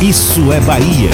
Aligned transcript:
Isso 0.00 0.52
é 0.52 0.60
Bahia. 0.60 1.10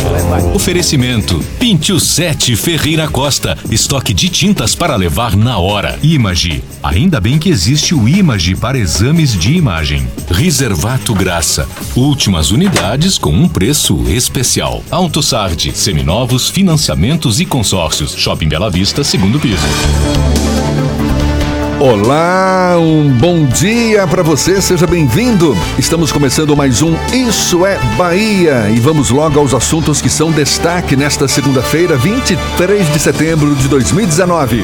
Oferecimento: 0.55 1.43
Pinte 1.59 1.99
7 1.99 2.55
Ferreira 2.55 3.09
Costa. 3.09 3.57
Estoque 3.71 4.13
de 4.13 4.29
tintas 4.29 4.75
para 4.75 4.95
levar 4.97 5.35
na 5.35 5.59
hora. 5.59 5.99
Image. 6.03 6.63
Ainda 6.83 7.21
bem 7.21 7.39
que 7.39 7.49
existe 7.49 7.95
o 7.95 8.07
Image 8.07 8.55
para 8.57 8.77
exames 8.77 9.33
de 9.33 9.55
imagem. 9.55 10.07
Reservato 10.31 11.15
Graça. 11.15 11.67
Últimas 11.97 12.51
unidades 12.51 13.17
com 13.17 13.33
um 13.33 13.49
preço 13.49 14.05
especial. 14.09 14.85
AutoSard. 14.91 15.73
Seminovos, 15.75 16.51
financiamentos 16.51 17.41
e 17.41 17.47
consórcios. 17.47 18.15
Shopping 18.15 18.49
Bela 18.49 18.71
Vista, 18.71 19.03
segundo 19.03 19.41
piso. 19.41 19.65
Olá, 21.87 22.79
um 22.79 23.11
bom 23.11 23.45
dia 23.45 24.07
para 24.07 24.23
você, 24.23 24.59
seja 24.63 24.87
bem-vindo. 24.87 25.55
Estamos 25.79 26.11
começando 26.11 26.57
mais 26.57 26.81
um 26.81 26.97
Isso 27.13 27.67
é 27.67 27.79
Bahia 27.99 28.71
e 28.75 28.81
vamos 28.81 29.11
logo 29.11 29.39
aos 29.39 29.53
assuntos 29.53 30.01
que 30.01 30.09
são 30.09 30.33
destaque 30.33 30.97
nesta 30.97 31.29
segunda-feira, 31.29 31.99
23 31.99 32.91
de 32.91 32.99
setembro 32.99 33.55
de 33.55 33.69
2019. 33.69 34.63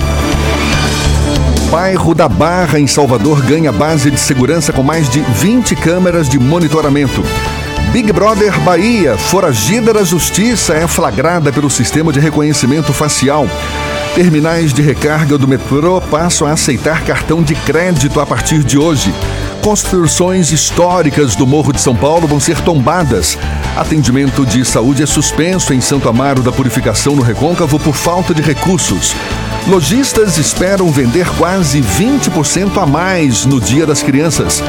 Bairro 1.70 2.14
da 2.14 2.26
Barra, 2.26 2.80
em 2.80 2.86
Salvador, 2.86 3.42
ganha 3.42 3.70
base 3.70 4.10
de 4.10 4.18
segurança 4.18 4.72
com 4.72 4.82
mais 4.82 5.06
de 5.10 5.20
20 5.20 5.76
câmeras 5.76 6.26
de 6.26 6.38
monitoramento. 6.38 7.22
Big 7.92 8.10
Brother 8.14 8.58
Bahia, 8.60 9.18
foragida 9.18 9.92
da 9.92 10.04
justiça, 10.04 10.72
é 10.72 10.88
flagrada 10.88 11.52
pelo 11.52 11.68
sistema 11.68 12.14
de 12.14 12.18
reconhecimento 12.18 12.94
facial. 12.94 13.46
Terminais 14.14 14.72
de 14.72 14.82
recarga 14.82 15.38
do 15.38 15.46
metrô 15.46 16.00
passam 16.00 16.46
a 16.46 16.52
aceitar 16.52 17.04
cartão 17.04 17.42
de 17.42 17.54
crédito 17.54 18.20
a 18.20 18.26
partir 18.26 18.64
de 18.64 18.76
hoje. 18.76 19.14
Construções 19.62 20.50
históricas 20.50 21.36
do 21.36 21.46
Morro 21.46 21.72
de 21.72 21.80
São 21.80 21.94
Paulo 21.94 22.26
vão 22.26 22.40
ser 22.40 22.60
tombadas. 22.60 23.38
Atendimento 23.76 24.44
de 24.44 24.64
saúde 24.64 25.02
é 25.02 25.06
suspenso 25.06 25.72
em 25.72 25.80
Santo 25.80 26.08
Amaro 26.08 26.42
da 26.42 26.50
Purificação 26.50 27.14
no 27.14 27.22
Recôncavo 27.22 27.78
por 27.78 27.94
falta 27.94 28.34
de 28.34 28.42
recursos. 28.42 29.14
Lojistas 29.68 30.38
esperam 30.38 30.90
vender 30.90 31.28
quase 31.36 31.80
20% 31.80 32.82
a 32.82 32.86
mais 32.86 33.44
no 33.44 33.60
Dia 33.60 33.86
das 33.86 34.02
Crianças. 34.02 34.62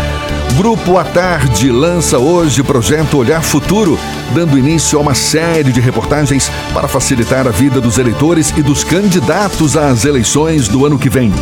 Grupo 0.57 0.97
à 0.97 1.03
Tarde 1.03 1.72
lança 1.72 2.19
hoje 2.19 2.62
o 2.62 2.66
projeto 2.66 3.17
Olhar 3.17 3.41
Futuro, 3.41 3.97
dando 4.34 4.57
início 4.57 4.97
a 4.97 5.01
uma 5.01 5.16
série 5.16 5.72
de 5.72 5.79
reportagens 5.79 6.51
para 6.73 6.88
facilitar 6.88 7.47
a 7.47 7.51
vida 7.51 7.79
dos 7.79 7.97
eleitores 7.97 8.53
e 8.56 8.62
dos 8.62 8.84
candidatos 8.84 9.78
às 9.78 10.03
eleições 10.03 10.67
do 10.67 10.85
ano 10.85 11.00
que 11.00 11.09
vem. 11.09 11.34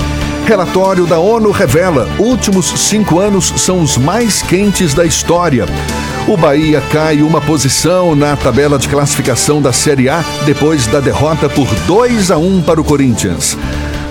Relatório 0.45 1.05
da 1.05 1.19
ONU 1.19 1.51
revela: 1.51 2.07
últimos 2.19 2.67
cinco 2.67 3.19
anos 3.19 3.53
são 3.57 3.81
os 3.81 3.97
mais 3.97 4.41
quentes 4.41 4.93
da 4.93 5.05
história. 5.05 5.65
O 6.27 6.37
Bahia 6.37 6.81
cai 6.91 7.21
uma 7.21 7.41
posição 7.41 8.15
na 8.15 8.35
tabela 8.35 8.77
de 8.77 8.87
classificação 8.87 9.61
da 9.61 9.73
Série 9.73 10.07
A 10.07 10.23
depois 10.45 10.85
da 10.87 10.99
derrota 10.99 11.49
por 11.49 11.67
2 11.87 12.31
a 12.31 12.37
1 12.37 12.61
para 12.61 12.79
o 12.79 12.83
Corinthians. 12.83 13.57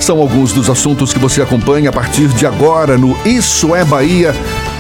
São 0.01 0.19
alguns 0.21 0.53
dos 0.53 0.71
assuntos 0.71 1.13
que 1.13 1.19
você 1.19 1.43
acompanha 1.43 1.91
a 1.91 1.93
partir 1.93 2.29
de 2.29 2.47
agora 2.47 2.97
no 2.97 3.17
Isso 3.27 3.75
é 3.75 3.85
Bahia 3.85 4.35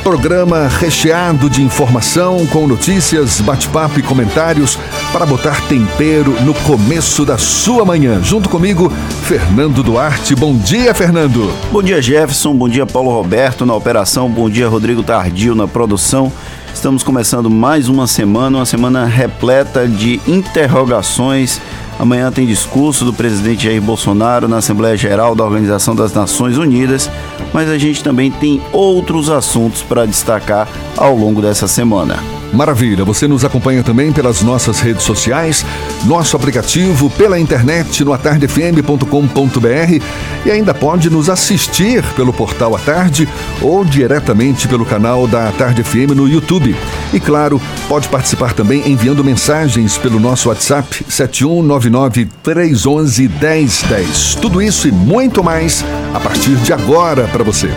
Programa 0.09 0.69
recheado 0.69 1.51
de 1.51 1.63
informação, 1.63 2.47
com 2.47 2.67
notícias, 2.67 3.43
bate-papo 3.43 4.01
e 4.01 4.03
comentários 4.03 4.79
para 5.13 5.27
botar 5.27 5.61
tempero 5.69 6.31
no 6.45 6.55
começo 6.55 7.27
da 7.27 7.37
sua 7.37 7.85
manhã. 7.85 8.19
Junto 8.23 8.49
comigo, 8.49 8.91
Fernando 9.25 9.83
Duarte. 9.83 10.35
Bom 10.35 10.57
dia, 10.57 10.95
Fernando. 10.95 11.53
Bom 11.71 11.83
dia, 11.83 12.01
Jefferson. 12.01 12.55
Bom 12.55 12.71
dia, 12.71 12.87
Paulo 12.87 13.11
Roberto 13.11 13.67
na 13.67 13.75
operação. 13.75 14.31
Bom 14.31 14.49
dia, 14.49 14.67
Rodrigo 14.67 15.03
Tardio 15.03 15.55
na 15.55 15.69
produção. 15.69 16.33
Estamos 16.73 17.03
começando 17.03 17.51
mais 17.51 17.91
uma 17.91 18.07
semana, 18.07 18.57
uma 18.57 18.65
semana 18.65 19.05
repleta 19.05 19.87
de 19.87 20.23
interrogações. 20.27 21.61
Amanhã 21.99 22.31
tem 22.31 22.47
discurso 22.47 23.05
do 23.05 23.13
presidente 23.13 23.65
Jair 23.65 23.83
Bolsonaro 23.83 24.47
na 24.47 24.59
Assembleia 24.59 24.97
Geral 24.97 25.35
da 25.35 25.45
Organização 25.45 25.97
das 25.97 26.13
Nações 26.13 26.57
Unidas, 26.57 27.11
mas 27.53 27.69
a 27.69 27.77
gente 27.77 28.05
também 28.05 28.31
tem 28.31 28.63
outros 28.73 29.29
assuntos 29.29 29.83
para 29.83 30.07
destacar 30.07 30.69
ao 30.97 31.17
longo 31.17 31.43
dessa 31.43 31.67
semana. 31.67 32.17
Maravilha, 32.53 33.05
você 33.05 33.29
nos 33.29 33.45
acompanha 33.45 33.83
também 33.83 34.11
pelas 34.11 34.43
nossas 34.43 34.81
redes 34.81 35.03
sociais, 35.03 35.65
nosso 36.07 36.35
aplicativo, 36.37 37.11
pela 37.11 37.39
internet 37.39 38.03
no 38.05 38.13
atardefm.com.br 38.13 40.03
e 40.47 40.51
ainda 40.51 40.73
pode 40.73 41.11
nos 41.11 41.29
assistir 41.29 42.03
pelo 42.15 42.33
portal 42.33 42.75
A 42.75 42.79
Tarde 42.79 43.29
ou 43.61 43.85
diretamente 43.85 44.67
pelo 44.67 44.87
canal 44.87 45.27
da 45.27 45.53
Tarde 45.53 45.83
FM 45.83 46.15
no 46.17 46.27
YouTube. 46.27 46.75
E 47.13 47.21
claro, 47.21 47.61
pode 47.89 48.09
participar 48.09 48.55
também 48.55 48.83
enviando 48.91 49.23
mensagens 49.23 49.99
pelo 49.99 50.19
nosso 50.19 50.49
WhatsApp 50.49 51.05
7199 51.09 52.29
311 52.43 53.29
1010. 53.29 54.35
Tudo 54.37 54.63
isso 54.63 54.89
e 54.89 54.93
muito 54.93 55.45
mais 55.45 55.85
a 56.15 56.21
partir 56.21 56.57
de 56.57 56.73
agora 56.73 57.29
para 57.29 57.45
você. 57.45 57.69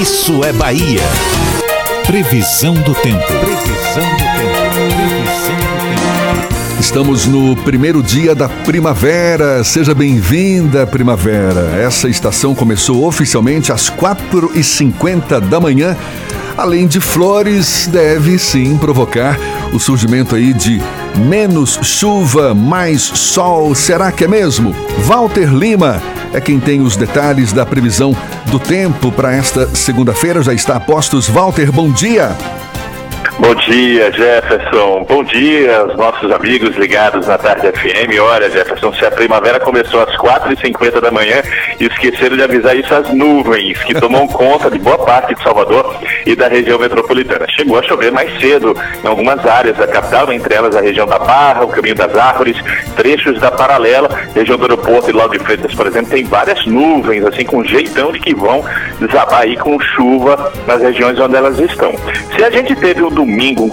Isso 0.00 0.44
é 0.44 0.52
Bahia. 0.52 1.00
Previsão 2.06 2.72
do 2.72 2.94
tempo. 2.94 3.26
Previsão 3.26 4.04
do 4.04 4.24
tempo. 4.36 4.70
Previsão 4.72 5.56
do 5.56 6.46
tempo. 6.46 6.78
Estamos 6.78 7.26
no 7.26 7.56
primeiro 7.56 8.00
dia 8.00 8.32
da 8.32 8.48
primavera. 8.48 9.64
Seja 9.64 9.96
bem-vinda, 9.96 10.86
primavera. 10.86 11.76
Essa 11.82 12.08
estação 12.08 12.54
começou 12.54 13.08
oficialmente 13.08 13.72
às 13.72 13.90
4h50 13.90 15.40
da 15.40 15.58
manhã. 15.58 15.96
Além 16.56 16.86
de 16.86 17.00
flores, 17.00 17.88
deve 17.90 18.38
sim 18.38 18.78
provocar 18.78 19.36
o 19.72 19.80
surgimento 19.80 20.36
aí 20.36 20.52
de 20.52 20.80
menos 21.16 21.78
chuva, 21.82 22.54
mais 22.54 23.02
sol. 23.02 23.74
Será 23.74 24.12
que 24.12 24.24
é 24.24 24.28
mesmo? 24.28 24.74
Walter 25.04 25.52
Lima 25.52 26.02
é 26.32 26.40
quem 26.40 26.60
tem 26.60 26.80
os 26.80 26.96
detalhes 26.96 27.52
da 27.52 27.64
previsão 27.64 28.16
do 28.46 28.58
tempo 28.58 29.10
para 29.10 29.32
esta 29.34 29.66
segunda-feira. 29.74 30.42
Já 30.42 30.52
está 30.52 30.76
a 30.76 30.80
postos. 30.80 31.28
Walter, 31.28 31.72
bom 31.72 31.90
dia. 31.90 32.36
Bom 33.40 33.54
dia, 33.54 34.10
Jefferson. 34.10 35.04
Bom 35.08 35.22
dia 35.22 35.78
aos 35.78 35.96
nossos 35.96 36.28
amigos 36.32 36.74
ligados 36.76 37.24
na 37.28 37.38
Tarde 37.38 37.70
FM. 37.70 38.20
Olha, 38.20 38.50
Jefferson, 38.50 38.92
se 38.92 39.06
a 39.06 39.12
primavera 39.12 39.60
começou 39.60 40.00
às 40.00 40.12
4h50 40.16 41.00
da 41.00 41.12
manhã, 41.12 41.40
esqueceram 41.78 42.36
de 42.36 42.42
avisar 42.42 42.76
isso 42.76 42.92
às 42.92 43.08
nuvens, 43.14 43.78
que 43.84 43.94
tomam 43.94 44.26
conta 44.28 44.68
de 44.68 44.80
boa 44.80 44.98
parte 44.98 45.36
de 45.36 45.42
Salvador 45.44 45.94
e 46.26 46.34
da 46.34 46.48
região 46.48 46.80
metropolitana. 46.80 47.46
Chegou 47.50 47.78
a 47.78 47.82
chover 47.84 48.10
mais 48.10 48.28
cedo 48.40 48.76
em 49.04 49.06
algumas 49.06 49.46
áreas 49.46 49.76
da 49.76 49.86
capital, 49.86 50.32
entre 50.32 50.54
elas 50.54 50.74
a 50.74 50.80
região 50.80 51.06
da 51.06 51.20
Barra, 51.20 51.64
o 51.64 51.68
Caminho 51.68 51.94
das 51.94 52.16
Árvores, 52.16 52.56
trechos 52.96 53.38
da 53.38 53.52
Paralela, 53.52 54.10
região 54.34 54.58
do 54.58 54.64
aeroporto 54.64 55.10
e 55.10 55.12
Lauro 55.12 55.38
de 55.38 55.44
Freitas, 55.44 55.72
por 55.76 55.86
exemplo, 55.86 56.10
tem 56.10 56.24
várias 56.24 56.66
nuvens, 56.66 57.24
assim, 57.24 57.44
com 57.44 57.62
jeitão 57.62 58.10
de 58.10 58.18
que 58.18 58.34
vão 58.34 58.64
desabar 59.00 59.42
aí 59.42 59.56
com 59.56 59.78
chuva 59.78 60.52
nas 60.66 60.82
regiões 60.82 61.20
onde 61.20 61.36
elas 61.36 61.56
estão. 61.60 61.92
Se 62.36 62.42
a 62.42 62.50
gente 62.50 62.74
teve 62.74 63.00
o 63.00 63.10
domingo 63.10 63.27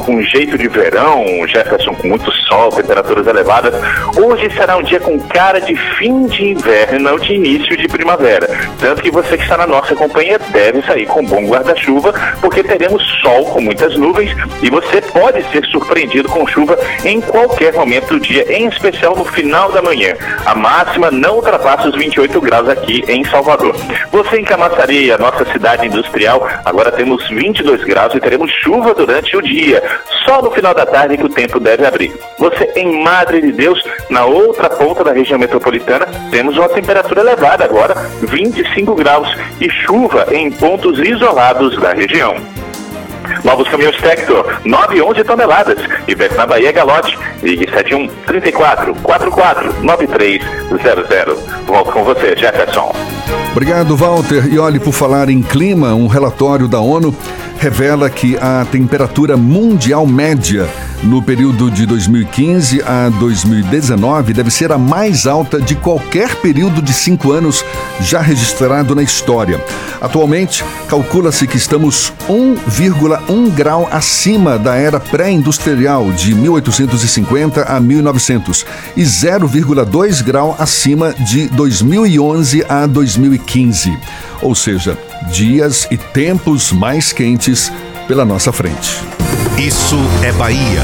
com 0.05 0.21
jeito 0.21 0.57
de 0.57 0.67
verão, 0.67 1.25
Jefferson 1.47 1.95
com 1.95 2.07
muito 2.07 2.31
sol, 2.31 2.69
temperaturas 2.69 3.25
elevadas, 3.25 3.73
hoje 4.17 4.49
será 4.53 4.77
um 4.77 4.83
dia 4.83 4.99
com 4.99 5.19
cara 5.19 5.59
de 5.59 5.75
fim 5.97 6.27
de 6.27 6.51
inverno, 6.51 7.19
de 7.19 7.33
início 7.33 7.75
de 7.75 7.87
primavera. 7.87 8.47
Tanto 8.79 9.01
que 9.01 9.09
você 9.09 9.37
que 9.37 9.43
está 9.43 9.57
na 9.57 9.65
nossa 9.65 9.95
companhia 9.95 10.37
deve 10.51 10.81
sair 10.83 11.05
com 11.05 11.25
bom 11.25 11.47
guarda-chuva, 11.47 12.13
porque 12.41 12.63
teremos 12.63 13.01
sol 13.21 13.45
com 13.45 13.61
muitas 13.61 13.97
nuvens 13.97 14.35
e 14.61 14.69
você 14.69 15.01
pode 15.01 15.43
ser 15.51 15.65
surpreendido 15.65 16.29
com 16.29 16.45
chuva 16.45 16.77
em 17.03 17.21
qualquer 17.21 17.73
momento 17.73 18.09
do 18.09 18.19
dia, 18.19 18.45
em 18.51 18.67
especial 18.67 19.15
no 19.15 19.25
final 19.25 19.71
da 19.71 19.81
manhã. 19.81 20.15
A 20.45 20.53
máxima 20.53 21.09
não 21.09 21.35
ultrapassa 21.37 21.89
os 21.89 21.95
28 21.95 22.39
graus 22.41 22.69
aqui 22.69 23.03
em 23.07 23.23
Salvador. 23.25 23.75
Você 24.11 24.37
em 24.37 24.43
Camaçari, 24.43 25.11
a 25.11 25.17
nossa 25.17 25.45
cidade 25.51 25.87
industrial, 25.87 26.47
agora 26.63 26.91
temos 26.91 27.27
22 27.29 27.83
graus 27.83 28.13
e 28.13 28.19
teremos 28.19 28.51
chuva 28.51 28.93
durante 28.93 29.35
o 29.35 29.44
dia. 29.45 29.81
Só 30.25 30.41
no 30.41 30.51
final 30.51 30.73
da 30.73 30.85
tarde 30.85 31.17
que 31.17 31.25
o 31.25 31.29
tempo 31.29 31.59
deve 31.59 31.85
abrir. 31.85 32.11
Você 32.37 32.71
em 32.75 33.03
Madre 33.03 33.41
de 33.41 33.51
Deus, 33.51 33.81
na 34.09 34.25
outra 34.25 34.69
ponta 34.69 35.03
da 35.03 35.13
região 35.13 35.39
metropolitana, 35.39 36.07
temos 36.31 36.57
uma 36.57 36.67
temperatura 36.67 37.21
elevada 37.21 37.63
agora, 37.63 37.93
25 38.21 38.95
graus, 38.95 39.29
e 39.61 39.69
chuva 39.69 40.27
em 40.31 40.51
pontos 40.51 40.99
isolados 40.99 41.79
da 41.79 41.93
região. 41.93 42.35
Novos 43.43 43.67
caminhões 43.67 43.97
Tector, 43.97 44.59
9 44.63 44.95
e 44.95 45.01
11 45.01 45.23
toneladas. 45.23 45.77
E 46.07 46.35
na 46.35 46.45
Bahia 46.45 46.71
Galote, 46.71 47.17
ligue 47.41 47.69
71 47.69 48.07
34 48.25 48.95
44 48.95 49.83
9300. 49.83 51.39
Volto 51.65 51.91
com 51.91 52.03
você, 52.03 52.35
Jefferson. 52.35 52.93
Obrigado, 53.51 53.95
Walter. 53.95 54.51
E 54.51 54.59
olhe, 54.59 54.79
por 54.79 54.93
falar 54.93 55.29
em 55.29 55.41
clima, 55.41 55.93
um 55.93 56.07
relatório 56.07 56.67
da 56.67 56.79
ONU 56.79 57.15
revela 57.57 58.09
que 58.09 58.37
a 58.37 58.65
temperatura 58.69 59.37
mundial 59.37 60.05
média 60.05 60.67
no 61.05 61.21
período 61.21 61.69
de 61.69 61.85
2015 61.85 62.81
a 62.81 63.09
2019 63.09 64.33
deve 64.33 64.49
ser 64.49 64.71
a 64.71 64.77
mais 64.77 65.27
alta 65.27 65.61
de 65.61 65.75
qualquer 65.75 66.35
período 66.37 66.81
de 66.81 66.93
cinco 66.93 67.31
anos 67.31 67.63
já 68.01 68.19
registrado 68.21 68.95
na 68.95 69.03
história. 69.03 69.63
Atualmente, 70.01 70.63
calcula-se 70.89 71.47
que 71.47 71.57
estamos 71.57 72.11
1,1 72.27 73.49
grau 73.51 73.87
acima 73.91 74.57
da 74.57 74.75
era 74.75 74.99
pré-industrial 74.99 76.11
de 76.11 76.33
1850 76.33 77.63
a 77.63 77.79
1900 77.79 78.65
e 78.97 79.03
0,2 79.03 80.23
grau 80.23 80.55
acima 80.57 81.13
de 81.13 81.47
2011 81.49 82.65
a 82.67 82.85
2015. 82.87 83.97
Ou 84.41 84.55
seja, 84.55 84.97
dias 85.31 85.87
e 85.91 85.97
tempos 85.97 86.71
mais 86.71 87.13
quentes 87.13 87.71
pela 88.07 88.25
nossa 88.25 88.51
frente. 88.51 89.24
Isso 89.57 89.95
é 90.21 90.33
Bahia. 90.33 90.83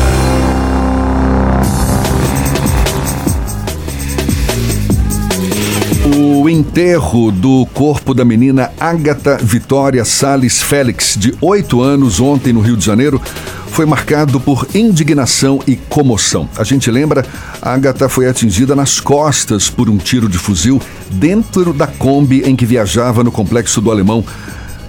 O 6.15 6.49
enterro 6.49 7.31
do 7.31 7.65
corpo 7.73 8.13
da 8.13 8.23
menina 8.23 8.71
Agatha 8.79 9.37
Vitória 9.37 10.05
Sales 10.05 10.61
Félix, 10.61 11.17
de 11.19 11.35
8 11.41 11.81
anos, 11.81 12.21
ontem 12.21 12.53
no 12.53 12.61
Rio 12.61 12.77
de 12.77 12.85
Janeiro, 12.85 13.21
foi 13.67 13.85
marcado 13.85 14.39
por 14.39 14.65
indignação 14.73 15.59
e 15.67 15.75
comoção. 15.75 16.47
A 16.57 16.63
gente 16.63 16.89
lembra, 16.89 17.25
Agatha 17.61 18.07
foi 18.07 18.27
atingida 18.27 18.73
nas 18.73 19.01
costas 19.01 19.69
por 19.69 19.89
um 19.89 19.97
tiro 19.97 20.29
de 20.29 20.37
fuzil 20.37 20.81
dentro 21.09 21.73
da 21.73 21.87
Kombi 21.87 22.43
em 22.45 22.55
que 22.55 22.65
viajava 22.65 23.21
no 23.21 23.31
complexo 23.33 23.81
do 23.81 23.91
Alemão 23.91 24.23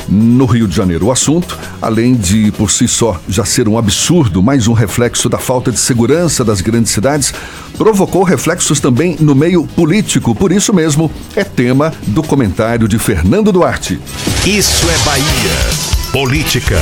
no 0.08 0.44
Rio 0.46 0.68
de 0.68 0.74
Janeiro. 0.74 1.06
O 1.06 1.12
assunto, 1.12 1.58
além 1.80 2.14
de 2.14 2.50
por 2.52 2.70
si 2.70 2.86
só 2.86 3.20
já 3.28 3.44
ser 3.44 3.68
um 3.68 3.78
absurdo, 3.78 4.42
mais 4.42 4.68
um 4.68 4.72
reflexo 4.72 5.28
da 5.28 5.38
falta 5.38 5.70
de 5.70 5.78
segurança 5.78 6.44
das 6.44 6.60
grandes 6.60 6.92
cidades, 6.92 7.32
provocou 7.76 8.22
reflexos 8.22 8.80
também 8.80 9.16
no 9.20 9.34
meio 9.34 9.66
político. 9.66 10.34
Por 10.34 10.52
isso 10.52 10.72
mesmo, 10.72 11.10
é 11.34 11.44
tema 11.44 11.92
do 12.06 12.22
comentário 12.22 12.86
de 12.88 12.98
Fernando 12.98 13.52
Duarte. 13.52 14.00
Isso 14.46 14.86
é 14.90 14.98
Bahia. 15.04 15.92
Política. 16.12 16.78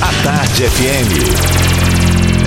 A 0.00 0.22
Tarde 0.22 0.64
FM. 0.68 1.66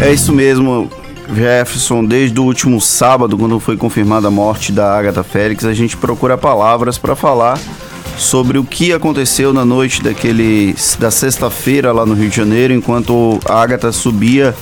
É 0.02 0.14
isso 0.14 0.32
mesmo, 0.32 0.90
Jefferson. 1.36 2.06
Desde 2.06 2.40
o 2.40 2.44
último 2.44 2.80
sábado, 2.80 3.38
quando 3.38 3.60
foi 3.60 3.76
confirmada 3.76 4.28
a 4.28 4.32
morte 4.32 4.72
da 4.72 4.98
Agatha 4.98 5.24
Félix, 5.24 5.66
a 5.66 5.74
gente 5.74 5.98
procura 5.98 6.38
palavras 6.38 6.98
para 6.98 7.16
falar 7.16 7.60
sobre 8.20 8.58
o 8.58 8.64
que 8.66 8.92
aconteceu 8.92 9.54
na 9.54 9.64
noite 9.64 10.04
daquele 10.04 10.76
da 11.00 11.10
sexta-feira 11.10 11.94
lá 11.94 12.06
no 12.06 12.14
Rio 12.14 12.30
de 12.30 12.36
Janeiro, 12.36 12.74
enquanto 12.74 13.40
a 13.46 13.62
Agatha 13.62 13.92
subia 13.92 14.54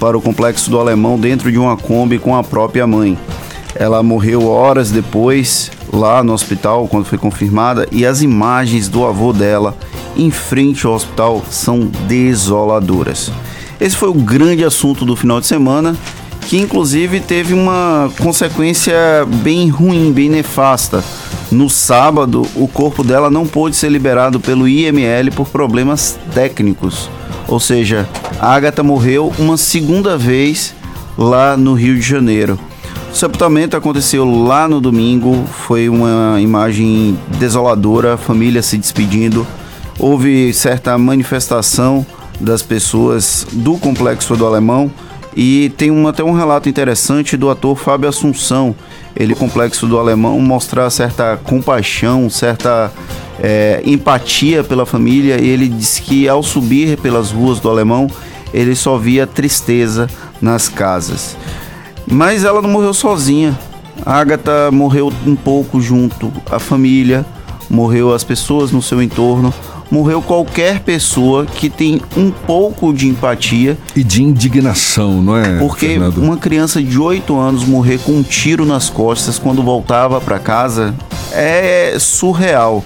para 0.00 0.18
o 0.18 0.20
complexo 0.20 0.68
do 0.68 0.78
Alemão 0.78 1.18
dentro 1.18 1.50
de 1.50 1.56
uma 1.56 1.76
Kombi 1.76 2.18
com 2.18 2.36
a 2.36 2.42
própria 2.42 2.86
mãe. 2.86 3.16
Ela 3.76 4.02
morreu 4.02 4.46
horas 4.48 4.90
depois 4.90 5.70
lá 5.92 6.24
no 6.24 6.32
hospital 6.32 6.88
quando 6.88 7.04
foi 7.06 7.16
confirmada 7.16 7.86
e 7.92 8.04
as 8.04 8.22
imagens 8.22 8.88
do 8.88 9.06
avô 9.06 9.32
dela 9.32 9.76
em 10.16 10.30
frente 10.30 10.84
ao 10.86 10.94
hospital 10.94 11.44
são 11.48 11.86
desoladoras. 12.08 13.30
Esse 13.80 13.96
foi 13.96 14.08
o 14.08 14.14
grande 14.14 14.64
assunto 14.64 15.04
do 15.04 15.14
final 15.14 15.40
de 15.40 15.46
semana, 15.46 15.94
que 16.42 16.58
inclusive 16.58 17.20
teve 17.20 17.54
uma 17.54 18.10
consequência 18.18 18.96
bem 19.42 19.68
ruim, 19.68 20.12
bem 20.12 20.28
nefasta. 20.28 21.04
No 21.50 21.70
sábado, 21.70 22.46
o 22.56 22.66
corpo 22.66 23.04
dela 23.04 23.30
não 23.30 23.46
pôde 23.46 23.76
ser 23.76 23.90
liberado 23.90 24.40
pelo 24.40 24.66
IML 24.66 25.30
por 25.34 25.48
problemas 25.48 26.18
técnicos. 26.34 27.08
Ou 27.46 27.60
seja, 27.60 28.08
a 28.40 28.52
Agatha 28.52 28.82
morreu 28.82 29.32
uma 29.38 29.56
segunda 29.56 30.18
vez 30.18 30.74
lá 31.16 31.56
no 31.56 31.74
Rio 31.74 31.94
de 31.94 32.02
Janeiro. 32.02 32.58
O 33.12 33.14
sepultamento 33.14 33.76
aconteceu 33.76 34.24
lá 34.24 34.68
no 34.68 34.80
domingo, 34.80 35.44
foi 35.66 35.88
uma 35.88 36.40
imagem 36.40 37.16
desoladora, 37.38 38.16
família 38.16 38.60
se 38.60 38.76
despedindo. 38.76 39.46
Houve 39.98 40.52
certa 40.52 40.98
manifestação 40.98 42.04
das 42.40 42.60
pessoas 42.60 43.46
do 43.52 43.78
complexo 43.78 44.36
do 44.36 44.44
Alemão 44.44 44.90
e 45.36 45.70
tem 45.76 45.90
um, 45.90 46.08
até 46.08 46.24
um 46.24 46.32
relato 46.32 46.66
interessante 46.66 47.36
do 47.36 47.50
ator 47.50 47.76
Fábio 47.76 48.08
Assunção. 48.08 48.74
Ele, 49.14 49.34
complexo 49.34 49.86
do 49.86 49.98
alemão, 49.98 50.40
mostrar 50.40 50.88
certa 50.88 51.36
compaixão, 51.36 52.30
certa 52.30 52.90
é, 53.38 53.82
empatia 53.84 54.64
pela 54.64 54.86
família. 54.86 55.38
E 55.38 55.46
ele 55.46 55.68
disse 55.68 56.00
que 56.00 56.26
ao 56.26 56.42
subir 56.42 56.96
pelas 56.98 57.32
ruas 57.32 57.60
do 57.60 57.68
alemão, 57.68 58.10
ele 58.54 58.74
só 58.74 58.96
via 58.96 59.26
tristeza 59.26 60.08
nas 60.40 60.70
casas. 60.70 61.36
Mas 62.10 62.42
ela 62.42 62.62
não 62.62 62.70
morreu 62.70 62.94
sozinha. 62.94 63.58
A 64.06 64.14
Agatha 64.14 64.70
morreu 64.72 65.12
um 65.26 65.36
pouco 65.36 65.82
junto 65.82 66.32
à 66.50 66.58
família, 66.58 67.26
morreu 67.68 68.14
as 68.14 68.24
pessoas 68.24 68.70
no 68.70 68.80
seu 68.80 69.02
entorno 69.02 69.52
morreu 69.90 70.20
qualquer 70.20 70.80
pessoa 70.80 71.46
que 71.46 71.70
tem 71.70 72.00
um 72.16 72.30
pouco 72.30 72.92
de 72.92 73.08
empatia 73.08 73.76
e 73.94 74.02
de 74.02 74.22
indignação, 74.22 75.22
não 75.22 75.36
é? 75.36 75.58
Porque 75.58 75.88
Fernando? 75.88 76.18
uma 76.18 76.36
criança 76.36 76.82
de 76.82 76.98
8 76.98 77.36
anos 77.38 77.64
morrer 77.64 77.98
com 77.98 78.12
um 78.12 78.22
tiro 78.22 78.64
nas 78.64 78.90
costas 78.90 79.38
quando 79.38 79.62
voltava 79.62 80.20
para 80.20 80.38
casa 80.38 80.94
é 81.32 81.96
surreal. 81.98 82.84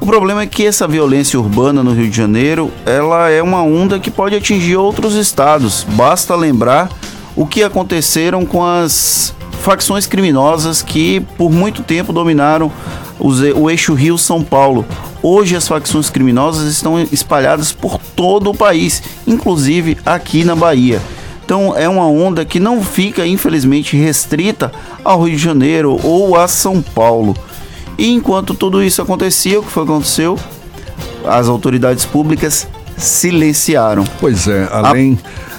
O 0.00 0.06
problema 0.06 0.42
é 0.42 0.46
que 0.46 0.66
essa 0.66 0.86
violência 0.86 1.38
urbana 1.38 1.82
no 1.82 1.92
Rio 1.92 2.10
de 2.10 2.16
Janeiro, 2.16 2.70
ela 2.84 3.30
é 3.30 3.42
uma 3.42 3.62
onda 3.62 3.98
que 3.98 4.10
pode 4.10 4.34
atingir 4.34 4.76
outros 4.76 5.14
estados. 5.14 5.86
Basta 5.90 6.34
lembrar 6.36 6.90
o 7.34 7.46
que 7.46 7.62
aconteceram 7.62 8.44
com 8.44 8.64
as 8.64 9.34
facções 9.62 10.06
criminosas 10.06 10.82
que 10.82 11.20
por 11.36 11.50
muito 11.50 11.82
tempo 11.82 12.12
dominaram 12.12 12.70
o 13.18 13.70
eixo 13.70 13.94
Rio-São 13.94 14.42
Paulo. 14.42 14.84
Hoje 15.28 15.56
as 15.56 15.66
facções 15.66 16.08
criminosas 16.08 16.70
estão 16.70 17.00
espalhadas 17.00 17.72
por 17.72 17.98
todo 17.98 18.50
o 18.50 18.54
país, 18.54 19.02
inclusive 19.26 19.98
aqui 20.06 20.44
na 20.44 20.54
Bahia. 20.54 21.02
Então 21.44 21.76
é 21.76 21.88
uma 21.88 22.06
onda 22.06 22.44
que 22.44 22.60
não 22.60 22.80
fica, 22.80 23.26
infelizmente, 23.26 23.96
restrita 23.96 24.70
ao 25.02 25.24
Rio 25.24 25.36
de 25.36 25.42
Janeiro 25.42 25.98
ou 26.04 26.36
a 26.36 26.46
São 26.46 26.80
Paulo. 26.80 27.36
E 27.98 28.12
enquanto 28.12 28.54
tudo 28.54 28.80
isso 28.80 29.02
acontecia, 29.02 29.58
o 29.58 29.64
que 29.64 29.68
foi 29.72 29.84
que 29.84 29.90
aconteceu? 29.90 30.38
As 31.26 31.48
autoridades 31.48 32.04
públicas 32.04 32.68
silenciaram. 32.96 34.04
Pois 34.20 34.46
é, 34.46 34.68
além. 34.70 35.18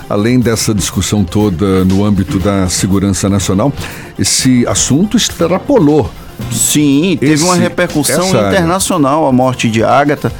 A 0.09 0.13
além 0.13 0.39
dessa 0.39 0.73
discussão 0.73 1.25
toda 1.25 1.83
no 1.83 2.05
âmbito 2.05 2.39
da 2.39 2.69
segurança 2.69 3.27
nacional, 3.27 3.73
esse 4.17 4.65
assunto 4.65 5.17
extrapolou 5.17 6.09
Sim, 6.51 7.17
teve 7.19 7.33
Esse, 7.33 7.43
uma 7.43 7.55
repercussão 7.55 8.29
internacional 8.29 9.19
área. 9.19 9.29
a 9.29 9.31
morte 9.31 9.69
de 9.69 9.83
Agatha 9.83 10.31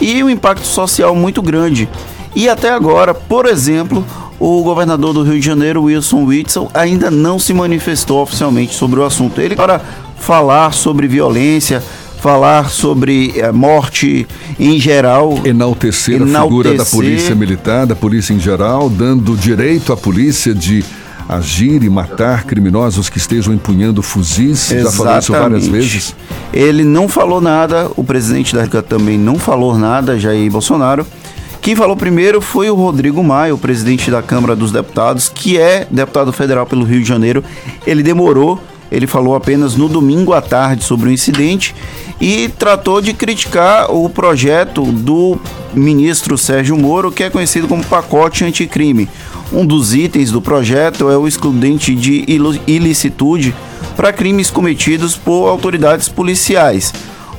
e 0.00 0.22
um 0.22 0.30
impacto 0.30 0.66
social 0.66 1.14
muito 1.14 1.40
grande. 1.40 1.88
E 2.34 2.48
até 2.48 2.70
agora, 2.70 3.12
por 3.12 3.46
exemplo, 3.46 4.04
o 4.38 4.62
governador 4.62 5.12
do 5.12 5.22
Rio 5.22 5.38
de 5.38 5.46
Janeiro, 5.46 5.84
Wilson 5.84 6.24
Witzel, 6.24 6.70
ainda 6.74 7.10
não 7.10 7.38
se 7.38 7.52
manifestou 7.52 8.22
oficialmente 8.22 8.74
sobre 8.74 8.98
o 9.00 9.04
assunto. 9.04 9.40
Ele 9.40 9.54
para 9.54 9.80
falar 10.18 10.72
sobre 10.72 11.06
violência, 11.06 11.82
falar 12.22 12.70
sobre 12.70 13.34
a 13.42 13.46
eh, 13.46 13.52
morte 13.52 14.26
em 14.58 14.78
geral. 14.78 15.40
Enaltecer, 15.44 16.22
enaltecer 16.22 16.36
a 16.36 16.42
figura 16.44 16.74
da 16.74 16.84
polícia 16.84 17.34
militar, 17.34 17.86
da 17.86 17.96
polícia 17.96 18.32
em 18.32 18.40
geral, 18.40 18.88
dando 18.88 19.36
direito 19.36 19.92
à 19.92 19.96
polícia 19.96 20.54
de 20.54 20.84
agir 21.28 21.82
e 21.82 21.90
matar 21.90 22.44
criminosos 22.44 23.08
que 23.08 23.18
estejam 23.18 23.52
empunhando 23.52 24.02
fuzis. 24.02 24.70
Exatamente. 24.70 24.84
Já 24.84 24.90
falou 24.92 25.18
isso 25.18 25.32
várias 25.32 25.68
vezes. 25.68 26.16
Ele 26.52 26.84
não 26.84 27.08
falou 27.08 27.40
nada, 27.40 27.90
o 27.96 28.04
presidente 28.04 28.54
da 28.54 28.62
República 28.62 28.82
também 28.82 29.18
não 29.18 29.38
falou 29.38 29.78
nada, 29.78 30.18
Jair 30.18 30.50
Bolsonaro. 30.50 31.06
Quem 31.60 31.76
falou 31.76 31.96
primeiro 31.96 32.40
foi 32.40 32.68
o 32.68 32.74
Rodrigo 32.74 33.22
Maia, 33.22 33.54
o 33.54 33.58
presidente 33.58 34.10
da 34.10 34.20
Câmara 34.20 34.56
dos 34.56 34.72
Deputados, 34.72 35.28
que 35.28 35.56
é 35.56 35.86
deputado 35.88 36.32
federal 36.32 36.66
pelo 36.66 36.84
Rio 36.84 37.00
de 37.00 37.08
Janeiro. 37.08 37.44
Ele 37.86 38.02
demorou, 38.02 38.60
ele 38.90 39.06
falou 39.06 39.36
apenas 39.36 39.76
no 39.76 39.88
domingo 39.88 40.32
à 40.32 40.42
tarde 40.42 40.82
sobre 40.82 41.08
o 41.08 41.12
incidente 41.12 41.72
e 42.20 42.48
tratou 42.58 43.00
de 43.00 43.14
criticar 43.14 43.90
o 43.90 44.08
projeto 44.08 44.82
do 44.84 45.38
ministro 45.72 46.36
Sérgio 46.36 46.76
Moro, 46.76 47.12
que 47.12 47.22
é 47.22 47.30
conhecido 47.30 47.68
como 47.68 47.84
pacote 47.84 48.44
anticrime. 48.44 49.08
Um 49.52 49.66
dos 49.66 49.94
itens 49.94 50.30
do 50.30 50.40
projeto 50.40 51.10
é 51.10 51.16
o 51.16 51.28
excludente 51.28 51.94
de 51.94 52.24
ilicitude 52.66 53.54
para 53.94 54.12
crimes 54.12 54.50
cometidos 54.50 55.14
por 55.14 55.46
autoridades 55.46 56.08
policiais. 56.08 56.92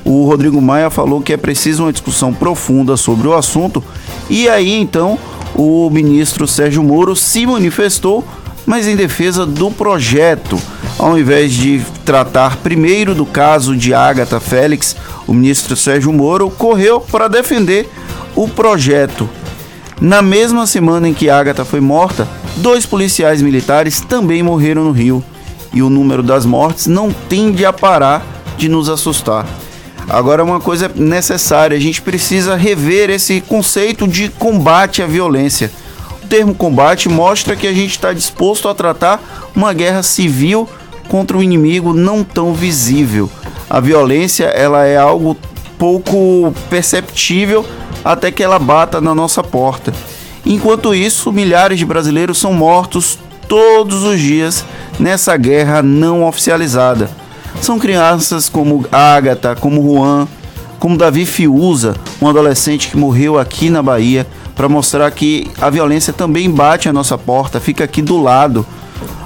o 0.05 0.25
Rodrigo 0.25 0.61
Maia 0.61 0.89
falou 0.89 1.21
que 1.21 1.33
é 1.33 1.37
preciso 1.37 1.83
uma 1.83 1.91
discussão 1.91 2.33
profunda 2.33 2.95
sobre 2.97 3.27
o 3.27 3.33
assunto. 3.33 3.83
E 4.29 4.47
aí 4.47 4.73
então 4.79 5.17
o 5.55 5.89
ministro 5.89 6.47
Sérgio 6.47 6.83
Moro 6.83 7.15
se 7.15 7.47
manifestou, 7.47 8.23
mas 8.65 8.87
em 8.87 8.95
defesa 8.95 9.45
do 9.45 9.71
projeto. 9.71 10.59
Ao 10.99 11.17
invés 11.17 11.51
de 11.51 11.81
tratar 12.05 12.57
primeiro 12.57 13.15
do 13.15 13.25
caso 13.25 13.75
de 13.75 13.93
Agatha 13.93 14.39
Félix, 14.39 14.95
o 15.25 15.33
ministro 15.33 15.75
Sérgio 15.75 16.13
Moro 16.13 16.51
correu 16.51 16.99
para 17.01 17.27
defender 17.27 17.89
o 18.35 18.47
projeto. 18.47 19.27
Na 20.03 20.21
mesma 20.21 20.67
semana 20.67 21.07
em 21.07 21.13
que 21.13 21.29
Agatha 21.29 21.63
foi 21.63 21.79
morta, 21.79 22.27
dois 22.57 22.85
policiais 22.85 23.41
militares 23.41 24.01
também 24.01 24.43
morreram 24.43 24.83
no 24.83 24.91
Rio. 24.91 25.23
E 25.73 25.81
o 25.81 25.89
número 25.89 26.21
das 26.21 26.45
mortes 26.45 26.87
não 26.87 27.09
tende 27.09 27.65
a 27.65 27.71
parar 27.71 28.21
de 28.57 28.67
nos 28.67 28.89
assustar. 28.89 29.47
Agora, 30.09 30.43
uma 30.43 30.59
coisa 30.59 30.91
necessária: 30.93 31.77
a 31.77 31.79
gente 31.79 32.01
precisa 32.01 32.57
rever 32.57 33.09
esse 33.09 33.39
conceito 33.39 34.05
de 34.05 34.27
combate 34.27 35.01
à 35.01 35.07
violência. 35.07 35.71
O 36.21 36.27
termo 36.27 36.53
combate 36.53 37.07
mostra 37.07 37.55
que 37.55 37.65
a 37.65 37.73
gente 37.73 37.91
está 37.91 38.11
disposto 38.11 38.67
a 38.67 38.75
tratar 38.75 39.23
uma 39.55 39.71
guerra 39.71 40.03
civil 40.03 40.67
contra 41.07 41.37
um 41.37 41.41
inimigo 41.41 41.93
não 41.93 42.25
tão 42.25 42.53
visível. 42.53 43.31
A 43.69 43.79
violência 43.79 44.47
ela 44.47 44.83
é 44.83 44.97
algo 44.97 45.37
pouco 45.77 46.53
perceptível 46.69 47.65
até 48.03 48.31
que 48.31 48.43
ela 48.43 48.59
bata 48.59 48.99
na 48.99 49.15
nossa 49.15 49.43
porta. 49.43 49.93
Enquanto 50.45 50.93
isso, 50.93 51.31
milhares 51.31 51.79
de 51.79 51.85
brasileiros 51.85 52.37
são 52.37 52.53
mortos 52.53 53.17
todos 53.47 54.03
os 54.03 54.19
dias 54.19 54.65
nessa 54.99 55.35
guerra 55.37 55.81
não 55.81 56.25
oficializada. 56.25 57.09
São 57.61 57.79
crianças 57.79 58.49
como 58.49 58.85
Agatha, 58.91 59.55
como 59.55 59.81
Juan, 59.81 60.27
como 60.79 60.97
Davi 60.97 61.25
Fiuza, 61.25 61.95
um 62.21 62.27
adolescente 62.27 62.89
que 62.89 62.97
morreu 62.97 63.39
aqui 63.39 63.69
na 63.69 63.81
Bahia, 63.81 64.27
para 64.53 64.67
mostrar 64.67 65.09
que 65.11 65.49
a 65.61 65.69
violência 65.69 66.11
também 66.11 66.49
bate 66.49 66.89
à 66.89 66.93
nossa 66.93 67.17
porta, 67.17 67.59
fica 67.59 67.83
aqui 67.83 68.01
do 68.01 68.21
lado. 68.21 68.65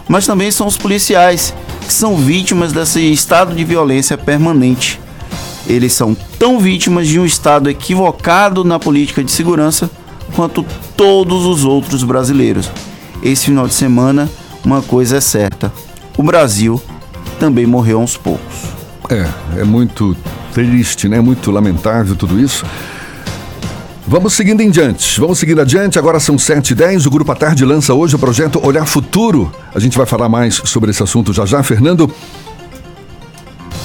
Mas 0.07 0.25
também 0.25 0.51
são 0.51 0.67
os 0.67 0.77
policiais, 0.77 1.53
que 1.81 1.91
são 1.91 2.15
vítimas 2.15 2.72
desse 2.72 3.12
estado 3.12 3.55
de 3.55 3.63
violência 3.63 4.17
permanente. 4.17 5.00
Eles 5.67 5.93
são 5.93 6.15
tão 6.39 6.59
vítimas 6.59 7.07
de 7.07 7.19
um 7.19 7.25
estado 7.25 7.69
equivocado 7.69 8.63
na 8.63 8.79
política 8.79 9.24
de 9.24 9.31
segurança 9.31 9.89
quanto 10.36 10.65
todos 10.95 11.45
os 11.45 11.65
outros 11.65 12.03
brasileiros. 12.03 12.71
Esse 13.21 13.45
final 13.45 13.67
de 13.67 13.74
semana, 13.74 14.29
uma 14.63 14.81
coisa 14.81 15.17
é 15.17 15.21
certa: 15.21 15.71
o 16.17 16.24
Brasil 16.24 16.81
também 17.39 17.65
morreu 17.65 18.01
aos 18.01 18.15
poucos. 18.15 18.55
É, 19.09 19.27
é 19.59 19.63
muito 19.63 20.15
triste, 20.53 21.07
né? 21.07 21.19
Muito 21.19 21.51
lamentável 21.51 22.15
tudo 22.15 22.39
isso. 22.39 22.65
Vamos 24.09 24.33
seguindo 24.33 24.62
em 24.62 24.69
diante, 24.69 25.19
vamos 25.19 25.38
seguindo 25.38 25.59
adiante. 25.59 26.00
Agora 26.00 26.17
são 26.17 26.38
7 26.38 26.71
e 26.71 26.75
10 26.75 27.05
O 27.05 27.09
Grupo 27.09 27.29
à 27.33 27.36
Tarde 27.36 27.65
lança 27.65 27.93
hoje 27.93 28.15
o 28.15 28.19
projeto 28.19 28.57
Olhar 28.65 28.86
Futuro. 28.86 29.51
A 29.75 29.79
gente 29.79 29.97
vai 29.97 30.05
falar 30.05 30.29
mais 30.29 30.62
sobre 30.63 30.91
esse 30.91 31.03
assunto 31.03 31.33
já 31.33 31.45
já. 31.45 31.62
Fernando, 31.62 32.09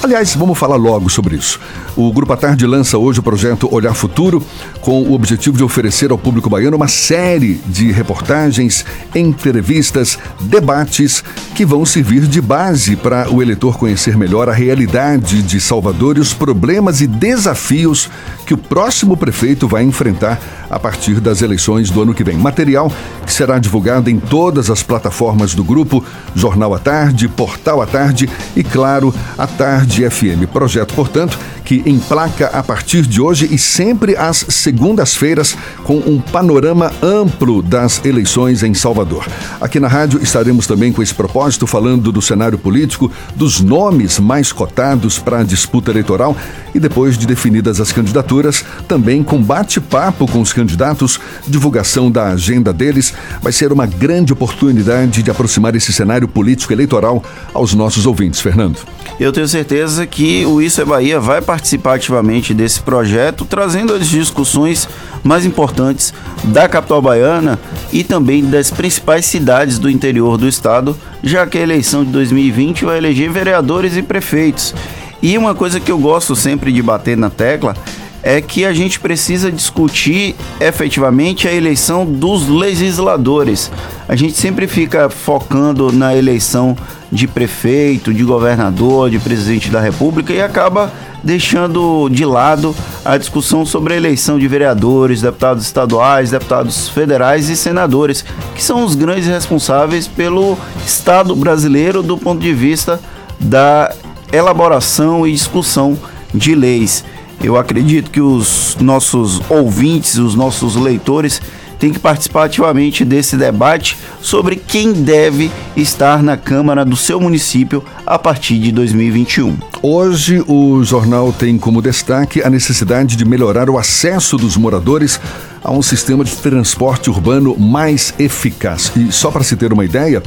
Aliás, 0.02 0.35
vamos 0.35 0.59
falar 0.59 0.75
logo 0.75 1.09
sobre 1.09 1.37
isso. 1.37 1.61
O 1.94 2.12
Grupo 2.12 2.32
à 2.32 2.37
Tarde 2.37 2.66
lança 2.66 2.99
hoje 2.99 3.21
o 3.21 3.23
projeto 3.23 3.73
Olhar 3.73 3.94
Futuro, 3.94 4.44
com 4.80 5.00
o 5.00 5.12
objetivo 5.12 5.56
de 5.56 5.62
oferecer 5.62 6.11
ao 6.11 6.18
público 6.18 6.50
baiano 6.50 6.76
uma 6.76 6.88
série 6.88 7.61
de 7.66 7.92
reportagens, 7.92 8.85
entrevistas, 9.14 10.18
debates 10.40 11.23
que 11.54 11.64
vão 11.64 11.87
servir 11.87 12.23
de 12.23 12.40
base 12.40 12.97
para 12.97 13.30
o 13.30 13.40
eleitor 13.40 13.78
conhecer 13.78 14.16
melhor 14.16 14.49
a 14.49 14.52
realidade 14.52 15.40
de 15.40 15.61
Salvador 15.61 16.16
e 16.16 16.21
os 16.21 16.35
problemas 16.35 17.00
e 17.00 17.06
desafios 17.06 18.11
que 18.44 18.54
o 18.54 18.59
próximo 18.59 19.16
prefeito 19.16 19.68
vai 19.68 19.85
enfrentar 19.85 20.40
a 20.68 20.80
partir 20.80 21.21
das 21.21 21.42
eleições 21.42 21.90
do 21.90 22.02
ano 22.02 22.12
que 22.12 22.25
vem. 22.25 22.37
Material 22.37 22.90
que 23.25 23.32
será 23.32 23.56
divulgado 23.56 24.11
em 24.11 24.18
todas 24.18 24.68
as 24.68 24.82
plataformas 24.82 25.54
do 25.54 25.62
grupo, 25.62 26.04
Jornal 26.35 26.75
à 26.75 26.78
Tarde, 26.80 27.28
Portal 27.28 27.80
à 27.80 27.87
Tarde 27.87 28.28
e, 28.56 28.64
claro, 28.64 29.14
à 29.38 29.47
Tarde 29.47 29.91
FM. 30.00 30.46
Projeto, 30.46 30.94
portanto, 30.94 31.38
que 31.64 31.83
emplaca 31.87 32.47
a 32.49 32.62
partir 32.62 33.02
de 33.02 33.21
hoje 33.21 33.49
e 33.50 33.59
sempre 33.59 34.16
às 34.16 34.45
segundas-feiras 34.49 35.57
com 35.85 35.97
um 35.99 36.21
panorama 36.21 36.92
amplo 37.02 37.62
das 37.62 38.04
eleições 38.04 38.62
em 38.62 38.75
Salvador. 38.75 39.26
Aqui 39.61 39.78
na 39.78 39.88
rádio 39.88 40.23
estaremos 40.23 40.66
também 40.66 40.92
com 40.92 41.02
esse 41.02 41.14
propósito 41.14 41.66
falando 41.66 42.12
do 42.12 42.23
cenário 42.23 42.59
político, 42.59 43.11
dos 43.35 43.61
nomes 43.61 44.19
mais 44.19 44.52
cotados 44.52 45.19
para 45.19 45.40
a 45.40 45.45
disputa 45.45 45.90
eleitoral 45.90 46.37
e 46.75 46.81
depois 46.81 47.16
de 47.16 47.26
definidas 47.26 47.81
as 47.81 47.92
candidaturas, 47.92 48.64
também 48.88 49.23
com 49.23 49.42
bate-papo 49.42 50.26
com 50.26 50.40
os 50.40 50.52
candidatos, 50.52 51.21
divulgação 51.47 52.11
da 52.11 52.28
agenda 52.28 52.73
deles, 52.73 53.12
vai 53.40 53.52
ser 53.52 53.73
uma 53.73 53.87
grande 53.87 54.33
oportunidade 54.33 55.23
de 55.23 55.31
aproximar 55.31 55.75
esse 55.75 55.92
cenário 55.92 56.26
político 56.26 56.73
eleitoral 56.73 57.23
aos 57.52 57.75
nossos 57.75 58.07
ouvintes, 58.07 58.40
Fernando. 58.40 58.78
Eu 59.21 59.33
tenho 59.33 59.47
certeza 59.47 60.07
que 60.07 60.45
o 60.47 60.61
Isso 60.61 60.81
é 60.81 60.85
Bahia 60.85 61.21
vai 61.21 61.40
participar 61.52 61.97
ativamente 61.97 62.54
desse 62.54 62.80
projeto, 62.80 63.44
trazendo 63.44 63.92
as 63.92 64.09
discussões 64.09 64.88
mais 65.23 65.44
importantes 65.44 66.14
da 66.44 66.66
capital 66.66 67.02
baiana 67.02 67.59
e 67.92 68.02
também 68.02 68.42
das 68.42 68.71
principais 68.71 69.26
cidades 69.26 69.78
do 69.78 69.90
interior 69.90 70.38
do 70.38 70.49
estado, 70.49 70.97
já 71.23 71.47
que 71.47 71.59
a 71.59 71.61
eleição 71.61 72.06
de 72.06 72.11
2020 72.11 72.87
vai 72.87 72.97
eleger 72.97 73.30
vereadores 73.30 73.99
e 73.99 74.02
prefeitos. 74.02 74.75
E 75.21 75.37
uma 75.37 75.54
coisa 75.54 75.78
que 75.78 75.92
eu 75.92 75.99
gosto 75.99 76.35
sempre 76.35 76.73
de 76.73 76.82
bater 76.82 77.18
na 77.18 77.28
tecla 77.28 77.76
é 78.22 78.40
que 78.40 78.64
a 78.64 78.72
gente 78.72 79.00
precisa 79.00 79.50
discutir 79.50 80.36
efetivamente 80.60 81.48
a 81.48 81.52
eleição 81.52 82.06
dos 82.06 82.48
legisladores. 82.48 83.70
A 84.08 84.14
gente 84.14 84.34
sempre 84.34 84.68
fica 84.68 85.10
focando 85.10 85.90
na 85.92 86.14
eleição 86.14 86.76
de 87.10 87.26
prefeito, 87.26 88.14
de 88.14 88.24
governador, 88.24 89.10
de 89.10 89.18
presidente 89.18 89.70
da 89.70 89.80
República 89.80 90.32
e 90.32 90.40
acaba 90.40 90.92
deixando 91.22 92.08
de 92.08 92.24
lado 92.24 92.74
a 93.04 93.16
discussão 93.16 93.64
sobre 93.64 93.94
a 93.94 93.96
eleição 93.96 94.38
de 94.38 94.48
vereadores, 94.48 95.22
deputados 95.22 95.64
estaduais, 95.64 96.30
deputados 96.30 96.88
federais 96.88 97.48
e 97.48 97.56
senadores, 97.56 98.24
que 98.54 98.62
são 98.62 98.84
os 98.84 98.94
grandes 98.94 99.28
responsáveis 99.28 100.08
pelo 100.08 100.56
Estado 100.84 101.34
brasileiro 101.36 102.02
do 102.02 102.16
ponto 102.16 102.40
de 102.40 102.52
vista 102.52 103.00
da 103.38 103.94
elaboração 104.32 105.26
e 105.26 105.32
discussão 105.32 105.98
de 106.34 106.54
leis. 106.54 107.04
Eu 107.42 107.56
acredito 107.56 108.11
que 108.11 108.20
os 108.20 108.76
nossos 108.80 109.40
ouvintes, 109.50 110.16
os 110.16 110.37
nossos 110.37 110.76
leitores, 110.76 111.42
têm 111.82 111.92
que 111.92 111.98
participar 111.98 112.44
ativamente 112.44 113.04
desse 113.04 113.36
debate 113.36 113.98
sobre 114.20 114.54
quem 114.54 114.92
deve 114.92 115.50
estar 115.76 116.22
na 116.22 116.36
Câmara 116.36 116.84
do 116.84 116.94
seu 116.94 117.20
município 117.20 117.82
a 118.06 118.16
partir 118.16 118.60
de 118.60 118.70
2021. 118.70 119.56
Hoje, 119.82 120.44
o 120.46 120.84
jornal 120.84 121.32
tem 121.32 121.58
como 121.58 121.82
destaque 121.82 122.40
a 122.40 122.48
necessidade 122.48 123.16
de 123.16 123.24
melhorar 123.24 123.68
o 123.68 123.76
acesso 123.76 124.36
dos 124.36 124.56
moradores 124.56 125.18
a 125.60 125.72
um 125.72 125.82
sistema 125.82 126.24
de 126.24 126.36
transporte 126.36 127.10
urbano 127.10 127.56
mais 127.58 128.14
eficaz. 128.16 128.92
E 128.94 129.10
só 129.10 129.32
para 129.32 129.42
se 129.42 129.56
ter 129.56 129.72
uma 129.72 129.84
ideia, 129.84 130.22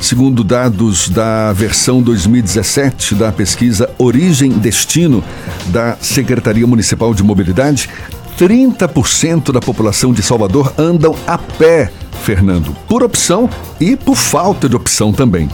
segundo 0.00 0.42
dados 0.42 1.08
da 1.08 1.52
versão 1.52 2.02
2017 2.02 3.14
da 3.14 3.30
pesquisa 3.30 3.88
Origem 3.96 4.50
Destino 4.50 5.22
da 5.68 5.96
Secretaria 6.00 6.66
Municipal 6.66 7.14
de 7.14 7.22
Mobilidade, 7.22 7.88
30% 8.38 9.52
da 9.52 9.60
população 9.60 10.12
de 10.12 10.22
Salvador 10.22 10.72
andam 10.76 11.14
a 11.26 11.38
pé, 11.38 11.90
Fernando, 12.22 12.76
por 12.88 13.02
opção 13.02 13.48
e 13.80 13.96
por 13.96 14.16
falta 14.16 14.68
de 14.68 14.76
opção 14.76 15.12
também 15.12 15.48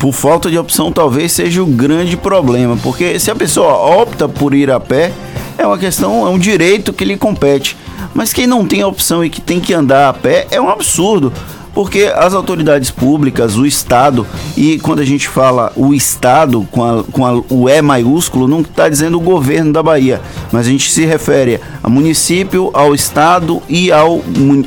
por 0.00 0.14
falta 0.14 0.50
de 0.50 0.56
opção 0.56 0.90
talvez 0.90 1.30
seja 1.30 1.62
o 1.62 1.66
grande 1.66 2.16
problema, 2.16 2.74
porque 2.82 3.20
se 3.20 3.30
a 3.30 3.34
pessoa 3.34 3.74
opta 4.00 4.26
por 4.26 4.54
ir 4.54 4.70
a 4.70 4.80
pé, 4.80 5.12
é 5.58 5.66
uma 5.66 5.76
questão, 5.76 6.26
é 6.26 6.30
um 6.30 6.38
direito 6.38 6.90
que 6.90 7.04
lhe 7.04 7.18
compete. 7.18 7.76
Mas 8.14 8.32
quem 8.32 8.46
não 8.46 8.66
tem 8.66 8.82
opção 8.82 9.22
e 9.22 9.28
que 9.28 9.42
tem 9.42 9.60
que 9.60 9.74
andar 9.74 10.08
a 10.08 10.12
pé 10.14 10.46
é 10.50 10.58
um 10.58 10.70
absurdo. 10.70 11.30
Porque 11.80 12.12
as 12.14 12.34
autoridades 12.34 12.90
públicas, 12.90 13.56
o 13.56 13.64
Estado, 13.64 14.26
e 14.54 14.78
quando 14.80 15.00
a 15.00 15.04
gente 15.04 15.26
fala 15.26 15.72
o 15.74 15.94
Estado 15.94 16.68
com, 16.70 16.84
a, 16.84 17.02
com 17.04 17.24
a, 17.24 17.42
o 17.48 17.70
E 17.70 17.80
maiúsculo, 17.80 18.46
não 18.46 18.60
está 18.60 18.86
dizendo 18.86 19.16
o 19.16 19.20
governo 19.20 19.72
da 19.72 19.82
Bahia, 19.82 20.20
mas 20.52 20.66
a 20.66 20.70
gente 20.70 20.92
se 20.92 21.06
refere 21.06 21.58
ao 21.82 21.90
município, 21.90 22.70
ao 22.74 22.94
Estado 22.94 23.62
e 23.66 23.90
ao, 23.90 24.20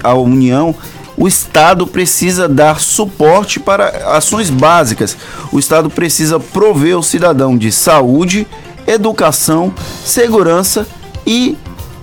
à 0.03 0.15
União 0.15 0.73
o 1.15 1.27
Estado 1.27 1.85
precisa 1.85 2.49
dar 2.49 2.79
suporte 2.79 3.59
para 3.59 4.17
ações 4.17 4.49
básicas. 4.49 5.15
O 5.51 5.59
Estado 5.59 5.91
precisa 5.91 6.39
prover 6.39 6.97
o 6.97 7.03
cidadão 7.03 7.55
de 7.55 7.71
saúde, 7.71 8.47
educação, 8.87 9.71
segurança 10.03 10.87
e 11.27 11.55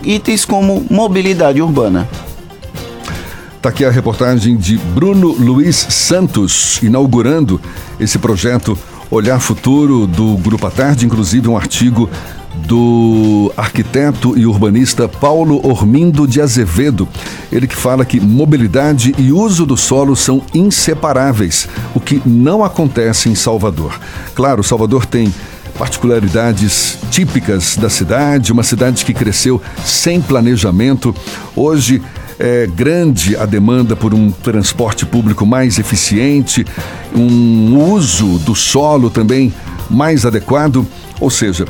itens 0.05 0.45
como 0.45 0.87
mobilidade 0.89 1.61
urbana. 1.61 2.09
Está 3.61 3.69
aqui 3.69 3.85
a 3.85 3.91
reportagem 3.91 4.57
de 4.57 4.79
Bruno 4.79 5.33
Luiz 5.33 5.77
Santos, 5.77 6.83
inaugurando 6.83 7.61
esse 8.01 8.19
projeto 8.19 8.77
Olhar 9.11 9.39
Futuro 9.39 10.07
do 10.07 10.39
Grupo 10.39 10.67
à 10.67 10.71
Tarde, 10.71 11.05
inclusive 11.05 11.47
um 11.47 11.59
artigo 11.59 12.09
do 12.67 13.53
arquiteto 13.59 14.33
e 14.35 14.47
urbanista 14.47 15.07
Paulo 15.07 15.61
Ormindo 15.63 16.27
de 16.27 16.41
Azevedo. 16.41 17.07
Ele 17.53 17.67
que 17.67 17.77
fala 17.77 18.03
que 18.03 18.19
mobilidade 18.19 19.15
e 19.19 19.31
uso 19.31 19.67
do 19.67 19.77
solo 19.77 20.17
são 20.17 20.41
inseparáveis, 20.55 21.69
o 21.95 22.01
que 22.01 22.23
não 22.25 22.65
acontece 22.65 23.29
em 23.29 23.35
Salvador. 23.35 24.01
Claro, 24.35 24.65
Salvador 24.65 25.05
tem 25.05 25.35
particularidades 25.77 26.97
típicas 27.11 27.77
da 27.77 27.91
cidade, 27.91 28.53
uma 28.53 28.63
cidade 28.63 29.05
que 29.05 29.13
cresceu 29.13 29.61
sem 29.85 30.19
planejamento. 30.19 31.15
Hoje 31.55 32.01
é 32.41 32.67
grande 32.67 33.37
a 33.37 33.45
demanda 33.45 33.95
por 33.95 34.15
um 34.15 34.31
transporte 34.31 35.05
público 35.05 35.45
mais 35.45 35.79
eficiente, 35.79 36.65
um 37.15 37.77
uso 37.93 38.39
do 38.39 38.55
solo 38.55 39.11
também 39.11 39.53
mais 39.91 40.25
adequado, 40.25 40.87
ou 41.21 41.29
seja, 41.29 41.67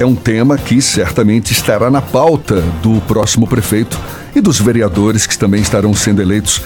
é 0.00 0.04
um 0.04 0.16
tema 0.16 0.58
que 0.58 0.82
certamente 0.82 1.52
estará 1.52 1.88
na 1.88 2.02
pauta 2.02 2.64
do 2.82 3.00
próximo 3.02 3.46
prefeito 3.46 3.98
e 4.34 4.40
dos 4.40 4.60
vereadores 4.60 5.24
que 5.24 5.38
também 5.38 5.62
estarão 5.62 5.94
sendo 5.94 6.20
eleitos 6.20 6.62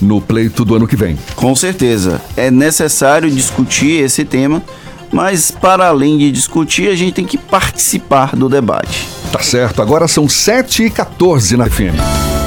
no 0.00 0.20
pleito 0.20 0.64
do 0.64 0.76
ano 0.76 0.86
que 0.86 0.96
vem. 0.96 1.18
Com 1.34 1.56
certeza. 1.56 2.20
É 2.36 2.52
necessário 2.52 3.28
discutir 3.30 4.04
esse 4.04 4.24
tema, 4.24 4.62
mas 5.10 5.50
para 5.50 5.88
além 5.88 6.18
de 6.18 6.30
discutir, 6.30 6.88
a 6.88 6.94
gente 6.94 7.14
tem 7.14 7.24
que 7.24 7.38
participar 7.38 8.36
do 8.36 8.48
debate. 8.48 9.08
Tá 9.32 9.40
certo, 9.40 9.82
agora 9.82 10.06
são 10.06 10.26
7h14 10.26 11.56
na 11.56 11.68
FM. 11.68 12.41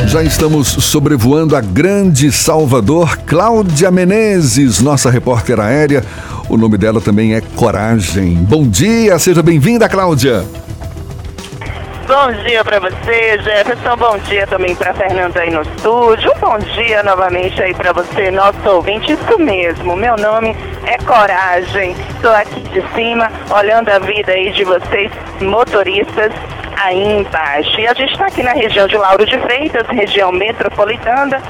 Já 0.07 0.23
estamos 0.23 0.67
sobrevoando 0.67 1.55
a 1.55 1.61
grande 1.61 2.31
Salvador, 2.31 3.15
Cláudia 3.25 3.91
Menezes, 3.91 4.79
nossa 4.79 5.11
repórter 5.11 5.59
aérea. 5.59 6.03
O 6.49 6.57
nome 6.57 6.79
dela 6.79 6.99
também 6.99 7.35
é 7.35 7.41
Coragem. 7.55 8.33
Bom 8.33 8.67
dia, 8.67 9.19
seja 9.19 9.43
bem-vinda, 9.43 9.87
Cláudia. 9.87 10.43
Bom 12.07 12.31
dia 12.43 12.63
para 12.63 12.79
você, 12.79 13.39
Jefferson. 13.43 13.95
Bom 13.95 14.17
dia 14.27 14.47
também 14.47 14.75
para 14.75 14.91
Fernanda 14.95 15.41
aí 15.41 15.51
no 15.51 15.61
estúdio. 15.61 16.31
Bom 16.41 16.57
dia 16.57 17.03
novamente 17.03 17.61
aí 17.61 17.71
para 17.75 17.93
você, 17.93 18.31
nosso 18.31 18.67
ouvinte. 18.67 19.11
Isso 19.13 19.37
mesmo, 19.37 19.95
meu 19.95 20.15
nome 20.17 20.57
é 20.87 20.97
Coragem. 20.97 21.95
Estou 22.15 22.31
aqui 22.31 22.61
de 22.61 22.83
cima, 22.95 23.31
olhando 23.55 23.89
a 23.89 23.99
vida 23.99 24.31
aí 24.31 24.51
de 24.51 24.63
vocês, 24.63 25.11
motoristas, 25.39 26.31
aí 26.75 27.19
embaixo. 27.19 27.79
E 27.79 27.85
a 27.85 27.93
gente 27.93 28.11
está 28.11 28.25
aqui 28.25 28.41
na 28.41 28.53
região 28.53 28.87
de 28.87 28.97
Lauro 28.97 29.23
de 29.23 29.37
Freitas, 29.37 29.85
região 29.87 30.31
metropolitana, 30.31 31.43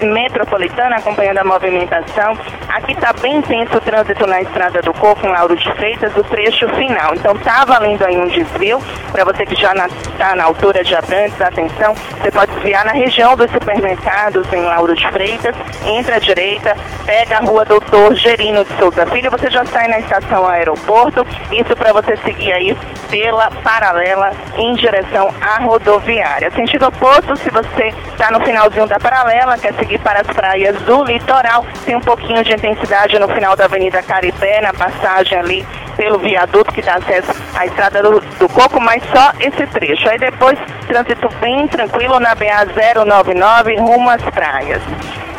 metropolitana, 0.00 0.96
acompanhando 0.96 1.38
a 1.38 1.44
movimentação. 1.44 2.38
Aqui 2.68 2.92
está 2.92 3.12
bem 3.12 3.36
intenso 3.36 3.76
o 3.76 3.80
trânsito 3.80 4.26
na 4.26 4.42
Estrada 4.42 4.80
do 4.82 4.92
Coco, 4.94 5.26
em 5.26 5.30
Lauro 5.30 5.56
de 5.56 5.72
Freitas, 5.74 6.16
o 6.16 6.22
trecho 6.24 6.68
final. 6.70 7.14
Então 7.14 7.32
está 7.32 7.64
valendo 7.64 8.04
aí 8.04 8.16
um 8.16 8.28
desvio. 8.28 8.80
Para 9.12 9.24
você 9.24 9.44
que 9.44 9.54
já 9.54 9.72
está 9.86 10.36
na 10.36 10.44
altura 10.44 10.84
de 10.84 10.94
Abrantes, 10.94 11.40
atenção, 11.40 11.94
você 11.94 12.30
pode 12.30 12.52
desviar 12.52 12.84
na 12.84 12.92
região 12.92 13.36
dos 13.36 13.50
supermercados 13.50 14.50
em 14.52 14.62
Lauro 14.62 14.94
de 14.94 15.06
Freitas, 15.08 15.54
entra 15.84 16.16
à 16.16 16.18
direita, 16.18 16.76
pega 17.04 17.38
a 17.38 17.40
rua 17.40 17.64
Doutor 17.64 18.14
Gerino 18.14 18.64
de 18.64 18.76
Souza 18.78 19.06
Filho, 19.06 19.30
você 19.30 19.50
já 19.50 19.64
sai 19.64 19.88
na 19.88 19.98
estação 19.98 20.46
aeroporto. 20.46 21.26
Isso 21.50 21.74
para 21.76 21.92
você 21.92 22.16
seguir 22.18 22.52
aí 22.52 22.76
pela 23.10 23.50
paralela 23.50 24.32
em 24.56 24.74
direção 24.74 25.34
à 25.40 25.58
rodoviária. 25.58 26.50
Sentido 26.52 26.86
oposto, 26.86 27.36
se 27.36 27.50
você 27.50 27.88
está 28.12 28.30
no 28.30 28.40
finalzinho 28.40 28.86
da 28.86 28.98
paralela, 28.98 29.39
ela 29.40 29.56
quer 29.56 29.72
seguir 29.74 29.98
para 30.00 30.20
as 30.20 30.26
praias 30.26 30.76
do 30.82 31.04
litoral. 31.04 31.64
Tem 31.84 31.96
um 31.96 32.00
pouquinho 32.00 32.44
de 32.44 32.52
intensidade 32.52 33.18
no 33.18 33.28
final 33.28 33.56
da 33.56 33.64
Avenida 33.64 34.02
Caripé, 34.02 34.60
na 34.60 34.72
passagem 34.72 35.38
ali 35.38 35.66
pelo 35.96 36.18
viaduto 36.18 36.72
que 36.72 36.82
dá 36.82 36.94
acesso 36.94 37.32
à 37.54 37.66
estrada 37.66 38.02
do, 38.02 38.20
do 38.20 38.48
Coco, 38.48 38.80
mas 38.80 39.02
só 39.12 39.32
esse 39.40 39.66
trecho. 39.66 40.08
Aí 40.08 40.18
depois, 40.18 40.58
trânsito 40.86 41.28
bem 41.40 41.66
tranquilo 41.68 42.20
na 42.20 42.34
BA 42.34 42.66
099 43.04 43.76
rumo 43.76 44.10
às 44.10 44.22
praias. 44.22 44.82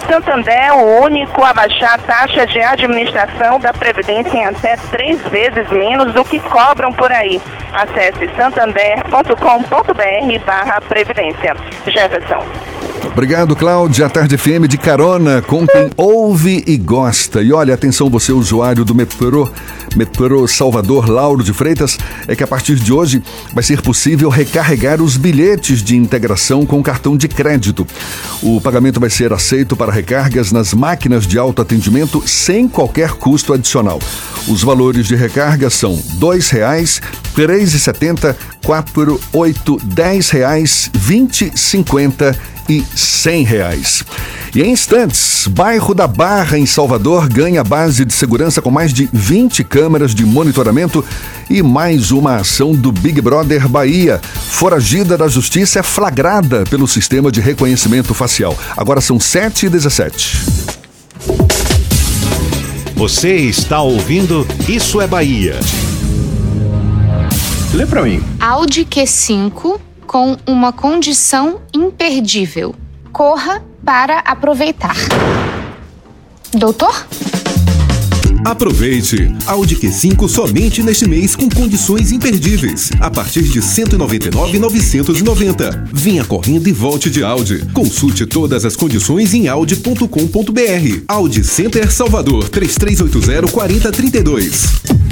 Santander, 0.08 0.76
o 0.76 1.04
único 1.04 1.44
a 1.44 1.54
baixar 1.54 1.94
a 1.94 1.98
taxa 1.98 2.46
de 2.46 2.60
administração 2.60 3.60
da 3.60 3.72
Previdência 3.72 4.38
em 4.38 4.46
até 4.46 4.76
três 4.90 5.22
vezes 5.30 5.70
menos 5.70 6.14
do 6.14 6.26
que 6.26 6.40
cobram 6.40 6.92
por 6.92 7.12
aí. 7.12 7.42
Acesse 7.72 8.30
santander.com.br 8.36 10.46
barra 10.46 10.82
Previdência. 10.82 11.56
Jefferson. 11.88 12.81
Obrigado, 13.06 13.56
Cláudia. 13.56 14.10
Tarde 14.10 14.38
FM 14.38 14.68
de 14.70 14.78
carona 14.78 15.42
com 15.42 15.66
quem 15.68 15.90
ouve 15.98 16.64
e 16.66 16.78
gosta. 16.78 17.42
E 17.42 17.52
olha, 17.52 17.74
atenção 17.74 18.10
você, 18.10 18.32
usuário 18.32 18.86
do 18.86 18.96
metrô, 18.96 19.50
metrô 19.96 20.48
Salvador 20.48 21.10
Lauro 21.10 21.44
de 21.44 21.52
Freitas, 21.52 21.98
é 22.28 22.36
que 22.36 22.44
a 22.44 22.48
partir 22.48 22.76
de 22.76 22.94
hoje 22.94 23.22
vai 23.54 23.64
ser 23.64 23.82
possível 23.82 24.30
recarregar 24.30 25.02
os 25.02 25.18
bilhetes 25.18 25.84
de 25.84 25.98
integração 25.98 26.66
com 26.66 26.82
cartão 26.82 27.18
de 27.18 27.28
crédito. 27.28 27.86
O 28.42 28.62
pagamento 28.62 29.00
vai 29.00 29.10
ser 29.10 29.34
aceito 29.34 29.76
para 29.76 29.92
recargas 29.92 30.52
nas 30.52 30.74
máquinas 30.74 31.28
de 31.28 31.38
autoatendimento 31.38 32.24
sem 32.26 32.68
qualquer 32.68 33.12
custo 33.12 33.54
adicional. 33.54 34.00
Os 34.48 34.64
valores 34.64 35.08
de 35.08 35.16
recarga 35.16 35.70
são 35.70 35.96
R$ 35.96 36.02
2,00, 36.20 37.02
R$ 37.36 37.46
3,70, 37.48 38.24
R$ 38.24 38.36
4,8, 38.64 39.80
R$ 39.80 40.20
10,00, 40.20 40.90
R$ 40.94 41.28
20,50 41.28 42.36
e 42.70 42.86
cem 42.96 43.44
reais. 43.44 44.04
E 44.54 44.62
em 44.62 44.72
instantes, 44.72 45.48
bairro 45.48 45.94
da 45.94 46.08
Barra, 46.08 46.58
em 46.58 46.66
Salvador, 46.66 47.30
ganha 47.30 47.64
base 47.64 48.04
de 48.04 48.14
segurança 48.14 48.62
com 48.62 48.70
mais 48.70 48.94
de 48.94 49.10
20 49.14 49.64
câmeras 49.64 50.14
de 50.14 50.26
monitoramento 50.26 51.04
e 51.50 51.64
mais 51.64 52.12
uma 52.12 52.38
ação 52.38 52.74
do 52.74 52.92
Big 52.92 53.22
Brother 53.22 53.68
Bahia. 53.68 54.20
Foragida 54.50 55.18
da 55.18 55.28
justiça 55.28 55.80
é 55.80 55.84
flagrada 55.84 56.64
pelo 56.70 56.88
sistema 56.88 57.32
de 57.32 57.40
reconhecimento 57.40 58.14
facial. 58.14 58.58
Agora 58.76 59.00
são 59.00 59.20
7 59.20 59.68
e 59.68 59.70
17. 59.70 60.46
Você 62.96 63.36
está 63.36 63.82
ouvindo 63.82 64.46
Isso 64.68 65.02
é 65.02 65.08
Bahia. 65.08 65.60
Lê 67.74 67.86
pra 67.86 68.04
mim. 68.04 68.22
Audi 68.40 68.86
Q5 68.86 69.80
com 70.12 70.36
uma 70.46 70.72
condição 70.74 71.62
imperdível. 71.74 72.76
Corra 73.14 73.64
para 73.86 74.20
aproveitar. 74.20 74.98
Doutor? 76.52 77.08
Aproveite! 78.44 79.34
Audi 79.46 79.78
Q5 79.78 80.28
somente 80.28 80.84
neste 80.84 81.08
mês 81.08 81.34
com 81.34 81.48
condições 81.48 82.12
imperdíveis. 82.12 82.92
A 83.00 83.10
partir 83.10 83.44
de 83.44 83.60
R$ 83.60 83.66
199,990. 83.66 85.88
Venha 85.94 86.26
correndo 86.26 86.68
e 86.68 86.74
volte 86.74 87.10
de 87.10 87.24
Audi. 87.24 87.66
Consulte 87.72 88.26
todas 88.26 88.66
as 88.66 88.76
condições 88.76 89.34
em 89.34 89.48
audi.com.br. 89.48 91.04
Audi 91.08 91.46
Center 91.46 91.90
Salvador 91.90 92.50
3380 92.50 93.50
4032 93.50 95.11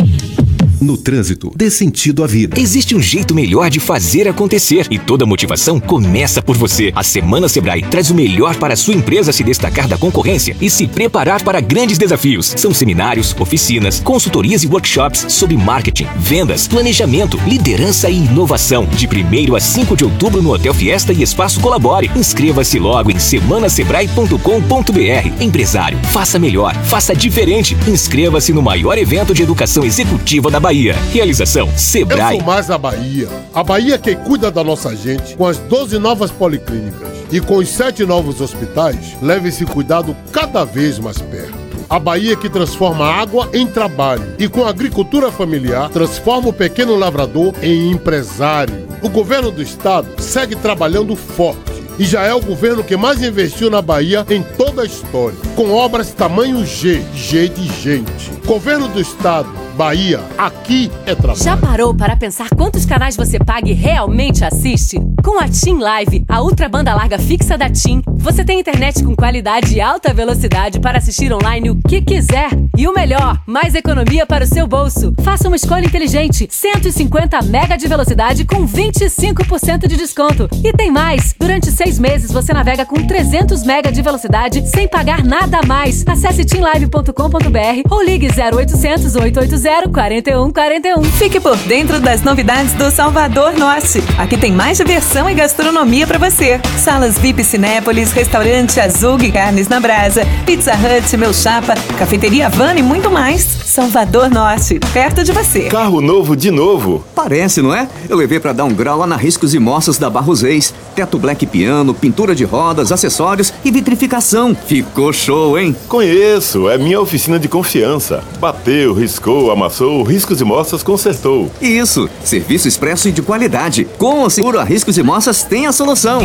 no 0.82 0.98
trânsito, 0.98 1.52
dê 1.56 1.70
sentido 1.70 2.24
à 2.24 2.28
vida. 2.28 2.60
Existe 2.60 2.96
um 2.96 3.02
jeito 3.02 3.36
melhor 3.36 3.70
de 3.70 3.80
fazer 3.80 4.28
acontecer 4.28 4.88
e 4.90 4.98
toda 4.98 5.26
motivação 5.26 5.80
começa 5.80 6.42
por 6.42 6.58
você. 6.58 6.92
A 6.96 7.04
Semana 7.04 7.50
Sebrae 7.50 7.84
traz 7.84 8.10
o 8.10 8.16
melhor 8.16 8.56
para 8.56 8.74
a 8.74 8.78
sua 8.78 8.94
empresa 8.94 9.32
se 9.32 9.44
destacar 9.44 9.88
da 9.88 9.98
concorrência 9.98 10.56
e 10.62 10.70
se 10.70 10.88
preparar 10.88 11.44
para 11.44 11.60
grandes 11.60 11.98
desafios. 11.98 12.54
São 12.58 12.74
seminários, 12.74 13.36
oficinas, 13.40 14.00
consultorias 14.00 14.64
e 14.64 14.68
workshops 14.68 15.26
sobre 15.30 15.58
marketing, 15.58 16.08
vendas, 16.18 16.68
planejamento, 16.68 17.40
liderança 17.46 18.10
e 18.10 18.18
inovação. 18.18 18.86
De 18.86 19.08
1 19.08 19.56
a 19.56 19.60
5 19.60 19.98
de 19.98 20.06
outubro 20.06 20.42
no 20.42 20.54
Hotel 20.54 20.74
Fiesta 20.74 21.12
e 21.12 21.22
Espaço 21.22 21.60
Colabore. 21.60 22.10
Inscreva-se 22.16 22.80
logo 22.80 23.12
em 23.12 23.20
semanasebrae.com.br. 23.20 25.42
Empresário, 25.42 26.00
faça 26.12 26.40
melhor, 26.40 26.74
faça 26.86 27.14
diferente. 27.14 27.76
Inscreva-se 27.88 28.54
no 28.54 28.62
maior 28.62 28.98
evento 28.98 29.34
de 29.34 29.44
educação 29.44 29.84
executiva 29.84 30.50
da 30.50 30.60
Bahia. 30.60 30.69
Bahia. 30.70 30.94
Realização 31.12 31.68
Sebrae. 31.76 32.36
Eu 32.36 32.42
sou 32.42 32.46
mais 32.46 32.70
a 32.70 32.78
Bahia. 32.78 33.28
A 33.56 33.64
Bahia 33.64 33.98
que 33.98 34.16
cuida 34.16 34.52
da 34.52 34.64
nossa 34.64 34.96
gente 34.96 35.36
com 35.36 35.48
as 35.48 35.58
12 35.58 35.98
novas 35.98 36.30
policlínicas 36.30 37.10
e 37.32 37.42
com 37.42 37.58
os 37.58 37.70
sete 37.70 38.06
novos 38.06 38.40
hospitais, 38.40 39.18
leve 39.20 39.50
esse 39.50 39.66
cuidado 39.66 40.16
cada 40.32 40.64
vez 40.64 41.00
mais 41.00 41.18
perto. 41.18 41.58
A 41.90 41.98
Bahia 41.98 42.36
que 42.36 42.48
transforma 42.48 43.04
água 43.04 43.50
em 43.52 43.66
trabalho. 43.66 44.36
E 44.38 44.48
com 44.48 44.64
a 44.64 44.70
agricultura 44.70 45.32
familiar, 45.32 45.90
transforma 45.90 46.50
o 46.50 46.54
pequeno 46.54 46.96
lavrador 46.96 47.52
em 47.64 47.90
empresário. 47.90 48.88
O 49.02 49.10
governo 49.10 49.50
do 49.50 49.64
estado 49.64 50.22
segue 50.22 50.56
trabalhando 50.56 51.16
forte 51.16 51.80
e 51.98 52.06
já 52.06 52.22
é 52.28 52.34
o 52.34 52.42
governo 52.42 52.84
que 52.84 52.96
mais 52.96 53.24
investiu 53.24 53.72
na 53.72 53.82
Bahia 53.82 54.24
em 54.30 54.44
toda 54.44 54.84
a 54.84 54.86
história, 54.86 55.38
com 55.56 55.72
obras 55.72 56.14
tamanho 56.14 56.64
G, 56.64 57.02
G 57.16 57.50
de 57.50 57.66
gente. 57.82 58.30
Governo 58.46 58.88
do 58.88 59.02
estado 59.02 59.50
Bahia, 59.80 60.20
aqui 60.38 60.92
é 61.06 61.16
trabalho. 61.16 61.42
Já 61.42 61.56
parou 61.56 61.96
para 61.96 62.14
pensar 62.18 62.50
quantos 62.50 62.86
canais 62.86 63.16
você 63.16 63.40
paga 63.40 63.70
e 63.70 63.74
realmente 63.74 64.44
assiste? 64.44 65.00
Com 65.24 65.40
a 65.40 65.48
TIM 65.48 65.80
Live, 65.80 66.26
a 66.28 66.42
ultra 66.42 66.68
banda 66.68 66.94
larga 66.94 67.18
fixa 67.18 67.58
da 67.58 67.70
TIM, 67.70 68.02
você 68.06 68.44
tem 68.44 68.60
internet 68.60 69.02
com 69.02 69.16
qualidade 69.16 69.76
e 69.76 69.80
alta 69.80 70.14
velocidade 70.14 70.82
para 70.82 70.98
assistir 70.98 71.32
online 71.32 71.70
o 71.70 71.78
que 71.78 72.02
quiser. 72.02 72.50
E 72.78 72.90
o 72.90 72.94
melhor, 72.94 73.42
mais 73.48 73.74
economia 73.74 74.26
para 74.26 74.44
o 74.44 74.48
seu 74.48 74.68
bolso. 74.68 75.14
Faça 75.24 75.48
uma 75.48 75.56
escolha 75.56 75.86
inteligente: 75.86 76.46
150 76.52 77.42
mega 77.44 77.78
de 77.78 77.88
velocidade 77.88 78.44
com 78.44 78.68
25% 78.68 79.88
de 79.88 79.96
desconto. 79.96 80.50
E 80.62 80.74
tem 80.74 80.92
mais! 80.92 81.34
Durante 81.40 81.72
seis 81.72 81.98
meses 81.98 82.34
você 82.34 82.52
navega 82.52 82.86
com 82.86 83.08
300 83.08 83.64
mega 83.64 83.94
de 83.94 84.02
velocidade 84.02 84.68
sem 84.68 84.90
pagar 84.90 85.24
nada 85.24 85.60
a 85.60 85.66
mais. 85.66 86.04
Acesse 86.06 86.44
timlive.com.br 86.44 87.90
ou 87.90 88.04
ligue 88.04 88.28
0800 88.28 89.16
880 89.16 89.69
4141. 89.70 91.04
Fique 91.04 91.40
por 91.40 91.56
dentro 91.56 92.00
das 92.00 92.24
novidades 92.24 92.74
do 92.74 92.90
Salvador 92.90 93.54
Norte. 93.54 94.04
Aqui 94.18 94.36
tem 94.36 94.52
mais 94.52 94.78
diversão 94.80 95.30
e 95.30 95.34
gastronomia 95.36 96.08
para 96.08 96.18
você. 96.18 96.60
Salas 96.78 97.20
VIP 97.20 97.44
Cinépolis, 97.44 98.12
restaurante 98.12 98.80
Azul 98.80 99.20
Carnes 99.32 99.68
na 99.68 99.80
Brasa, 99.80 100.24
Pizza 100.46 100.74
Hut, 100.74 101.16
Meu 101.18 101.34
Chapa, 101.34 101.76
Cafeteria 101.98 102.48
Havana 102.48 102.80
e 102.80 102.84
muito 102.84 103.12
mais. 103.12 103.44
Salvador 103.44 104.30
Norte, 104.32 104.80
perto 104.92 105.24
de 105.24 105.32
você. 105.32 105.70
Carro 105.70 106.02
novo 106.02 106.36
de 106.36 106.50
novo. 106.50 107.06
Parece, 107.14 107.62
não 107.62 107.74
é? 107.74 107.88
Eu 108.10 108.18
levei 108.18 108.40
para 108.40 108.54
dar 108.54 108.66
um 108.66 108.74
grau 108.74 108.98
lá 108.98 109.06
na 109.06 109.16
Riscos 109.16 109.54
e 109.54 109.60
Moças 109.60 110.00
da 110.00 110.10
Barros 110.10 110.42
Reis. 110.42 110.74
Teto 110.96 111.20
black 111.20 111.46
piano, 111.46 111.94
pintura 111.94 112.34
de 112.34 112.44
rodas, 112.44 112.92
acessórios 112.92 113.54
e 113.64 113.70
vitrificação. 113.70 114.56
Ficou 114.66 115.14
show, 115.14 115.60
hein? 115.60 115.76
Conheço, 115.88 116.68
é 116.68 116.78
minha 116.80 117.00
oficina 117.00 117.38
de 117.38 117.48
confiança. 117.48 118.24
Bateu, 118.40 118.94
riscou, 118.94 119.52
amassou, 119.60 120.02
riscos 120.04 120.40
e 120.40 120.44
moças 120.46 120.82
consertou. 120.82 121.52
Isso, 121.62 122.10
serviço 122.24 122.68
expresso 122.68 123.10
e 123.10 123.12
de 123.12 123.22
qualidade. 123.22 123.86
Com 123.98 124.24
o 124.24 124.30
seguro 124.30 124.58
a 124.58 124.64
Riscos 124.64 124.98
e 124.98 125.04
Moças 125.04 125.44
tem 125.44 125.68
a 125.68 125.74
solução. 125.74 126.22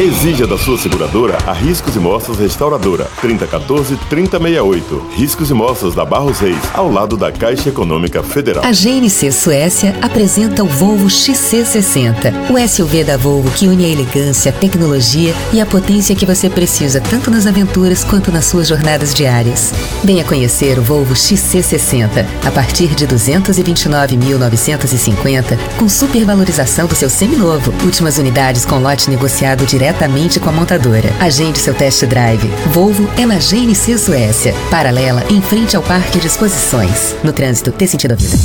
Exija 0.00 0.46
da 0.46 0.56
sua 0.56 0.78
seguradora 0.78 1.36
a 1.46 1.52
Riscos 1.52 1.94
e 1.96 1.98
Moças 1.98 2.38
Restauradora. 2.38 3.06
3014-3068. 3.22 4.82
Riscos 5.16 5.50
e 5.50 5.54
Moças 5.54 5.94
da 5.94 6.04
Barros 6.04 6.40
Reis, 6.40 6.56
ao 6.72 6.90
lado 6.90 7.16
da 7.16 7.30
Caixa 7.30 7.68
Econômica 7.68 8.22
Federal. 8.22 8.64
A 8.64 8.72
GNC 8.72 9.30
Suécia 9.32 9.94
apresenta 10.00 10.64
o 10.64 10.66
Volvo 10.66 11.08
XC60, 11.08 12.32
o 12.50 12.68
SUV 12.68 13.04
da 13.04 13.16
Volvo 13.16 13.50
que 13.50 13.66
une 13.66 13.84
a 13.84 13.88
elegância, 13.88 14.50
a 14.50 14.54
tecnologia 14.54 15.34
e 15.52 15.60
a 15.60 15.66
potência 15.66 16.16
que 16.16 16.24
você 16.24 16.48
precisa 16.48 17.00
tanto 17.00 17.30
nas 17.30 17.46
aventuras 17.46 18.02
quanto 18.02 18.32
nas 18.32 18.46
suas 18.46 18.68
jornadas 18.68 19.12
diárias. 19.12 19.74
Venha 20.02 20.24
conhecer 20.24 20.78
o 20.78 20.82
Volvo 20.82 21.14
XC60 21.14 22.24
a 22.46 22.50
partir 22.50 22.67
de 22.72 23.06
229.950 23.06 25.58
com 25.76 25.88
supervalorização 25.88 26.86
do 26.86 26.94
seu 26.94 27.10
seminovo. 27.10 27.74
Últimas 27.84 28.18
unidades 28.18 28.64
com 28.64 28.78
lote 28.78 29.10
negociado 29.10 29.66
diretamente 29.66 30.38
com 30.38 30.48
a 30.48 30.52
montadora. 30.52 31.12
Agende 31.18 31.58
seu 31.58 31.74
test 31.74 32.04
drive. 32.04 32.48
Volvo 32.72 33.08
é 33.16 33.26
na 33.26 33.36
GNC 33.36 33.98
Suécia, 33.98 34.54
paralela 34.70 35.24
em 35.30 35.40
frente 35.40 35.76
ao 35.76 35.82
Parque 35.82 36.18
de 36.18 36.26
Exposições. 36.26 37.16
No 37.24 37.32
trânsito, 37.32 37.72
ter 37.72 37.86
sentido 37.86 38.12
a 38.12 38.16
vida. 38.16 38.36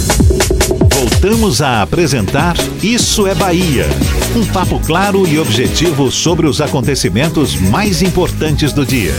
Voltamos 0.93 1.61
a 1.61 1.81
apresentar 1.81 2.55
Isso 2.81 3.27
é 3.27 3.35
Bahia. 3.35 3.85
Um 4.35 4.45
papo 4.45 4.79
claro 4.79 5.27
e 5.27 5.37
objetivo 5.37 6.11
sobre 6.11 6.47
os 6.47 6.61
acontecimentos 6.61 7.55
mais 7.55 8.01
importantes 8.01 8.73
do 8.73 8.85
dia. 8.85 9.13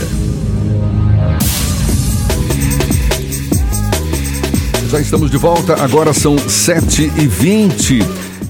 Já 4.89 4.99
estamos 4.99 5.31
de 5.31 5.37
volta, 5.37 5.81
agora 5.83 6.13
são 6.13 6.35
7h20 6.35 8.01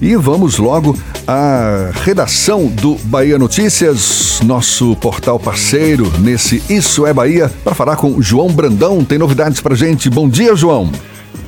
e 0.02 0.14
vamos 0.16 0.58
logo 0.58 0.94
à 1.26 1.90
redação 2.04 2.66
do 2.66 2.96
Bahia 3.04 3.38
Notícias, 3.38 4.40
nosso 4.42 4.94
portal 4.96 5.40
parceiro 5.40 6.04
nesse 6.18 6.62
Isso 6.70 7.06
é 7.06 7.12
Bahia, 7.12 7.50
para 7.64 7.74
falar 7.74 7.96
com 7.96 8.20
João 8.20 8.48
Brandão. 8.48 9.02
Tem 9.02 9.16
novidades 9.16 9.62
pra 9.62 9.74
gente. 9.74 10.10
Bom 10.10 10.28
dia, 10.28 10.54
João. 10.54 10.92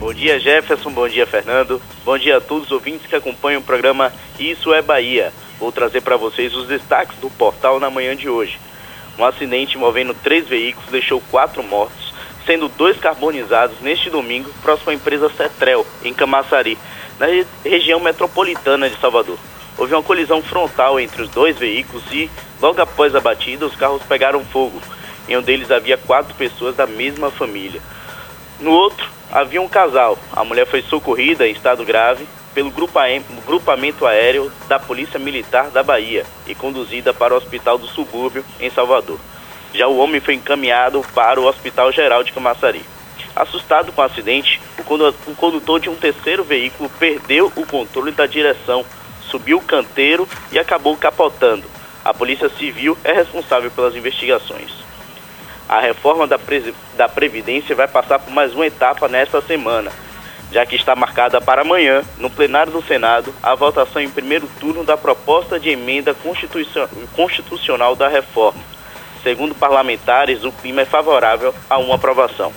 Bom 0.01 0.13
dia, 0.15 0.41
Jefferson. 0.41 0.91
Bom 0.91 1.07
dia, 1.07 1.27
Fernando. 1.27 1.81
Bom 2.03 2.17
dia 2.17 2.39
a 2.39 2.41
todos 2.41 2.65
os 2.65 2.73
ouvintes 2.73 3.07
que 3.07 3.15
acompanham 3.15 3.61
o 3.61 3.65
programa 3.65 4.11
Isso 4.39 4.73
é 4.73 4.81
Bahia. 4.81 5.33
Vou 5.61 5.71
trazer 5.71 6.01
para 6.01 6.17
vocês 6.17 6.55
os 6.55 6.67
destaques 6.67 7.19
do 7.19 7.29
portal 7.29 7.79
na 7.79 7.91
manhã 7.91 8.17
de 8.17 8.29
hoje. 8.29 8.59
Um 9.19 9.25
acidente 9.25 9.77
envolvendo 9.77 10.15
três 10.15 10.49
veículos 10.49 10.91
deixou 10.91 11.21
quatro 11.31 11.63
mortos, 11.63 12.08
sendo 12.49 12.67
dois 12.67 12.97
carbonizados 12.97 13.79
neste 13.83 14.09
domingo 14.09 14.51
próximo 14.63 14.91
à 14.91 14.95
empresa 14.95 15.29
Cetrel, 15.29 15.87
em 16.03 16.15
Camaçari, 16.15 16.79
na 17.19 17.27
região 17.63 18.01
metropolitana 18.01 18.89
de 18.89 18.99
Salvador. 18.99 19.37
Houve 19.77 19.93
uma 19.93 20.03
colisão 20.03 20.43
frontal 20.43 20.99
entre 20.99 21.21
os 21.21 21.29
dois 21.29 21.59
veículos 21.59 22.03
e, 22.11 22.31
logo 22.59 22.81
após 22.81 23.15
a 23.15 23.21
batida, 23.21 23.67
os 23.67 23.77
carros 23.77 24.03
pegaram 24.03 24.43
fogo. 24.47 24.81
Em 25.29 25.37
um 25.37 25.43
deles 25.43 25.71
havia 25.71 25.99
quatro 25.99 26.35
pessoas 26.37 26.75
da 26.75 26.87
mesma 26.87 27.31
família. 27.31 27.83
No 28.59 28.71
outro, 28.71 29.07
havia 29.31 29.61
um 29.61 29.69
casal. 29.69 30.19
A 30.33 30.43
mulher 30.43 30.67
foi 30.67 30.81
socorrida 30.81 31.47
em 31.47 31.53
estado 31.53 31.85
grave 31.85 32.27
pelo 32.55 32.73
grupamento 33.47 34.07
aéreo 34.07 34.51
da 34.67 34.79
Polícia 34.79 35.19
Militar 35.19 35.69
da 35.69 35.83
Bahia 35.83 36.25
e 36.47 36.55
conduzida 36.55 37.13
para 37.13 37.35
o 37.35 37.37
Hospital 37.37 37.77
do 37.77 37.87
Subúrbio, 37.87 38.43
em 38.59 38.71
Salvador. 38.71 39.19
Já 39.75 39.87
o 39.87 39.99
homem 39.99 40.21
foi 40.21 40.35
encaminhado 40.35 41.05
para 41.15 41.41
o 41.41 41.47
Hospital 41.47 41.93
Geral 41.93 42.23
de 42.23 42.33
Camaçari. 42.33 42.85
Assustado 43.37 43.93
com 43.93 44.01
o 44.01 44.05
acidente, 44.05 44.61
o 44.79 45.35
condutor 45.35 45.79
de 45.79 45.89
um 45.89 45.95
terceiro 45.95 46.43
veículo 46.43 46.91
perdeu 46.99 47.53
o 47.55 47.67
controle 47.67 48.11
da 48.11 48.27
direção, 48.27 48.85
subiu 49.31 49.59
o 49.59 49.63
canteiro 49.63 50.27
e 50.51 50.59
acabou 50.59 50.97
capotando. 50.97 51.65
A 52.05 52.15
Polícia 52.15 52.49
Civil 52.49 52.97
é 53.05 53.13
responsável 53.13 53.71
pelas 53.71 53.95
investigações. 53.95 54.73
A 55.69 55.81
reforma 55.81 56.27
da, 56.27 56.41
da 56.97 57.09
Previdência 57.09 57.77
vai 57.77 57.87
passar 57.87 58.19
por 58.19 58.33
mais 58.33 58.55
uma 58.55 58.67
etapa 58.67 59.07
nesta 59.07 59.43
semana, 59.43 59.93
já 60.51 60.65
que 60.65 60.77
está 60.77 60.97
marcada 60.97 61.41
para 61.41 61.61
amanhã, 61.61 62.03
no 62.17 62.31
plenário 62.31 62.73
do 62.73 62.83
Senado, 62.83 63.35
a 63.43 63.55
votação 63.55 64.01
em 64.01 64.09
primeiro 64.09 64.49
turno 64.59 64.83
da 64.83 64.97
proposta 64.97 65.61
de 65.61 65.69
emenda 65.69 66.17
constitucional 67.15 67.95
da 67.95 68.09
reforma. 68.09 68.78
Segundo 69.23 69.55
parlamentares, 69.55 70.45
o 70.45 70.53
clima 70.53 70.83
é 70.83 70.85
favorável 70.85 71.55
a 71.69 71.79
uma 71.79 71.97
aprovação. 71.97 72.53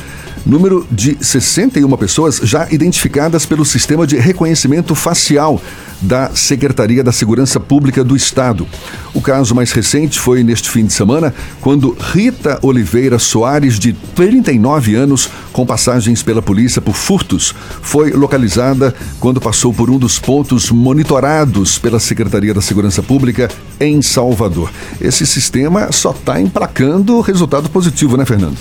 número 0.45 0.85
de 0.91 1.17
61 1.19 1.89
pessoas 1.97 2.37
já 2.43 2.67
identificadas 2.71 3.45
pelo 3.45 3.65
sistema 3.65 4.05
de 4.05 4.17
reconhecimento 4.17 4.95
facial 4.95 5.61
da 6.03 6.31
Secretaria 6.35 7.03
da 7.03 7.11
Segurança 7.11 7.59
Pública 7.59 8.03
do 8.03 8.15
Estado. 8.15 8.67
O 9.13 9.21
caso 9.21 9.55
mais 9.55 9.71
recente 9.71 10.19
foi 10.19 10.43
neste 10.43 10.69
fim 10.69 10.85
de 10.85 10.93
semana, 10.93 11.33
quando 11.61 11.95
Rita 11.97 12.59
Oliveira 12.61 13.17
Soares, 13.17 13.79
de 13.79 13.93
39 13.93 14.95
anos, 14.95 15.29
com 15.53 15.65
passagens 15.65 16.21
pela 16.21 16.41
polícia 16.41 16.81
por 16.81 16.93
furtos, 16.93 17.55
foi 17.81 18.11
localizada 18.11 18.93
quando 19.19 19.39
passou 19.39 19.73
por 19.73 19.89
um 19.89 19.97
dos 19.97 20.19
pontos 20.19 20.69
monitorados 20.71 21.77
pela 21.77 21.99
Secretaria 21.99 22.53
da 22.53 22.61
Segurança 22.61 23.01
Pública 23.01 23.49
em 23.79 24.01
Salvador. 24.01 24.71
Esse 24.99 25.25
sistema 25.25 25.91
só 25.91 26.11
está 26.11 26.41
emplacando 26.41 27.21
resultado 27.21 27.69
positivo, 27.69 28.17
né, 28.17 28.25
Fernando? 28.25 28.57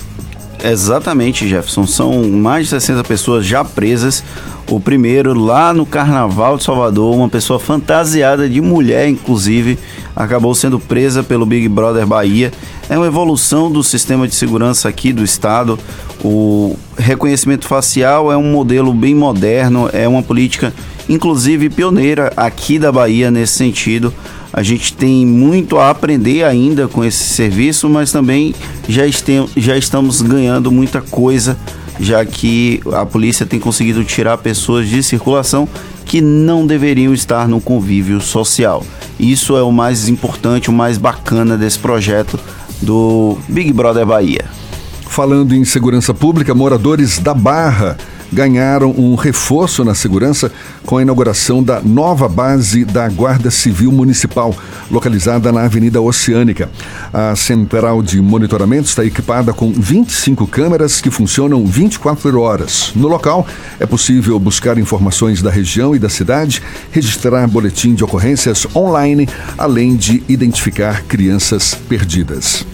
Exatamente, 0.65 1.49
Jefferson. 1.49 1.87
São 1.87 2.29
mais 2.29 2.67
de 2.67 2.71
60 2.71 3.03
pessoas 3.03 3.45
já 3.45 3.65
presas. 3.65 4.23
O 4.71 4.79
primeiro 4.79 5.35
lá 5.35 5.75
no 5.75 5.85
Carnaval 5.85 6.57
de 6.57 6.63
Salvador, 6.63 7.17
uma 7.17 7.29
pessoa 7.29 7.59
fantasiada 7.59 8.49
de 8.49 8.61
mulher, 8.61 9.09
inclusive, 9.09 9.77
acabou 10.15 10.55
sendo 10.55 10.79
presa 10.79 11.23
pelo 11.23 11.45
Big 11.45 11.69
Brother 11.69 12.07
Bahia. 12.07 12.53
É 12.89 12.97
uma 12.97 13.07
evolução 13.07 13.73
do 13.73 13.83
sistema 13.83 14.29
de 14.29 14.37
segurança 14.37 14.89
aqui 14.89 15.13
do 15.13 15.25
estado. 15.25 15.79
O 16.25 16.77
reconhecimento 16.97 17.67
facial 17.67 18.31
é 18.31 18.37
um 18.37 18.53
modelo 18.53 18.95
bem 18.95 19.17
moderno, 19.17 19.91
é 19.93 20.07
uma 20.07 20.23
política, 20.23 20.73
inclusive, 21.09 21.71
pioneira 21.71 22.33
aqui 22.37 22.79
da 22.79 22.93
Bahia 22.93 23.33
nesse 23.33 23.55
sentido. 23.55 24.15
A 24.53 24.63
gente 24.63 24.93
tem 24.93 25.25
muito 25.27 25.79
a 25.79 25.91
aprender 25.91 26.45
ainda 26.45 26.87
com 26.87 27.05
esse 27.05 27.25
serviço, 27.25 27.89
mas 27.89 28.13
também 28.13 28.55
já, 28.89 29.07
este, 29.07 29.43
já 29.57 29.77
estamos 29.77 30.21
ganhando 30.21 30.71
muita 30.71 31.01
coisa, 31.01 31.57
já 31.99 32.25
que 32.25 32.81
a 32.93 33.07
polícia 33.07 33.47
tem 33.47 33.59
conseguido 33.59 34.05
tirar 34.05 34.37
pessoas 34.39 34.89
de 34.89 35.03
circulação 35.03 35.67
que 36.05 36.21
não 36.21 36.67
deveriam 36.67 37.15
estar 37.15 37.49
no 37.49 37.61
convívio 37.61 38.21
social. 38.21 38.85
Isso 39.19 39.57
é 39.57 39.63
o 39.63 39.73
mais 39.73 40.09
importante, 40.09 40.69
o 40.69 40.73
mais 40.73 40.99
bacana 40.99 41.57
desse 41.57 41.79
projeto 41.79 42.39
do 42.83 43.39
Big 43.49 43.73
Brother 43.73 44.05
Bahia. 44.05 44.45
Falando 45.07 45.55
em 45.55 45.65
segurança 45.65 46.13
pública, 46.13 46.55
moradores 46.55 47.19
da 47.19 47.33
Barra 47.33 47.97
ganharam 48.33 48.91
um 48.97 49.15
reforço 49.15 49.85
na 49.85 49.95
segurança 49.95 50.51
com 50.87 50.97
a 50.97 51.03
inauguração 51.03 51.63
da 51.63 51.81
nova 51.81 52.29
base 52.29 52.85
da 52.85 53.09
Guarda 53.09 53.51
Civil 53.51 53.93
Municipal, 53.93 54.55
localizada 54.91 55.53
na 55.53 55.65
Avenida 55.65 56.01
Oceânica. 56.01 56.71
A 57.13 57.37
central 57.37 58.03
de 58.03 58.21
monitoramento 58.21 58.89
está 58.89 59.05
equipada 59.05 59.53
com 59.53 59.73
25 59.73 60.47
câmeras 60.47 61.01
que 61.01 61.11
funcionam 61.11 61.67
24 61.67 62.41
horas. 62.41 62.93
No 62.95 63.09
local, 63.09 63.47
é 63.79 63.87
possível 63.87 64.39
buscar 64.39 64.79
informações 64.79 65.43
da 65.43 65.51
região 65.51 65.95
e 65.95 65.99
da 65.99 66.09
cidade, 66.09 66.63
registrar 66.91 67.47
boletim 67.47 67.95
de 67.95 68.03
ocorrências 68.03 68.67
online, 68.75 69.29
além 69.59 69.95
de 69.97 70.23
identificar 70.29 71.03
crianças 71.03 71.75
perdidas. 71.75 72.65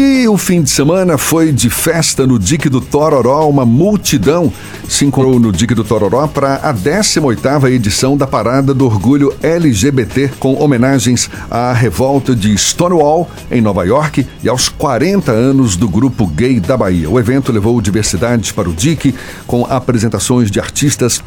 E 0.00 0.28
o 0.28 0.36
fim 0.36 0.62
de 0.62 0.70
semana 0.70 1.18
foi 1.18 1.50
de 1.50 1.68
festa 1.68 2.24
no 2.24 2.38
Dique 2.38 2.68
do 2.68 2.80
Tororó. 2.80 3.48
Uma 3.48 3.66
multidão 3.66 4.52
se 4.88 5.04
encontrou 5.04 5.40
no 5.40 5.50
Dique 5.50 5.74
do 5.74 5.82
Tororó 5.82 6.28
para 6.28 6.54
a 6.62 6.72
18ª 6.72 7.68
edição 7.68 8.16
da 8.16 8.24
Parada 8.24 8.72
do 8.72 8.86
Orgulho 8.86 9.34
LGBT, 9.42 10.30
com 10.38 10.54
homenagens 10.62 11.28
à 11.50 11.72
revolta 11.72 12.32
de 12.32 12.56
Stonewall, 12.56 13.28
em 13.50 13.60
Nova 13.60 13.84
York, 13.84 14.24
e 14.40 14.48
aos 14.48 14.68
40 14.68 15.32
anos 15.32 15.74
do 15.74 15.88
Grupo 15.88 16.28
Gay 16.28 16.60
da 16.60 16.76
Bahia. 16.76 17.10
O 17.10 17.18
evento 17.18 17.50
levou 17.50 17.80
diversidade 17.80 18.54
para 18.54 18.70
o 18.70 18.72
Dique, 18.72 19.12
com 19.48 19.66
apresentações 19.68 20.48
de 20.48 20.60
artistas 20.60 21.20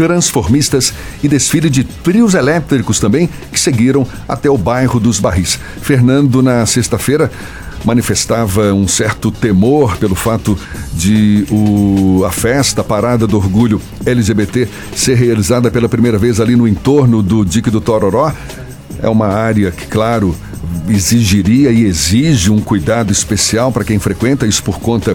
transformistas 0.00 0.94
e 1.22 1.28
desfile 1.28 1.68
de 1.68 1.84
trios 1.84 2.32
elétricos 2.32 2.98
também, 2.98 3.28
que 3.52 3.60
seguiram 3.60 4.06
até 4.26 4.48
o 4.48 4.56
bairro 4.56 4.98
dos 4.98 5.20
Barris. 5.20 5.58
Fernando, 5.82 6.42
na 6.42 6.64
sexta-feira, 6.64 7.30
manifestava 7.84 8.72
um 8.72 8.88
certo 8.88 9.30
temor 9.30 9.98
pelo 9.98 10.14
fato 10.14 10.56
de 10.94 11.44
o, 11.50 12.24
a 12.24 12.30
festa, 12.30 12.80
a 12.80 12.84
parada 12.84 13.26
do 13.26 13.36
orgulho 13.36 13.78
LGBT 14.06 14.66
ser 14.96 15.16
realizada 15.16 15.70
pela 15.70 15.86
primeira 15.86 16.16
vez 16.16 16.40
ali 16.40 16.56
no 16.56 16.66
entorno 16.66 17.22
do 17.22 17.44
Dique 17.44 17.70
do 17.70 17.80
Tororó. 17.80 18.32
É 19.02 19.08
uma 19.08 19.26
área 19.26 19.70
que, 19.70 19.86
claro, 19.86 20.34
exigiria 20.88 21.70
e 21.70 21.84
exige 21.84 22.50
um 22.50 22.60
cuidado 22.60 23.12
especial 23.12 23.70
para 23.70 23.84
quem 23.84 23.98
frequenta 23.98 24.46
isso 24.46 24.62
por 24.62 24.80
conta 24.80 25.14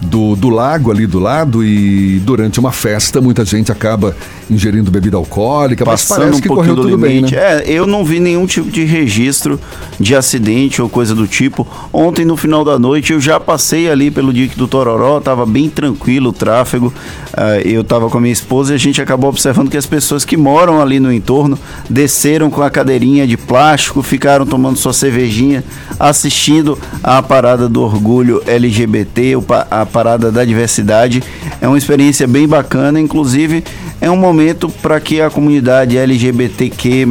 do, 0.00 0.34
do 0.34 0.48
lago 0.48 0.90
ali 0.90 1.06
do 1.06 1.18
lado 1.18 1.64
e 1.64 2.18
durante 2.20 2.58
uma 2.58 2.72
festa 2.72 3.20
muita 3.20 3.44
gente 3.44 3.70
acaba 3.70 4.16
ingerindo 4.50 4.90
bebida 4.90 5.16
alcoólica, 5.16 5.84
Passando 5.84 6.08
mas 6.08 6.18
parece 6.18 6.38
um 6.38 6.40
que 6.42 6.48
pouquinho 6.48 6.74
correu 6.74 6.76
do 6.76 6.96
tudo 6.96 7.06
limite. 7.06 7.34
bem, 7.34 7.40
né? 7.40 7.62
É, 7.64 7.70
eu 7.70 7.86
não 7.86 8.04
vi 8.04 8.18
nenhum 8.18 8.46
tipo 8.46 8.70
de 8.70 8.84
registro 8.84 9.58
de 9.98 10.14
acidente 10.14 10.82
ou 10.82 10.88
coisa 10.88 11.14
do 11.14 11.26
tipo. 11.26 11.66
Ontem, 11.92 12.24
no 12.24 12.36
final 12.36 12.64
da 12.64 12.78
noite, 12.78 13.12
eu 13.12 13.20
já 13.20 13.38
passei 13.38 13.88
ali 13.90 14.10
pelo 14.10 14.32
Dique 14.32 14.56
do 14.56 14.66
Tororó, 14.66 15.20
tava 15.20 15.46
bem 15.46 15.68
tranquilo 15.68 16.30
o 16.30 16.32
tráfego. 16.32 16.92
Ah, 17.32 17.58
eu 17.60 17.84
tava 17.84 18.08
com 18.10 18.18
a 18.18 18.20
minha 18.20 18.32
esposa 18.32 18.72
e 18.72 18.74
a 18.74 18.78
gente 18.78 19.00
acabou 19.00 19.30
observando 19.30 19.70
que 19.70 19.76
as 19.76 19.86
pessoas 19.86 20.24
que 20.24 20.36
moram 20.36 20.80
ali 20.80 20.98
no 20.98 21.12
entorno 21.12 21.58
desceram 21.88 22.50
com 22.50 22.62
a 22.62 22.70
cadeirinha 22.70 23.26
de 23.26 23.36
plástico, 23.36 24.02
ficaram 24.02 24.44
tomando 24.44 24.76
sua 24.76 24.92
cervejinha, 24.92 25.62
assistindo 25.98 26.78
a 27.02 27.22
parada 27.22 27.68
do 27.68 27.82
orgulho 27.82 28.42
LGBT, 28.46 29.34
a 29.70 29.86
parada 29.86 30.32
da 30.32 30.44
diversidade. 30.44 31.22
É 31.60 31.68
uma 31.68 31.78
experiência 31.78 32.26
bem 32.26 32.48
bacana, 32.48 32.98
inclusive 32.98 33.62
é 34.00 34.10
um 34.10 34.16
momento 34.16 34.39
para 34.82 35.00
que 35.00 35.20
a 35.20 35.30
comunidade 35.30 35.96
LGBTQ+, 35.96 37.06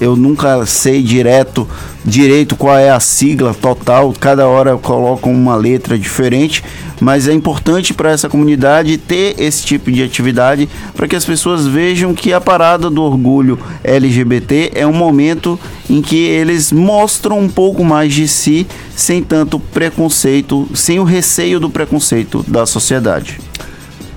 eu 0.00 0.14
nunca 0.16 0.64
sei 0.66 1.02
direto 1.02 1.66
direito 2.04 2.56
qual 2.56 2.76
é 2.76 2.90
a 2.90 3.00
sigla 3.00 3.54
total, 3.54 4.12
cada 4.18 4.46
hora 4.48 4.76
colocam 4.76 5.32
uma 5.32 5.54
letra 5.54 5.98
diferente, 5.98 6.62
mas 7.00 7.28
é 7.28 7.32
importante 7.32 7.92
para 7.92 8.10
essa 8.10 8.28
comunidade 8.28 8.96
ter 8.98 9.34
esse 9.38 9.64
tipo 9.64 9.90
de 9.90 10.02
atividade 10.02 10.68
para 10.94 11.06
que 11.06 11.16
as 11.16 11.24
pessoas 11.24 11.66
vejam 11.66 12.14
que 12.14 12.32
a 12.32 12.40
parada 12.40 12.90
do 12.90 13.02
orgulho 13.02 13.58
LGBT 13.84 14.72
é 14.74 14.86
um 14.86 14.92
momento 14.92 15.58
em 15.88 16.00
que 16.00 16.16
eles 16.16 16.72
mostram 16.72 17.38
um 17.38 17.48
pouco 17.48 17.84
mais 17.84 18.12
de 18.12 18.26
si 18.26 18.66
sem 18.94 19.22
tanto 19.22 19.58
preconceito, 19.58 20.68
sem 20.74 20.98
o 20.98 21.04
receio 21.04 21.60
do 21.60 21.70
preconceito 21.70 22.44
da 22.46 22.66
sociedade. 22.66 23.38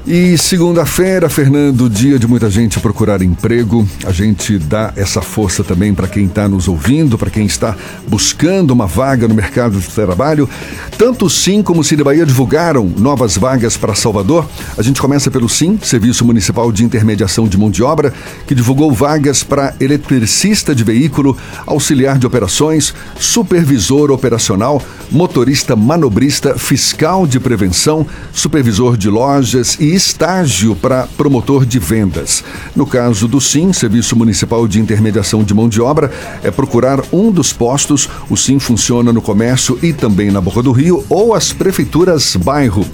E 0.05 0.37
segunda-feira, 0.37 1.29
Fernando, 1.29 1.89
dia 1.89 2.19
de 2.19 2.27
muita 2.27 2.49
gente 2.49 2.77
procurar 2.77 3.21
emprego. 3.21 3.87
A 4.05 4.11
gente 4.11 4.59
dá 4.59 4.91
essa 4.97 5.21
força 5.21 5.63
também 5.63 5.93
para 5.93 6.09
quem 6.09 6.25
está 6.25 6.45
nos 6.45 6.67
ouvindo, 6.67 7.17
para 7.17 7.29
quem 7.29 7.45
está 7.45 7.73
buscando 8.05 8.71
uma 8.71 8.85
vaga 8.85 9.29
no 9.29 9.33
mercado 9.33 9.79
de 9.79 9.87
trabalho. 9.87 10.49
Tanto 10.97 11.27
o 11.27 11.29
SIM 11.29 11.63
como 11.63 11.79
o 11.79 11.83
Cine 11.85 12.03
Bahia 12.03 12.25
divulgaram 12.25 12.91
novas 12.97 13.37
vagas 13.37 13.77
para 13.77 13.95
Salvador. 13.95 14.45
A 14.77 14.81
gente 14.81 14.99
começa 14.99 15.31
pelo 15.31 15.47
SIM, 15.47 15.79
Serviço 15.81 16.25
Municipal 16.25 16.69
de 16.69 16.83
Intermediação 16.83 17.47
de 17.47 17.57
Mão 17.57 17.71
de 17.71 17.81
Obra, 17.81 18.13
que 18.45 18.53
divulgou 18.53 18.91
vagas 18.91 19.41
para 19.41 19.73
eletricista 19.79 20.75
de 20.75 20.83
veículo, 20.83 21.37
auxiliar 21.65 22.17
de 22.17 22.27
operações, 22.27 22.93
supervisor 23.17 24.11
operacional, 24.11 24.83
motorista 25.09 25.77
manobrista, 25.77 26.59
fiscal 26.59 27.25
de 27.25 27.39
prevenção, 27.39 28.05
supervisor 28.33 28.97
de 28.97 29.09
lojas 29.09 29.77
e 29.79 29.92
estágio 29.93 30.75
para 30.75 31.07
promotor 31.17 31.65
de 31.65 31.79
vendas. 31.79 32.43
No 32.75 32.85
caso 32.85 33.27
do 33.27 33.39
SIM, 33.39 33.71
Serviço 33.73 34.15
Municipal 34.15 34.67
de 34.67 34.79
Intermediação 34.79 35.43
de 35.43 35.53
Mão 35.53 35.69
de 35.69 35.81
Obra, 35.81 36.11
é 36.43 36.51
procurar 36.51 37.01
um 37.11 37.31
dos 37.31 37.53
postos. 37.53 38.09
O 38.29 38.35
SIM 38.35 38.59
funciona 38.59 39.13
no 39.13 39.21
comércio 39.21 39.77
e 39.81 39.93
também 39.93 40.31
na 40.31 40.41
Boca 40.41 40.61
do 40.61 40.71
Rio 40.71 41.05
ou 41.09 41.33
as 41.33 41.53
prefeituras 41.53 42.35
bairro. 42.35 42.85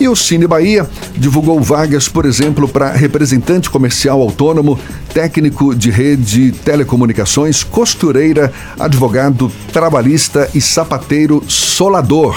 E 0.00 0.08
o 0.08 0.16
Cine 0.16 0.46
Bahia 0.46 0.88
divulgou 1.14 1.60
vagas, 1.60 2.08
por 2.08 2.24
exemplo, 2.24 2.66
para 2.66 2.90
representante 2.90 3.68
comercial 3.68 4.22
autônomo, 4.22 4.78
técnico 5.12 5.74
de 5.74 5.90
rede 5.90 6.52
telecomunicações, 6.52 7.62
costureira, 7.62 8.50
advogado 8.78 9.52
trabalhista 9.72 10.48
e 10.54 10.60
sapateiro 10.60 11.44
solador. 11.46 12.34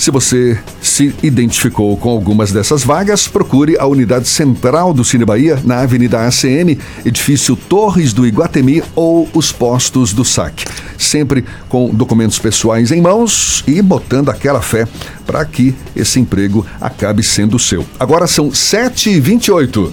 Se 0.00 0.10
você 0.10 0.58
se 0.80 1.14
identificou 1.22 1.94
com 1.94 2.08
algumas 2.08 2.50
dessas 2.50 2.82
vagas, 2.82 3.28
procure 3.28 3.76
a 3.78 3.84
unidade 3.84 4.26
central 4.26 4.94
do 4.94 5.04
Cine 5.04 5.26
Bahia 5.26 5.60
na 5.62 5.80
Avenida 5.80 6.26
ACN, 6.26 6.78
edifício 7.04 7.54
Torres 7.54 8.14
do 8.14 8.26
Iguatemi 8.26 8.82
ou 8.96 9.28
os 9.34 9.52
postos 9.52 10.14
do 10.14 10.24
SAC. 10.24 10.64
Sempre 10.96 11.44
com 11.68 11.90
documentos 11.90 12.38
pessoais 12.38 12.90
em 12.90 13.02
mãos 13.02 13.62
e 13.66 13.82
botando 13.82 14.30
aquela 14.30 14.62
fé 14.62 14.88
para 15.26 15.44
que 15.44 15.74
esse 15.94 16.18
emprego 16.18 16.66
acabe 16.80 17.22
sendo 17.22 17.58
seu. 17.58 17.84
Agora 17.98 18.26
são 18.26 18.48
7h28. 18.48 19.92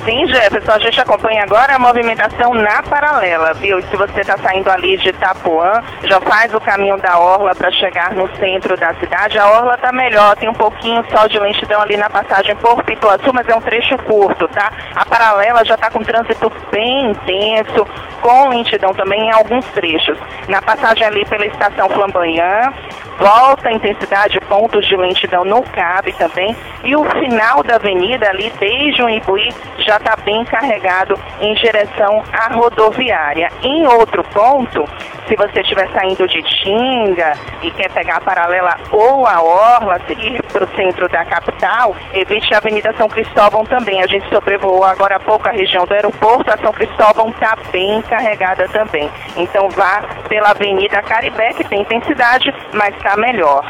Sim, 0.06 0.24
Jefferson, 0.28 0.70
a 0.70 0.78
gente 0.78 1.00
acompanha 1.00 1.42
agora 1.42 1.74
a 1.74 1.80
movimentação 1.80 2.54
na 2.54 2.80
paralela, 2.80 3.52
viu? 3.54 3.82
Se 3.82 3.96
você 3.96 4.20
está 4.20 4.38
saindo 4.38 4.70
ali 4.70 4.96
de 4.98 5.08
Itapuã, 5.08 5.82
já 6.04 6.20
faz 6.20 6.54
o 6.54 6.60
caminho 6.60 6.96
da 6.98 7.18
Orla 7.18 7.52
para 7.56 7.72
chegar 7.72 8.14
no 8.14 8.28
centro 8.36 8.76
da 8.76 8.94
cidade. 8.94 9.36
A 9.36 9.50
Orla 9.50 9.74
está 9.74 9.90
melhor, 9.90 10.36
tem 10.36 10.48
um 10.48 10.54
pouquinho 10.54 11.04
só 11.10 11.26
de 11.26 11.40
lentidão 11.40 11.82
ali 11.82 11.96
na 11.96 12.08
passagem 12.08 12.54
por 12.54 12.84
Pituaçu, 12.84 13.32
mas 13.34 13.48
é 13.48 13.56
um 13.56 13.60
trecho 13.60 13.98
curto, 14.04 14.46
tá? 14.46 14.70
A 14.94 15.04
paralela 15.04 15.64
já 15.64 15.74
está 15.74 15.90
com 15.90 16.04
trânsito 16.04 16.52
bem 16.70 17.10
intenso, 17.10 17.84
com 18.22 18.48
lentidão 18.50 18.94
também 18.94 19.22
em 19.22 19.32
alguns 19.32 19.64
trechos. 19.70 20.16
Na 20.46 20.62
passagem 20.62 21.04
ali 21.04 21.24
pela 21.24 21.46
estação 21.46 21.88
Flamboyant, 21.88 22.72
volta 23.18 23.68
a 23.68 23.72
intensidade, 23.72 24.38
pontos 24.42 24.86
de 24.86 24.96
lentidão 24.96 25.44
no 25.44 25.62
CAB 25.62 26.12
também. 26.12 26.56
E 26.84 26.94
o 26.94 27.04
final 27.18 27.62
da 27.62 27.74
avenida 27.74 28.28
ali, 28.28 28.52
desde 28.60 29.02
o 29.02 29.08
Ibuí, 29.08 29.52
já 29.96 30.12
está 30.12 30.16
bem 30.16 30.44
carregado 30.44 31.18
em 31.40 31.54
direção 31.54 32.22
à 32.32 32.52
rodoviária. 32.52 33.50
Em 33.62 33.86
outro 33.86 34.22
ponto, 34.24 34.84
se 35.26 35.34
você 35.36 35.60
estiver 35.60 35.90
saindo 35.92 36.26
de 36.28 36.42
Tinga 36.42 37.32
e 37.62 37.70
quer 37.70 37.90
pegar 37.90 38.16
a 38.16 38.20
paralela 38.20 38.76
ou 38.90 39.26
a 39.26 39.42
Orla, 39.42 40.00
seguir 40.06 40.42
para 40.44 40.64
o 40.64 40.76
centro 40.76 41.08
da 41.08 41.24
capital, 41.24 41.96
evite 42.12 42.52
a 42.54 42.58
Avenida 42.58 42.94
São 42.96 43.08
Cristóvão 43.08 43.64
também. 43.64 44.02
A 44.02 44.06
gente 44.06 44.28
sobrevoou 44.28 44.84
agora 44.84 45.16
há 45.16 45.20
pouco 45.20 45.48
a 45.48 45.52
região 45.52 45.86
do 45.86 45.94
aeroporto, 45.94 46.52
a 46.52 46.58
São 46.58 46.72
Cristóvão 46.72 47.30
está 47.30 47.56
bem 47.70 48.02
carregada 48.02 48.68
também. 48.68 49.10
Então 49.36 49.68
vá 49.70 50.02
pela 50.28 50.50
Avenida 50.50 51.02
Caribé, 51.02 51.52
que 51.54 51.64
tem 51.64 51.80
intensidade, 51.80 52.52
mas 52.72 52.94
está 52.96 53.16
melhor. 53.16 53.64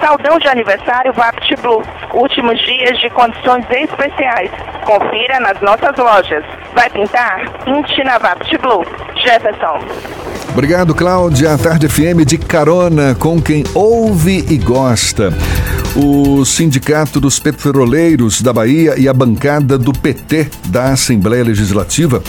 Saldão 0.00 0.38
de 0.38 0.48
aniversário 0.48 1.12
Vapt 1.12 1.56
Blue. 1.56 1.82
Últimos 2.12 2.58
dias 2.60 2.98
de 2.98 3.10
condições 3.10 3.64
especiais. 3.70 4.50
Confira 4.84 5.40
nas 5.40 5.60
nossas 5.60 5.96
lojas. 5.96 6.44
Vai 6.74 6.88
pintar? 6.90 7.50
Pinte 7.64 8.04
na 8.04 8.18
Vapt 8.18 8.58
Blue. 8.58 8.84
Jefferson. 9.16 9.80
Obrigado, 10.50 10.94
Cláudia. 10.94 11.54
A 11.54 11.58
Tarde 11.58 11.88
FM 11.88 12.24
de 12.26 12.38
carona 12.38 13.14
com 13.14 13.40
quem 13.40 13.64
ouve 13.74 14.44
e 14.48 14.56
gosta. 14.56 15.32
O 15.96 16.44
Sindicato 16.44 17.18
dos 17.18 17.38
Petroleiros 17.38 18.42
da 18.42 18.52
Bahia 18.52 18.94
e 18.98 19.08
a 19.08 19.14
bancada 19.14 19.78
do 19.78 19.94
PT 19.94 20.50
da 20.66 20.92
Assembleia 20.92 21.42
Legislativa 21.42 22.22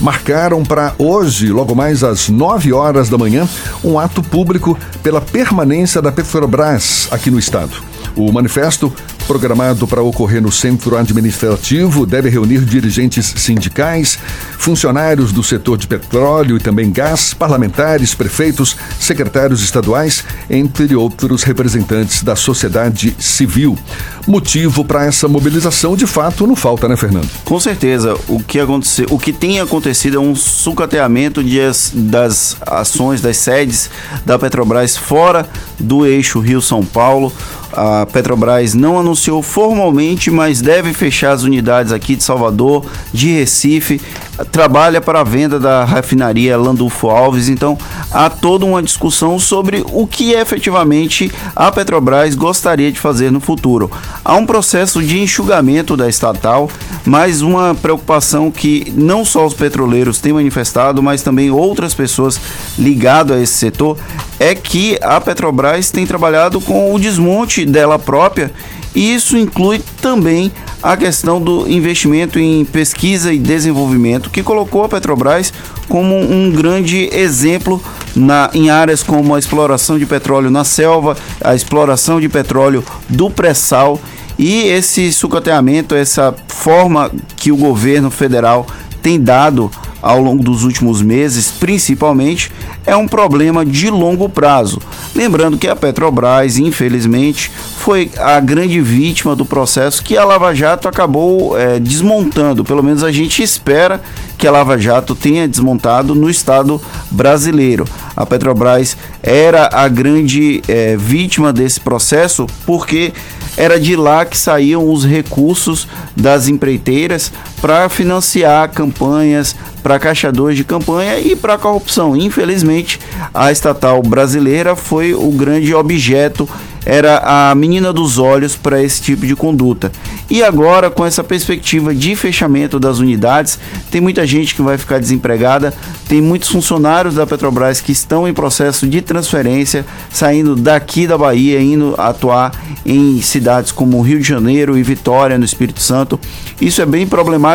marcaram 0.00 0.64
para 0.64 0.94
hoje, 0.98 1.52
logo 1.52 1.74
mais 1.74 2.02
às 2.02 2.30
9 2.30 2.72
horas 2.72 3.10
da 3.10 3.18
manhã, 3.18 3.46
um 3.84 3.98
ato 3.98 4.22
público 4.22 4.78
pela 5.02 5.20
permanência 5.20 6.00
da 6.00 6.10
Petrobras 6.10 7.09
aqui 7.10 7.30
no 7.30 7.38
estado. 7.38 7.89
O 8.16 8.30
manifesto 8.32 8.92
programado 9.26 9.86
para 9.86 10.02
ocorrer 10.02 10.42
no 10.42 10.50
centro 10.50 10.96
administrativo 10.96 12.04
deve 12.04 12.28
reunir 12.28 12.64
dirigentes 12.64 13.32
sindicais, 13.36 14.18
funcionários 14.58 15.32
do 15.32 15.42
setor 15.42 15.78
de 15.78 15.86
petróleo 15.86 16.56
e 16.56 16.60
também 16.60 16.90
gás, 16.90 17.32
parlamentares, 17.32 18.12
prefeitos, 18.12 18.76
secretários 18.98 19.62
estaduais, 19.62 20.24
entre 20.48 20.96
outros 20.96 21.44
representantes 21.44 22.24
da 22.24 22.34
sociedade 22.34 23.14
civil. 23.18 23.78
Motivo 24.26 24.84
para 24.84 25.04
essa 25.04 25.28
mobilização, 25.28 25.96
de 25.96 26.06
fato, 26.06 26.46
não 26.46 26.56
falta, 26.56 26.88
né, 26.88 26.96
Fernando? 26.96 27.28
Com 27.44 27.58
certeza. 27.60 28.16
O 28.28 28.42
que, 28.42 28.58
aconteceu, 28.58 29.06
o 29.10 29.18
que 29.18 29.32
tem 29.32 29.60
acontecido 29.60 30.16
é 30.16 30.20
um 30.20 30.34
sucateamento 30.34 31.42
de 31.42 31.60
as, 31.60 31.92
das 31.94 32.56
ações, 32.66 33.20
das 33.20 33.36
sedes 33.36 33.90
da 34.26 34.38
Petrobras 34.38 34.96
fora 34.96 35.48
do 35.78 36.04
eixo 36.04 36.40
Rio-São 36.40 36.84
Paulo. 36.84 37.32
A 37.72 38.06
Petrobras 38.06 38.74
não 38.74 38.98
anunciou 38.98 39.42
formalmente, 39.42 40.30
mas 40.30 40.60
deve 40.60 40.92
fechar 40.92 41.32
as 41.32 41.42
unidades 41.42 41.92
aqui 41.92 42.16
de 42.16 42.22
Salvador, 42.22 42.84
de 43.12 43.32
Recife, 43.32 44.00
trabalha 44.44 45.00
para 45.00 45.20
a 45.20 45.24
venda 45.24 45.58
da 45.58 45.84
refinaria 45.84 46.56
Landulfo 46.56 47.08
Alves. 47.08 47.48
Então, 47.48 47.76
há 48.10 48.28
toda 48.28 48.64
uma 48.64 48.82
discussão 48.82 49.38
sobre 49.38 49.84
o 49.92 50.06
que 50.06 50.32
efetivamente 50.32 51.30
a 51.54 51.70
Petrobras 51.70 52.34
gostaria 52.34 52.90
de 52.90 52.98
fazer 52.98 53.30
no 53.30 53.40
futuro. 53.40 53.90
Há 54.24 54.34
um 54.36 54.46
processo 54.46 55.02
de 55.02 55.20
enxugamento 55.20 55.96
da 55.96 56.08
estatal, 56.08 56.70
mas 57.04 57.42
uma 57.42 57.74
preocupação 57.74 58.50
que 58.50 58.92
não 58.96 59.24
só 59.24 59.46
os 59.46 59.54
petroleiros 59.54 60.20
têm 60.20 60.32
manifestado, 60.32 61.02
mas 61.02 61.22
também 61.22 61.50
outras 61.50 61.94
pessoas 61.94 62.40
ligadas 62.78 63.36
a 63.36 63.40
esse 63.42 63.54
setor, 63.54 63.96
é 64.38 64.54
que 64.54 64.98
a 65.02 65.20
Petrobras 65.20 65.90
tem 65.90 66.06
trabalhado 66.06 66.60
com 66.60 66.94
o 66.94 66.98
desmonte 66.98 67.64
dela 67.64 67.98
própria 67.98 68.50
e 68.94 69.14
isso 69.14 69.36
inclui 69.36 69.80
também 70.00 70.52
a 70.82 70.96
questão 70.96 71.40
do 71.40 71.68
investimento 71.68 72.38
em 72.38 72.64
pesquisa 72.64 73.32
e 73.32 73.38
desenvolvimento, 73.38 74.30
que 74.30 74.42
colocou 74.42 74.84
a 74.84 74.88
Petrobras 74.88 75.52
como 75.88 76.16
um 76.16 76.50
grande 76.50 77.08
exemplo 77.12 77.82
na, 78.16 78.50
em 78.54 78.70
áreas 78.70 79.02
como 79.02 79.34
a 79.34 79.38
exploração 79.38 79.98
de 79.98 80.06
petróleo 80.06 80.50
na 80.50 80.64
selva, 80.64 81.16
a 81.42 81.54
exploração 81.54 82.20
de 82.20 82.28
petróleo 82.28 82.84
do 83.08 83.30
pré-sal 83.30 84.00
e 84.38 84.62
esse 84.62 85.12
sucateamento, 85.12 85.94
essa 85.94 86.34
forma 86.48 87.10
que 87.36 87.52
o 87.52 87.56
governo 87.56 88.10
federal 88.10 88.66
tem 89.02 89.20
dado 89.20 89.70
ao 90.02 90.20
longo 90.20 90.42
dos 90.42 90.64
últimos 90.64 91.02
meses, 91.02 91.50
principalmente, 91.50 92.50
é 92.86 92.96
um 92.96 93.06
problema 93.06 93.64
de 93.64 93.90
longo 93.90 94.28
prazo. 94.28 94.80
Lembrando 95.14 95.58
que 95.58 95.68
a 95.68 95.76
Petrobras, 95.76 96.58
infelizmente, 96.58 97.50
foi 97.78 98.10
a 98.18 98.38
grande 98.40 98.80
vítima 98.80 99.36
do 99.36 99.44
processo 99.44 100.02
que 100.02 100.16
a 100.16 100.24
Lava 100.24 100.54
Jato 100.54 100.88
acabou 100.88 101.58
é, 101.58 101.78
desmontando. 101.78 102.64
Pelo 102.64 102.82
menos 102.82 103.02
a 103.02 103.12
gente 103.12 103.42
espera 103.42 104.00
que 104.36 104.46
a 104.46 104.50
Lava 104.50 104.78
Jato 104.78 105.14
tenha 105.14 105.46
desmontado 105.46 106.14
no 106.14 106.30
Estado 106.30 106.80
brasileiro. 107.10 107.84
A 108.16 108.24
Petrobras 108.24 108.96
era 109.22 109.68
a 109.72 109.88
grande 109.88 110.62
é, 110.68 110.96
vítima 110.96 111.52
desse 111.52 111.80
processo 111.80 112.46
porque 112.64 113.12
era 113.56 113.78
de 113.78 113.96
lá 113.96 114.24
que 114.24 114.38
saíam 114.38 114.90
os 114.90 115.04
recursos 115.04 115.86
das 116.16 116.48
empreiteiras 116.48 117.32
para 117.60 117.88
financiar 117.88 118.70
campanhas, 118.70 119.54
para 119.82 119.98
caixadores 119.98 120.56
de 120.56 120.64
campanha 120.64 121.18
e 121.18 121.36
para 121.36 121.58
corrupção. 121.58 122.16
Infelizmente, 122.16 122.98
a 123.32 123.52
estatal 123.52 124.02
brasileira 124.02 124.74
foi 124.74 125.14
o 125.14 125.30
grande 125.30 125.74
objeto 125.74 126.48
era 126.84 127.50
a 127.50 127.54
menina 127.54 127.92
dos 127.92 128.18
olhos 128.18 128.56
para 128.56 128.82
esse 128.82 129.02
tipo 129.02 129.26
de 129.26 129.36
conduta. 129.36 129.92
E 130.28 130.42
agora, 130.42 130.90
com 130.90 131.04
essa 131.04 131.22
perspectiva 131.22 131.94
de 131.94 132.16
fechamento 132.16 132.78
das 132.78 132.98
unidades, 132.98 133.58
tem 133.90 134.00
muita 134.00 134.26
gente 134.26 134.54
que 134.54 134.62
vai 134.62 134.78
ficar 134.78 134.98
desempregada, 134.98 135.74
tem 136.08 136.22
muitos 136.22 136.48
funcionários 136.48 137.16
da 137.16 137.26
Petrobras 137.26 137.80
que 137.80 137.92
estão 137.92 138.26
em 138.26 138.32
processo 138.32 138.86
de 138.86 139.02
transferência, 139.02 139.84
saindo 140.10 140.56
daqui 140.56 141.06
da 141.06 141.18
Bahia, 141.18 141.60
indo 141.60 141.94
atuar 141.98 142.52
em 142.86 143.20
cidades 143.20 143.72
como 143.72 144.00
Rio 144.00 144.20
de 144.20 144.28
Janeiro 144.28 144.78
e 144.78 144.82
Vitória, 144.82 145.38
no 145.38 145.44
Espírito 145.44 145.80
Santo. 145.80 146.18
Isso 146.60 146.80
é 146.80 146.86
bem 146.86 147.06
problemático, 147.06 147.49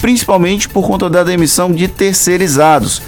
principalmente 0.00 0.68
por 0.68 0.86
conta 0.86 1.08
da 1.08 1.22
demissão 1.22 1.70
de 1.72 1.88
terceirizados 1.88 3.02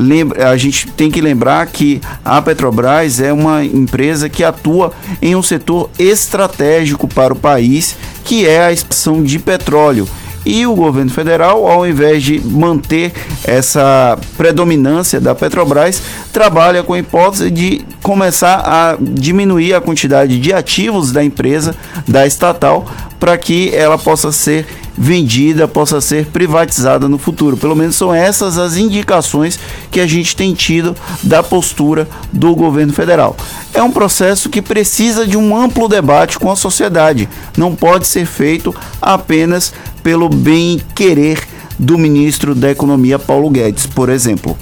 lembra, 0.00 0.50
a 0.50 0.56
gente 0.56 0.86
tem 0.88 1.10
que 1.10 1.20
lembrar 1.20 1.66
que 1.66 2.00
a 2.24 2.40
Petrobras 2.40 3.20
é 3.20 3.32
uma 3.32 3.64
empresa 3.64 4.28
que 4.28 4.42
atua 4.42 4.92
em 5.20 5.36
um 5.36 5.42
setor 5.42 5.90
estratégico 5.98 7.06
para 7.06 7.32
o 7.32 7.36
país, 7.36 7.96
que 8.24 8.46
é 8.46 8.64
a 8.64 8.72
expansão 8.72 9.22
de 9.22 9.38
petróleo. 9.38 10.08
E 10.44 10.66
o 10.66 10.74
governo 10.74 11.10
federal, 11.10 11.68
ao 11.68 11.86
invés 11.86 12.22
de 12.22 12.40
manter 12.40 13.12
essa 13.44 14.18
predominância 14.38 15.20
da 15.20 15.34
Petrobras, 15.34 16.02
trabalha 16.32 16.82
com 16.82 16.94
a 16.94 16.98
hipótese 16.98 17.50
de 17.50 17.84
começar 18.02 18.62
a 18.64 18.96
diminuir 18.98 19.74
a 19.74 19.82
quantidade 19.82 20.40
de 20.40 20.50
ativos 20.54 21.12
da 21.12 21.22
empresa, 21.22 21.74
da 22.08 22.26
estatal, 22.26 22.86
para 23.18 23.36
que 23.36 23.70
ela 23.74 23.98
possa 23.98 24.32
ser 24.32 24.66
vendida, 25.02 25.66
possa 25.66 25.98
ser 25.98 26.26
privatizada 26.26 27.08
no 27.08 27.16
futuro. 27.16 27.56
Pelo 27.56 27.74
menos 27.74 27.96
são 27.96 28.12
essas 28.12 28.58
as 28.58 28.76
indicações 28.76 29.58
que 29.90 29.98
a 29.98 30.06
gente 30.06 30.36
tem 30.36 30.52
tido 30.52 30.94
da 31.22 31.42
postura 31.42 32.06
do 32.30 32.54
governo 32.54 32.92
federal. 32.92 33.34
É 33.72 33.82
um 33.82 33.90
processo 33.90 34.50
que 34.50 34.60
precisa 34.60 35.26
de 35.26 35.38
um 35.38 35.56
amplo 35.56 35.88
debate 35.88 36.38
com 36.38 36.50
a 36.50 36.56
sociedade. 36.56 37.26
Não 37.56 37.74
pode 37.74 38.06
ser 38.06 38.26
feito 38.26 38.74
apenas 39.00 39.72
pelo 40.02 40.28
bem 40.28 40.78
querer 40.94 41.40
do 41.78 41.96
ministro 41.96 42.54
da 42.54 42.70
Economia 42.70 43.18
Paulo 43.18 43.48
Guedes, 43.48 43.86
por 43.86 44.10
exemplo. 44.10 44.54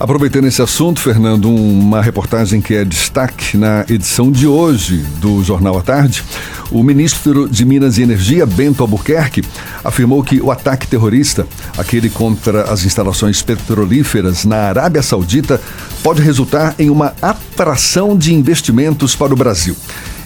Aproveitando 0.00 0.44
esse 0.46 0.62
assunto, 0.62 1.00
Fernando, 1.00 1.52
uma 1.52 2.00
reportagem 2.00 2.60
que 2.60 2.72
é 2.72 2.84
destaque 2.84 3.56
na 3.56 3.84
edição 3.88 4.30
de 4.30 4.46
hoje 4.46 4.98
do 5.20 5.42
Jornal 5.42 5.76
à 5.76 5.82
Tarde. 5.82 6.22
O 6.70 6.84
ministro 6.84 7.48
de 7.48 7.64
Minas 7.64 7.98
e 7.98 8.02
Energia, 8.02 8.46
Bento 8.46 8.80
Albuquerque, 8.80 9.42
afirmou 9.82 10.22
que 10.22 10.40
o 10.40 10.52
ataque 10.52 10.86
terrorista, 10.86 11.48
aquele 11.76 12.08
contra 12.08 12.70
as 12.70 12.84
instalações 12.84 13.42
petrolíferas 13.42 14.44
na 14.44 14.68
Arábia 14.68 15.02
Saudita, 15.02 15.60
pode 16.00 16.22
resultar 16.22 16.76
em 16.78 16.90
uma 16.90 17.12
atração 17.20 18.16
de 18.16 18.32
investimentos 18.32 19.16
para 19.16 19.32
o 19.34 19.36
Brasil. 19.36 19.76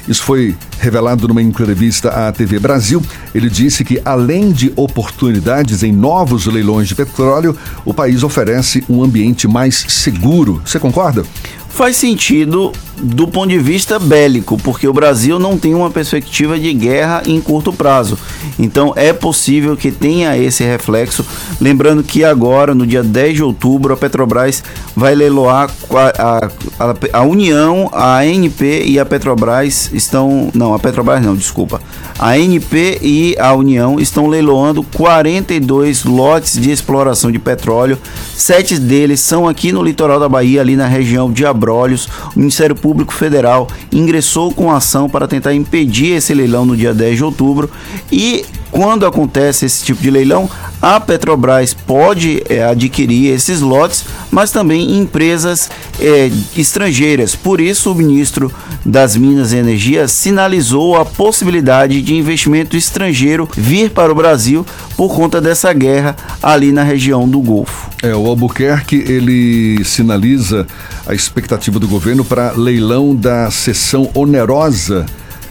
Isso 0.06 0.22
foi 0.22 0.56
revelado 0.78 1.28
numa 1.28 1.42
entrevista 1.42 2.08
à 2.10 2.32
TV 2.32 2.58
Brasil. 2.58 3.02
Ele 3.34 3.48
disse 3.48 3.84
que, 3.84 4.00
além 4.04 4.50
de 4.50 4.72
oportunidades 4.74 5.82
em 5.82 5.92
novos 5.92 6.46
leilões 6.46 6.88
de 6.88 6.94
petróleo, 6.94 7.56
o 7.84 7.94
país 7.94 8.22
oferece 8.22 8.84
um 8.88 9.02
ambiente 9.02 9.46
mais 9.46 9.84
seguro. 9.88 10.60
Você 10.64 10.78
concorda? 10.78 11.24
Faz 11.72 11.96
sentido 11.96 12.72
do 13.02 13.26
ponto 13.26 13.48
de 13.48 13.58
vista 13.58 13.98
bélico, 13.98 14.56
porque 14.58 14.86
o 14.86 14.92
Brasil 14.92 15.38
não 15.38 15.58
tem 15.58 15.74
uma 15.74 15.90
perspectiva 15.90 16.58
de 16.58 16.72
guerra 16.72 17.22
em 17.26 17.40
curto 17.40 17.72
prazo. 17.72 18.16
Então 18.58 18.92
é 18.94 19.12
possível 19.12 19.76
que 19.76 19.90
tenha 19.90 20.36
esse 20.36 20.62
reflexo. 20.62 21.24
Lembrando 21.60 22.02
que 22.02 22.22
agora, 22.22 22.74
no 22.74 22.86
dia 22.86 23.02
10 23.02 23.36
de 23.36 23.42
outubro, 23.42 23.92
a 23.92 23.96
Petrobras 23.96 24.62
vai 24.94 25.14
leiloar 25.14 25.70
a, 25.90 26.48
a, 26.78 27.20
a 27.20 27.22
União, 27.22 27.90
a 27.92 28.18
ANP 28.18 28.84
e 28.86 28.98
a 28.98 29.04
Petrobras 29.04 29.90
estão. 29.92 30.50
Não, 30.54 30.74
a 30.74 30.78
Petrobras 30.78 31.24
não, 31.24 31.34
desculpa. 31.34 31.80
A 32.18 32.30
ANP 32.32 33.00
e 33.02 33.34
a 33.38 33.52
União 33.52 33.98
estão 33.98 34.28
leiloando 34.28 34.82
42 34.82 36.04
lotes 36.04 36.60
de 36.60 36.70
exploração 36.70 37.32
de 37.32 37.38
petróleo. 37.38 37.98
Sete 38.36 38.78
deles 38.78 39.20
são 39.20 39.48
aqui 39.48 39.72
no 39.72 39.82
litoral 39.82 40.20
da 40.20 40.28
Bahia, 40.28 40.60
ali 40.60 40.76
na 40.76 40.86
região 40.86 41.32
de 41.32 41.44
Abrolhos. 41.62 42.08
O 42.34 42.38
Ministério 42.38 42.74
Público 42.74 43.12
Federal 43.12 43.68
ingressou 43.92 44.52
com 44.52 44.70
ação 44.70 45.08
para 45.08 45.28
tentar 45.28 45.54
impedir 45.54 46.16
esse 46.16 46.34
leilão 46.34 46.66
no 46.66 46.76
dia 46.76 46.92
10 46.92 47.16
de 47.16 47.24
outubro 47.24 47.70
e 48.10 48.44
quando 48.72 49.04
acontece 49.04 49.66
esse 49.66 49.84
tipo 49.84 50.02
de 50.02 50.10
leilão, 50.10 50.48
a 50.80 50.98
Petrobras 50.98 51.74
pode 51.74 52.42
é, 52.48 52.64
adquirir 52.64 53.30
esses 53.30 53.60
lotes, 53.60 54.02
mas 54.30 54.50
também 54.50 54.98
empresas 54.98 55.70
é, 56.00 56.30
estrangeiras. 56.56 57.36
Por 57.36 57.60
isso, 57.60 57.92
o 57.92 57.94
ministro 57.94 58.50
das 58.84 59.14
Minas 59.14 59.52
e 59.52 59.58
Energia 59.58 60.08
sinalizou 60.08 60.96
a 60.96 61.04
possibilidade 61.04 62.00
de 62.00 62.14
investimento 62.14 62.74
estrangeiro 62.74 63.46
vir 63.54 63.90
para 63.90 64.10
o 64.10 64.14
Brasil 64.14 64.66
por 64.96 65.14
conta 65.14 65.38
dessa 65.38 65.70
guerra 65.74 66.16
ali 66.42 66.72
na 66.72 66.82
região 66.82 67.28
do 67.28 67.40
Golfo. 67.40 67.90
É, 68.02 68.16
o 68.16 68.26
Albuquerque 68.26 68.96
ele 68.96 69.84
sinaliza 69.84 70.66
a 71.06 71.14
expectativa 71.14 71.78
do 71.78 71.86
governo 71.86 72.24
para 72.24 72.52
leilão 72.52 73.14
da 73.14 73.50
sessão 73.50 74.10
onerosa. 74.14 75.04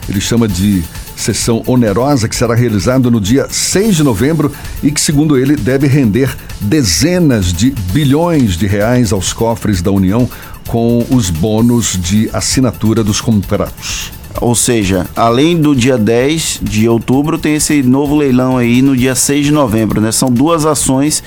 Ele 0.10 0.20
chama 0.20 0.48
de 0.48 0.84
sessão 1.22 1.64
onerosa 1.66 2.28
que 2.28 2.36
será 2.36 2.56
realizada 2.56 3.10
no 3.10 3.22
dia 3.22 3.48
6 3.50 3.98
de 3.98 4.04
novembro 4.04 4.52
e 4.82 4.92
que, 4.92 5.00
segundo 5.00 5.38
ele, 5.38 5.56
deve 5.56 5.88
render 5.88 6.36
dezenas 6.60 7.54
de 7.54 7.72
bilhões 7.92 8.58
de 8.58 8.68
reais 8.68 9.14
aos 9.14 9.32
cofres 9.32 9.82
da 9.82 9.92
União 9.92 10.30
com 10.68 11.06
os 11.10 11.30
bônus 11.30 11.98
de 12.02 12.30
assinatura 12.34 13.04
dos 13.04 13.22
contratos. 13.22 14.12
Ou 14.40 14.56
seja, 14.56 15.06
além 15.16 15.60
do 15.60 15.76
dia 15.76 15.98
10 15.98 16.62
de 16.62 16.88
outubro, 16.88 17.38
tem 17.38 17.56
esse 17.56 17.84
novo 17.84 18.16
leilão 18.16 18.58
aí 18.58 18.82
no 18.82 18.96
dia 18.96 19.14
6 19.14 19.48
de 19.48 19.52
novembro, 19.52 20.00
né? 20.00 20.12
São 20.12 20.32
duas 20.32 20.66
ações 20.66 21.22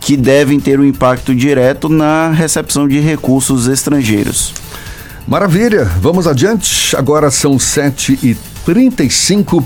que 0.00 0.16
devem 0.16 0.58
ter 0.58 0.80
um 0.80 0.84
impacto 0.84 1.34
direto 1.34 1.88
na 1.88 2.30
recepção 2.30 2.88
de 2.88 2.98
recursos 2.98 3.68
estrangeiros. 3.68 4.52
Maravilha, 5.26 5.84
vamos 6.00 6.26
adiante. 6.26 6.94
Agora 6.96 7.30
são 7.30 7.58
7 7.58 8.18
e 8.22 8.36
35. 8.64 9.64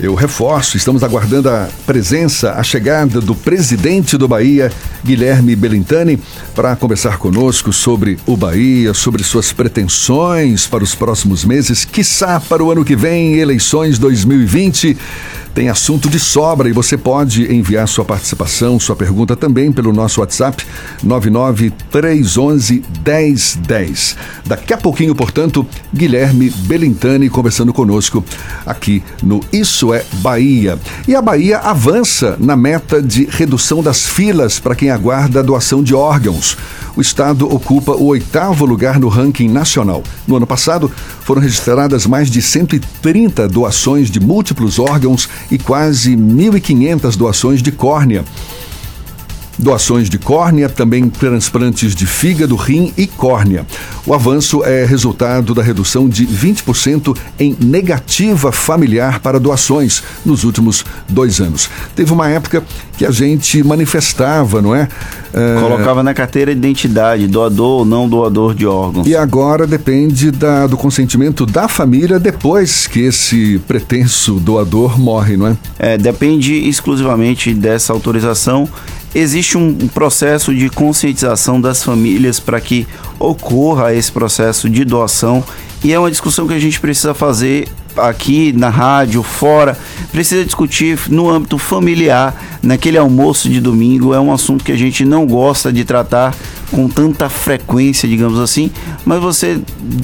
Eu 0.00 0.14
reforço, 0.14 0.76
estamos 0.76 1.04
aguardando 1.04 1.48
a 1.48 1.68
presença, 1.86 2.54
a 2.54 2.62
chegada 2.62 3.20
do 3.20 3.34
presidente 3.34 4.16
do 4.16 4.26
Bahia, 4.26 4.72
Guilherme 5.04 5.54
Belintani, 5.54 6.18
para 6.54 6.74
conversar 6.74 7.18
conosco 7.18 7.72
sobre 7.72 8.18
o 8.26 8.36
Bahia, 8.36 8.94
sobre 8.94 9.22
suas 9.22 9.52
pretensões 9.52 10.66
para 10.66 10.82
os 10.82 10.94
próximos 10.94 11.44
meses, 11.44 11.84
quiçá 11.84 12.40
para 12.40 12.64
o 12.64 12.72
ano 12.72 12.84
que 12.84 12.96
vem, 12.96 13.34
eleições 13.34 13.98
2020 13.98 14.96
tem 15.54 15.68
assunto 15.68 16.08
de 16.08 16.18
sobra 16.18 16.68
e 16.68 16.72
você 16.72 16.96
pode 16.96 17.52
enviar 17.52 17.86
sua 17.86 18.04
participação, 18.04 18.80
sua 18.80 18.96
pergunta 18.96 19.36
também 19.36 19.70
pelo 19.70 19.92
nosso 19.92 20.20
WhatsApp 20.20 20.64
99311 21.02 22.82
1010. 23.04 24.16
Daqui 24.46 24.72
a 24.72 24.78
pouquinho, 24.78 25.14
portanto, 25.14 25.66
Guilherme 25.94 26.50
Belintani 26.50 27.28
conversando 27.28 27.72
conosco 27.72 28.24
aqui 28.64 29.02
no 29.22 29.40
Isso 29.52 29.92
é 29.92 30.04
Bahia. 30.14 30.78
E 31.06 31.14
a 31.14 31.22
Bahia 31.22 31.58
avança 31.58 32.36
na 32.38 32.56
meta 32.56 33.02
de 33.02 33.24
redução 33.30 33.82
das 33.82 34.06
filas 34.06 34.58
para 34.58 34.74
quem 34.74 34.90
aguarda 34.90 35.40
a 35.40 35.42
doação 35.42 35.82
de 35.82 35.94
órgãos. 35.94 36.56
O 36.96 37.00
estado 37.00 37.52
ocupa 37.52 37.92
o 37.92 38.06
oitavo 38.06 38.64
lugar 38.64 39.00
no 39.00 39.08
ranking 39.08 39.48
nacional. 39.48 40.02
No 40.26 40.36
ano 40.36 40.46
passado, 40.46 40.90
foram 41.20 41.40
registradas 41.40 42.06
mais 42.06 42.30
de 42.30 42.42
130 42.42 43.48
doações 43.48 44.10
de 44.10 44.20
múltiplos 44.20 44.78
órgãos 44.78 45.28
e 45.50 45.58
quase 45.58 46.16
1.500 46.16 47.16
doações 47.16 47.62
de 47.62 47.72
córnea 47.72 48.24
doações 49.58 50.08
de 50.08 50.18
córnea, 50.18 50.68
também 50.68 51.08
transplantes 51.08 51.94
de 51.94 52.06
fígado, 52.06 52.56
rim 52.56 52.92
e 52.96 53.06
córnea. 53.06 53.66
O 54.06 54.14
avanço 54.14 54.64
é 54.64 54.84
resultado 54.84 55.54
da 55.54 55.62
redução 55.62 56.08
de 56.08 56.26
20% 56.26 57.16
em 57.38 57.56
negativa 57.60 58.50
familiar 58.50 59.20
para 59.20 59.38
doações 59.38 60.02
nos 60.24 60.44
últimos 60.44 60.84
dois 61.08 61.40
anos. 61.40 61.70
Teve 61.94 62.12
uma 62.12 62.28
época 62.28 62.64
que 62.96 63.06
a 63.06 63.10
gente 63.10 63.62
manifestava, 63.62 64.60
não 64.60 64.74
é? 64.74 64.88
é... 65.32 65.60
Colocava 65.60 66.02
na 66.02 66.14
carteira 66.14 66.52
de 66.52 66.58
identidade, 66.58 67.26
doador 67.26 67.80
ou 67.80 67.84
não 67.84 68.08
doador 68.08 68.54
de 68.54 68.66
órgãos. 68.66 69.06
E 69.06 69.14
agora 69.14 69.66
depende 69.66 70.30
da, 70.30 70.66
do 70.66 70.76
consentimento 70.76 71.46
da 71.46 71.68
família 71.68 72.18
depois 72.18 72.86
que 72.86 73.00
esse 73.00 73.60
pretenso 73.66 74.34
doador 74.34 74.98
morre, 74.98 75.36
não 75.36 75.46
é? 75.46 75.56
É, 75.78 75.98
depende 75.98 76.68
exclusivamente 76.68 77.54
dessa 77.54 77.92
autorização 77.92 78.68
existe 79.14 79.58
um 79.58 79.88
processo 79.88 80.54
de 80.54 80.68
conscientização 80.70 81.60
das 81.60 81.82
famílias 81.82 82.40
para 82.40 82.60
que 82.60 82.86
ocorra 83.18 83.94
esse 83.94 84.10
processo 84.10 84.68
de 84.68 84.84
doação 84.84 85.44
e 85.84 85.92
é 85.92 85.98
uma 85.98 86.10
discussão 86.10 86.46
que 86.46 86.54
a 86.54 86.58
gente 86.58 86.80
precisa 86.80 87.12
fazer 87.12 87.68
aqui 87.96 88.52
na 88.52 88.68
rádio, 88.68 89.22
fora, 89.22 89.76
precisa 90.10 90.44
discutir 90.44 90.98
no 91.08 91.28
âmbito 91.28 91.58
familiar, 91.58 92.34
naquele 92.62 92.98
almoço 92.98 93.48
de 93.48 93.60
domingo. 93.60 94.14
É 94.14 94.20
um 94.20 94.32
assunto 94.32 94.64
que 94.64 94.72
a 94.72 94.76
gente 94.76 95.04
não 95.04 95.26
gosta 95.26 95.72
de 95.72 95.84
tratar 95.84 96.34
com 96.70 96.88
tanta 96.88 97.28
frequência, 97.28 98.08
digamos 98.08 98.38
assim, 98.38 98.70
mas 99.04 99.20
você 99.20 99.60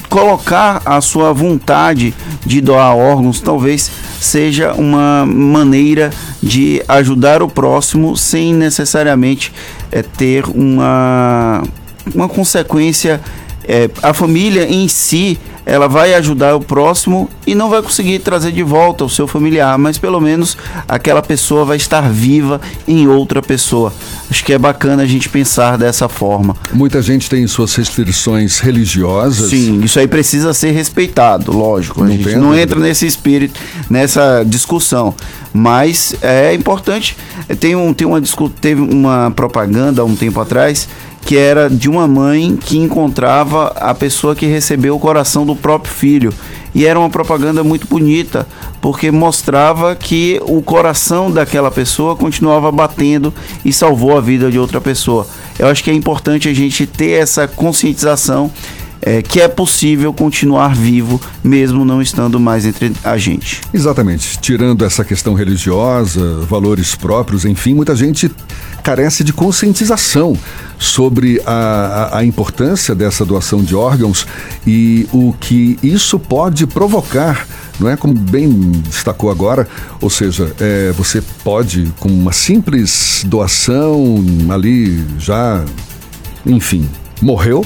colocar 0.07 0.81
a 0.85 1.01
sua 1.01 1.33
vontade 1.33 2.13
de 2.45 2.61
doar 2.61 2.95
órgãos 2.95 3.41
talvez 3.41 3.91
seja 4.19 4.73
uma 4.73 5.25
maneira 5.25 6.11
de 6.41 6.81
ajudar 6.87 7.41
o 7.41 7.47
próximo 7.47 8.15
sem 8.15 8.53
necessariamente 8.53 9.51
é, 9.91 10.03
ter 10.03 10.45
uma, 10.45 11.63
uma 12.13 12.29
consequência. 12.29 13.19
É, 13.71 13.87
a 14.01 14.15
família 14.15 14.67
em 14.67 14.87
si 14.87 15.37
ela 15.69 15.87
vai 15.87 16.13
ajudar 16.15 16.55
o 16.55 16.59
próximo 16.59 17.29
e 17.45 17.53
não 17.53 17.69
vai 17.69 17.81
conseguir 17.81 18.19
trazer 18.19 18.51
de 18.51 18.63
volta 18.63 19.05
o 19.05 19.09
seu 19.09 19.27
familiar, 19.27 19.77
mas 19.77 19.97
pelo 19.97 20.19
menos 20.19 20.57
aquela 20.87 21.21
pessoa 21.21 21.63
vai 21.63 21.77
estar 21.77 22.01
viva 22.11 22.59
em 22.87 23.07
outra 23.07 23.41
pessoa. 23.41 23.93
Acho 24.29 24.43
que 24.43 24.51
é 24.51 24.57
bacana 24.57 25.03
a 25.03 25.05
gente 25.05 25.29
pensar 25.29 25.77
dessa 25.77 26.09
forma. 26.09 26.55
Muita 26.73 27.01
gente 27.01 27.29
tem 27.29 27.45
suas 27.45 27.75
restrições 27.75 28.59
religiosas. 28.59 29.51
Sim, 29.51 29.81
isso 29.83 29.99
aí 29.99 30.07
precisa 30.07 30.53
ser 30.53 30.71
respeitado, 30.71 31.51
lógico. 31.51 31.99
Não 31.99 32.07
a 32.07 32.11
gente 32.11 32.35
não 32.35 32.57
entra 32.57 32.79
nesse 32.79 33.05
espírito, 33.05 33.59
nessa 33.89 34.43
discussão. 34.43 35.13
Mas 35.53 36.15
é 36.21 36.53
importante. 36.53 37.15
Tem, 37.59 37.75
um, 37.75 37.93
tem 37.93 38.07
uma, 38.07 38.21
teve 38.61 38.81
uma 38.81 39.31
propaganda 39.35 40.01
há 40.01 40.05
um 40.05 40.15
tempo 40.15 40.39
atrás 40.39 40.87
que 41.21 41.37
era 41.37 41.69
de 41.69 41.89
uma 41.89 42.07
mãe 42.07 42.55
que 42.55 42.77
encontrava 42.77 43.67
a 43.75 43.93
pessoa 43.93 44.35
que 44.35 44.45
recebeu 44.45 44.95
o 44.95 44.99
coração 44.99 45.45
do 45.45 45.55
próprio 45.55 45.93
filho. 45.93 46.33
E 46.73 46.85
era 46.85 46.99
uma 46.99 47.09
propaganda 47.09 47.63
muito 47.63 47.87
bonita, 47.87 48.47
porque 48.79 49.11
mostrava 49.11 49.95
que 49.95 50.39
o 50.45 50.61
coração 50.61 51.31
daquela 51.31 51.71
pessoa 51.71 52.15
continuava 52.15 52.71
batendo 52.71 53.33
e 53.65 53.73
salvou 53.73 54.17
a 54.17 54.21
vida 54.21 54.51
de 54.51 54.59
outra 54.59 54.79
pessoa. 54.79 55.27
Eu 55.57 55.67
acho 55.67 55.83
que 55.83 55.89
é 55.89 55.93
importante 55.93 56.47
a 56.47 56.53
gente 56.53 56.85
ter 56.85 57.21
essa 57.21 57.47
conscientização 57.47 58.51
é, 59.01 59.21
que 59.21 59.39
é 59.39 59.47
possível 59.47 60.13
continuar 60.13 60.75
vivo 60.75 61.19
mesmo 61.43 61.85
não 61.85 62.01
estando 62.01 62.39
mais 62.39 62.65
entre 62.65 62.91
a 63.03 63.17
gente. 63.17 63.61
Exatamente. 63.73 64.37
Tirando 64.39 64.83
essa 64.83 65.03
questão 65.03 65.33
religiosa, 65.33 66.41
valores 66.41 66.95
próprios, 66.95 67.45
enfim, 67.45 67.73
muita 67.73 67.95
gente 67.95 68.31
carece 68.83 69.23
de 69.23 69.33
conscientização 69.33 70.37
sobre 70.77 71.41
a, 71.45 71.51
a, 71.51 72.17
a, 72.19 72.25
importância 72.25 72.95
dessa 72.95 73.25
doação 73.25 73.61
de 73.61 73.75
órgãos 73.75 74.25
e 74.65 75.07
o 75.11 75.33
que 75.39 75.77
isso 75.83 76.17
pode 76.17 76.65
provocar. 76.65 77.45
Não 77.79 77.89
é 77.89 77.95
como 77.95 78.13
bem 78.13 78.49
destacou 78.87 79.29
agora, 79.29 79.67
ou 80.01 80.09
seja, 80.09 80.53
é, 80.59 80.91
você 80.93 81.21
pode, 81.43 81.91
com 81.99 82.09
uma 82.09 82.31
simples 82.31 83.23
doação 83.25 84.23
ali 84.49 85.03
já, 85.17 85.63
enfim, 86.45 86.89
morreu, 87.21 87.65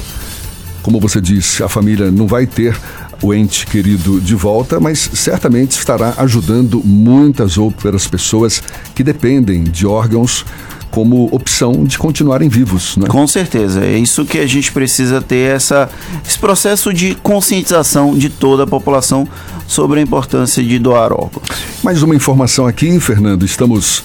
como 0.83 0.99
você 0.99 1.19
disse, 1.19 1.63
a 1.63 1.69
família 1.69 2.11
não 2.11 2.27
vai 2.27 2.45
ter 2.45 2.77
o 3.21 3.33
ente 3.33 3.65
querido 3.65 4.19
de 4.19 4.35
volta, 4.35 4.79
mas 4.79 5.09
certamente 5.13 5.71
estará 5.71 6.13
ajudando 6.17 6.81
muitas 6.83 7.57
outras 7.57 8.05
pessoas 8.05 8.61
que 8.93 9.01
dependem 9.01 9.63
de 9.63 9.87
órgãos 9.87 10.45
como 10.91 11.27
opção 11.31 11.85
de 11.85 11.97
continuarem 11.97 12.47
vivos. 12.47 12.97
Né? 12.97 13.07
Com 13.07 13.25
certeza, 13.25 13.83
é 13.83 13.97
isso 13.97 14.25
que 14.25 14.37
a 14.37 14.45
gente 14.45 14.71
precisa 14.71 15.19
ter 15.19 15.55
essa, 15.55 15.89
esse 16.23 16.37
processo 16.37 16.93
de 16.93 17.15
conscientização 17.15 18.15
de 18.15 18.29
toda 18.29 18.63
a 18.63 18.67
população 18.67 19.27
sobre 19.65 20.01
a 20.01 20.03
importância 20.03 20.61
de 20.61 20.77
doar 20.77 21.11
órgãos. 21.11 21.47
Mais 21.81 22.03
uma 22.03 22.13
informação 22.13 22.67
aqui, 22.67 22.99
Fernando, 22.99 23.43
estamos 23.43 24.03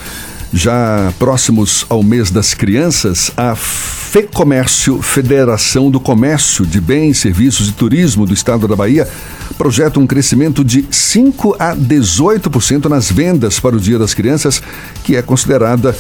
já 0.53 1.13
próximos 1.19 1.85
ao 1.89 2.03
mês 2.03 2.31
das 2.31 2.55
crianças, 2.55 3.31
a 3.37 3.55
FEComércio, 3.55 5.03
Federação 5.03 5.91
do 5.91 6.01
Comércio 6.01 6.65
de 6.65 6.81
Bens, 6.81 7.19
Serviços 7.19 7.69
e 7.69 7.73
Turismo 7.73 8.25
do 8.25 8.33
Estado 8.33 8.67
da 8.67 8.75
Bahia, 8.75 9.09
projeta 9.57 10.01
um 10.01 10.07
crescimento 10.07 10.65
de 10.65 10.87
5 10.91 11.57
a 11.59 11.77
18% 11.77 12.87
nas 12.87 13.11
vendas 13.11 13.61
para 13.61 13.77
o 13.77 13.81
Dia 13.81 13.99
das 13.99 14.15
Crianças, 14.15 14.63
que 15.05 15.17
é 15.17 15.23
considerada 15.23 15.95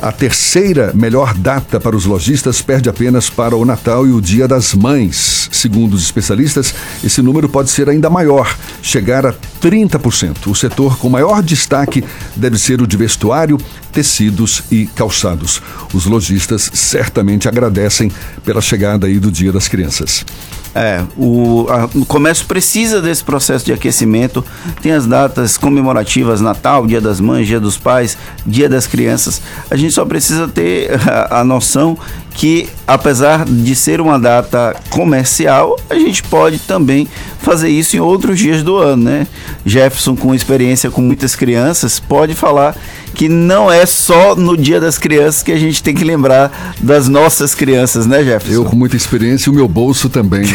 a 0.00 0.12
terceira 0.12 0.92
melhor 0.94 1.34
data 1.34 1.80
para 1.80 1.96
os 1.96 2.04
lojistas 2.04 2.60
perde 2.60 2.88
apenas 2.88 3.30
para 3.30 3.56
o 3.56 3.64
Natal 3.64 4.06
e 4.06 4.12
o 4.12 4.20
Dia 4.20 4.46
das 4.46 4.74
Mães. 4.74 5.48
Segundo 5.50 5.94
os 5.94 6.02
especialistas, 6.02 6.74
esse 7.02 7.22
número 7.22 7.48
pode 7.48 7.70
ser 7.70 7.88
ainda 7.88 8.10
maior, 8.10 8.56
chegar 8.82 9.24
a 9.24 9.32
30%. 9.32 10.48
O 10.48 10.54
setor 10.54 10.98
com 10.98 11.08
maior 11.08 11.42
destaque 11.42 12.04
deve 12.34 12.58
ser 12.58 12.82
o 12.82 12.86
de 12.86 12.96
vestuário, 12.96 13.58
tecidos 13.90 14.62
e 14.70 14.86
calçados. 14.86 15.62
Os 15.94 16.04
lojistas 16.04 16.70
certamente 16.74 17.48
agradecem 17.48 18.12
pela 18.44 18.60
chegada 18.60 19.06
aí 19.06 19.18
do 19.18 19.32
Dia 19.32 19.52
das 19.52 19.66
Crianças. 19.66 20.24
É, 20.76 21.02
o, 21.16 21.66
a, 21.70 21.86
o 21.98 22.04
comércio 22.04 22.44
precisa 22.44 23.00
desse 23.00 23.24
processo 23.24 23.64
de 23.64 23.72
aquecimento. 23.72 24.44
Tem 24.82 24.92
as 24.92 25.06
datas 25.06 25.56
comemorativas, 25.56 26.42
Natal, 26.42 26.86
Dia 26.86 27.00
das 27.00 27.18
Mães, 27.18 27.46
Dia 27.46 27.58
dos 27.58 27.78
Pais, 27.78 28.18
Dia 28.46 28.68
das 28.68 28.86
Crianças. 28.86 29.40
A 29.70 29.76
gente 29.76 29.94
só 29.94 30.04
precisa 30.04 30.46
ter 30.46 30.90
a, 31.08 31.40
a 31.40 31.44
noção 31.44 31.96
que, 32.36 32.68
apesar 32.86 33.46
de 33.46 33.74
ser 33.74 33.98
uma 33.98 34.18
data 34.18 34.76
comercial, 34.90 35.74
a 35.88 35.94
gente 35.94 36.22
pode 36.22 36.58
também 36.58 37.08
fazer 37.38 37.70
isso 37.70 37.96
em 37.96 38.00
outros 38.00 38.38
dias 38.38 38.62
do 38.62 38.76
ano, 38.76 39.04
né? 39.04 39.26
Jefferson, 39.64 40.14
com 40.14 40.34
experiência 40.34 40.90
com 40.90 41.00
muitas 41.00 41.34
crianças, 41.34 41.98
pode 41.98 42.34
falar 42.34 42.76
que 43.14 43.26
não 43.26 43.72
é 43.72 43.86
só 43.86 44.36
no 44.36 44.54
Dia 44.54 44.78
das 44.78 44.98
Crianças 44.98 45.42
que 45.42 45.50
a 45.50 45.56
gente 45.56 45.82
tem 45.82 45.94
que 45.94 46.04
lembrar 46.04 46.74
das 46.78 47.08
nossas 47.08 47.54
crianças, 47.54 48.06
né, 48.06 48.22
Jefferson? 48.22 48.52
Eu 48.52 48.66
com 48.66 48.76
muita 48.76 48.96
experiência 48.96 49.48
e 49.48 49.52
o 49.52 49.54
meu 49.54 49.66
bolso 49.66 50.10
também. 50.10 50.44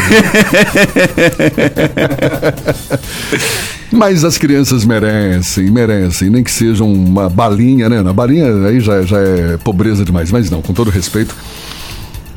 Mas 3.91 4.23
as 4.23 4.37
crianças 4.37 4.85
merecem, 4.85 5.69
merecem, 5.69 6.29
nem 6.29 6.43
que 6.43 6.51
sejam 6.51 6.91
uma 6.91 7.29
balinha, 7.29 7.89
né? 7.89 7.99
A 7.99 8.13
balinha 8.13 8.67
aí 8.67 8.79
já, 8.79 9.01
já 9.01 9.19
é 9.19 9.57
pobreza 9.57 10.05
demais, 10.05 10.31
mas 10.31 10.49
não, 10.49 10.61
com 10.61 10.73
todo 10.73 10.89
respeito. 10.89 11.35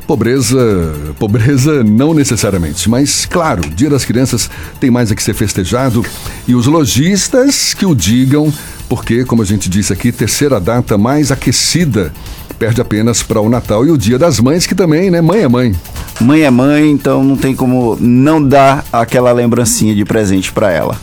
Pobreza, 0.05 0.93
pobreza 1.17 1.83
não 1.83 2.13
necessariamente, 2.13 2.87
mas 2.87 3.25
claro, 3.25 3.67
Dia 3.69 3.89
das 3.89 4.05
Crianças 4.05 4.51
tem 4.79 4.91
mais 4.91 5.11
a 5.11 5.15
que 5.15 5.23
ser 5.23 5.33
festejado 5.33 6.05
e 6.47 6.53
os 6.53 6.67
lojistas 6.67 7.73
que 7.73 7.87
o 7.87 7.95
digam, 7.95 8.53
porque, 8.87 9.25
como 9.25 9.41
a 9.41 9.45
gente 9.45 9.67
disse 9.67 9.91
aqui, 9.91 10.11
terceira 10.11 10.59
data 10.59 10.95
mais 10.95 11.31
aquecida 11.31 12.13
perde 12.59 12.81
apenas 12.81 13.23
para 13.23 13.41
o 13.41 13.49
Natal 13.49 13.85
e 13.85 13.91
o 13.91 13.97
Dia 13.97 14.19
das 14.19 14.39
Mães, 14.39 14.67
que 14.67 14.75
também, 14.75 15.09
né, 15.09 15.21
mãe 15.21 15.41
é 15.41 15.47
mãe. 15.47 15.75
Mãe 16.21 16.41
é 16.41 16.51
mãe, 16.51 16.91
então 16.91 17.23
não 17.23 17.35
tem 17.35 17.55
como 17.55 17.97
não 17.99 18.41
dar 18.41 18.85
aquela 18.93 19.31
lembrancinha 19.31 19.95
de 19.95 20.05
presente 20.05 20.51
para 20.51 20.71
ela. 20.71 20.97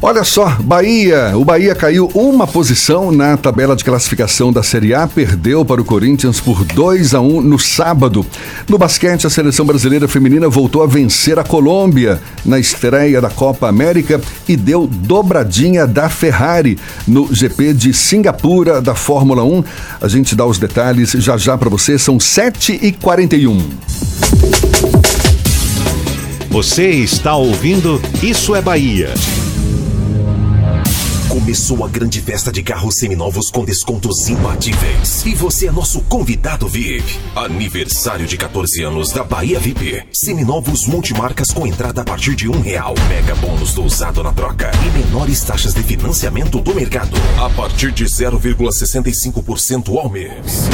Olha 0.00 0.22
só, 0.22 0.56
Bahia. 0.60 1.32
O 1.36 1.44
Bahia 1.44 1.74
caiu 1.74 2.08
uma 2.14 2.46
posição 2.46 3.10
na 3.10 3.36
tabela 3.36 3.74
de 3.74 3.82
classificação 3.82 4.52
da 4.52 4.62
Série 4.62 4.94
A, 4.94 5.08
perdeu 5.08 5.64
para 5.64 5.80
o 5.80 5.84
Corinthians 5.84 6.40
por 6.40 6.64
2 6.64 7.14
a 7.14 7.20
1 7.20 7.40
no 7.40 7.58
sábado. 7.58 8.24
No 8.68 8.78
basquete, 8.78 9.26
a 9.26 9.30
seleção 9.30 9.66
brasileira 9.66 10.06
feminina 10.06 10.48
voltou 10.48 10.84
a 10.84 10.86
vencer 10.86 11.36
a 11.36 11.42
Colômbia 11.42 12.20
na 12.44 12.60
estreia 12.60 13.20
da 13.20 13.28
Copa 13.28 13.68
América 13.68 14.20
e 14.48 14.56
deu 14.56 14.86
dobradinha 14.86 15.84
da 15.84 16.08
Ferrari 16.08 16.78
no 17.06 17.34
GP 17.34 17.74
de 17.74 17.92
Singapura 17.92 18.80
da 18.80 18.94
Fórmula 18.94 19.42
1. 19.42 19.64
A 20.00 20.06
gente 20.06 20.36
dá 20.36 20.46
os 20.46 20.58
detalhes 20.58 21.10
já 21.10 21.36
já 21.36 21.58
para 21.58 21.68
você, 21.68 21.98
são 21.98 22.20
7 22.20 22.78
e 22.80 22.92
41 22.92 23.68
Você 26.50 26.88
está 26.90 27.34
ouvindo 27.34 28.00
Isso 28.22 28.54
é 28.54 28.62
Bahia. 28.62 29.12
Começou 31.38 31.84
a 31.84 31.88
grande 31.88 32.20
festa 32.20 32.50
de 32.50 32.64
carros 32.64 32.96
seminovos 32.96 33.48
com 33.48 33.64
descontos 33.64 34.28
imbatíveis. 34.28 35.24
E 35.24 35.36
você 35.36 35.68
é 35.68 35.70
nosso 35.70 36.00
convidado 36.00 36.66
VIP. 36.66 37.16
Aniversário 37.36 38.26
de 38.26 38.36
14 38.36 38.82
anos 38.82 39.12
da 39.12 39.22
Bahia 39.22 39.60
VIP. 39.60 40.02
Seminovos 40.12 40.88
multimarcas 40.88 41.52
com 41.52 41.64
entrada 41.64 42.00
a 42.00 42.04
partir 42.04 42.34
de 42.34 42.48
um 42.48 42.60
real. 42.60 42.92
Mega 43.08 43.36
bônus 43.36 43.72
do 43.72 43.84
usado 43.84 44.20
na 44.20 44.32
troca. 44.32 44.72
E 44.84 44.90
menores 44.98 45.40
taxas 45.44 45.74
de 45.74 45.82
financiamento 45.84 46.58
do 46.58 46.74
mercado. 46.74 47.16
A 47.38 47.48
partir 47.50 47.92
de 47.92 48.04
0,65% 48.04 49.96
ao 49.96 50.10
mês. 50.10 50.68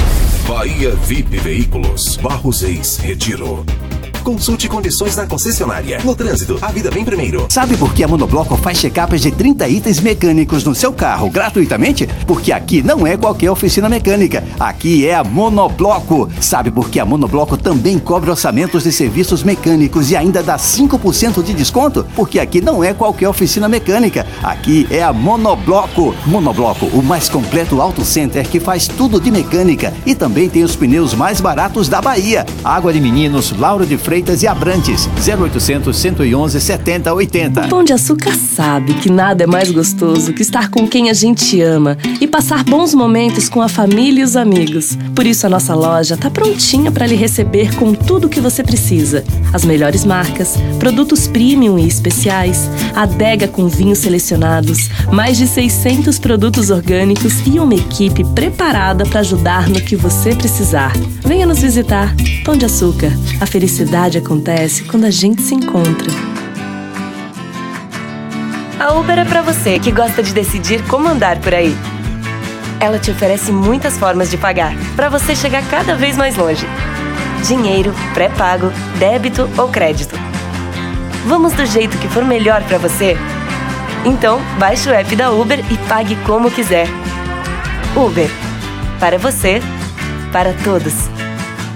Bahia 0.48 0.96
VIP 0.96 1.36
Veículos. 1.40 2.16
Barros 2.16 2.62
Ex 2.62 2.96
Retiro. 2.96 3.66
Consulte 4.24 4.70
condições 4.70 5.16
na 5.16 5.26
concessionária. 5.26 6.00
No 6.02 6.14
trânsito, 6.14 6.58
a 6.62 6.68
vida 6.68 6.90
vem 6.90 7.04
primeiro. 7.04 7.46
Sabe 7.50 7.76
por 7.76 7.92
que 7.92 8.02
a 8.02 8.08
Monobloco 8.08 8.56
faz 8.56 8.78
check-ups 8.78 9.20
de 9.20 9.30
30 9.30 9.68
itens 9.68 10.00
mecânicos 10.00 10.64
no 10.64 10.74
seu 10.74 10.94
carro 10.94 11.28
gratuitamente? 11.28 12.08
Porque 12.26 12.50
aqui 12.50 12.82
não 12.82 13.06
é 13.06 13.18
qualquer 13.18 13.50
oficina 13.50 13.86
mecânica. 13.86 14.42
Aqui 14.58 15.06
é 15.06 15.14
a 15.14 15.22
Monobloco. 15.22 16.30
Sabe 16.40 16.70
por 16.70 16.88
que 16.88 16.98
a 16.98 17.04
Monobloco 17.04 17.58
também 17.58 17.98
cobre 17.98 18.30
orçamentos 18.30 18.84
de 18.84 18.92
serviços 18.92 19.42
mecânicos 19.42 20.10
e 20.10 20.16
ainda 20.16 20.42
dá 20.42 20.56
5% 20.56 21.42
de 21.42 21.52
desconto? 21.52 22.06
Porque 22.16 22.40
aqui 22.40 22.62
não 22.62 22.82
é 22.82 22.94
qualquer 22.94 23.28
oficina 23.28 23.68
mecânica. 23.68 24.26
Aqui 24.42 24.86
é 24.90 25.02
a 25.02 25.12
Monobloco. 25.12 26.14
Monobloco, 26.24 26.86
o 26.86 27.02
mais 27.02 27.28
completo 27.28 27.78
auto 27.78 28.02
center 28.02 28.48
que 28.48 28.58
faz 28.58 28.88
tudo 28.88 29.20
de 29.20 29.30
mecânica 29.30 29.92
e 30.06 30.14
também 30.14 30.48
tem 30.48 30.64
os 30.64 30.74
pneus 30.74 31.12
mais 31.12 31.42
baratos 31.42 31.90
da 31.90 32.00
Bahia. 32.00 32.46
Água 32.64 32.90
de 32.90 33.02
Meninos, 33.02 33.52
Lauro 33.52 33.84
de 33.84 33.98
Freitas 33.98 34.13
e 34.42 34.46
Abrantes. 34.46 35.08
0800 35.26 35.96
111 35.96 36.60
7080. 36.60 37.66
O 37.66 37.68
Pão 37.68 37.82
de 37.82 37.92
Açúcar 37.92 38.32
sabe 38.34 38.94
que 38.94 39.10
nada 39.10 39.42
é 39.42 39.46
mais 39.46 39.70
gostoso 39.70 40.32
que 40.32 40.42
estar 40.42 40.70
com 40.70 40.86
quem 40.86 41.10
a 41.10 41.12
gente 41.12 41.60
ama 41.60 41.98
e 42.20 42.26
passar 42.26 42.62
bons 42.62 42.94
momentos 42.94 43.48
com 43.48 43.60
a 43.60 43.68
família 43.68 44.20
e 44.20 44.24
os 44.24 44.36
amigos. 44.36 44.96
Por 45.14 45.26
isso 45.26 45.46
a 45.46 45.50
nossa 45.50 45.74
loja 45.74 46.14
está 46.14 46.30
prontinha 46.30 46.92
para 46.92 47.06
lhe 47.06 47.16
receber 47.16 47.74
com 47.74 47.92
tudo 47.92 48.26
o 48.26 48.30
que 48.30 48.40
você 48.40 48.62
precisa. 48.62 49.24
As 49.52 49.64
melhores 49.64 50.04
marcas, 50.04 50.54
produtos 50.78 51.26
premium 51.26 51.78
e 51.78 51.88
especiais, 51.88 52.70
adega 52.94 53.48
com 53.48 53.66
vinhos 53.66 53.98
selecionados, 53.98 54.88
mais 55.12 55.36
de 55.36 55.46
600 55.46 56.18
produtos 56.18 56.70
orgânicos 56.70 57.34
e 57.46 57.58
uma 57.58 57.74
equipe 57.74 58.24
preparada 58.34 59.04
para 59.04 59.20
ajudar 59.20 59.68
no 59.68 59.80
que 59.80 59.96
você 59.96 60.34
precisar. 60.34 60.92
Venha 61.24 61.46
nos 61.46 61.60
visitar. 61.60 62.14
Pão 62.44 62.54
de 62.54 62.66
Açúcar. 62.66 63.10
A 63.40 63.46
felicidade 63.46 64.03
acontece 64.12 64.84
quando 64.84 65.04
a 65.04 65.10
gente 65.10 65.40
se 65.40 65.54
encontra. 65.54 66.12
A 68.78 68.92
Uber 68.92 69.18
é 69.18 69.24
para 69.24 69.40
você 69.40 69.78
que 69.78 69.90
gosta 69.90 70.22
de 70.22 70.34
decidir 70.34 70.82
como 70.88 71.08
andar 71.08 71.38
por 71.38 71.54
aí. 71.54 71.74
ela 72.80 72.98
te 72.98 73.10
oferece 73.10 73.50
muitas 73.50 73.96
formas 73.96 74.30
de 74.30 74.36
pagar, 74.36 74.74
para 74.94 75.08
você 75.08 75.34
chegar 75.34 75.66
cada 75.70 75.94
vez 75.94 76.18
mais 76.18 76.36
longe. 76.36 76.66
Dinheiro, 77.46 77.94
pré-pago, 78.12 78.70
débito 78.98 79.48
ou 79.56 79.68
crédito. 79.68 80.14
Vamos 81.24 81.54
do 81.54 81.64
jeito 81.64 81.96
que 81.96 82.08
for 82.08 82.24
melhor 82.24 82.62
para 82.64 82.76
você? 82.76 83.16
Então, 84.04 84.38
baixe 84.58 84.90
o 84.90 84.92
app 84.92 85.16
da 85.16 85.30
Uber 85.30 85.64
e 85.70 85.78
pague 85.88 86.14
como 86.26 86.50
quiser. 86.50 86.86
Uber. 87.96 88.28
Para 89.00 89.18
você, 89.18 89.62
para 90.30 90.52
todos. 90.62 91.13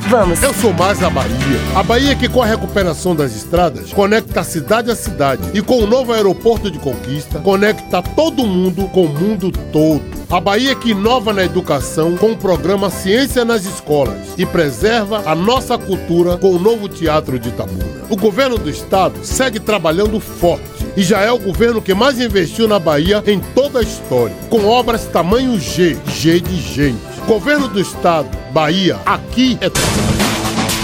Vamos. 0.09 0.43
Eu 0.43 0.55
sou 0.55 0.73
mais 0.73 1.03
a 1.03 1.11
Bahia. 1.11 1.37
A 1.77 1.83
Bahia 1.83 2.17
que 2.17 2.31
com 2.31 2.41
a 2.41 2.47
recuperação 2.47 3.15
das 3.15 3.37
estradas 3.37 3.93
conecta 3.93 4.43
cidade 4.43 4.91
a 4.91 4.97
cidade 4.97 5.43
e 5.53 5.61
com 5.61 5.83
o 5.83 5.87
novo 5.87 6.15
aeroporto 6.15 6.71
de 6.71 6.79
Conquista 6.79 7.39
conecta 7.41 8.01
todo 8.01 8.47
mundo 8.47 8.89
com 8.89 9.05
o 9.05 9.09
mundo 9.09 9.53
todo. 9.71 10.03
A 10.31 10.41
Bahia 10.41 10.75
que 10.75 10.93
inova 10.93 11.35
na 11.35 11.45
educação 11.45 12.17
com 12.17 12.33
o 12.33 12.37
programa 12.37 12.89
Ciência 12.89 13.45
nas 13.45 13.67
Escolas 13.67 14.17
e 14.39 14.47
preserva 14.47 15.25
a 15.27 15.35
nossa 15.35 15.77
cultura 15.77 16.39
com 16.39 16.53
o 16.53 16.59
novo 16.59 16.89
Teatro 16.89 17.39
de 17.39 17.51
Itabuna. 17.51 18.05
O 18.09 18.17
governo 18.17 18.57
do 18.57 18.71
estado 18.71 19.23
segue 19.23 19.61
trabalhando 19.61 20.19
forte 20.21 20.65
e 20.97 21.03
já 21.03 21.21
é 21.21 21.31
o 21.31 21.39
governo 21.39 21.83
que 21.83 21.93
mais 21.93 22.19
investiu 22.19 22.67
na 22.67 22.79
Bahia 22.79 23.23
em 23.27 23.41
toda 23.55 23.81
a 23.81 23.83
história, 23.83 24.35
com 24.49 24.65
obras 24.67 25.05
tamanho 25.05 25.61
G, 25.61 25.99
G 26.07 26.41
de 26.41 26.57
gente. 26.57 27.08
Governo 27.29 27.69
do 27.69 27.79
Estado, 27.79 28.27
Bahia, 28.55 28.99
aqui 29.05 29.59
é 29.61 29.69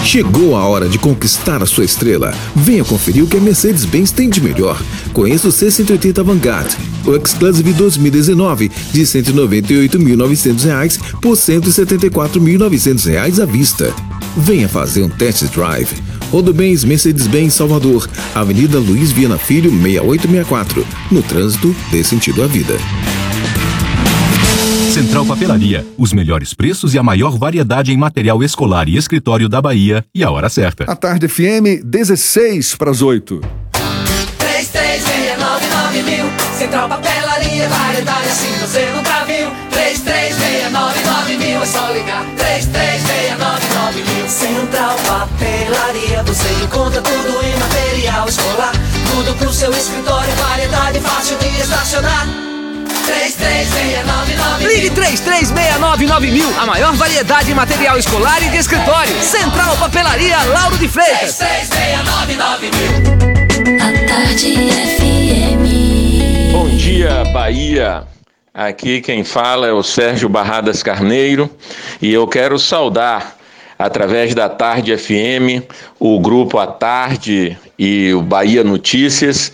Chegou 0.04 0.54
a 0.54 0.68
hora 0.68 0.90
de 0.90 0.98
conquistar 0.98 1.62
a 1.62 1.66
sua 1.66 1.86
estrela. 1.86 2.34
Venha 2.54 2.84
conferir 2.84 3.24
o 3.24 3.26
que 3.26 3.38
a 3.38 3.40
Mercedes-Benz 3.40 4.10
tem 4.10 4.28
de 4.28 4.42
melhor. 4.42 4.78
Conheça 5.14 5.48
o 5.48 5.50
C180 5.50 6.22
Vanguard, 6.22 6.70
o 7.06 7.14
X-Clusive 7.14 7.72
2019 7.72 8.68
de 8.68 9.00
R$ 9.00 9.06
198.900 9.06 10.98
por 11.22 11.30
R$ 11.30 11.36
174.900 11.36 13.42
à 13.42 13.46
vista. 13.46 13.94
Venha 14.36 14.68
fazer 14.68 15.02
um 15.02 15.08
test 15.08 15.44
drive. 15.44 15.94
Rodobens 16.30 16.84
Mercedes-Benz 16.84 17.54
Salvador, 17.54 18.06
Avenida 18.34 18.78
Luiz 18.78 19.12
Viana 19.12 19.38
Filho, 19.38 19.70
6864. 19.70 20.86
No 21.10 21.22
trânsito, 21.22 21.74
dê 21.90 22.04
sentido 22.04 22.42
à 22.42 22.46
vida. 22.46 22.76
Central 24.94 25.26
Papelaria, 25.26 25.84
os 25.98 26.12
melhores 26.12 26.54
preços 26.54 26.94
e 26.94 26.98
a 27.00 27.02
maior 27.02 27.36
variedade 27.36 27.90
em 27.90 27.96
material 27.96 28.44
escolar 28.44 28.88
e 28.88 28.96
escritório 28.96 29.48
da 29.48 29.60
Bahia 29.60 30.04
e 30.14 30.22
a 30.22 30.30
hora 30.30 30.48
certa. 30.48 30.84
A 30.84 30.94
tarde 30.94 31.26
FM, 31.26 31.82
16 31.82 32.76
para 32.76 32.92
as 32.92 33.02
8. 33.02 33.40
3369 34.38 36.02
mil. 36.04 36.24
Central 36.56 36.88
Papelaria, 36.88 37.68
variedade 37.68 38.28
assim 38.28 38.52
você 38.60 38.88
nunca 38.94 39.24
viu. 39.24 39.50
3369 39.72 41.38
mil, 41.38 41.60
é 41.60 41.66
só 41.66 41.90
ligar. 41.90 42.24
3369 42.36 44.04
mil. 44.04 44.28
Central 44.28 44.96
Papelaria, 45.08 46.22
você 46.22 46.48
encontra 46.62 47.02
tudo 47.02 47.44
em 47.44 47.58
material 47.58 48.28
escolar. 48.28 48.72
Tudo 49.10 49.34
pro 49.38 49.52
seu 49.52 49.72
escritório, 49.72 50.32
variedade 50.36 51.00
fácil 51.00 51.36
de 51.38 51.48
estacionar. 51.60 52.53
3369 53.04 54.66
Ligue 54.66 54.90
3369 54.90 56.30
mil, 56.30 56.48
a 56.58 56.64
maior 56.64 56.94
variedade 56.94 57.50
em 57.50 57.54
material 57.54 57.98
escolar 57.98 58.42
e 58.42 58.48
de 58.48 58.56
escritório. 58.56 59.14
Central 59.20 59.76
Papelaria 59.76 60.42
Lauro 60.44 60.78
de 60.78 60.88
Freitas. 60.88 61.36
3369 61.36 62.70
mil. 62.70 62.92
A 63.78 63.92
tarde 64.06 64.54
FM. 64.96 66.52
Bom 66.52 66.68
dia, 66.76 67.24
Bahia. 67.32 68.04
Aqui 68.54 69.02
quem 69.02 69.22
fala 69.22 69.66
é 69.66 69.72
o 69.72 69.82
Sérgio 69.82 70.28
Barradas 70.28 70.82
Carneiro 70.82 71.50
e 72.00 72.12
eu 72.12 72.26
quero 72.26 72.58
saudar 72.58 73.36
através 73.78 74.34
da 74.34 74.48
Tarde 74.48 74.96
FM 74.96 75.62
o 75.98 76.18
grupo 76.20 76.58
A 76.58 76.66
Tarde 76.66 77.58
e 77.78 78.14
o 78.14 78.22
Bahia 78.22 78.64
Notícias 78.64 79.52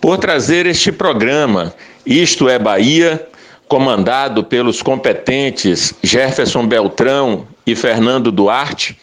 por 0.00 0.18
trazer 0.18 0.66
este 0.66 0.90
programa 0.90 1.72
isto 2.04 2.48
é 2.48 2.58
Bahia, 2.58 3.26
comandado 3.68 4.42
pelos 4.42 4.82
competentes 4.82 5.94
Jefferson 6.02 6.66
Beltrão 6.66 7.46
e 7.66 7.76
Fernando 7.76 8.32
Duarte, 8.32 8.98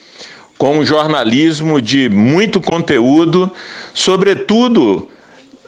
com 0.57 0.79
um 0.79 0.85
jornalismo 0.85 1.81
de 1.81 2.09
muito 2.09 2.59
conteúdo, 2.59 3.49
sobretudo 3.93 5.07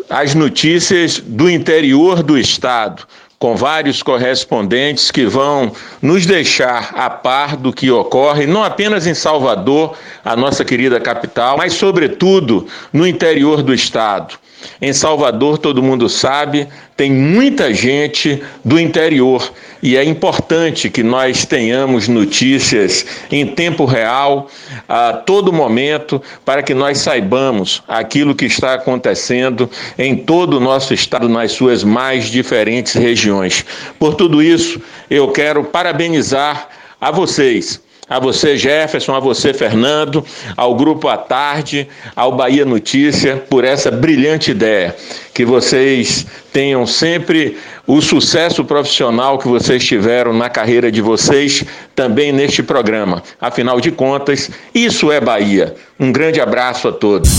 as 0.10 0.34
notícias 0.34 1.20
do 1.20 1.50
interior 1.50 2.24
do 2.24 2.38
estado, 2.38 3.08
com 3.38 3.56
vários 3.56 4.04
correspondentes 4.04 5.12
que 5.12 5.26
vão 5.26 5.72
nos 6.02 6.26
deixar 6.26 6.92
a 6.94 7.10
par 7.10 7.56
do 7.56 7.72
que 7.72 7.90
ocorre, 7.90 8.46
não 8.46 8.64
apenas 8.64 9.08
em 9.08 9.14
Salvador, 9.14 9.96
a 10.26 10.36
nossa 10.36 10.66
querida 10.66 11.00
capital, 11.00 11.58
mas, 11.58 11.74
sobretudo, 11.74 12.68
no 12.92 13.08
interior 13.08 13.64
do 13.64 13.74
estado. 13.74 14.38
Em 14.82 14.94
Salvador, 14.94 15.58
todo 15.58 15.84
mundo 15.84 16.08
sabe, 16.10 16.68
tem 16.96 17.12
muita 17.12 17.74
gente 17.74 18.42
do 18.64 18.80
interior 18.80 19.52
e 19.82 19.96
é 19.96 20.04
importante 20.04 20.90
que 20.90 21.02
nós 21.02 21.46
tenhamos 21.46 22.08
notícias 22.08 23.06
em 23.32 23.46
tempo 23.46 23.86
real, 23.86 24.50
a 24.88 25.14
todo 25.14 25.54
momento, 25.54 26.22
para 26.44 26.62
que 26.62 26.74
nós 26.74 26.98
saibamos 26.98 27.82
aquilo 27.88 28.36
que 28.36 28.46
está 28.46 28.74
acontecendo 28.74 29.70
em 29.98 30.16
todo 30.16 30.58
o 30.58 30.60
nosso 30.60 30.94
estado, 30.94 31.30
nas 31.30 31.54
suas 31.54 31.84
mais 31.84 32.26
diferentes 32.26 32.94
regiões. 32.94 33.66
Por 33.98 34.16
tudo 34.16 34.42
isso, 34.42 34.82
eu 35.10 35.30
quero 35.30 35.64
parabenizar 35.64 36.68
a 37.00 37.12
vocês 37.12 37.82
a 38.10 38.20
você 38.20 38.58
Jefferson, 38.58 39.14
a 39.14 39.20
você 39.20 39.54
Fernando, 39.54 40.26
ao 40.58 40.76
Grupo 40.76 41.08
à 41.08 41.18
Tarde, 41.18 41.88
ao 42.16 42.36
Bahia 42.36 42.66
Notícia, 42.66 43.38
por 43.50 43.64
essa 43.64 43.92
brilhante 43.92 44.52
ideia. 44.52 44.96
Que 45.34 45.46
vocês 45.46 46.26
tenham 46.52 46.86
sempre 46.88 47.58
o 47.86 48.02
sucesso 48.02 48.64
profissional 48.64 49.38
que 49.38 49.48
vocês 49.48 49.86
tiveram 49.86 50.34
na 50.34 50.50
carreira 50.50 50.92
de 50.92 51.02
vocês, 51.02 51.64
também 51.96 52.32
neste 52.32 52.64
programa. 52.64 53.22
Afinal 53.40 53.80
de 53.80 53.92
contas, 53.92 54.50
isso 54.74 55.12
é 55.12 55.22
Bahia. 55.22 55.76
Um 56.00 56.12
grande 56.12 56.42
abraço 56.42 56.88
a 56.88 56.92
todos. 56.92 57.30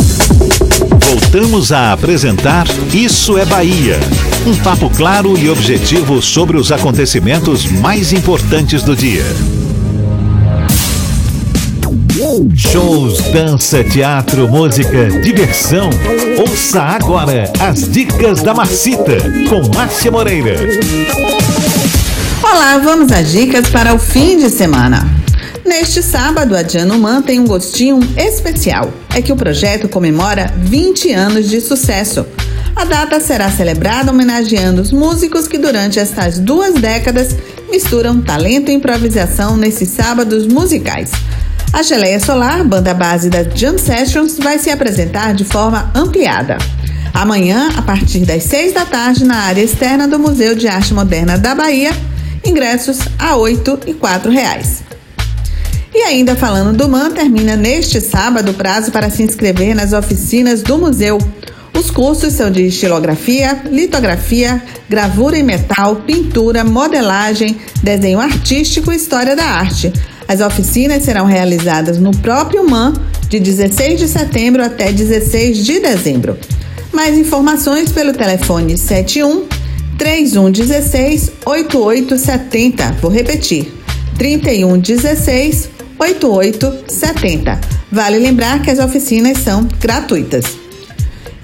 Voltamos 1.11 1.73
a 1.73 1.93
apresentar 1.93 2.67
Isso 2.95 3.37
é 3.37 3.45
Bahia. 3.45 3.99
Um 4.47 4.57
papo 4.63 4.89
claro 4.91 5.37
e 5.37 5.51
objetivo 5.51 6.23
sobre 6.23 6.57
os 6.57 6.73
acontecimentos 6.73 7.67
mais 7.67 8.13
importantes 8.13 8.83
do 8.83 8.97
dia. 8.97 9.25
Shows, 12.55 13.19
dança, 13.33 13.83
teatro, 13.83 14.47
música, 14.47 15.09
diversão. 15.23 15.89
Ouça 16.39 16.83
agora 16.83 17.51
as 17.59 17.91
dicas 17.91 18.43
da 18.43 18.53
Marcita 18.53 19.17
com 19.49 19.75
Márcia 19.75 20.11
Moreira. 20.11 20.57
Olá, 22.43 22.77
vamos 22.77 23.11
às 23.11 23.33
dicas 23.33 23.71
para 23.71 23.95
o 23.95 23.99
fim 23.99 24.37
de 24.37 24.51
semana. 24.51 25.09
Neste 25.65 26.03
sábado, 26.03 26.55
a 26.55 26.63
Januman 26.63 27.23
tem 27.23 27.41
um 27.41 27.47
gostinho 27.47 28.01
especial. 28.19 28.93
É 29.15 29.23
que 29.23 29.33
o 29.33 29.37
projeto 29.37 29.89
comemora 29.89 30.53
20 30.59 31.13
anos 31.15 31.49
de 31.49 31.59
sucesso. 31.59 32.27
A 32.77 32.85
data 32.85 33.19
será 33.19 33.51
celebrada 33.51 34.13
homenageando 34.13 34.83
os 34.83 34.93
músicos 34.93 35.49
que 35.49 35.57
durante 35.57 35.99
estas 35.99 36.39
duas 36.39 36.75
décadas 36.75 37.35
misturam 37.71 38.21
talento 38.21 38.71
e 38.71 38.75
improvisação 38.75 39.57
nesses 39.57 39.89
sábados 39.89 40.47
musicais. 40.47 41.11
A 41.73 41.83
Geleia 41.83 42.19
Solar, 42.19 42.65
banda 42.65 42.93
base 42.93 43.31
da 43.31 43.45
Jam 43.45 43.79
Sessions, 43.79 44.39
vai 44.39 44.59
se 44.59 44.71
apresentar 44.71 45.33
de 45.35 45.45
forma 45.45 45.91
ampliada. 45.95 46.59
Amanhã, 47.15 47.71
a 47.77 47.83
partir 47.83 48.21
das 48.21 48.43
6 48.43 48.75
da 48.75 48.85
tarde, 48.85 49.25
na 49.25 49.37
área 49.37 49.63
externa 49.63 50.09
do 50.09 50.19
Museu 50.19 50.55
de 50.55 50.67
Arte 50.67 50.93
Moderna 50.93 51.39
da 51.39 51.55
Bahia, 51.55 51.93
ingressos 52.45 52.99
a 53.19 53.29
R$ 53.29 53.35
8 53.35 53.81
e 53.87 53.95
4 53.95 54.31
reais. 54.31 54.83
E 55.95 56.03
ainda 56.03 56.35
falando 56.35 56.77
do 56.77 56.89
MAN, 56.89 57.13
termina 57.13 57.57
neste 57.57 58.01
sábado 58.01 58.51
o 58.51 58.55
prazo 58.55 58.91
para 58.91 59.09
se 59.09 59.23
inscrever 59.23 59.75
nas 59.75 59.93
oficinas 59.93 60.63
do 60.63 60.77
museu. 60.77 61.19
Os 61.73 61.91
cursos 61.91 62.35
são 62.35 62.51
de 62.51 62.67
estilografia, 62.67 63.63
litografia, 63.71 64.63
gravura 64.89 65.39
em 65.39 65.43
metal, 65.43 65.97
pintura, 65.97 66.65
modelagem, 66.65 67.59
desenho 67.83 68.21
artístico 68.21 68.93
e 68.93 68.97
história 68.97 69.37
da 69.37 69.45
arte. 69.45 69.93
As 70.31 70.41
oficinas 70.41 71.03
serão 71.03 71.27
realizadas 71.27 71.99
no 71.99 72.13
próprio 72.13 72.65
MAN 72.65 72.93
de 73.29 73.41
16 73.41 73.99
de 73.99 74.07
setembro 74.07 74.65
até 74.65 74.93
16 74.93 75.59
de 75.59 75.81
dezembro. 75.81 76.39
Mais 76.93 77.19
informações 77.19 77.91
pelo 77.91 78.13
telefone 78.13 78.79
71 78.79 79.49
3116 79.99 81.33
8870. 81.45 82.93
Vou 83.03 83.11
repetir: 83.11 83.73
3116 84.19 85.69
8870. 85.99 87.61
Vale 87.91 88.21
lembrar 88.21 88.63
que 88.63 88.71
as 88.71 88.79
oficinas 88.79 89.39
são 89.39 89.67
gratuitas. 89.81 90.45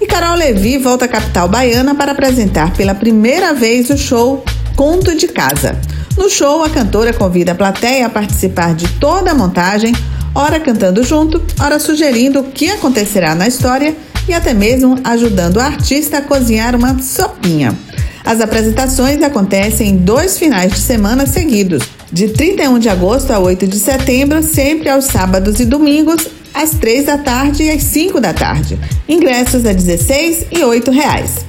E 0.00 0.06
Carol 0.06 0.36
Levi 0.36 0.78
volta 0.78 1.06
à 1.06 1.08
capital 1.08 1.48
baiana 1.48 1.96
para 1.96 2.12
apresentar 2.12 2.72
pela 2.76 2.94
primeira 2.94 3.52
vez 3.52 3.90
o 3.90 3.98
show 3.98 4.44
Conto 4.76 5.16
de 5.16 5.26
Casa. 5.26 5.76
No 6.16 6.30
show, 6.30 6.64
a 6.64 6.70
cantora 6.70 7.12
convida 7.12 7.52
a 7.52 7.54
plateia 7.54 8.06
a 8.06 8.10
participar 8.10 8.74
de 8.74 8.88
toda 8.98 9.32
a 9.32 9.34
montagem, 9.34 9.94
ora 10.34 10.58
cantando 10.58 11.02
junto, 11.02 11.42
ora 11.60 11.78
sugerindo 11.78 12.40
o 12.40 12.44
que 12.44 12.70
acontecerá 12.70 13.34
na 13.34 13.46
história 13.46 13.94
e 14.26 14.32
até 14.32 14.54
mesmo 14.54 14.98
ajudando 15.04 15.56
o 15.56 15.60
artista 15.60 16.18
a 16.18 16.22
cozinhar 16.22 16.74
uma 16.74 16.98
sopinha. 17.02 17.76
As 18.24 18.40
apresentações 18.40 19.22
acontecem 19.22 19.90
em 19.90 19.96
dois 19.96 20.38
finais 20.38 20.72
de 20.72 20.80
semana 20.80 21.26
seguidos, 21.26 21.84
de 22.10 22.28
31 22.28 22.78
de 22.78 22.88
agosto 22.88 23.30
a 23.32 23.38
8 23.38 23.66
de 23.66 23.78
setembro, 23.78 24.42
sempre 24.42 24.88
aos 24.88 25.04
sábados 25.04 25.60
e 25.60 25.66
domingos, 25.66 26.26
às 26.54 26.70
3 26.70 27.06
da 27.06 27.18
tarde 27.18 27.64
e 27.64 27.70
às 27.70 27.82
5 27.82 28.20
da 28.20 28.32
tarde. 28.32 28.78
Ingressos 29.06 29.66
a 29.66 29.72
16 29.72 30.46
e 30.50 30.64
8 30.64 30.90
reais. 30.90 31.46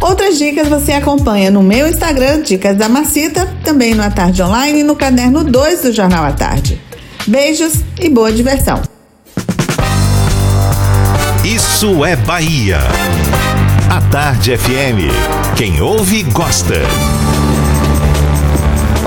Outras 0.00 0.38
dicas 0.38 0.68
você 0.68 0.92
acompanha 0.92 1.50
no 1.50 1.62
meu 1.62 1.88
Instagram, 1.88 2.42
Dicas 2.42 2.76
da 2.76 2.88
Macita, 2.88 3.46
também 3.64 3.94
no 3.94 4.02
A 4.02 4.10
Tarde 4.10 4.42
Online 4.42 4.80
e 4.80 4.82
no 4.82 4.94
caderno 4.94 5.42
2 5.42 5.82
do 5.82 5.92
Jornal 5.92 6.24
à 6.24 6.32
Tarde. 6.32 6.80
Beijos 7.26 7.82
e 7.98 8.08
boa 8.08 8.30
diversão. 8.30 8.82
Isso 11.44 12.04
é 12.04 12.14
Bahia. 12.14 12.78
A 13.88 14.00
Tarde 14.10 14.56
FM. 14.56 15.56
Quem 15.56 15.80
ouve, 15.80 16.22
gosta. 16.24 16.74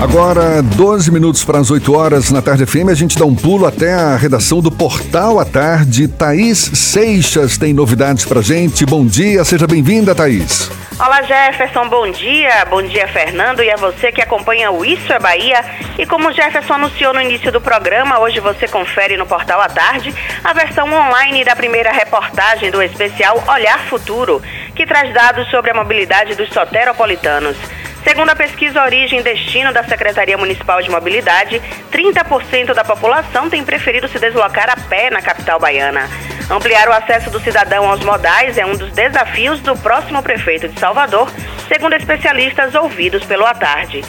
Agora, 0.00 0.62
12 0.62 1.10
minutos 1.10 1.44
para 1.44 1.58
as 1.58 1.70
8 1.70 1.94
horas 1.94 2.30
na 2.30 2.40
Tarde 2.40 2.64
FM, 2.64 2.88
a 2.90 2.94
gente 2.94 3.18
dá 3.18 3.26
um 3.26 3.34
pulo 3.34 3.66
até 3.66 3.92
a 3.92 4.16
redação 4.16 4.62
do 4.62 4.72
Portal 4.72 5.38
à 5.38 5.44
Tarde. 5.44 6.08
Thaís 6.08 6.58
Seixas 6.58 7.58
tem 7.58 7.74
novidades 7.74 8.24
para 8.24 8.40
gente. 8.40 8.86
Bom 8.86 9.04
dia, 9.04 9.44
seja 9.44 9.66
bem-vinda, 9.66 10.14
Thaís. 10.14 10.70
Olá 10.98 11.20
Jefferson, 11.20 11.86
bom 11.86 12.10
dia. 12.10 12.64
Bom 12.70 12.82
dia, 12.82 13.06
Fernando, 13.08 13.62
e 13.62 13.70
a 13.70 13.76
você 13.76 14.10
que 14.10 14.22
acompanha 14.22 14.70
o 14.70 14.86
Isso 14.86 15.12
é 15.12 15.18
Bahia. 15.18 15.62
E 15.98 16.06
como 16.06 16.30
o 16.30 16.32
Jefferson 16.32 16.74
anunciou 16.74 17.12
no 17.12 17.20
início 17.20 17.52
do 17.52 17.60
programa, 17.60 18.20
hoje 18.20 18.40
você 18.40 18.66
confere 18.66 19.18
no 19.18 19.26
Portal 19.26 19.60
à 19.60 19.68
Tarde 19.68 20.14
a 20.42 20.54
versão 20.54 20.90
online 20.90 21.44
da 21.44 21.54
primeira 21.54 21.92
reportagem 21.92 22.70
do 22.70 22.82
especial 22.82 23.44
Olhar 23.46 23.80
Futuro, 23.80 24.40
que 24.74 24.86
traz 24.86 25.12
dados 25.12 25.46
sobre 25.50 25.72
a 25.72 25.74
mobilidade 25.74 26.34
dos 26.34 26.48
soteropolitanos. 26.48 27.58
Segundo 28.02 28.30
a 28.30 28.36
pesquisa 28.36 28.82
Origem 28.82 29.20
e 29.20 29.22
Destino 29.22 29.72
da 29.72 29.84
Secretaria 29.84 30.36
Municipal 30.38 30.80
de 30.80 30.90
Mobilidade, 30.90 31.60
30% 31.92 32.72
da 32.72 32.82
população 32.82 33.50
tem 33.50 33.62
preferido 33.62 34.08
se 34.08 34.18
deslocar 34.18 34.70
a 34.70 34.76
pé 34.88 35.10
na 35.10 35.20
capital 35.20 35.60
baiana. 35.60 36.08
Ampliar 36.50 36.88
o 36.88 36.92
acesso 36.92 37.30
do 37.30 37.38
cidadão 37.38 37.88
aos 37.88 38.00
modais 38.00 38.58
é 38.58 38.64
um 38.64 38.74
dos 38.74 38.90
desafios 38.92 39.60
do 39.60 39.76
próximo 39.76 40.22
prefeito 40.22 40.68
de 40.68 40.80
Salvador, 40.80 41.30
segundo 41.68 41.94
especialistas 41.94 42.74
ouvidos 42.74 43.24
pelo 43.24 43.46
À 43.46 43.54
Tarde. 43.54 44.02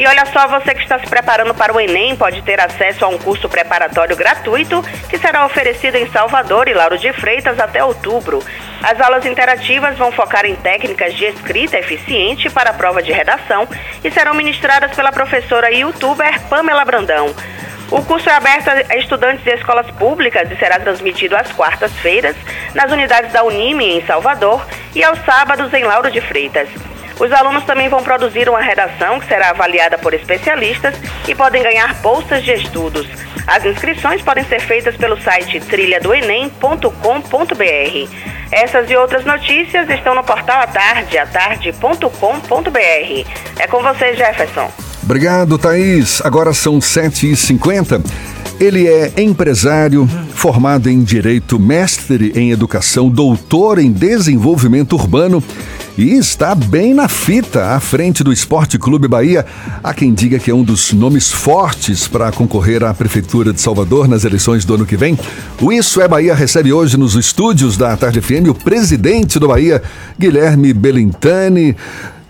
E 0.00 0.06
olha 0.06 0.24
só, 0.24 0.48
você 0.48 0.74
que 0.74 0.80
está 0.80 0.98
se 0.98 1.06
preparando 1.06 1.54
para 1.54 1.74
o 1.74 1.78
Enem 1.78 2.16
pode 2.16 2.40
ter 2.40 2.58
acesso 2.58 3.04
a 3.04 3.08
um 3.08 3.18
curso 3.18 3.50
preparatório 3.50 4.16
gratuito 4.16 4.82
que 5.10 5.18
será 5.18 5.44
oferecido 5.44 5.96
em 5.96 6.10
Salvador 6.10 6.68
e 6.68 6.72
Lauro 6.72 6.96
de 6.96 7.12
Freitas 7.12 7.60
até 7.60 7.84
outubro. 7.84 8.42
As 8.82 8.98
aulas 8.98 9.26
interativas 9.26 9.98
vão 9.98 10.10
focar 10.10 10.46
em 10.46 10.56
técnicas 10.56 11.12
de 11.12 11.26
escrita 11.26 11.78
eficiente 11.78 12.48
para 12.48 12.70
a 12.70 12.72
prova 12.72 13.02
de 13.02 13.12
redação 13.12 13.68
e 14.02 14.10
serão 14.10 14.32
ministradas 14.32 14.96
pela 14.96 15.12
professora 15.12 15.70
e 15.70 15.80
youtuber 15.80 16.40
Pamela 16.48 16.86
Brandão. 16.86 17.34
O 17.90 18.02
curso 18.02 18.30
é 18.30 18.32
aberto 18.32 18.68
a 18.70 18.96
estudantes 18.96 19.44
de 19.44 19.50
escolas 19.50 19.90
públicas 19.90 20.50
e 20.50 20.56
será 20.56 20.80
transmitido 20.80 21.36
às 21.36 21.52
quartas-feiras 21.52 22.36
nas 22.74 22.90
unidades 22.90 23.34
da 23.34 23.44
Unime 23.44 23.98
em 23.98 24.06
Salvador 24.06 24.66
e 24.94 25.04
aos 25.04 25.18
sábados 25.26 25.70
em 25.74 25.84
Lauro 25.84 26.10
de 26.10 26.22
Freitas. 26.22 26.70
Os 27.20 27.30
alunos 27.32 27.64
também 27.64 27.90
vão 27.90 28.02
produzir 28.02 28.48
uma 28.48 28.62
redação 28.62 29.20
que 29.20 29.26
será 29.26 29.50
avaliada 29.50 29.98
por 29.98 30.14
especialistas 30.14 30.94
e 31.28 31.34
podem 31.34 31.62
ganhar 31.62 31.92
bolsas 32.00 32.42
de 32.42 32.52
estudos. 32.52 33.06
As 33.46 33.62
inscrições 33.66 34.22
podem 34.22 34.42
ser 34.44 34.60
feitas 34.60 34.96
pelo 34.96 35.20
site 35.20 35.60
trilhadoenem.com.br. 35.60 38.14
Essas 38.50 38.90
e 38.90 38.96
outras 38.96 39.26
notícias 39.26 39.90
estão 39.90 40.14
no 40.14 40.24
portal 40.24 40.62
atarde, 40.62 41.18
atarde.com.br. 41.18 43.28
É 43.58 43.66
com 43.66 43.82
você, 43.82 44.16
Jefferson. 44.16 44.72
Obrigado, 45.02 45.58
Thaís. 45.58 46.22
Agora 46.24 46.54
são 46.54 46.78
7h50. 46.78 48.02
Ele 48.58 48.88
é 48.88 49.12
empresário, 49.18 50.08
formado 50.34 50.88
em 50.88 51.02
Direito, 51.02 51.58
mestre 51.58 52.32
em 52.34 52.50
Educação, 52.50 53.08
doutor 53.08 53.78
em 53.78 53.92
Desenvolvimento 53.92 54.94
Urbano 54.94 55.42
e 56.00 56.16
está 56.16 56.54
bem 56.54 56.94
na 56.94 57.08
fita 57.08 57.74
à 57.74 57.78
frente 57.78 58.24
do 58.24 58.32
Esporte 58.32 58.78
Clube 58.78 59.06
Bahia. 59.06 59.44
Há 59.84 59.92
quem 59.92 60.14
diga 60.14 60.38
que 60.38 60.50
é 60.50 60.54
um 60.54 60.64
dos 60.64 60.94
nomes 60.94 61.30
fortes 61.30 62.08
para 62.08 62.32
concorrer 62.32 62.82
à 62.82 62.94
Prefeitura 62.94 63.52
de 63.52 63.60
Salvador 63.60 64.08
nas 64.08 64.24
eleições 64.24 64.64
do 64.64 64.74
ano 64.74 64.86
que 64.86 64.96
vem. 64.96 65.18
O 65.60 65.70
Isso 65.70 66.00
é 66.00 66.08
Bahia 66.08 66.34
recebe 66.34 66.72
hoje 66.72 66.96
nos 66.96 67.16
estúdios 67.16 67.76
da 67.76 67.94
Tarde 67.98 68.18
FM 68.22 68.48
o 68.48 68.54
presidente 68.54 69.38
do 69.38 69.48
Bahia, 69.48 69.82
Guilherme 70.18 70.72
Belintani. 70.72 71.76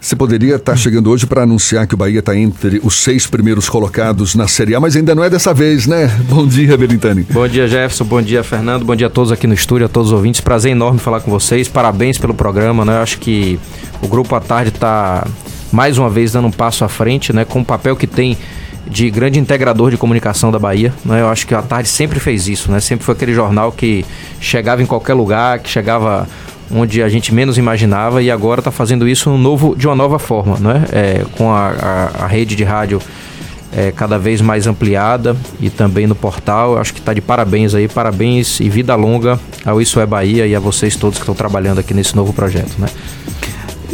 Você 0.01 0.17
poderia 0.17 0.57
estar 0.57 0.77
chegando 0.77 1.11
hoje 1.11 1.27
para 1.27 1.43
anunciar 1.43 1.87
que 1.87 1.95
o 1.95 1.97
Bahia 1.97 2.21
está 2.21 2.35
entre 2.35 2.81
os 2.83 2.95
seis 3.03 3.27
primeiros 3.27 3.69
colocados 3.69 4.35
na 4.35 4.49
Série 4.49 4.75
A, 4.75 4.81
mas 4.81 4.97
ainda 4.97 5.15
não 5.15 5.23
é 5.23 5.29
dessa 5.29 5.53
vez, 5.53 5.87
né? 5.87 6.07
Bom 6.27 6.47
dia, 6.47 6.75
Belintani. 6.75 7.27
Bom 7.31 7.47
dia, 7.47 7.69
Jefferson. 7.69 8.05
Bom 8.05 8.23
dia, 8.23 8.43
Fernando. 8.43 8.83
Bom 8.83 8.97
dia 8.97 9.09
a 9.09 9.11
todos 9.11 9.31
aqui 9.31 9.47
no 9.47 9.53
estúdio, 9.53 9.85
a 9.85 9.89
todos 9.91 10.09
os 10.09 10.15
ouvintes. 10.15 10.41
Prazer 10.41 10.73
enorme 10.73 10.99
falar 10.99 11.21
com 11.21 11.31
vocês. 11.31 11.69
Parabéns 11.69 12.17
pelo 12.17 12.33
programa, 12.33 12.83
né? 12.83 12.95
Eu 12.97 13.03
acho 13.03 13.19
que 13.19 13.61
o 14.01 14.09
Grupo 14.09 14.35
à 14.35 14.41
Tarde 14.41 14.71
está 14.71 15.27
mais 15.71 15.99
uma 15.99 16.09
vez 16.09 16.33
dando 16.33 16.49
um 16.49 16.51
passo 16.51 16.83
à 16.83 16.89
frente, 16.89 17.31
né? 17.35 17.45
Com 17.45 17.61
o 17.61 17.65
papel 17.65 17.95
que 17.95 18.07
tem 18.07 18.39
de 18.87 19.11
grande 19.11 19.39
integrador 19.39 19.91
de 19.91 19.99
comunicação 19.99 20.51
da 20.51 20.59
Bahia. 20.59 20.95
Né? 21.05 21.21
Eu 21.21 21.29
acho 21.29 21.47
que 21.47 21.55
a 21.55 21.61
Tarde 21.61 21.91
sempre 21.91 22.19
fez 22.19 22.49
isso, 22.49 22.73
né? 22.73 22.81
Sempre 22.81 23.05
foi 23.05 23.15
aquele 23.15 23.35
jornal 23.35 23.71
que 23.71 24.05
chegava 24.41 24.83
em 24.83 24.87
qualquer 24.87 25.13
lugar, 25.13 25.59
que 25.59 25.69
chegava 25.69 26.27
onde 26.73 27.03
a 27.03 27.09
gente 27.09 27.35
menos 27.35 27.59
imaginava 27.59 28.23
e 28.23 28.31
agora 28.31 28.61
está 28.61 28.71
fazendo 28.71 29.09
isso 29.09 29.31
novo, 29.37 29.75
de 29.77 29.87
uma 29.87 29.97
nova 29.97 30.19
forma, 30.19 30.57
né? 30.59 30.85
É, 30.93 31.25
com 31.37 31.51
a, 31.51 31.69
a, 31.69 32.25
a, 32.25 32.27
rede 32.27 32.55
de 32.55 32.65
rádio 32.65 33.01
é, 33.73 33.93
cada 33.93 34.19
vez 34.19 34.41
mais 34.41 34.67
ampliada 34.67 35.37
e 35.61 35.69
também 35.69 36.07
no 36.07 36.15
portal. 36.15 36.79
Acho 36.79 36.93
que 36.93 37.01
está 37.01 37.13
de 37.13 37.21
parabéns 37.21 37.75
aí, 37.75 37.89
parabéns 37.89 38.61
e 38.61 38.69
vida 38.69 38.95
longa 38.95 39.39
ao 39.65 39.81
Isso 39.81 40.01
é 40.01 40.07
Bahia 40.07 40.47
e 40.47 40.55
a 40.55 40.61
vocês 40.61 40.97
todos 40.97 41.19
que 41.19 41.23
estão 41.23 41.35
trabalhando 41.35 41.79
aqui 41.79 41.95
nesse 41.95 42.15
novo 42.15 42.33
projeto, 42.33 42.79
né? 42.79 42.89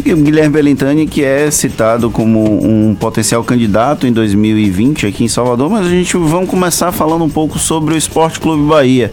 Guilherme 0.02 0.50
Belintani, 0.50 1.06
que 1.06 1.24
é 1.24 1.50
citado 1.50 2.10
como 2.10 2.62
um 2.62 2.94
potencial 2.94 3.42
candidato 3.42 4.06
em 4.06 4.12
2020 4.12 5.06
aqui 5.06 5.24
em 5.24 5.28
Salvador, 5.28 5.70
mas 5.70 5.86
a 5.86 5.90
gente 5.90 6.16
vamos 6.16 6.48
começar 6.48 6.92
falando 6.92 7.24
um 7.24 7.30
pouco 7.30 7.58
sobre 7.58 7.94
o 7.94 7.96
Esporte 7.96 8.38
Clube 8.38 8.62
Bahia. 8.68 9.10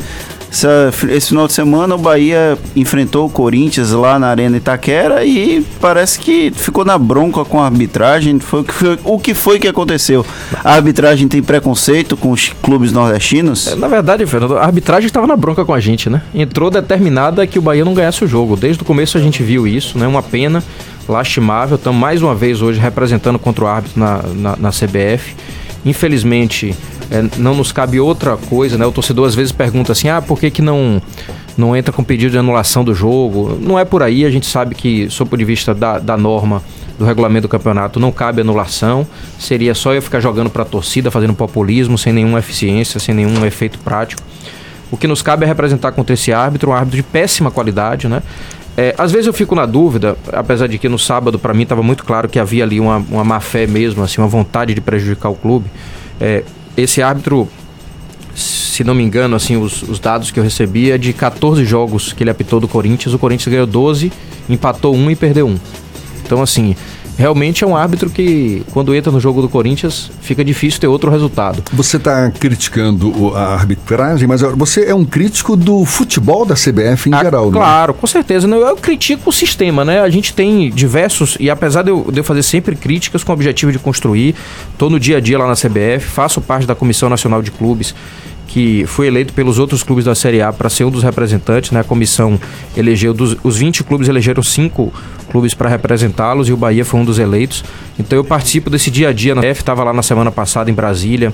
Essa, 0.54 0.94
esse 1.10 1.30
final 1.30 1.48
de 1.48 1.54
semana 1.54 1.96
o 1.96 1.98
Bahia 1.98 2.56
enfrentou 2.76 3.26
o 3.26 3.30
Corinthians 3.30 3.90
lá 3.90 4.20
na 4.20 4.28
Arena 4.28 4.56
Itaquera 4.56 5.26
e 5.26 5.66
parece 5.82 6.20
que 6.20 6.52
ficou 6.56 6.86
na 6.86 6.96
bronca 6.96 7.44
com 7.44 7.60
a 7.60 7.66
arbitragem. 7.66 8.40
Foi, 8.40 8.64
foi 8.64 9.00
o 9.04 9.18
que 9.18 9.34
foi 9.34 9.58
que 9.58 9.68
aconteceu? 9.68 10.24
A 10.64 10.76
arbitragem 10.76 11.28
tem 11.28 11.42
preconceito 11.42 12.16
com 12.16 12.30
os 12.30 12.50
clubes 12.62 12.92
nordestinos? 12.92 13.66
É, 13.66 13.76
na 13.76 13.88
verdade, 13.88 14.28
Fernando, 14.28 14.56
a 14.56 14.64
arbitragem 14.64 15.08
estava 15.08 15.26
na 15.26 15.36
bronca 15.36 15.66
com 15.66 15.74
a 15.74 15.80
gente, 15.80 16.08
né? 16.08 16.22
Entrou 16.36 16.70
determinada 16.70 17.48
que 17.48 17.58
o 17.58 17.62
Bahia 17.62 17.84
não 17.84 17.96
ganhasse 17.96 18.24
o 18.24 18.28
jogo. 18.28 18.56
Desde 18.56 18.84
o 18.84 18.86
começo 18.86 19.18
a 19.18 19.22
gente 19.22 19.42
viu 19.42 19.66
isso, 19.66 19.98
né? 19.98 20.06
Uma 20.06 20.22
pena, 20.22 20.64
lastimável. 21.10 21.78
Estamos 21.78 22.00
mais 22.00 22.22
uma 22.22 22.36
vez 22.36 22.62
hoje 22.62 22.80
representando 22.80 23.40
contra 23.40 23.64
o 23.64 23.68
árbitro 23.68 24.00
na, 24.00 24.22
na, 24.36 24.56
na 24.56 24.70
CBF. 24.70 25.34
Infelizmente, 25.86 26.76
é, 27.12 27.24
não 27.38 27.56
nos 27.56 27.72
cabe 27.72 28.00
outra 28.00 28.38
coisa, 28.38 28.78
né? 28.78 28.86
O 28.86 28.92
torcedor 28.92 29.28
às 29.28 29.36
vezes 29.36 29.52
pergunta 29.52 29.92
assim, 29.92 30.08
ah, 30.08 30.22
por 30.22 30.40
que, 30.40 30.50
que 30.50 30.62
não, 30.62 31.02
não 31.58 31.76
entra 31.76 31.92
com 31.92 32.04
pedido 32.04 32.32
de 32.32 32.38
anulação 32.38 32.84
do 32.84 32.94
jogo? 32.94 33.58
Não 33.60 33.78
é 33.78 33.84
por 33.84 34.02
aí, 34.02 34.26
a 34.26 34.32
gente 34.32 34.46
sabe 34.46 34.76
que, 34.76 35.10
sob 35.10 35.28
o 35.28 35.32
ponto 35.32 35.40
de 35.40 35.46
vista 35.46 35.74
da, 35.74 36.00
da 36.00 36.18
norma 36.18 36.64
do 36.98 37.06
regulamento 37.06 37.48
do 37.48 37.50
campeonato, 37.50 38.00
não 38.00 38.12
cabe 38.12 38.42
anulação. 38.42 39.06
Seria 39.40 39.74
só 39.74 39.94
eu 39.94 40.02
ficar 40.02 40.20
jogando 40.20 40.50
para 40.50 40.62
a 40.62 40.66
torcida, 40.66 41.12
fazendo 41.12 41.34
populismo, 41.34 41.98
sem 41.98 42.14
nenhuma 42.14 42.40
eficiência, 42.40 43.00
sem 43.00 43.14
nenhum 43.14 43.46
efeito 43.46 43.80
prático. 43.80 44.22
O 44.92 44.98
que 44.98 45.08
nos 45.08 45.22
cabe 45.22 45.44
é 45.44 45.48
representar 45.48 45.92
contra 45.92 46.14
esse 46.14 46.32
árbitro, 46.32 46.70
um 46.70 46.74
árbitro 46.74 46.98
de 46.98 47.04
péssima 47.04 47.50
qualidade, 47.50 48.08
né? 48.08 48.22
É, 48.76 48.96
às 48.98 49.12
vezes 49.12 49.28
eu 49.28 49.34
fico 49.34 49.54
na 49.54 49.66
dúvida, 49.66 50.18
apesar 50.32 50.68
de 50.68 50.78
que 50.78 50.90
no 50.90 50.98
sábado 50.98 51.38
para 51.38 51.54
mim 51.54 51.64
estava 51.64 51.84
muito 51.84 52.04
claro 52.04 52.28
que 52.28 52.40
havia 52.40 52.64
ali 52.64 52.80
uma, 52.80 52.98
uma 52.98 53.24
má 53.24 53.40
fé 53.40 53.68
mesmo, 53.68 54.04
assim, 54.04 54.20
uma 54.20 54.28
vontade 54.28 54.74
de 54.74 54.82
prejudicar 54.82 55.30
o 55.30 55.36
clube. 55.36 55.70
É, 56.20 56.44
esse 56.76 57.02
árbitro, 57.02 57.48
se 58.36 58.84
não 58.84 58.96
me 58.96 59.04
engano, 59.04 59.36
assim, 59.36 59.58
os, 59.58 59.84
os, 59.84 60.00
dados 60.00 60.32
que 60.32 60.40
eu 60.40 60.44
recebi 60.44 60.90
é 60.90 60.98
de 60.98 61.14
14 61.14 61.64
jogos 61.64 62.14
que 62.14 62.24
ele 62.24 62.32
apitou 62.32 62.60
do 62.60 62.68
Corinthians, 62.68 63.14
o 63.14 63.20
Corinthians 63.20 63.52
ganhou 63.52 63.68
12, 63.68 64.12
empatou 64.50 64.96
um 64.96 65.12
e 65.12 65.16
perdeu 65.16 65.48
um. 65.48 65.58
Então, 66.26 66.42
assim, 66.42 66.76
realmente 67.18 67.64
é 67.64 67.68
um 67.68 67.76
árbitro 67.76 68.10
que, 68.10 68.64
quando 68.72 68.94
entra 68.96 69.12
no 69.12 69.20
jogo 69.20 69.42
do 69.42 69.50
Corinthians, 69.50 70.10
fica 70.22 70.44
difícil 70.44 70.80
ter 70.80 70.88
outro 70.88 71.10
resultado. 71.12 71.64
Você 71.74 71.98
está 71.98 72.30
criticando 72.32 73.34
a 73.36 73.54
arbitragem, 73.54 74.28
mas 74.28 74.42
você 74.42 74.86
é 74.86 74.96
um 74.96 75.06
crítico 75.06 75.56
do 75.56 75.86
futebol 75.86 76.46
da 76.46 76.56
CBF 76.56 77.10
em 77.10 77.18
geral, 77.18 77.46
né? 77.52 77.58
Ah, 77.58 77.64
Claro, 77.64 77.94
com 77.94 78.08
certeza. 78.08 78.48
né? 78.48 78.58
Eu 78.58 78.76
critico 78.78 79.30
o 79.30 79.34
sistema, 79.34 79.84
né? 79.86 80.00
A 80.02 80.10
gente 80.10 80.34
tem 80.34 80.70
diversos, 80.70 81.38
e 81.40 81.50
apesar 81.50 81.84
de 81.84 81.90
eu, 81.92 82.08
de 82.12 82.20
eu 82.20 82.24
fazer 82.24 82.44
sempre 82.44 82.76
críticas 82.76 83.24
com 83.24 83.32
o 83.32 83.36
objetivo 83.36 83.72
de 83.72 83.80
construir, 83.80 84.36
tô 84.78 84.90
no 84.90 85.00
dia 85.00 85.18
a 85.18 85.20
dia 85.20 85.38
lá 85.38 85.48
na 85.48 85.56
CBF, 85.56 86.06
faço 86.06 86.42
parte 86.42 86.66
da 86.66 86.76
Comissão 86.76 87.10
Nacional 87.10 87.42
de 87.42 87.52
Clubes, 87.52 87.94
que 88.48 88.86
foi 88.86 89.08
eleito 89.08 89.34
pelos 89.34 89.58
outros 89.58 89.82
clubes 89.82 90.06
da 90.06 90.14
Série 90.14 90.40
A 90.42 90.54
para 90.54 90.70
ser 90.70 90.84
um 90.84 90.92
dos 90.92 91.02
representantes, 91.02 91.72
né? 91.72 91.80
A 91.80 91.84
comissão 91.84 92.40
elegeu, 92.78 93.12
dos, 93.14 93.36
os 93.44 93.58
20 93.58 93.84
clubes 93.84 94.08
elegeram 94.08 94.44
cinco 94.44 94.94
clubes 95.34 95.56
para 95.56 95.68
representá-los 95.68 96.48
e 96.48 96.54
o 96.54 96.58
Bahia 96.58 96.86
foi 96.86 97.00
um 97.00 97.04
dos 97.04 97.18
eleitos. 97.18 97.66
Então 97.98 98.16
eu 98.16 98.24
participo 98.24 98.70
desse 98.70 98.92
dia 98.92 99.10
a 99.10 99.12
dia 99.12 99.34
na 99.34 99.42
CBF, 99.42 99.62
estava 99.62 99.84
lá 99.84 99.92
na 99.92 100.04
semana 100.04 100.32
passada 100.32 100.70
em 100.70 100.74
Brasília, 100.76 101.34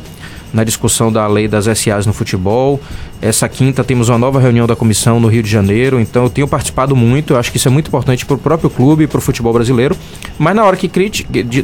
na 0.54 0.64
discussão 0.64 1.12
da 1.12 1.28
lei 1.28 1.50
das 1.50 1.66
SAs 1.66 2.06
no 2.06 2.14
futebol. 2.14 2.80
Essa 3.22 3.50
quinta 3.50 3.84
temos 3.84 4.08
uma 4.08 4.18
nova 4.18 4.40
reunião 4.40 4.66
da 4.66 4.74
comissão 4.74 5.20
no 5.20 5.28
Rio 5.28 5.44
de 5.44 5.50
Janeiro, 5.50 6.00
então 6.00 6.24
eu 6.24 6.30
tenho 6.30 6.48
participado 6.48 6.96
muito, 6.96 7.34
eu 7.34 7.38
acho 7.38 7.52
que 7.52 7.58
isso 7.58 7.68
é 7.68 7.72
muito 7.72 7.90
importante 7.90 8.26
para 8.26 8.36
o 8.36 8.40
próprio 8.40 8.70
clube 8.70 9.04
e 9.04 9.08
para 9.08 9.18
o 9.18 9.22
futebol 9.22 9.52
brasileiro. 9.52 9.98
Mas 10.38 10.56
na 10.56 10.64
hora 10.64 10.78
que 10.78 10.90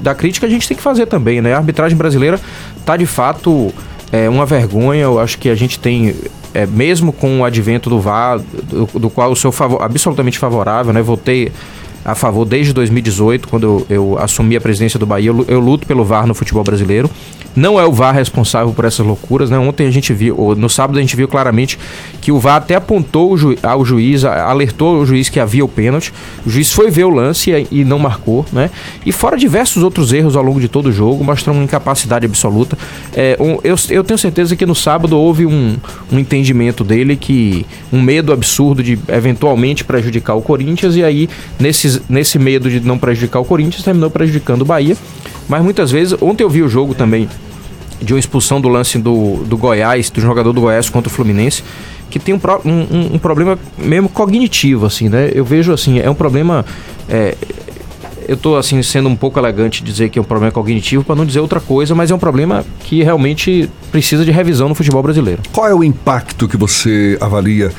da 0.02 0.14
crítica 0.14 0.46
a 0.46 0.50
gente 0.50 0.68
tem 0.68 0.76
que 0.76 0.84
fazer 0.84 1.06
também, 1.06 1.42
né? 1.42 1.54
A 1.54 1.58
arbitragem 1.58 1.98
brasileira 1.98 2.38
tá 2.86 2.98
de 2.98 3.06
fato 3.06 3.74
é 4.12 4.30
uma 4.30 4.46
vergonha, 4.46 5.04
eu 5.04 5.20
acho 5.20 5.38
que 5.38 5.50
a 5.50 5.56
gente 5.56 5.80
tem. 5.80 6.16
É, 6.54 6.66
mesmo 6.66 7.12
com 7.12 7.42
o 7.42 7.44
advento 7.44 7.90
do 7.90 8.00
VAR, 8.00 8.40
do, 8.40 8.86
do 8.98 9.10
qual 9.10 9.30
eu 9.30 9.36
sou 9.36 9.52
favor, 9.52 9.82
absolutamente 9.82 10.40
favorável, 10.40 10.94
né? 10.94 11.02
Votei 11.02 11.52
a 12.06 12.14
favor 12.16 12.45
desde 12.45 12.72
2018, 12.72 13.47
quando 13.47 13.64
eu, 13.66 13.86
eu 13.89 14.18
assumi 14.20 14.56
a 14.56 14.62
presidência 14.62 14.99
do 14.99 15.06
Bahia. 15.06 15.30
Eu, 15.32 15.43
eu 15.47 15.60
luto 15.60 15.88
pelo 15.88 16.06
VAR 16.06 16.28
no 16.28 16.36
futebol 16.36 16.64
brasileiro. 16.64 17.10
Não 17.56 17.80
é 17.80 17.86
o 17.86 17.91
VAR 17.93 18.14
responsável 18.14 18.74
por 18.74 18.84
essas 18.86 19.06
loucuras, 19.06 19.49
né? 19.49 19.58
Ontem 19.58 19.88
a 19.88 19.91
gente 19.91 20.14
viu, 20.14 20.53
no 20.58 20.70
sábado 20.70 20.97
a 20.99 21.01
gente 21.01 21.16
viu 21.16 21.26
claramente 21.28 21.80
que 22.22 22.30
o 22.32 22.38
VAR 22.38 22.58
até 22.58 22.76
apontou 22.76 23.32
o 23.32 23.38
ju- 23.38 23.56
ao 23.64 23.84
juiz, 23.86 24.26
alertou 24.26 24.97
o 24.99 25.06
juiz 25.06 25.30
que 25.30 25.39
havia 25.39 25.64
o 25.64 25.68
pênalti. 25.68 26.14
O 26.45 26.49
juiz 26.49 26.72
foi 26.72 26.91
ver 26.91 27.06
o 27.06 27.10
lance 27.10 27.51
e, 27.51 27.68
e 27.80 27.84
não 27.86 27.97
marcou, 27.97 28.45
né? 28.51 28.70
E 29.06 29.12
fora 29.14 29.38
diversos 29.38 29.84
outros 29.84 30.12
erros 30.12 30.36
ao 30.36 30.43
longo 30.43 30.60
de 30.60 30.68
todo 30.68 30.88
o 30.88 30.91
jogo, 30.91 31.24
mostrando 31.24 31.56
uma 31.56 31.64
incapacidade 31.64 32.26
absoluta. 32.26 32.78
É, 33.16 33.38
um- 33.39 33.58
eu, 33.64 33.76
eu 33.89 34.03
tenho 34.03 34.18
certeza 34.18 34.53
que 34.56 34.66
no 34.66 34.76
sábado 34.76 35.18
houve 35.18 35.45
um, 35.45 35.78
um 36.12 36.20
entendimento 36.20 36.84
dele 36.84 37.16
que 37.16 37.66
um 37.91 38.01
medo 38.01 38.34
absurdo 38.34 38.84
de 38.84 38.99
eventualmente 39.08 39.84
prejudicar 39.86 40.36
o 40.36 40.41
Corinthians 40.41 40.97
e 40.97 41.03
aí 41.06 41.30
nesses, 41.58 41.95
nesse 42.10 42.38
medo 42.39 42.70
de 42.70 42.80
não 42.80 42.98
prejudicar 42.98 43.39
o 43.39 43.46
Corinthians 43.46 43.84
terminou 43.84 44.10
prejudicando 44.10 44.62
o 44.62 44.66
Bahia. 44.66 44.96
Mas 45.48 45.64
muitas 45.64 45.91
vezes, 45.91 46.18
ontem 46.22 46.43
eu 46.43 46.50
vi 46.50 46.62
o 46.64 46.70
jogo 46.70 46.93
também 46.96 47.28
de 48.02 48.14
uma 48.14 48.20
expulsão 48.20 48.60
do 48.60 48.68
lance 48.68 48.98
do, 48.98 49.43
do 49.46 49.58
Goiás, 49.58 50.10
do 50.10 50.20
jogador 50.20 50.52
do 50.54 50.62
Goiás 50.62 50.89
contra 50.89 51.10
o 51.10 51.12
Fluminense, 51.14 51.64
que 52.10 52.20
tem 52.20 52.34
um, 52.36 52.39
um, 52.66 53.16
um- 53.16 53.20
problema 53.20 53.58
mesmo 53.78 54.10
cognitivo, 54.10 54.86
assim, 54.86 55.08
né? 55.10 55.32
Eu 55.34 55.46
vejo 55.46 55.72
assim, 55.74 56.00
é 56.00 56.10
um 56.10 56.16
problema. 56.16 56.66
é, 57.10 57.36
eu 58.28 58.36
tô 58.36 58.56
assim 58.56 58.82
sendo 58.82 59.08
um 59.08 59.16
pouco 59.16 59.38
elegante 59.38 59.84
dizer 59.84 60.10
que 60.10 60.18
é 60.18 60.22
um 60.22 60.26
problema 60.26 60.52
cognitivo 60.52 61.04
para 61.04 61.14
não 61.16 61.26
dizer 61.26 61.39
outra 61.41 61.60
coisa, 61.60 61.93
mas 61.93 62.10
é 62.10 62.16
um 62.16 62.20
problema 62.20 62.66
que 62.80 63.04
realmente 63.04 63.70
precisa 63.91 64.26
de 64.26 64.32
revisão 64.32 64.68
no 64.68 64.74
futebol 64.74 65.04
brasileiro. 65.04 65.41
Qual 65.52 65.68
é 65.68 65.76
o 65.76 65.84
impacto 65.84 66.48
que 66.48 66.58
você 66.58 67.18
avalia 67.22 67.72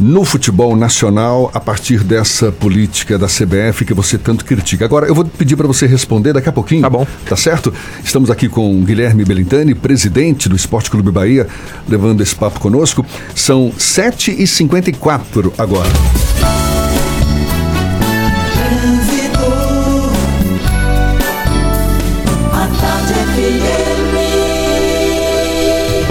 no 0.00 0.24
futebol 0.24 0.74
nacional 0.74 1.50
a 1.52 1.60
partir 1.60 2.02
dessa 2.02 2.50
política 2.50 3.18
da 3.18 3.26
CBF 3.26 3.84
que 3.84 3.92
você 3.92 4.16
tanto 4.16 4.44
critica? 4.44 4.84
Agora, 4.84 5.06
eu 5.06 5.14
vou 5.14 5.24
pedir 5.24 5.56
para 5.56 5.66
você 5.66 5.86
responder 5.86 6.32
daqui 6.32 6.48
a 6.48 6.52
pouquinho. 6.52 6.82
Tá 6.82 6.90
bom. 6.90 7.06
Tá 7.26 7.36
certo? 7.36 7.72
Estamos 8.02 8.30
aqui 8.30 8.48
com 8.48 8.82
Guilherme 8.82 9.24
Belintani, 9.24 9.74
presidente 9.74 10.48
do 10.48 10.56
Esporte 10.56 10.90
Clube 10.90 11.10
Bahia, 11.10 11.46
levando 11.86 12.22
esse 12.22 12.34
papo 12.34 12.58
conosco. 12.58 13.04
São 13.34 13.70
7h54 13.76 15.52
agora. 15.58 16.69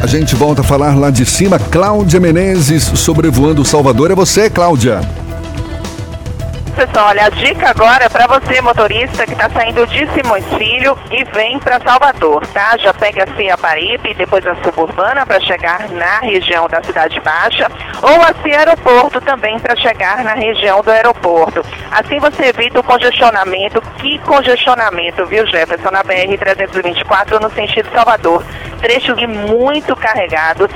A 0.00 0.06
gente 0.06 0.36
volta 0.36 0.60
a 0.60 0.64
falar 0.64 0.94
lá 0.94 1.10
de 1.10 1.26
cima. 1.26 1.58
Cláudia 1.58 2.20
Menezes 2.20 2.84
sobrevoando 2.84 3.64
Salvador. 3.64 4.12
É 4.12 4.14
você, 4.14 4.48
Cláudia. 4.48 5.23
Pessoal, 6.74 7.10
olha, 7.10 7.26
a 7.26 7.28
dica 7.28 7.70
agora 7.70 8.04
é 8.04 8.08
para 8.08 8.26
você, 8.26 8.60
motorista, 8.60 9.24
que 9.24 9.32
está 9.32 9.48
saindo 9.48 9.86
de 9.86 10.10
Simões 10.10 10.44
Filho 10.58 10.98
e 11.08 11.22
vem 11.22 11.56
para 11.60 11.78
Salvador, 11.78 12.44
tá? 12.48 12.76
Já 12.76 12.92
pega 12.92 13.22
a 13.22 13.36
Cia 13.36 13.56
Paripe 13.56 14.10
e 14.10 14.14
depois 14.14 14.44
a 14.44 14.56
Suburbana 14.56 15.24
para 15.24 15.38
chegar 15.40 15.88
na 15.90 16.18
região 16.18 16.68
da 16.68 16.82
Cidade 16.82 17.20
Baixa 17.20 17.70
ou 18.02 18.20
a 18.22 18.34
Cia 18.42 18.58
Aeroporto 18.58 19.20
também 19.20 19.60
para 19.60 19.76
chegar 19.76 20.24
na 20.24 20.34
região 20.34 20.82
do 20.82 20.90
aeroporto. 20.90 21.64
Assim 21.92 22.18
você 22.18 22.46
evita 22.46 22.80
o 22.80 22.82
congestionamento. 22.82 23.80
Que 23.98 24.18
congestionamento, 24.18 25.24
viu, 25.26 25.46
Jefferson? 25.46 25.92
Na 25.92 26.02
BR-324 26.02 27.40
no 27.40 27.50
sentido 27.50 27.88
Salvador. 27.94 28.44
Trechos 28.80 29.16
muito 29.26 29.94
carregados 29.94 30.68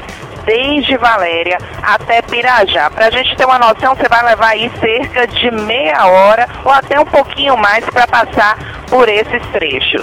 desde 0.49 0.97
Valéria 0.97 1.59
até 1.83 2.23
Pirajá. 2.23 2.91
Para 2.91 3.09
a 3.09 3.11
gente 3.11 3.37
ter 3.37 3.45
uma 3.45 3.59
noção, 3.59 3.95
você 3.95 4.09
vai 4.09 4.25
levar 4.25 4.49
aí 4.49 4.73
cerca 4.81 5.27
de 5.27 5.51
meia 5.51 6.07
hora 6.07 6.49
ou 6.65 6.73
até 6.73 6.99
um 6.99 7.05
pouquinho 7.05 7.55
mais 7.59 7.85
para 7.85 8.07
passar 8.07 8.57
por 8.89 9.07
esses 9.11 9.43
trechos. 9.53 10.03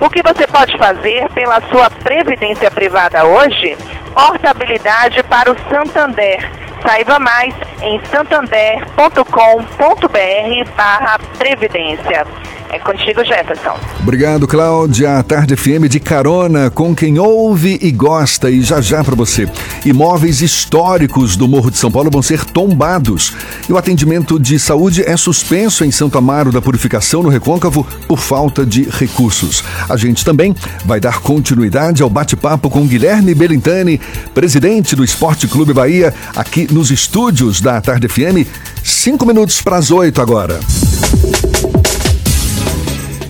O 0.00 0.08
que 0.08 0.22
você 0.22 0.46
pode 0.46 0.76
fazer 0.78 1.28
pela 1.34 1.60
sua 1.68 1.90
previdência 1.90 2.70
privada 2.70 3.22
hoje? 3.24 3.76
Portabilidade 4.14 5.22
para 5.24 5.52
o 5.52 5.56
Santander. 5.68 6.50
Saiba 6.82 7.18
mais 7.18 7.54
em 7.82 8.00
santander.com.br 8.06 10.70
barra 10.74 11.18
previdência. 11.36 12.26
É 12.70 12.78
contigo, 12.78 13.24
Jefferson. 13.24 13.78
Obrigado, 14.00 14.46
Cláudia. 14.46 15.18
A 15.18 15.22
Tarde 15.22 15.56
FM 15.56 15.88
de 15.88 16.00
carona 16.00 16.70
com 16.70 16.94
quem 16.94 17.18
ouve 17.18 17.78
e 17.80 17.90
gosta. 17.90 18.50
E 18.50 18.60
já 18.62 18.80
já 18.80 19.04
para 19.04 19.14
você. 19.14 19.48
Imóveis 19.84 20.42
históricos 20.42 21.36
do 21.36 21.46
Morro 21.46 21.70
de 21.70 21.78
São 21.78 21.90
Paulo 21.90 22.10
vão 22.10 22.22
ser 22.22 22.44
tombados. 22.44 23.34
E 23.68 23.72
o 23.72 23.76
atendimento 23.76 24.38
de 24.38 24.58
saúde 24.58 25.02
é 25.02 25.16
suspenso 25.16 25.84
em 25.84 25.90
Santo 25.90 26.18
Amaro 26.18 26.50
da 26.50 26.60
Purificação, 26.60 27.22
no 27.22 27.28
Recôncavo, 27.28 27.86
por 28.08 28.18
falta 28.18 28.66
de 28.66 28.88
recursos. 28.88 29.62
A 29.88 29.96
gente 29.96 30.24
também 30.24 30.54
vai 30.84 31.00
dar 31.00 31.20
continuidade 31.20 32.02
ao 32.02 32.10
bate-papo 32.10 32.68
com 32.68 32.86
Guilherme 32.86 33.34
Belintani, 33.34 34.00
presidente 34.34 34.96
do 34.96 35.04
Esporte 35.04 35.46
Clube 35.46 35.72
Bahia, 35.72 36.12
aqui 36.34 36.72
nos 36.72 36.90
estúdios 36.90 37.60
da 37.60 37.80
Tarde 37.80 38.08
FM. 38.08 38.46
Cinco 38.82 39.24
minutos 39.24 39.62
para 39.62 39.76
as 39.76 39.90
oito 39.90 40.20
agora. 40.20 40.60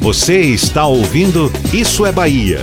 Você 0.07 0.40
está 0.40 0.86
ouvindo 0.86 1.50
Isso 1.74 2.07
é 2.07 2.12
Bahia. 2.12 2.61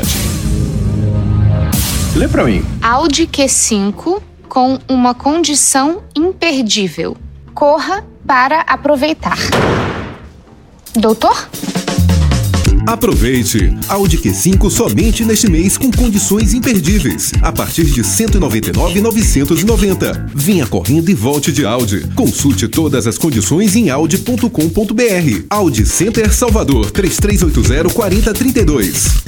Lê 2.15 2.25
pra 2.25 2.45
mim. 2.45 2.63
Audi 2.81 3.27
Q5 3.27 4.21
com 4.47 4.79
uma 4.87 5.13
condição 5.13 6.03
imperdível. 6.15 7.17
Corra 7.53 8.05
para 8.25 8.61
aproveitar. 8.61 9.37
Doutor? 10.95 11.49
Aproveite! 12.85 13.73
Audi 13.87 14.17
Q5 14.17 14.69
somente 14.69 15.23
neste 15.23 15.49
mês 15.49 15.77
com 15.77 15.89
condições 15.89 16.53
imperdíveis. 16.53 17.31
A 17.41 17.49
partir 17.51 17.85
de 17.85 18.01
R$ 18.01 18.07
199,990. 18.07 20.25
Venha 20.35 20.67
correndo 20.67 21.09
e 21.09 21.13
volte 21.13 21.53
de 21.53 21.65
Audi. 21.65 22.05
Consulte 22.13 22.67
todas 22.67 23.07
as 23.07 23.17
condições 23.17 23.73
em 23.75 23.89
audi.com.br. 23.89 25.45
Audi 25.49 25.85
Center 25.85 26.33
Salvador 26.33 26.91
3380-4032. 26.91 29.23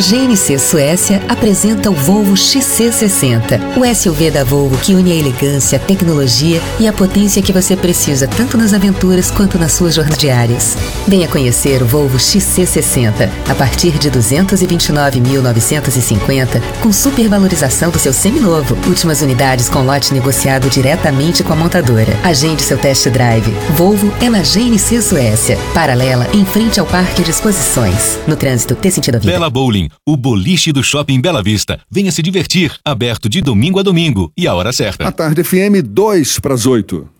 GNC 0.00 0.58
Suécia 0.58 1.22
apresenta 1.28 1.90
o 1.90 1.94
Volvo 1.94 2.32
XC60, 2.34 3.60
o 3.76 3.84
SUV 3.94 4.30
da 4.30 4.42
Volvo 4.44 4.78
que 4.78 4.94
une 4.94 5.12
a 5.12 5.14
elegância, 5.14 5.76
a 5.76 5.80
tecnologia 5.80 6.58
e 6.78 6.88
a 6.88 6.92
potência 6.92 7.42
que 7.42 7.52
você 7.52 7.76
precisa 7.76 8.26
tanto 8.26 8.56
nas 8.56 8.72
aventuras 8.72 9.30
quanto 9.30 9.58
nas 9.58 9.72
suas 9.72 9.94
jornadas 9.94 10.16
diárias. 10.18 10.78
Venha 11.06 11.28
conhecer 11.28 11.82
o 11.82 11.86
Volvo 11.86 12.16
XC60 12.16 13.28
a 13.48 13.54
partir 13.54 13.98
de 13.98 14.10
229.950 14.10 16.62
com 16.80 16.90
supervalorização 16.90 17.90
do 17.90 17.98
seu 17.98 18.14
seminovo. 18.14 18.78
Últimas 18.86 19.20
unidades 19.20 19.68
com 19.68 19.82
lote 19.82 20.14
negociado 20.14 20.70
diretamente 20.70 21.44
com 21.44 21.52
a 21.52 21.56
montadora. 21.56 22.18
Agende 22.24 22.62
seu 22.62 22.78
test 22.78 23.06
drive. 23.08 23.50
Volvo 23.76 24.10
é 24.22 24.30
na 24.30 24.40
GNC 24.40 25.02
Suécia, 25.02 25.58
paralela 25.74 26.26
em 26.32 26.46
frente 26.46 26.80
ao 26.80 26.86
Parque 26.86 27.22
de 27.22 27.30
Exposições. 27.30 28.18
No 28.26 28.34
trânsito, 28.34 28.74
dê 28.74 28.90
sentido 28.90 29.16
à 29.16 29.18
vida. 29.18 29.32
Bela 29.32 29.50
Bowling, 29.50 29.89
o 30.06 30.16
boliche 30.16 30.72
do 30.72 30.82
Shopping 30.82 31.20
Bela 31.20 31.42
Vista. 31.42 31.80
Venha 31.90 32.12
se 32.12 32.22
divertir, 32.22 32.76
aberto 32.84 33.28
de 33.28 33.40
domingo 33.40 33.78
a 33.78 33.82
domingo 33.82 34.32
e 34.36 34.46
a 34.46 34.54
hora 34.54 34.72
certa. 34.72 35.06
A 35.06 35.12
tarde 35.12 35.42
FM 35.42 35.82
2 35.84 36.38
para 36.38 36.54
as 36.54 36.66
8. 36.66 37.19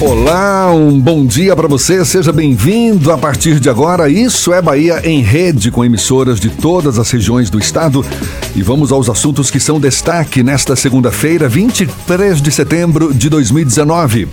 Olá, 0.00 0.72
um 0.72 1.00
bom 1.00 1.26
dia 1.26 1.56
para 1.56 1.66
você, 1.66 2.04
seja 2.04 2.32
bem-vindo. 2.32 3.10
A 3.10 3.18
partir 3.18 3.58
de 3.58 3.68
agora, 3.68 4.08
Isso 4.08 4.52
é 4.52 4.62
Bahia 4.62 5.00
em 5.04 5.22
rede 5.22 5.72
com 5.72 5.84
emissoras 5.84 6.38
de 6.38 6.50
todas 6.50 7.00
as 7.00 7.10
regiões 7.10 7.50
do 7.50 7.58
estado. 7.58 8.06
E 8.54 8.62
vamos 8.62 8.92
aos 8.92 9.08
assuntos 9.08 9.50
que 9.50 9.58
são 9.58 9.80
destaque 9.80 10.42
nesta 10.42 10.76
segunda-feira, 10.76 11.48
23 11.48 12.40
de 12.40 12.52
setembro 12.52 13.12
de 13.12 13.28
2019. 13.28 14.28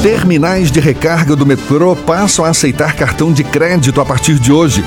Terminais 0.00 0.70
de 0.70 0.78
recarga 0.78 1.34
do 1.34 1.44
metrô 1.44 1.96
passam 1.96 2.44
a 2.44 2.50
aceitar 2.50 2.94
cartão 2.94 3.32
de 3.32 3.42
crédito 3.42 4.00
a 4.00 4.04
partir 4.04 4.38
de 4.38 4.52
hoje. 4.52 4.84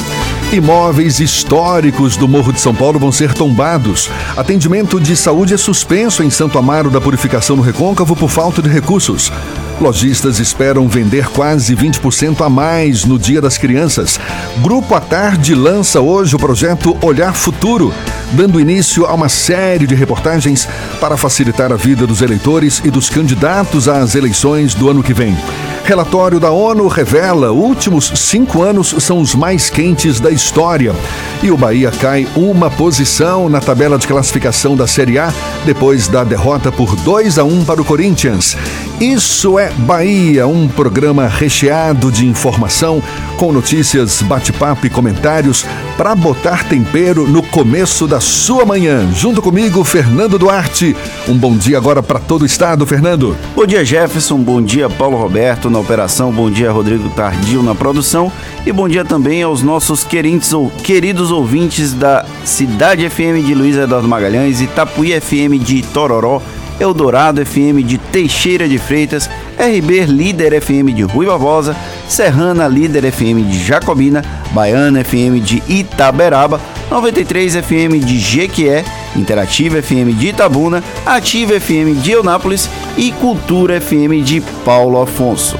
Imóveis 0.51 1.19
históricos 1.19 2.17
do 2.17 2.27
Morro 2.27 2.51
de 2.51 2.59
São 2.59 2.73
Paulo 2.73 2.97
vão 2.97 3.11
ser 3.11 3.35
tombados. 3.35 4.09
Atendimento 4.35 4.99
de 4.99 5.15
saúde 5.15 5.53
é 5.53 5.57
suspenso 5.57 6.23
em 6.23 6.31
Santo 6.31 6.57
Amaro 6.57 6.89
da 6.89 6.99
Purificação 6.99 7.55
no 7.55 7.61
Recôncavo 7.61 8.15
por 8.15 8.31
falta 8.31 8.59
de 8.59 8.67
recursos. 8.67 9.31
Lojistas 9.79 10.39
esperam 10.39 10.87
vender 10.87 11.27
quase 11.27 11.75
20% 11.75 12.43
a 12.43 12.49
mais 12.49 13.05
no 13.05 13.19
Dia 13.19 13.39
das 13.39 13.59
Crianças. 13.59 14.19
Grupo 14.57 14.95
à 14.95 14.99
Tarde 14.99 15.53
lança 15.53 16.01
hoje 16.01 16.35
o 16.35 16.39
projeto 16.39 16.97
Olhar 16.99 17.35
Futuro, 17.35 17.93
dando 18.31 18.59
início 18.59 19.05
a 19.05 19.13
uma 19.13 19.29
série 19.29 19.85
de 19.85 19.93
reportagens 19.93 20.67
para 20.99 21.15
facilitar 21.15 21.71
a 21.71 21.75
vida 21.75 22.07
dos 22.07 22.23
eleitores 22.23 22.81
e 22.83 22.89
dos 22.89 23.07
candidatos 23.07 23.87
às 23.87 24.15
eleições 24.15 24.73
do 24.73 24.89
ano 24.89 25.03
que 25.03 25.13
vem. 25.13 25.37
Relatório 25.83 26.39
da 26.39 26.51
ONU 26.51 26.87
revela 26.87 27.51
últimos 27.51 28.11
cinco 28.15 28.61
anos 28.61 28.95
são 28.99 29.19
os 29.19 29.33
mais 29.33 29.69
quentes 29.69 30.19
da 30.19 30.29
história. 30.29 30.93
E 31.41 31.49
o 31.51 31.57
Bahia 31.57 31.91
cai 31.91 32.27
uma 32.35 32.69
posição 32.69 33.49
na 33.49 33.59
tabela 33.59 33.97
de 33.97 34.07
classificação 34.07 34.75
da 34.75 34.85
Série 34.87 35.17
A 35.17 35.33
depois 35.65 36.07
da 36.07 36.23
derrota 36.23 36.71
por 36.71 36.95
2 36.95 37.39
a 37.39 37.43
1 37.43 37.65
para 37.65 37.81
o 37.81 37.85
Corinthians. 37.85 38.55
Isso 38.99 39.57
é 39.57 39.69
Bahia, 39.71 40.45
um 40.45 40.67
programa 40.67 41.25
recheado 41.25 42.11
de 42.11 42.27
informação, 42.27 43.01
com 43.37 43.53
notícias, 43.53 44.21
bate-papo 44.21 44.85
e 44.85 44.89
comentários 44.89 45.65
para 45.95 46.13
botar 46.13 46.65
tempero 46.65 47.25
no 47.25 47.41
começo 47.41 48.05
da 48.05 48.19
sua 48.19 48.65
manhã. 48.65 49.09
Junto 49.13 49.41
comigo, 49.41 49.85
Fernando 49.85 50.37
Duarte. 50.37 50.97
Um 51.29 51.37
bom 51.37 51.55
dia 51.55 51.77
agora 51.77 52.03
para 52.03 52.19
todo 52.19 52.41
o 52.41 52.45
estado, 52.45 52.85
Fernando. 52.85 53.37
Bom 53.55 53.65
dia, 53.65 53.85
Jefferson. 53.85 54.37
Bom 54.39 54.61
dia, 54.61 54.89
Paulo 54.89 55.15
Roberto 55.15 55.69
na 55.69 55.79
operação. 55.79 56.29
Bom 56.33 56.51
dia, 56.51 56.69
Rodrigo 56.69 57.09
Tardio 57.11 57.63
na 57.63 57.73
produção. 57.73 58.29
E 58.65 58.71
bom 58.73 58.89
dia 58.89 59.05
também 59.05 59.41
aos 59.41 59.63
nossos 59.63 60.03
queridos, 60.03 60.53
queridos 60.83 61.31
ouvintes 61.31 61.93
da 61.93 62.25
Cidade 62.43 63.09
FM 63.09 63.45
de 63.45 63.55
Luiz 63.55 63.77
Eduardo 63.77 64.09
Magalhães, 64.09 64.59
Itapuí 64.59 65.17
FM 65.19 65.63
de 65.63 65.83
Tororó, 65.83 66.41
Eldorado 66.79 67.41
FM 67.41 67.83
de 67.83 67.97
Teixeira 67.97 68.67
de 68.67 68.77
Freitas, 68.77 69.29
RB 69.57 70.05
Líder 70.07 70.53
FM 70.53 70.93
de 70.93 71.03
Rui 71.03 71.25
Barbosa, 71.25 71.75
Serrana 72.07 72.67
Líder 72.67 73.05
FM 73.05 73.43
de 73.43 73.59
Jacobina, 73.59 74.23
Baiana 74.51 75.01
FM 75.01 75.39
de 75.41 75.61
Itaberaba, 75.67 76.59
93 76.89 77.55
FM 77.55 77.99
de 77.99 78.17
Jequié, 78.19 78.83
Interativa 79.15 79.79
FM 79.79 80.13
de 80.13 80.27
Itabuna, 80.27 80.83
Ativa 81.05 81.55
FM 81.55 81.95
de 81.95 82.11
Eunápolis 82.11 82.69
e 82.97 83.11
Cultura 83.11 83.77
FM 83.77 84.21
de 84.21 84.41
Paulo 84.63 85.01
Afonso. 85.01 85.57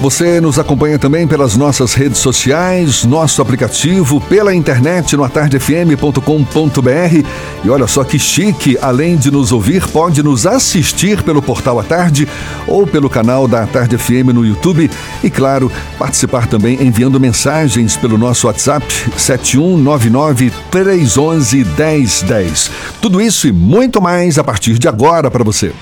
Você 0.00 0.40
nos 0.40 0.60
acompanha 0.60 0.96
também 0.96 1.26
pelas 1.26 1.56
nossas 1.56 1.92
redes 1.92 2.18
sociais, 2.18 3.04
nosso 3.04 3.42
aplicativo, 3.42 4.20
pela 4.20 4.54
internet 4.54 5.16
no 5.16 5.24
atardefm.com.br. 5.24 7.26
E 7.64 7.68
olha 7.68 7.86
só 7.88 8.04
que 8.04 8.16
chique, 8.16 8.78
além 8.80 9.16
de 9.16 9.28
nos 9.28 9.50
ouvir, 9.50 9.84
pode 9.88 10.22
nos 10.22 10.46
assistir 10.46 11.20
pelo 11.24 11.42
portal 11.42 11.80
à 11.80 11.82
tarde 11.82 12.28
ou 12.68 12.86
pelo 12.86 13.10
canal 13.10 13.48
da 13.48 13.66
Tarde 13.66 13.98
FM 13.98 14.32
no 14.32 14.46
YouTube. 14.46 14.88
E 15.24 15.28
claro, 15.28 15.70
participar 15.98 16.46
também 16.46 16.80
enviando 16.80 17.18
mensagens 17.18 17.96
pelo 17.96 18.16
nosso 18.16 18.46
WhatsApp 18.46 18.86
7199 19.16 20.52
311 20.70 21.66
1010. 21.76 22.70
Tudo 23.02 23.20
isso 23.20 23.48
e 23.48 23.52
muito 23.52 24.00
mais 24.00 24.38
a 24.38 24.44
partir 24.44 24.78
de 24.78 24.86
agora 24.86 25.28
para 25.28 25.42
você. 25.42 25.72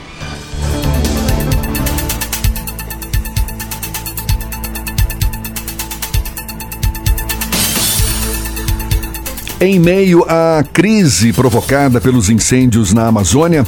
Em 9.59 9.79
meio 9.79 10.23
à 10.29 10.63
crise 10.71 11.33
provocada 11.33 11.99
pelos 11.99 12.29
incêndios 12.29 12.93
na 12.93 13.07
Amazônia, 13.07 13.65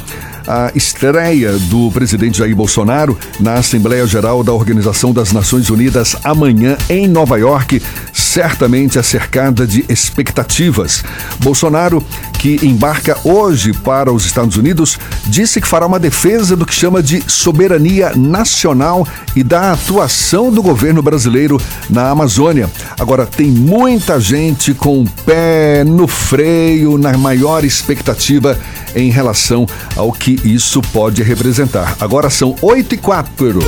a 0.47 0.71
estreia 0.75 1.53
do 1.57 1.89
presidente 1.89 2.37
Jair 2.37 2.55
Bolsonaro 2.55 3.17
na 3.39 3.55
Assembleia 3.55 4.05
Geral 4.05 4.43
da 4.43 4.53
Organização 4.53 5.11
das 5.11 5.31
Nações 5.31 5.71
Unidas 5.71 6.15
amanhã 6.23 6.77
em 6.91 7.07
Nova 7.07 7.39
York, 7.39 7.81
certamente 8.29 8.99
é 8.99 9.03
cercada 9.03 9.65
de 9.65 9.83
expectativas. 9.89 11.03
Bolsonaro, 11.39 12.03
que 12.37 12.59
embarca 12.63 13.17
hoje 13.23 13.73
para 13.73 14.13
os 14.13 14.25
Estados 14.25 14.55
Unidos, 14.55 14.99
disse 15.25 15.59
que 15.59 15.67
fará 15.67 15.87
uma 15.87 15.99
defesa 15.99 16.55
do 16.55 16.65
que 16.65 16.73
chama 16.73 17.01
de 17.01 17.23
soberania 17.27 18.13
nacional 18.15 19.07
e 19.35 19.43
da 19.43 19.73
atuação 19.73 20.51
do 20.51 20.61
governo 20.61 21.01
brasileiro 21.01 21.59
na 21.89 22.09
Amazônia. 22.09 22.69
Agora, 22.99 23.25
tem 23.25 23.47
muita 23.47 24.19
gente 24.19 24.75
com 24.75 25.01
o 25.01 25.09
pé 25.25 25.83
no 25.83 26.07
freio, 26.07 26.97
na 26.99 27.17
maior 27.17 27.65
expectativa 27.65 28.57
em 28.95 29.09
relação 29.09 29.65
ao 29.95 30.11
que 30.11 30.39
isso 30.43 30.81
pode 30.93 31.23
representar. 31.23 31.95
Agora 31.99 32.29
são 32.29 32.55
8 32.61 32.93
e 32.93 32.97
4. 32.97 33.59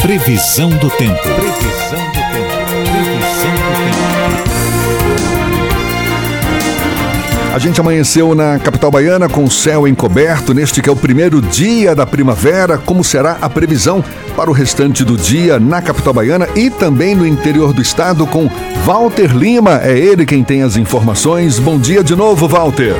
Previsão 0.00 0.70
do 0.70 0.90
tempo. 0.90 1.22
Previsão 1.22 2.06
do 2.06 2.12
tempo. 2.12 2.21
A 7.52 7.58
gente 7.58 7.78
amanheceu 7.78 8.34
na 8.34 8.58
capital 8.58 8.90
baiana 8.90 9.28
com 9.28 9.48
céu 9.50 9.86
encoberto 9.86 10.54
neste 10.54 10.80
que 10.80 10.88
é 10.88 10.92
o 10.92 10.96
primeiro 10.96 11.42
dia 11.42 11.94
da 11.94 12.06
primavera. 12.06 12.78
Como 12.78 13.04
será 13.04 13.36
a 13.42 13.50
previsão 13.50 14.02
para 14.34 14.48
o 14.48 14.54
restante 14.54 15.04
do 15.04 15.18
dia 15.18 15.60
na 15.60 15.82
capital 15.82 16.14
baiana 16.14 16.48
e 16.56 16.70
também 16.70 17.14
no 17.14 17.26
interior 17.26 17.74
do 17.74 17.82
estado 17.82 18.26
com 18.26 18.48
Walter 18.86 19.36
Lima? 19.36 19.82
É 19.82 19.92
ele 19.98 20.24
quem 20.24 20.42
tem 20.42 20.62
as 20.62 20.76
informações. 20.76 21.58
Bom 21.58 21.78
dia 21.78 22.02
de 22.02 22.16
novo, 22.16 22.48
Walter. 22.48 22.94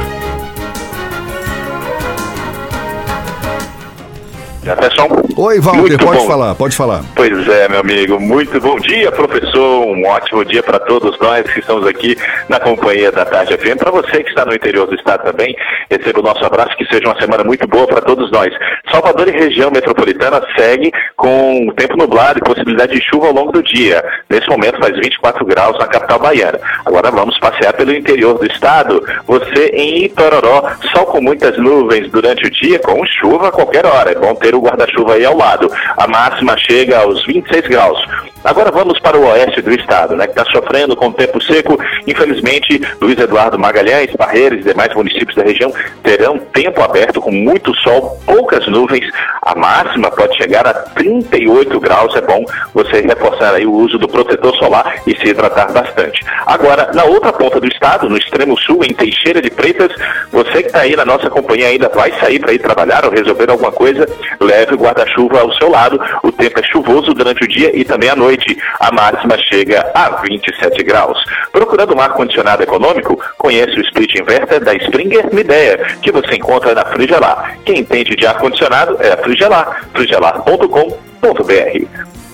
Jefferson. 4.63 5.22
Oi, 5.45 5.59
Walter, 5.59 5.81
Muito 5.81 5.99
pode 5.99 6.19
bom. 6.21 6.27
falar, 6.29 6.55
pode 6.55 6.77
falar. 6.77 7.03
Pois 7.17 7.49
é, 7.49 7.69
meu 7.69 7.81
amigo. 7.81 8.21
Muito 8.21 8.61
bom 8.61 8.79
dia, 8.79 9.11
professor. 9.11 9.89
Um 9.89 10.07
ótimo 10.07 10.45
dia 10.45 10.63
para 10.63 10.79
todos 10.79 11.19
nós 11.19 11.43
que 11.53 11.59
estamos 11.59 11.85
aqui 11.85 12.17
na 12.49 12.61
companhia 12.61 13.11
da 13.11 13.25
Tarde 13.25 13.59
FM. 13.59 13.77
Para 13.77 13.91
você 13.91 14.23
que 14.23 14.31
está 14.31 14.45
no 14.45 14.55
interior 14.55 14.87
do 14.87 14.95
estado 14.95 15.25
também, 15.25 15.53
receba 15.91 16.21
o 16.21 16.23
nosso 16.23 16.45
abraço. 16.45 16.77
Que 16.77 16.85
seja 16.85 17.09
uma 17.09 17.21
semana 17.21 17.43
muito 17.43 17.67
boa 17.67 17.89
para 17.89 18.01
todos 18.01 18.31
nós. 18.31 18.55
Salvador 18.89 19.27
e 19.27 19.33
região 19.33 19.69
metropolitana 19.73 20.41
segue 20.57 20.93
com 21.17 21.73
tempo 21.77 21.97
nublado 21.97 22.39
e 22.39 22.43
possibilidade 22.43 22.93
de 22.93 23.03
chuva 23.03 23.27
ao 23.27 23.33
longo 23.33 23.51
do 23.51 23.65
dia. 23.65 24.01
Nesse 24.31 24.49
momento 24.49 24.79
faz 24.79 24.95
24 24.95 25.45
graus 25.45 25.77
na 25.77 25.89
capital 25.89 26.21
baiana. 26.21 26.61
Agora 26.87 27.11
vamos 27.11 27.37
passear 27.41 27.73
pelo 27.73 27.93
interior 27.93 28.39
do 28.39 28.47
estado. 28.47 29.05
Você 29.27 29.73
em 29.75 30.05
Itororó, 30.05 30.71
sol 30.95 31.07
com 31.07 31.21
muitas 31.21 31.59
nuvens 31.59 32.09
durante 32.13 32.47
o 32.47 32.51
dia, 32.51 32.79
com 32.79 33.05
chuva 33.07 33.49
a 33.49 33.53
qualquer 33.53 33.85
hora. 33.85 34.13
É 34.13 34.15
bom 34.15 34.37
ter 34.37 34.55
o 34.55 34.61
guarda-chuva 34.61 35.15
aí 35.15 35.25
ao 35.25 35.32
lado. 35.37 35.71
A 35.97 36.07
máxima 36.07 36.57
chega 36.57 37.01
aos 37.01 37.25
26 37.27 37.69
graus. 37.69 38.32
Agora 38.45 38.73
vamos 38.73 38.99
para 38.99 39.17
o 39.17 39.25
oeste 39.29 39.63
do 39.63 39.73
estado, 39.73 40.17
né, 40.17 40.27
que 40.27 40.39
está 40.39 40.45
sofrendo 40.51 40.97
com 40.97 41.09
o 41.09 41.13
tempo 41.13 41.41
seco. 41.41 41.79
Infelizmente, 42.07 42.81
Luiz 43.01 43.17
Eduardo 43.19 43.59
Magalhães, 43.59 44.15
Barreiras 44.17 44.61
e 44.61 44.69
demais 44.69 44.93
municípios 44.95 45.37
da 45.37 45.45
região 45.45 45.73
terão 46.03 46.39
tempo 46.39 46.83
aberto 46.83 47.21
com 47.21 47.31
muito 47.31 47.73
sol, 47.77 48.19
poucas 48.27 48.67
nuvens. 48.67 49.09
A 49.43 49.55
máxima 49.55 50.11
pode 50.11 50.37
chegar 50.37 50.67
a 50.67 50.75
38 50.75 51.79
graus. 51.79 52.15
É 52.17 52.21
bom 52.21 52.45
você 52.75 53.01
reforçar 53.01 53.55
aí 53.55 53.65
o 53.65 53.73
uso 53.73 53.97
do 53.97 54.09
protetor 54.09 54.57
solar 54.57 55.01
e 55.07 55.17
se 55.17 55.29
hidratar 55.29 55.73
bastante. 55.73 56.21
Agora, 56.45 56.91
na 56.93 57.05
outra 57.05 57.33
ponta 57.33 57.61
do 57.61 57.69
estado, 57.69 58.09
no 58.09 58.17
extremo 58.17 58.59
sul, 58.59 58.83
em 58.83 58.93
Teixeira 58.93 59.41
de 59.41 59.51
Freitas, 59.51 59.93
você 60.33 60.63
que 60.63 60.67
está 60.67 60.81
aí 60.81 60.97
na 60.97 61.05
nossa 61.05 61.31
companhia 61.31 61.69
ainda 61.69 61.89
vai 61.89 62.13
sair 62.19 62.41
para 62.41 62.53
ir 62.53 62.59
trabalhar 62.59 63.05
ou 63.05 63.13
resolver 63.13 63.51
alguma 63.51 63.71
coisa, 63.71 64.07
leve 64.41 64.75
o 64.75 64.79
guarda-chuva 64.79 65.41
ao 65.41 65.53
seu 65.55 65.71
lado. 65.71 66.01
O 66.25 66.33
tempo 66.33 66.59
é 66.59 66.63
chuvoso 66.65 67.15
durante 67.15 67.45
o 67.45 67.49
dia 67.49 67.71
e 67.77 67.85
também 67.85 68.11
à 68.11 68.17
noite. 68.17 68.32
A 68.81 68.93
máxima 68.93 69.37
chega 69.39 69.91
a 69.95 70.11
27 70.23 70.83
graus. 70.85 71.19
Procurando 71.51 71.95
um 71.95 72.01
ar-condicionado 72.01 72.63
econômico, 72.63 73.21
conheça 73.39 73.73
o 73.77 73.83
split 73.83 74.15
inverter 74.19 74.61
da 74.61 74.75
Springer 74.75 75.35
Midea, 75.35 75.97
que 76.03 76.13
você 76.13 76.37
encontra 76.37 76.75
na 76.75 76.85
Frigelar. 76.85 77.59
Quem 77.65 77.81
entende 77.81 78.15
de 78.17 78.27
ar-condicionado 78.27 78.97
é 79.01 79.13
a 79.13 79.17
Frigelar, 79.19 79.87
frigelar.com.br. 79.93 81.03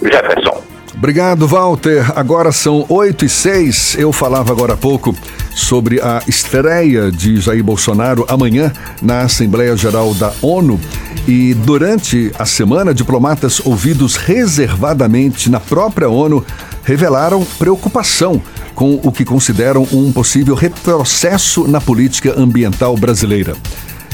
Jefferson. 0.02 0.67
Obrigado, 0.98 1.46
Walter. 1.46 2.12
Agora 2.16 2.50
são 2.50 2.84
8 2.88 3.24
e 3.24 3.28
6. 3.28 3.96
Eu 3.98 4.12
falava 4.12 4.52
agora 4.52 4.74
há 4.74 4.76
pouco 4.76 5.14
sobre 5.54 6.00
a 6.00 6.20
estreia 6.26 7.08
de 7.10 7.40
Jair 7.40 7.62
Bolsonaro 7.62 8.26
amanhã 8.28 8.72
na 9.00 9.20
Assembleia 9.20 9.76
Geral 9.76 10.12
da 10.14 10.32
ONU. 10.42 10.78
E 11.26 11.54
durante 11.54 12.32
a 12.36 12.44
semana, 12.44 12.92
diplomatas 12.92 13.60
ouvidos 13.64 14.16
reservadamente 14.16 15.48
na 15.48 15.60
própria 15.60 16.08
ONU 16.08 16.44
revelaram 16.82 17.46
preocupação 17.58 18.42
com 18.74 18.98
o 19.00 19.12
que 19.12 19.24
consideram 19.24 19.86
um 19.92 20.10
possível 20.10 20.56
retrocesso 20.56 21.68
na 21.68 21.80
política 21.80 22.34
ambiental 22.36 22.96
brasileira. 22.96 23.54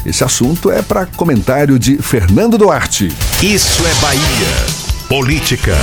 Esse 0.04 0.22
assunto 0.22 0.70
é 0.70 0.82
para 0.82 1.06
comentário 1.06 1.78
de 1.78 1.96
Fernando 1.96 2.58
Duarte. 2.58 3.10
Isso 3.42 3.82
é 3.86 3.94
Bahia. 4.02 4.84
Política. 5.08 5.74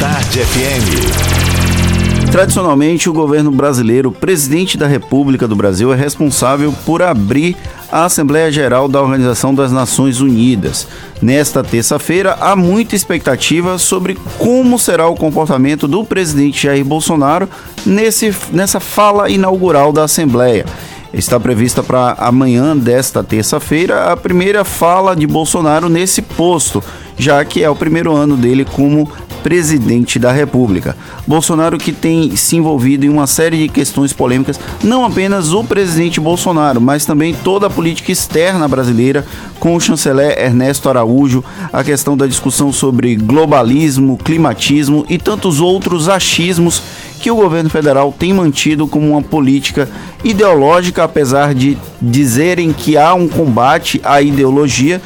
Tarde 0.00 0.38
FM. 0.44 2.30
Tradicionalmente, 2.30 3.10
o 3.10 3.12
governo 3.12 3.50
brasileiro, 3.50 4.12
presidente 4.12 4.78
da 4.78 4.86
República 4.86 5.48
do 5.48 5.56
Brasil, 5.56 5.92
é 5.92 5.96
responsável 5.96 6.72
por 6.86 7.02
abrir 7.02 7.56
a 7.90 8.04
Assembleia 8.04 8.52
Geral 8.52 8.86
da 8.86 9.02
Organização 9.02 9.52
das 9.52 9.72
Nações 9.72 10.20
Unidas. 10.20 10.86
Nesta 11.20 11.64
terça-feira, 11.64 12.36
há 12.40 12.54
muita 12.54 12.94
expectativa 12.94 13.76
sobre 13.76 14.16
como 14.38 14.78
será 14.78 15.08
o 15.08 15.16
comportamento 15.16 15.88
do 15.88 16.04
presidente 16.04 16.62
Jair 16.62 16.84
Bolsonaro 16.84 17.48
nesse, 17.84 18.32
nessa 18.52 18.78
fala 18.78 19.28
inaugural 19.28 19.92
da 19.92 20.04
Assembleia. 20.04 20.64
Está 21.12 21.40
prevista 21.40 21.82
para 21.82 22.12
amanhã 22.18 22.76
desta 22.76 23.24
terça-feira 23.24 24.12
a 24.12 24.16
primeira 24.16 24.62
fala 24.62 25.16
de 25.16 25.26
Bolsonaro 25.26 25.88
nesse 25.88 26.20
posto, 26.20 26.84
já 27.16 27.42
que 27.44 27.64
é 27.64 27.70
o 27.70 27.74
primeiro 27.74 28.14
ano 28.14 28.36
dele 28.36 28.64
como 28.64 29.10
presidente 29.42 30.18
da 30.18 30.32
República. 30.32 30.96
Bolsonaro 31.26 31.78
que 31.78 31.92
tem 31.92 32.34
se 32.36 32.56
envolvido 32.56 33.06
em 33.06 33.08
uma 33.08 33.26
série 33.26 33.58
de 33.58 33.68
questões 33.68 34.12
polêmicas, 34.12 34.58
não 34.82 35.04
apenas 35.04 35.52
o 35.52 35.64
presidente 35.64 36.20
Bolsonaro, 36.20 36.80
mas 36.80 37.04
também 37.04 37.34
toda 37.34 37.66
a 37.66 37.70
política 37.70 38.12
externa 38.12 38.68
brasileira, 38.68 39.24
com 39.58 39.74
o 39.74 39.80
chanceler 39.80 40.38
Ernesto 40.38 40.88
Araújo, 40.88 41.44
a 41.72 41.82
questão 41.82 42.16
da 42.16 42.26
discussão 42.26 42.72
sobre 42.72 43.16
globalismo, 43.16 44.16
climatismo 44.16 45.04
e 45.08 45.18
tantos 45.18 45.60
outros 45.60 46.08
achismos 46.08 46.82
que 47.18 47.30
o 47.30 47.36
governo 47.36 47.68
federal 47.68 48.14
tem 48.16 48.32
mantido 48.32 48.86
como 48.86 49.10
uma 49.10 49.22
política 49.22 49.88
ideológica, 50.24 51.04
apesar 51.04 51.54
de 51.54 51.76
dizerem 52.00 52.72
que 52.72 52.96
há 52.96 53.14
um 53.14 53.28
combate 53.28 54.00
à 54.04 54.22
ideologia. 54.22 55.00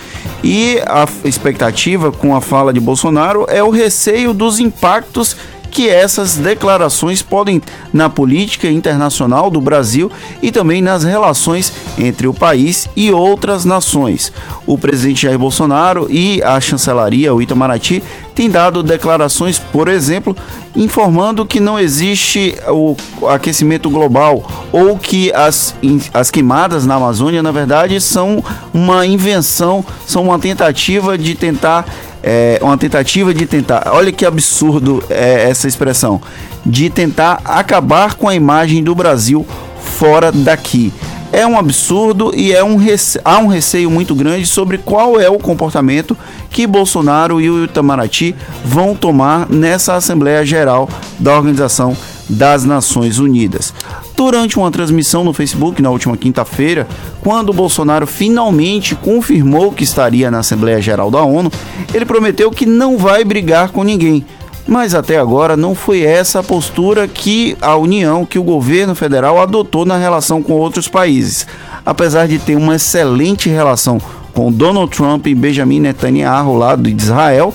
E 0.44 0.78
a 0.86 1.06
expectativa 1.24 2.10
com 2.12 2.34
a 2.34 2.40
fala 2.40 2.72
de 2.72 2.80
Bolsonaro 2.80 3.46
é 3.48 3.62
o 3.62 3.70
receio 3.70 4.34
dos 4.34 4.58
impactos 4.58 5.36
que 5.72 5.88
essas 5.88 6.36
declarações 6.36 7.22
podem 7.22 7.60
na 7.92 8.10
política 8.10 8.70
internacional 8.70 9.50
do 9.50 9.60
Brasil 9.60 10.12
e 10.42 10.52
também 10.52 10.82
nas 10.82 11.02
relações 11.02 11.72
entre 11.98 12.28
o 12.28 12.34
país 12.34 12.86
e 12.94 13.10
outras 13.10 13.64
nações. 13.64 14.30
O 14.66 14.76
presidente 14.76 15.22
Jair 15.22 15.38
Bolsonaro 15.38 16.06
e 16.10 16.42
a 16.42 16.60
chancelaria, 16.60 17.34
o 17.34 17.40
Itamaraty, 17.40 18.02
têm 18.34 18.50
dado 18.50 18.82
declarações, 18.82 19.58
por 19.58 19.88
exemplo, 19.88 20.36
informando 20.76 21.46
que 21.46 21.58
não 21.58 21.78
existe 21.78 22.54
o 22.68 22.94
aquecimento 23.28 23.88
global 23.88 24.44
ou 24.70 24.98
que 24.98 25.32
as, 25.32 25.74
as 26.12 26.30
queimadas 26.30 26.84
na 26.84 26.96
Amazônia, 26.96 27.42
na 27.42 27.50
verdade, 27.50 27.98
são 27.98 28.44
uma 28.74 29.06
invenção, 29.06 29.82
são 30.06 30.24
uma 30.24 30.38
tentativa 30.38 31.16
de 31.16 31.34
tentar 31.34 31.86
é, 32.22 32.58
uma 32.62 32.78
tentativa 32.78 33.34
de 33.34 33.46
tentar, 33.46 33.84
olha 33.92 34.12
que 34.12 34.24
absurdo 34.24 35.02
é 35.10 35.48
essa 35.48 35.66
expressão, 35.66 36.20
de 36.64 36.88
tentar 36.88 37.40
acabar 37.44 38.14
com 38.14 38.28
a 38.28 38.34
imagem 38.34 38.82
do 38.82 38.94
Brasil 38.94 39.46
fora 39.82 40.30
daqui. 40.30 40.92
É 41.32 41.46
um 41.46 41.58
absurdo 41.58 42.30
e 42.36 42.52
é 42.52 42.62
um 42.62 42.76
há 43.24 43.38
um 43.38 43.46
receio 43.46 43.90
muito 43.90 44.14
grande 44.14 44.44
sobre 44.44 44.76
qual 44.76 45.18
é 45.18 45.30
o 45.30 45.38
comportamento 45.38 46.16
que 46.50 46.66
Bolsonaro 46.66 47.40
e 47.40 47.48
o 47.48 47.64
Itamaraty 47.64 48.36
vão 48.62 48.94
tomar 48.94 49.48
nessa 49.48 49.94
Assembleia 49.94 50.44
Geral 50.44 50.88
da 51.18 51.34
Organização 51.34 51.96
das 52.32 52.64
Nações 52.64 53.18
Unidas. 53.18 53.72
Durante 54.16 54.58
uma 54.58 54.70
transmissão 54.70 55.24
no 55.24 55.32
Facebook 55.32 55.80
na 55.82 55.90
última 55.90 56.16
quinta-feira, 56.16 56.86
quando 57.20 57.52
Bolsonaro 57.52 58.06
finalmente 58.06 58.94
confirmou 58.94 59.72
que 59.72 59.84
estaria 59.84 60.30
na 60.30 60.38
Assembleia 60.38 60.80
Geral 60.80 61.10
da 61.10 61.22
ONU, 61.22 61.50
ele 61.92 62.04
prometeu 62.04 62.50
que 62.50 62.66
não 62.66 62.96
vai 62.96 63.24
brigar 63.24 63.70
com 63.70 63.82
ninguém. 63.82 64.24
Mas 64.66 64.94
até 64.94 65.18
agora 65.18 65.56
não 65.56 65.74
foi 65.74 66.02
essa 66.02 66.38
a 66.38 66.42
postura 66.42 67.08
que 67.08 67.56
a 67.60 67.76
União, 67.76 68.24
que 68.24 68.38
o 68.38 68.44
governo 68.44 68.94
federal 68.94 69.40
adotou 69.40 69.84
na 69.84 69.96
relação 69.96 70.42
com 70.42 70.52
outros 70.52 70.86
países. 70.86 71.46
Apesar 71.84 72.28
de 72.28 72.38
ter 72.38 72.54
uma 72.54 72.76
excelente 72.76 73.48
relação 73.48 74.00
com 74.32 74.52
Donald 74.52 74.96
Trump 74.96 75.26
e 75.26 75.34
Benjamin 75.34 75.80
Netanyahu 75.80 76.56
lá 76.56 76.76
de 76.76 76.90
Israel, 76.90 77.52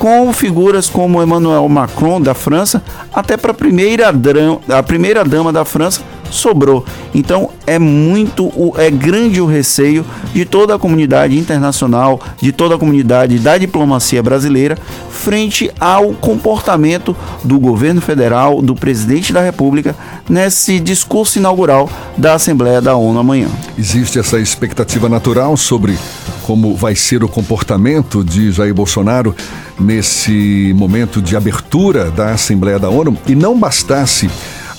com 0.00 0.32
figuras 0.32 0.88
como 0.88 1.22
Emmanuel 1.22 1.68
Macron 1.68 2.22
da 2.22 2.32
França, 2.32 2.82
até 3.12 3.36
para 3.36 3.50
a 3.50 4.82
primeira, 4.82 5.22
dama 5.22 5.52
da 5.52 5.62
França 5.62 6.00
sobrou. 6.30 6.84
Então 7.14 7.50
é 7.66 7.78
muito, 7.78 8.50
é 8.76 8.90
grande 8.90 9.40
o 9.40 9.46
receio 9.46 10.04
de 10.32 10.44
toda 10.44 10.74
a 10.74 10.78
comunidade 10.78 11.38
internacional, 11.38 12.20
de 12.40 12.52
toda 12.52 12.74
a 12.74 12.78
comunidade 12.78 13.38
da 13.38 13.58
diplomacia 13.58 14.22
brasileira, 14.22 14.78
frente 15.10 15.70
ao 15.78 16.12
comportamento 16.14 17.14
do 17.44 17.58
governo 17.58 18.00
federal, 18.00 18.62
do 18.62 18.74
presidente 18.74 19.32
da 19.32 19.40
República, 19.40 19.94
nesse 20.28 20.80
discurso 20.80 21.38
inaugural 21.38 21.88
da 22.16 22.34
Assembleia 22.34 22.80
da 22.80 22.96
ONU 22.96 23.18
amanhã. 23.18 23.48
Existe 23.78 24.18
essa 24.18 24.38
expectativa 24.38 25.08
natural 25.08 25.56
sobre 25.56 25.98
como 26.42 26.74
vai 26.74 26.96
ser 26.96 27.22
o 27.22 27.28
comportamento 27.28 28.24
de 28.24 28.50
Jair 28.50 28.74
Bolsonaro 28.74 29.34
nesse 29.78 30.72
momento 30.74 31.22
de 31.22 31.36
abertura 31.36 32.10
da 32.10 32.32
Assembleia 32.32 32.78
da 32.78 32.88
ONU 32.88 33.16
e 33.26 33.34
não 33.34 33.58
bastasse 33.58 34.28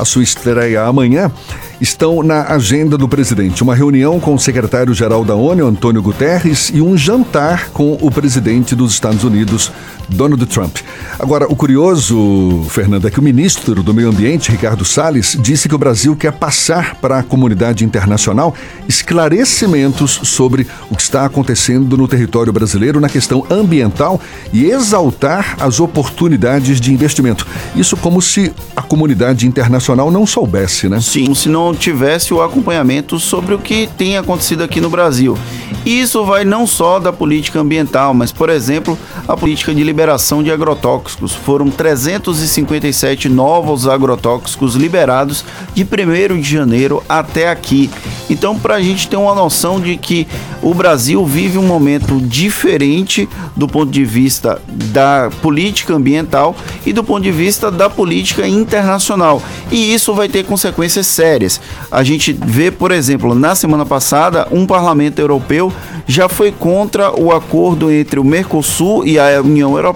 a 0.02 0.06
sua 0.06 0.24
estreia 0.24 0.84
amanhã, 0.84 1.32
estão 1.80 2.24
na 2.24 2.52
agenda 2.52 2.98
do 2.98 3.08
presidente. 3.08 3.62
Uma 3.62 3.76
reunião 3.76 4.20
com 4.20 4.34
o 4.34 4.40
secretário-geral 4.40 5.24
da 5.24 5.36
ONU, 5.36 5.66
Antônio 5.66 6.02
Guterres, 6.02 6.72
e 6.74 6.82
um 6.82 6.98
jantar 6.98 7.70
com 7.70 7.98
o 8.02 8.10
presidente 8.10 8.76
dos 8.76 8.94
Estados 8.94 9.24
Unidos, 9.24 9.72
Donald 10.12 10.46
Trump. 10.46 10.78
Agora, 11.18 11.46
o 11.48 11.56
curioso, 11.56 12.66
Fernando, 12.70 13.08
é 13.08 13.12
que 13.12 13.20
o 13.20 13.24
ministro 13.24 13.82
do 13.82 13.94
Meio 13.94 14.10
Ambiente, 14.10 14.52
Ricardo 14.52 14.84
Salles, 14.84 15.38
disse 15.40 15.70
que 15.70 15.76
o 15.76 15.78
Brasil 15.78 16.16
quer 16.16 16.32
passar 16.32 16.96
para 16.96 17.20
a 17.20 17.24
comunidade 17.24 17.86
internacional 17.86 18.54
esclarecimentos 18.88 20.20
sobre 20.24 20.68
o 20.90 20.96
que 20.96 21.02
está 21.02 21.26
acontecendo 21.26 21.98
no 21.98 22.08
território 22.08 22.52
brasileiro 22.52 23.00
na 23.00 23.10
questão 23.10 23.46
ambiental 23.50 24.20
e 24.52 24.66
exaltar 24.66 25.56
as 25.60 25.80
oportunidades 25.80 26.80
de 26.80 26.94
investimento. 26.94 27.48
Isso 27.76 27.96
como 27.98 28.22
se 28.22 28.52
a 28.76 28.82
comunidade 28.82 29.48
internacional 29.48 30.12
não 30.12 30.26
soubesse, 30.26 30.90
né? 30.90 31.00
Sim, 31.02 31.34
se 31.34 31.50
não 31.50 31.74
tivesse 31.74 32.34
o 32.34 32.42
acompanhamento 32.42 33.20
sobre 33.20 33.54
o 33.54 33.60
que 33.60 33.88
tem 33.98 34.18
acontecido 34.18 34.64
aqui 34.64 34.82
no 34.82 34.90
Brasil. 34.90 35.38
Isso 35.86 36.24
vai 36.26 36.44
não 36.44 36.68
só 36.68 37.00
da 37.00 37.12
política 37.12 37.60
ambiental, 37.60 38.14
mas, 38.14 38.32
por 38.32 38.50
exemplo, 38.50 38.98
a 39.28 39.36
política 39.36 39.74
de 39.74 39.84
liberação 40.02 40.42
de 40.42 40.52
agrotóxicos. 40.52 41.32
Foram 41.32 41.70
357 41.70 43.30
novos 43.30 43.88
agrotóxicos 43.88 44.74
liberados 44.74 45.46
de 45.76 45.84
1 45.84 46.42
de 46.42 46.50
janeiro 46.50 47.04
até 47.08 47.50
aqui. 47.50 47.88
Então, 48.28 48.58
para 48.58 48.76
a 48.76 48.82
gente 48.82 49.08
ter 49.08 49.18
uma 49.18 49.36
noção 49.36 49.80
de 49.80 49.96
que 49.98 50.28
o 50.60 50.74
Brasil 50.74 51.24
vive 51.24 51.60
um 51.60 51.68
momento 51.68 52.20
diferente 52.20 53.30
do 53.56 53.68
ponto 53.68 53.92
de 53.92 54.04
vista 54.04 54.60
da 54.68 55.30
política 55.42 55.94
ambiental 55.94 56.56
e 56.84 56.92
do 56.92 57.04
ponto 57.04 57.22
de 57.22 57.32
vista 57.32 57.70
da 57.70 57.88
política 57.88 58.48
internacional. 58.48 59.42
E 59.72 59.94
isso 59.94 60.16
vai 60.16 60.28
ter 60.28 60.46
consequências 60.46 61.06
sérias. 61.06 61.62
A 61.92 62.04
gente 62.04 62.34
vê, 62.34 62.72
por 62.72 62.92
exemplo, 62.92 63.36
na 63.36 63.54
semana 63.54 63.86
passada, 63.86 64.48
um 64.52 64.66
parlamento 64.66 65.20
europeu 65.20 65.72
já 66.08 66.28
foi 66.28 66.52
contra 66.52 67.12
o 67.20 67.32
acordo 67.32 67.92
entre 67.92 68.20
o 68.20 68.24
Mercosul 68.24 69.06
e 69.06 69.20
a 69.20 69.42
União 69.42 69.76
Europeia, 69.76 69.91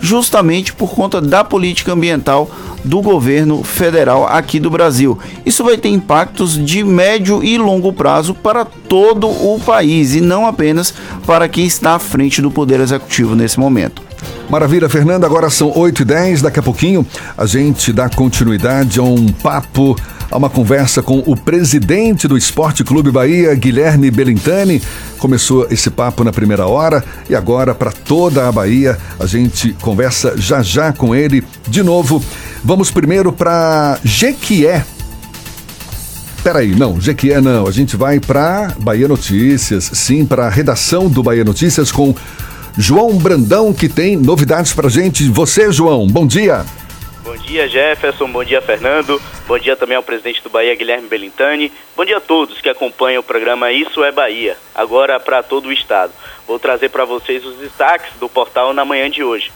justamente 0.00 0.72
por 0.72 0.90
conta 0.94 1.20
da 1.20 1.44
política 1.44 1.92
ambiental 1.92 2.50
do 2.84 3.02
governo 3.02 3.62
federal 3.64 4.26
aqui 4.26 4.60
do 4.60 4.70
Brasil. 4.70 5.18
Isso 5.44 5.64
vai 5.64 5.76
ter 5.76 5.88
impactos 5.88 6.56
de 6.64 6.84
médio 6.84 7.42
e 7.42 7.58
longo 7.58 7.92
prazo 7.92 8.32
para 8.34 8.64
todo 8.64 9.26
o 9.26 9.60
país 9.64 10.14
e 10.14 10.20
não 10.20 10.46
apenas 10.46 10.94
para 11.26 11.48
quem 11.48 11.66
está 11.66 11.96
à 11.96 11.98
frente 11.98 12.40
do 12.40 12.50
Poder 12.50 12.80
Executivo 12.80 13.34
nesse 13.34 13.58
momento. 13.58 14.02
Maravilha, 14.48 14.88
Fernanda. 14.88 15.26
Agora 15.26 15.50
são 15.50 15.72
8 15.76 16.02
e 16.02 16.04
10 16.04 16.42
Daqui 16.42 16.60
a 16.60 16.62
pouquinho 16.62 17.04
a 17.36 17.46
gente 17.46 17.92
dá 17.92 18.08
continuidade 18.08 18.98
a 19.00 19.02
um 19.02 19.26
papo, 19.28 19.96
a 20.30 20.36
uma 20.36 20.50
conversa 20.50 21.02
com 21.02 21.22
o 21.26 21.36
presidente 21.36 22.26
do 22.26 22.36
Esporte 22.36 22.82
Clube 22.82 23.10
Bahia, 23.10 23.54
Guilherme 23.54 24.10
Belintani. 24.10 24.82
Começou 25.18 25.66
esse 25.70 25.90
papo 25.90 26.24
na 26.24 26.32
primeira 26.32 26.66
hora 26.66 27.04
e 27.28 27.34
agora, 27.34 27.74
para 27.74 27.92
toda 27.92 28.48
a 28.48 28.52
Bahia, 28.52 28.98
a 29.18 29.26
gente 29.26 29.72
conversa 29.80 30.34
já 30.36 30.62
já 30.62 30.92
com 30.92 31.14
ele 31.14 31.44
de 31.68 31.82
novo. 31.82 32.22
Vamos 32.64 32.90
primeiro 32.90 33.32
para 33.32 33.98
Jequié. 34.04 34.84
Peraí, 36.42 36.74
não, 36.74 37.00
Jequié 37.00 37.40
não. 37.40 37.66
A 37.66 37.72
gente 37.72 37.96
vai 37.96 38.20
para 38.20 38.74
Bahia 38.78 39.08
Notícias, 39.08 39.90
sim, 39.92 40.24
para 40.24 40.46
a 40.46 40.50
redação 40.50 41.08
do 41.08 41.22
Bahia 41.22 41.44
Notícias 41.44 41.90
com 41.90 42.14
João 42.78 43.16
Brandão, 43.16 43.72
que 43.72 43.88
tem 43.88 44.16
novidades 44.16 44.72
pra 44.72 44.88
gente. 44.88 45.28
Você, 45.28 45.72
João, 45.72 46.06
bom 46.06 46.26
dia. 46.26 46.64
Bom 47.26 47.36
dia, 47.36 47.66
Jefferson. 47.66 48.30
Bom 48.30 48.44
dia, 48.44 48.62
Fernando. 48.62 49.20
Bom 49.48 49.58
dia 49.58 49.74
também 49.74 49.96
ao 49.96 50.02
presidente 50.04 50.40
do 50.44 50.48
Bahia, 50.48 50.76
Guilherme 50.76 51.08
Belintani. 51.08 51.72
Bom 51.96 52.04
dia 52.04 52.18
a 52.18 52.20
todos 52.20 52.60
que 52.60 52.68
acompanham 52.68 53.18
o 53.18 53.24
programa 53.24 53.72
Isso 53.72 54.04
é 54.04 54.12
Bahia, 54.12 54.56
agora 54.72 55.18
para 55.18 55.42
todo 55.42 55.66
o 55.66 55.72
estado. 55.72 56.12
Vou 56.46 56.60
trazer 56.60 56.88
para 56.90 57.04
vocês 57.04 57.44
os 57.44 57.56
destaques 57.56 58.12
do 58.20 58.28
portal 58.28 58.72
na 58.72 58.84
manhã 58.84 59.10
de 59.10 59.24
hoje. 59.24 59.50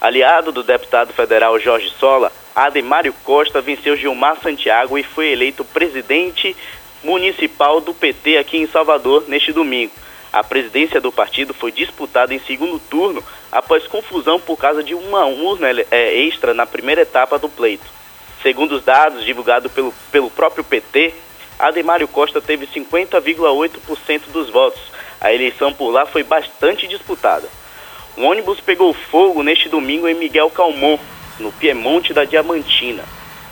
Aliado 0.00 0.52
do 0.52 0.62
deputado 0.62 1.12
federal 1.12 1.58
Jorge 1.58 1.90
Sola, 1.98 2.30
Ademário 2.54 3.12
Costa 3.24 3.60
venceu 3.60 3.96
Gilmar 3.96 4.40
Santiago 4.40 4.96
e 4.96 5.02
foi 5.02 5.32
eleito 5.32 5.64
presidente 5.64 6.56
municipal 7.02 7.80
do 7.80 7.92
PT 7.92 8.38
aqui 8.38 8.56
em 8.56 8.68
Salvador 8.68 9.24
neste 9.26 9.52
domingo. 9.52 9.90
A 10.32 10.44
presidência 10.44 11.00
do 11.00 11.10
partido 11.10 11.52
foi 11.52 11.72
disputada 11.72 12.32
em 12.32 12.38
segundo 12.40 12.78
turno 12.78 13.22
após 13.50 13.86
confusão 13.88 14.38
por 14.38 14.56
causa 14.56 14.82
de 14.82 14.94
uma 14.94 15.26
urna 15.26 15.68
é, 15.90 16.14
extra 16.14 16.54
na 16.54 16.64
primeira 16.66 17.02
etapa 17.02 17.38
do 17.38 17.48
pleito. 17.48 17.86
Segundo 18.42 18.72
os 18.72 18.84
dados 18.84 19.24
divulgados 19.24 19.72
pelo, 19.72 19.92
pelo 20.12 20.30
próprio 20.30 20.62
PT, 20.62 21.12
Ademário 21.58 22.06
Costa 22.06 22.40
teve 22.40 22.66
50,8% 22.66 24.28
dos 24.32 24.48
votos. 24.48 24.80
A 25.20 25.34
eleição 25.34 25.72
por 25.72 25.90
lá 25.90 26.06
foi 26.06 26.22
bastante 26.22 26.86
disputada. 26.86 27.48
Um 28.16 28.24
ônibus 28.24 28.60
pegou 28.60 28.94
fogo 28.94 29.42
neste 29.42 29.68
domingo 29.68 30.08
em 30.08 30.14
Miguel 30.14 30.48
Calmon, 30.50 30.98
no 31.38 31.52
Piemonte 31.52 32.14
da 32.14 32.24
Diamantina. 32.24 33.04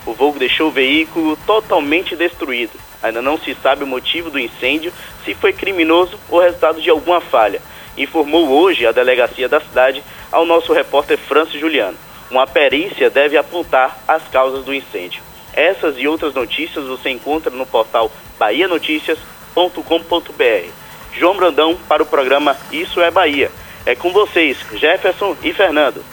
O 0.06 0.14
fogo 0.14 0.38
deixou 0.38 0.68
o 0.68 0.72
veículo 0.72 1.36
totalmente 1.44 2.16
destruído. 2.16 2.87
Ainda 3.02 3.22
não 3.22 3.38
se 3.38 3.56
sabe 3.62 3.84
o 3.84 3.86
motivo 3.86 4.30
do 4.30 4.38
incêndio, 4.38 4.92
se 5.24 5.34
foi 5.34 5.52
criminoso 5.52 6.18
ou 6.28 6.40
resultado 6.40 6.80
de 6.80 6.90
alguma 6.90 7.20
falha. 7.20 7.62
Informou 7.96 8.48
hoje 8.48 8.86
a 8.86 8.92
delegacia 8.92 9.48
da 9.48 9.60
cidade 9.60 10.02
ao 10.30 10.44
nosso 10.44 10.72
repórter 10.72 11.18
Francis 11.18 11.60
Juliano. 11.60 11.96
Uma 12.30 12.46
perícia 12.46 13.08
deve 13.08 13.36
apontar 13.36 13.98
as 14.06 14.22
causas 14.28 14.64
do 14.64 14.74
incêndio. 14.74 15.22
Essas 15.52 15.96
e 15.98 16.06
outras 16.06 16.34
notícias 16.34 16.86
você 16.86 17.10
encontra 17.10 17.50
no 17.50 17.66
portal 17.66 18.12
bahianoticias.com.br. 18.38 20.70
João 21.12 21.36
Brandão 21.36 21.76
para 21.88 22.02
o 22.02 22.06
programa 22.06 22.56
Isso 22.70 23.00
é 23.00 23.10
Bahia. 23.10 23.50
É 23.86 23.94
com 23.94 24.12
vocês, 24.12 24.58
Jefferson 24.74 25.36
e 25.42 25.52
Fernando. 25.52 26.04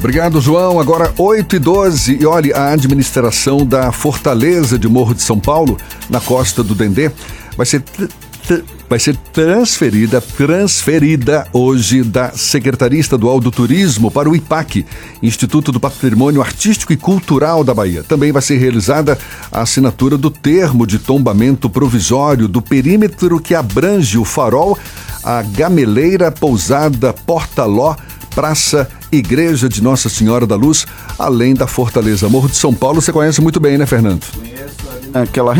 Obrigado, 0.00 0.40
João. 0.40 0.80
Agora 0.80 1.12
8 1.18 1.56
e 1.56 1.58
12 1.58 2.18
e 2.22 2.24
olhe, 2.24 2.54
a 2.54 2.72
administração 2.72 3.66
da 3.66 3.92
Fortaleza 3.92 4.78
de 4.78 4.88
Morro 4.88 5.14
de 5.14 5.20
São 5.20 5.38
Paulo, 5.38 5.76
na 6.08 6.18
costa 6.18 6.64
do 6.64 6.74
Dendê, 6.74 7.10
vai 7.54 7.66
ser 7.66 7.84
vai 8.88 8.98
ser 8.98 9.14
transferida, 9.32 10.20
transferida 10.20 11.46
hoje 11.52 12.02
da 12.02 12.32
Secretaria 12.32 12.98
Estadual 12.98 13.38
do 13.38 13.50
Turismo 13.50 14.10
para 14.10 14.28
o 14.28 14.34
IPAC, 14.34 14.84
Instituto 15.22 15.70
do 15.70 15.78
Patrimônio 15.78 16.40
Artístico 16.40 16.92
e 16.92 16.96
Cultural 16.96 17.62
da 17.62 17.74
Bahia. 17.74 18.02
Também 18.02 18.32
vai 18.32 18.42
ser 18.42 18.56
realizada 18.56 19.16
a 19.52 19.60
assinatura 19.60 20.16
do 20.16 20.30
termo 20.30 20.86
de 20.86 20.98
tombamento 20.98 21.68
provisório 21.68 22.48
do 22.48 22.60
perímetro 22.62 23.38
que 23.38 23.54
abrange 23.54 24.18
o 24.18 24.24
farol, 24.24 24.76
a 25.22 25.42
gameleira, 25.42 26.32
pousada, 26.32 27.12
porta-ló, 27.12 27.94
praça, 28.34 28.88
igreja 29.10 29.68
de 29.68 29.82
Nossa 29.82 30.08
Senhora 30.08 30.46
da 30.46 30.56
Luz, 30.56 30.86
além 31.18 31.54
da 31.54 31.66
Fortaleza. 31.66 32.28
Morro 32.28 32.48
de 32.48 32.56
São 32.56 32.72
Paulo, 32.72 33.00
você 33.00 33.12
conhece 33.12 33.40
muito 33.40 33.60
bem, 33.60 33.76
né, 33.76 33.86
Fernando? 33.86 34.24
Aquela 35.12 35.54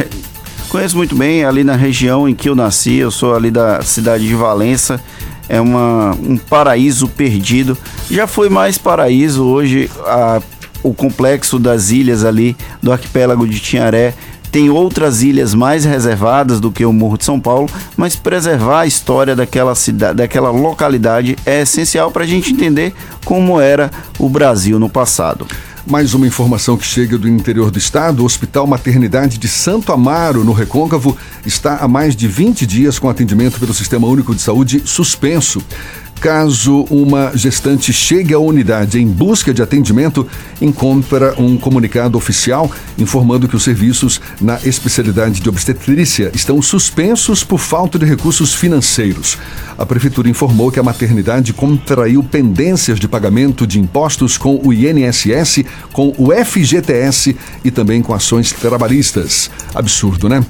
Conheço 0.71 0.97
muito 0.97 1.17
bem 1.17 1.45
ali 1.45 1.65
na 1.65 1.75
região 1.75 2.29
em 2.29 2.35
que 2.35 2.49
eu 2.49 2.55
nasci, 2.55 2.95
eu 2.95 3.11
sou 3.11 3.35
ali 3.35 3.51
da 3.51 3.83
cidade 3.83 4.27
de 4.27 4.35
Valença. 4.37 5.01
É 5.49 5.61
uma, 5.61 6.13
um 6.13 6.37
paraíso 6.37 7.09
perdido. 7.09 7.77
Já 8.09 8.29
foi 8.29 8.49
mais 8.49 8.79
paraíso 8.79 9.45
hoje 9.45 9.91
a, 10.07 10.41
o 10.81 10.95
complexo 10.95 11.59
das 11.59 11.91
ilhas 11.91 12.25
ali 12.25 12.57
do 12.81 12.93
arquipélago 12.93 13.49
de 13.49 13.59
Tinharé 13.59 14.15
tem 14.51 14.71
outras 14.71 15.23
ilhas 15.23 15.55
mais 15.55 15.85
reservadas 15.85 16.61
do 16.61 16.71
que 16.71 16.85
o 16.85 16.93
Morro 16.93 17.19
de 17.19 17.25
São 17.25 17.39
Paulo, 17.39 17.69
mas 17.97 18.17
preservar 18.17 18.81
a 18.81 18.87
história 18.87 19.37
daquela 19.37 19.75
cidade, 19.75 20.17
daquela 20.17 20.51
localidade 20.51 21.37
é 21.47 21.63
essencial 21.63 22.11
para 22.11 22.25
a 22.25 22.27
gente 22.27 22.53
entender 22.53 22.93
como 23.25 23.61
era 23.61 23.91
o 24.19 24.29
Brasil 24.29 24.79
no 24.79 24.89
passado. 24.89 25.47
Mais 25.87 26.15
uma 26.15 26.27
informação 26.27 26.77
que 26.77 26.85
chega 26.85 27.17
do 27.17 27.29
interior 27.29 27.71
do 27.71 27.79
estado: 27.79 28.23
o 28.23 28.27
Hospital 28.27 28.67
Maternidade 28.67 29.39
de 29.39 29.49
Santo 29.49 29.93
Amaro, 29.93 30.45
no 30.45 30.53
Recôncavo, 30.53 31.17
está 31.45 31.79
há 31.79 31.89
mais 31.89 32.15
de 32.15 32.29
20 32.29 32.67
dias 32.67 32.99
com 32.99 33.09
atendimento 33.09 33.59
pelo 33.59 33.73
Sistema 33.73 34.07
Único 34.07 34.35
de 34.35 34.43
Saúde 34.43 34.83
suspenso. 34.85 35.61
Caso 36.21 36.85
uma 36.91 37.33
gestante 37.35 37.95
chegue 37.95 38.35
à 38.35 38.39
unidade 38.39 39.01
em 39.01 39.07
busca 39.07 39.55
de 39.55 39.63
atendimento, 39.63 40.29
encontra 40.61 41.35
um 41.41 41.57
comunicado 41.57 42.19
oficial 42.19 42.71
informando 42.99 43.49
que 43.49 43.57
os 43.57 43.63
serviços 43.63 44.21
na 44.39 44.61
especialidade 44.63 45.41
de 45.41 45.49
obstetrícia 45.49 46.31
estão 46.35 46.61
suspensos 46.61 47.43
por 47.43 47.59
falta 47.59 47.99
de 47.99 48.05
recursos 48.05 48.53
financeiros. 48.53 49.39
A 49.79 49.87
prefeitura 49.87 50.29
informou 50.29 50.71
que 50.71 50.79
a 50.79 50.83
maternidade 50.83 51.55
contraiu 51.55 52.23
pendências 52.23 53.01
de 53.01 53.09
pagamento 53.09 53.67
de 53.67 53.81
impostos 53.81 54.37
com 54.37 54.61
o 54.63 54.75
INSS, 54.75 55.65
com 55.91 56.13
o 56.19 56.29
FGTS 56.45 57.35
e 57.65 57.71
também 57.71 58.03
com 58.03 58.13
ações 58.13 58.53
trabalhistas. 58.53 59.51
Absurdo, 59.75 60.29
né? 60.29 60.45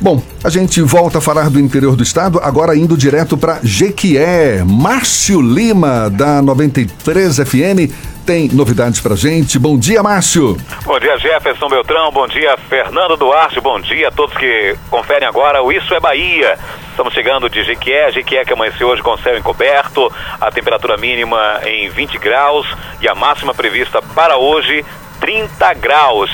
Bom, 0.00 0.22
a 0.42 0.50
gente 0.50 0.82
volta 0.82 1.18
a 1.18 1.20
falar 1.20 1.48
do 1.48 1.58
interior 1.58 1.96
do 1.96 2.02
estado, 2.02 2.40
agora 2.42 2.76
indo 2.76 2.96
direto 2.96 3.36
para 3.36 3.60
Jequié. 3.62 4.62
Márcio 4.64 5.40
Lima, 5.40 6.10
da 6.10 6.42
93 6.42 7.36
FM, 7.38 7.90
tem 8.26 8.48
novidades 8.48 9.00
pra 9.00 9.14
gente. 9.14 9.58
Bom 9.58 9.78
dia, 9.78 10.02
Márcio. 10.02 10.56
Bom 10.84 10.98
dia, 10.98 11.18
Jefferson 11.18 11.68
Beltrão. 11.68 12.10
Bom 12.10 12.26
dia, 12.26 12.56
Fernando 12.68 13.16
Duarte. 13.16 13.60
Bom 13.60 13.80
dia 13.80 14.08
a 14.08 14.10
todos 14.10 14.36
que 14.36 14.76
conferem 14.90 15.28
agora 15.28 15.62
o 15.62 15.72
Isso 15.72 15.94
é 15.94 16.00
Bahia. 16.00 16.58
Estamos 16.90 17.14
chegando 17.14 17.48
de 17.48 17.62
Jequié, 17.64 18.12
Jequié 18.12 18.44
que 18.44 18.52
amanheceu 18.52 18.88
hoje 18.88 19.02
com 19.02 19.16
céu 19.18 19.36
encoberto, 19.36 20.12
a 20.40 20.50
temperatura 20.50 20.96
mínima 20.96 21.60
em 21.64 21.88
20 21.88 22.18
graus 22.18 22.66
e 23.00 23.08
a 23.08 23.14
máxima 23.14 23.54
prevista 23.54 24.02
para 24.14 24.36
hoje 24.36 24.84
30 25.20 25.74
graus. 25.74 26.30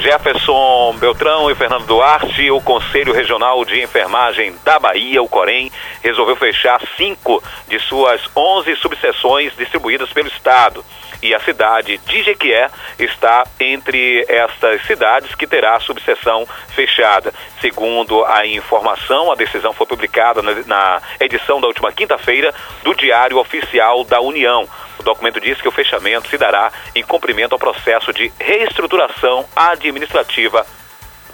Jefferson 0.00 0.96
Beltrão 0.98 1.50
e 1.50 1.54
Fernando 1.54 1.84
Duarte, 1.84 2.50
o 2.50 2.60
Conselho 2.60 3.12
Regional 3.12 3.62
de 3.66 3.82
Enfermagem 3.82 4.54
da 4.64 4.78
Bahia, 4.78 5.22
o 5.22 5.28
Corém, 5.28 5.70
resolveu 6.02 6.34
fechar 6.36 6.80
cinco 6.96 7.42
de 7.68 7.78
suas 7.78 8.22
11 8.34 8.76
subseções 8.76 9.54
distribuídas 9.56 10.10
pelo 10.10 10.28
Estado. 10.28 10.82
E 11.22 11.34
a 11.34 11.40
cidade 11.40 11.98
de 11.98 12.22
Jequié 12.22 12.70
está 12.98 13.44
entre 13.60 14.24
estas 14.26 14.82
cidades 14.86 15.34
que 15.34 15.46
terá 15.46 15.76
a 15.76 15.80
subseção 15.80 16.48
fechada. 16.74 17.34
Segundo 17.60 18.24
a 18.24 18.46
informação, 18.46 19.30
a 19.30 19.34
decisão 19.34 19.74
foi 19.74 19.86
publicada 19.86 20.40
na, 20.40 20.54
na 20.64 21.02
edição 21.20 21.60
da 21.60 21.66
última 21.66 21.92
quinta-feira 21.92 22.54
do 22.82 22.94
Diário 22.94 23.36
Oficial 23.36 24.02
da 24.04 24.18
União. 24.20 24.66
O 25.00 25.02
documento 25.02 25.40
diz 25.40 25.58
que 25.58 25.66
o 25.66 25.72
fechamento 25.72 26.28
se 26.28 26.36
dará 26.36 26.70
em 26.94 27.02
cumprimento 27.02 27.54
ao 27.54 27.58
processo 27.58 28.12
de 28.12 28.30
reestruturação 28.38 29.46
administrativa 29.56 30.66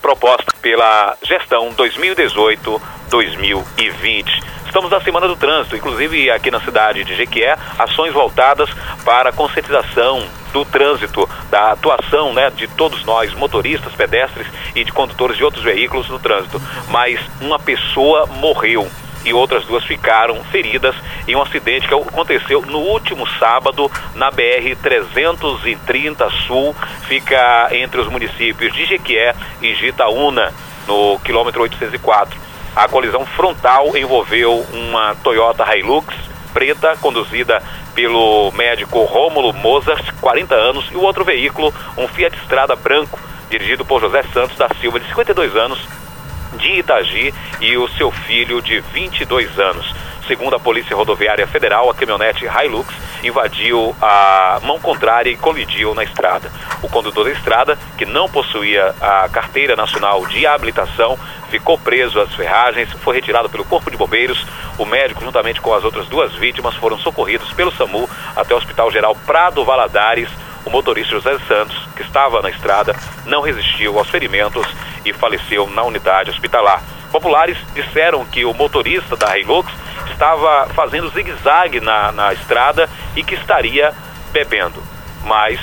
proposta 0.01 0.55
pela 0.63 1.17
gestão 1.21 1.75
2018-2020. 1.75 2.81
Estamos 4.67 4.89
na 4.89 5.01
Semana 5.01 5.27
do 5.27 5.35
Trânsito, 5.35 5.75
inclusive 5.75 6.31
aqui 6.31 6.49
na 6.49 6.61
cidade 6.61 7.03
de 7.03 7.17
Jequié, 7.17 7.57
ações 7.77 8.13
voltadas 8.13 8.71
para 9.05 9.31
a 9.31 9.33
conscientização 9.33 10.25
do 10.53 10.65
trânsito, 10.65 11.29
da 11.51 11.73
atuação 11.73 12.33
né, 12.33 12.51
de 12.51 12.69
todos 12.69 13.05
nós, 13.05 13.35
motoristas, 13.35 13.93
pedestres 13.97 14.47
e 14.77 14.85
de 14.85 14.93
condutores 14.93 15.37
de 15.37 15.43
outros 15.43 15.65
veículos 15.65 16.09
no 16.09 16.21
trânsito. 16.21 16.63
Mas 16.89 17.19
uma 17.41 17.59
pessoa 17.59 18.27
morreu 18.27 18.89
e 19.27 19.35
outras 19.35 19.65
duas 19.65 19.85
ficaram 19.85 20.43
feridas 20.45 20.95
em 21.27 21.35
um 21.35 21.43
acidente 21.43 21.89
que 21.89 21.95
aconteceu 21.95 22.63
no 22.63 22.79
último 22.79 23.27
sábado 23.39 23.91
na 24.15 24.31
BR 24.31 24.77
330 24.81 26.31
Sul, 26.47 26.75
fica 27.07 27.69
entre 27.73 28.01
os 28.01 28.09
municípios 28.09 28.73
de 28.73 28.87
Jequié 28.87 29.35
e 29.61 29.75
Gitaúna, 29.75 30.55
no 30.87 31.19
quilômetro 31.19 31.63
804. 31.63 32.39
A 32.77 32.89
colisão 32.89 33.27
frontal 33.27 33.97
envolveu 33.97 34.65
uma 34.73 35.15
Toyota 35.17 35.65
Hilux 35.77 36.15
preta 36.53 36.97
conduzida 37.03 37.63
pelo 37.95 38.51
médico 38.53 39.03
Rômulo 39.05 39.53
Mozart, 39.53 40.13
40 40.21 40.55
anos, 40.55 40.87
e 40.91 40.97
o 40.97 41.03
outro 41.03 41.25
veículo, 41.25 41.75
um 41.99 42.09
Fiat 42.09 42.37
Strada 42.45 42.77
branco, 42.77 43.19
dirigido 43.51 43.85
por 43.85 44.01
José 44.01 44.23
Santos 44.33 44.57
da 44.57 44.69
Silva, 44.81 45.01
de 45.01 45.07
52 45.09 45.55
anos, 45.57 45.79
de 46.55 46.79
Itagi 46.79 47.35
e 47.61 47.77
o 47.77 47.89
seu 47.89 48.11
filho 48.11 48.61
de 48.63 48.81
22 48.81 49.59
anos. 49.59 49.95
Segundo 50.27 50.57
a 50.57 50.61
Polícia 50.61 50.97
Rodoviária 50.97 51.47
Federal, 51.47 51.89
a 51.89 51.95
caminhonete 51.95 52.45
Hilux 52.47 52.93
invadiu 53.23 53.95
a 54.03 54.59
mão 54.63 54.79
contrária 54.81 55.31
e 55.31 55.37
colidiu 55.37 55.95
na 55.95 56.03
estrada. 56.03 56.51
O 56.83 56.89
condutor 56.89 57.25
da 57.27 57.31
estrada, 57.31 57.79
que 57.97 58.05
não 58.05 58.29
possuía 58.29 58.93
a 59.01 59.29
carteira 59.29 59.77
nacional 59.77 60.27
de 60.27 60.45
habilitação, 60.45 61.17
ficou 61.49 61.79
preso 61.79 62.21
às 62.21 62.35
ferragens, 62.35 62.91
foi 62.93 63.15
retirado 63.15 63.49
pelo 63.49 63.65
Corpo 63.65 63.89
de 63.89 63.97
Bombeiros. 63.97 64.45
O 64.79 64.85
médico, 64.85 65.25
juntamente 65.25 65.61
com 65.61 65.73
as 65.73 65.85
outras 65.85 66.09
duas 66.09 66.35
vítimas, 66.35 66.75
foram 66.75 66.99
socorridos 66.99 67.53
pelo 67.53 67.71
SAMU 67.73 68.11
até 68.35 68.53
o 68.53 68.59
Hospital 68.59 68.91
Geral 68.91 69.15
Prado 69.15 69.65
Valadares. 69.65 70.29
O 70.67 70.71
motorista 70.71 71.13
José 71.13 71.39
Santos, 71.47 71.89
que 71.95 72.03
estava 72.03 72.43
na 72.43 72.51
estrada, 72.51 72.95
não 73.25 73.41
resistiu 73.41 73.97
aos 73.97 74.11
ferimentos 74.11 74.67
e 75.05 75.13
faleceu 75.13 75.71
na 75.71 75.85
unidade 75.85 76.31
hospitalar. 76.31 76.83
Populares 77.13 77.57
disseram 77.73 78.27
que 78.27 78.45
o 78.45 78.53
motorista 78.53 79.17
da 79.17 79.39
Hilux 79.39 79.73
estava 80.11 80.67
fazendo 80.75 81.09
zigue-zague 81.11 81.81
na, 81.81 82.11
na 82.11 82.33
estrada 82.33 82.91
e 83.15 83.23
que 83.23 83.37
estaria 83.37 83.95
bebendo. 84.33 84.83
Mas 85.23 85.61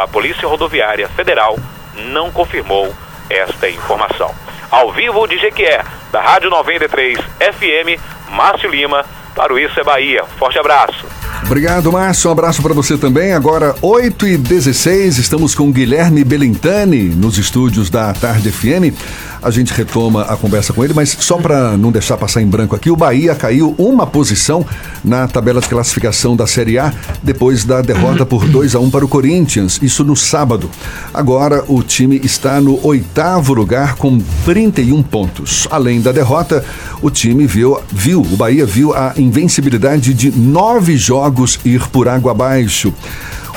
a 0.00 0.08
Polícia 0.08 0.48
Rodoviária 0.48 1.08
Federal 1.10 1.58
não 1.94 2.32
confirmou 2.32 2.92
esta 3.28 3.68
informação. 3.68 4.34
Ao 4.70 4.90
vivo 4.92 5.26
de 5.26 5.36
Jequié, 5.36 5.84
da 6.10 6.22
Rádio 6.22 6.48
93 6.48 7.18
FM, 7.18 8.00
Márcio 8.30 8.70
Lima, 8.70 9.04
para 9.34 9.52
o 9.52 9.58
Isso 9.58 9.78
é 9.78 9.84
Bahia. 9.84 10.24
Forte 10.38 10.58
abraço. 10.58 11.06
Obrigado, 11.44 11.92
Márcio. 11.92 12.28
Um 12.30 12.32
abraço 12.32 12.62
para 12.62 12.72
você 12.72 12.96
também. 12.96 13.32
Agora, 13.32 13.74
8 13.82 14.26
e 14.28 14.36
16 14.36 15.18
estamos 15.18 15.54
com 15.54 15.72
Guilherme 15.72 16.24
Belintani 16.24 17.04
nos 17.08 17.36
estúdios 17.38 17.90
da 17.90 18.12
Tarde 18.12 18.50
FM. 18.50 18.94
A 19.42 19.50
gente 19.50 19.72
retoma 19.72 20.22
a 20.22 20.36
conversa 20.36 20.72
com 20.72 20.84
ele, 20.84 20.94
mas 20.94 21.16
só 21.18 21.36
para 21.36 21.76
não 21.76 21.90
deixar 21.90 22.16
passar 22.16 22.40
em 22.40 22.46
branco 22.46 22.76
aqui, 22.76 22.90
o 22.90 22.96
Bahia 22.96 23.34
caiu 23.34 23.74
uma 23.76 24.06
posição 24.06 24.64
na 25.04 25.26
tabela 25.26 25.60
de 25.60 25.68
classificação 25.68 26.36
da 26.36 26.46
Série 26.46 26.78
A 26.78 26.92
depois 27.22 27.64
da 27.64 27.82
derrota 27.82 28.24
por 28.24 28.46
2 28.46 28.74
a 28.74 28.80
1 28.80 28.90
para 28.90 29.04
o 29.04 29.08
Corinthians, 29.08 29.80
isso 29.82 30.04
no 30.04 30.14
sábado. 30.14 30.70
Agora 31.12 31.64
o 31.66 31.82
time 31.82 32.20
está 32.22 32.60
no 32.60 32.78
oitavo 32.86 33.52
lugar 33.52 33.96
com 33.96 34.18
31 34.44 35.02
pontos. 35.02 35.66
Além 35.70 36.00
da 36.00 36.12
derrota, 36.12 36.64
o 37.00 37.10
time 37.10 37.46
viu, 37.46 37.80
viu 37.90 38.20
o 38.20 38.36
Bahia 38.36 38.64
viu 38.64 38.94
a 38.94 39.12
invencibilidade 39.16 40.14
de 40.14 40.30
nove 40.30 40.96
jogos 40.96 41.58
ir 41.64 41.88
por 41.88 42.08
água 42.08 42.30
abaixo. 42.30 42.92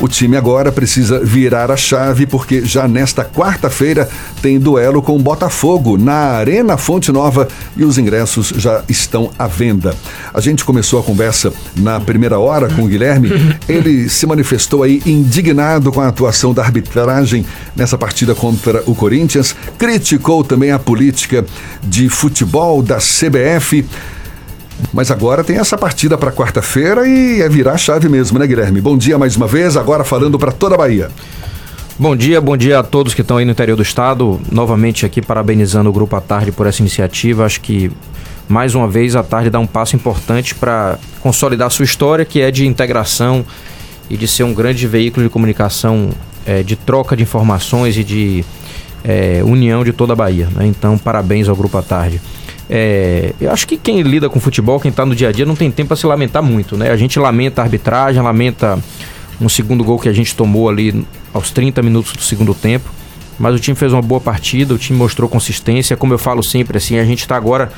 O 0.01 0.07
time 0.07 0.35
agora 0.35 0.71
precisa 0.71 1.19
virar 1.23 1.71
a 1.71 1.77
chave 1.77 2.25
porque 2.25 2.65
já 2.65 2.87
nesta 2.87 3.23
quarta-feira 3.23 4.09
tem 4.41 4.59
duelo 4.59 5.01
com 5.01 5.15
o 5.15 5.19
Botafogo 5.19 5.97
na 5.97 6.13
Arena 6.13 6.77
Fonte 6.77 7.11
Nova 7.11 7.47
e 7.77 7.85
os 7.85 7.97
ingressos 7.97 8.49
já 8.57 8.83
estão 8.89 9.31
à 9.39 9.47
venda. 9.47 9.95
A 10.33 10.41
gente 10.41 10.65
começou 10.65 10.99
a 10.99 11.03
conversa 11.03 11.53
na 11.77 11.99
primeira 11.99 12.37
hora 12.37 12.67
com 12.67 12.83
o 12.83 12.87
Guilherme. 12.87 13.29
Ele 13.69 14.09
se 14.09 14.25
manifestou 14.25 14.83
aí 14.83 15.01
indignado 15.05 15.91
com 15.91 16.01
a 16.01 16.07
atuação 16.07 16.53
da 16.53 16.61
arbitragem 16.61 17.45
nessa 17.75 17.97
partida 17.97 18.35
contra 18.35 18.83
o 18.85 18.93
Corinthians, 18.93 19.55
criticou 19.77 20.43
também 20.43 20.71
a 20.71 20.79
política 20.79 21.45
de 21.83 22.09
futebol 22.09 22.81
da 22.81 22.97
CBF. 22.97 23.85
Mas 24.93 25.11
agora 25.11 25.43
tem 25.43 25.57
essa 25.57 25.77
partida 25.77 26.17
para 26.17 26.31
quarta-feira 26.31 27.07
e 27.07 27.41
é 27.41 27.49
virar 27.49 27.77
chave 27.77 28.07
mesmo, 28.09 28.39
né, 28.39 28.47
Guilherme? 28.47 28.81
Bom 28.81 28.97
dia 28.97 29.17
mais 29.17 29.35
uma 29.35 29.47
vez, 29.47 29.77
agora 29.77 30.03
falando 30.03 30.37
para 30.37 30.51
toda 30.51 30.75
a 30.75 30.77
Bahia. 30.77 31.09
Bom 31.97 32.13
dia, 32.13 32.41
bom 32.41 32.57
dia 32.57 32.79
a 32.79 32.83
todos 32.83 33.13
que 33.13 33.21
estão 33.21 33.37
aí 33.37 33.45
no 33.45 33.51
interior 33.51 33.77
do 33.77 33.81
estado. 33.81 34.39
Novamente 34.51 35.05
aqui 35.05 35.21
parabenizando 35.21 35.89
o 35.89 35.93
Grupo 35.93 36.15
à 36.15 36.21
Tarde 36.21 36.51
por 36.51 36.67
essa 36.67 36.81
iniciativa. 36.81 37.45
Acho 37.45 37.61
que 37.61 37.89
mais 38.49 38.75
uma 38.75 38.87
vez 38.87 39.15
a 39.15 39.23
Tarde 39.23 39.49
dá 39.49 39.59
um 39.59 39.65
passo 39.65 39.95
importante 39.95 40.53
para 40.53 40.99
consolidar 41.21 41.71
sua 41.71 41.85
história, 41.85 42.25
que 42.25 42.41
é 42.41 42.51
de 42.51 42.67
integração 42.67 43.45
e 44.09 44.17
de 44.17 44.27
ser 44.27 44.43
um 44.43 44.53
grande 44.53 44.85
veículo 44.87 45.25
de 45.25 45.29
comunicação, 45.29 46.09
é, 46.45 46.61
de 46.63 46.75
troca 46.75 47.15
de 47.15 47.23
informações 47.23 47.97
e 47.97 48.03
de 48.03 48.45
é, 49.01 49.41
união 49.45 49.83
de 49.83 49.93
toda 49.93 50.11
a 50.11 50.15
Bahia. 50.17 50.49
Né? 50.53 50.67
Então, 50.67 50.97
parabéns 50.97 51.47
ao 51.47 51.55
Grupo 51.55 51.77
à 51.77 51.81
Tarde. 51.81 52.19
É, 52.69 53.33
eu 53.39 53.51
acho 53.51 53.67
que 53.67 53.77
quem 53.77 54.01
lida 54.01 54.29
com 54.29 54.39
futebol, 54.39 54.79
quem 54.79 54.89
está 54.89 55.05
no 55.05 55.15
dia 55.15 55.29
a 55.29 55.31
dia, 55.31 55.45
não 55.45 55.55
tem 55.55 55.69
tempo 55.69 55.89
para 55.89 55.97
se 55.97 56.05
lamentar 56.05 56.41
muito, 56.41 56.75
né? 56.75 56.89
A 56.89 56.97
gente 56.97 57.19
lamenta 57.19 57.61
a 57.61 57.65
arbitragem, 57.65 58.21
lamenta 58.21 58.79
um 59.39 59.49
segundo 59.49 59.83
gol 59.83 59.99
que 59.99 60.09
a 60.09 60.13
gente 60.13 60.35
tomou 60.35 60.69
ali 60.69 61.05
aos 61.33 61.51
30 61.51 61.81
minutos 61.81 62.13
do 62.13 62.23
segundo 62.23 62.53
tempo. 62.53 62.89
Mas 63.37 63.53
o 63.53 63.59
time 63.59 63.75
fez 63.75 63.91
uma 63.91 64.01
boa 64.01 64.21
partida, 64.21 64.73
o 64.73 64.77
time 64.77 64.97
mostrou 64.97 65.29
consistência. 65.29 65.97
Como 65.97 66.13
eu 66.13 66.17
falo 66.17 66.41
sempre, 66.41 66.77
assim, 66.77 66.97
a 66.97 67.03
gente 67.03 67.19
está 67.19 67.35
agora 67.35 67.71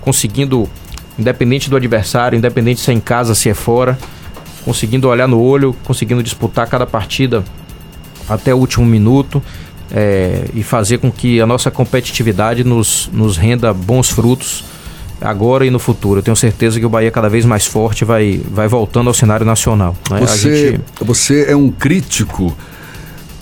conseguindo, 0.00 0.68
independente 1.18 1.70
do 1.70 1.76
adversário, 1.76 2.36
independente 2.36 2.80
se 2.80 2.90
é 2.90 2.94
em 2.94 3.00
casa, 3.00 3.34
se 3.34 3.48
é 3.48 3.54
fora, 3.54 3.96
conseguindo 4.64 5.08
olhar 5.08 5.28
no 5.28 5.40
olho, 5.40 5.74
conseguindo 5.84 6.22
disputar 6.22 6.66
cada 6.66 6.84
partida 6.84 7.44
até 8.28 8.52
o 8.52 8.58
último 8.58 8.84
minuto 8.84 9.42
é, 9.94 10.46
e 10.52 10.62
fazer 10.64 10.98
com 10.98 11.10
que 11.10 11.40
a 11.40 11.46
nossa 11.46 11.70
competitividade 11.70 12.64
nos, 12.64 13.08
nos 13.12 13.36
renda 13.36 13.72
bons 13.72 14.10
frutos 14.10 14.64
agora 15.20 15.64
e 15.64 15.70
no 15.70 15.78
futuro. 15.78 16.18
Eu 16.18 16.22
tenho 16.22 16.36
certeza 16.36 16.80
que 16.80 16.84
o 16.84 16.88
Bahia 16.88 17.10
cada 17.12 17.28
vez 17.28 17.44
mais 17.44 17.64
forte 17.64 18.04
vai, 18.04 18.40
vai 18.50 18.66
voltando 18.66 19.06
ao 19.06 19.14
cenário 19.14 19.46
nacional. 19.46 19.96
Né? 20.10 20.18
Você, 20.20 20.72
gente... 20.72 20.80
você 21.00 21.44
é 21.48 21.56
um 21.56 21.70
crítico 21.70 22.54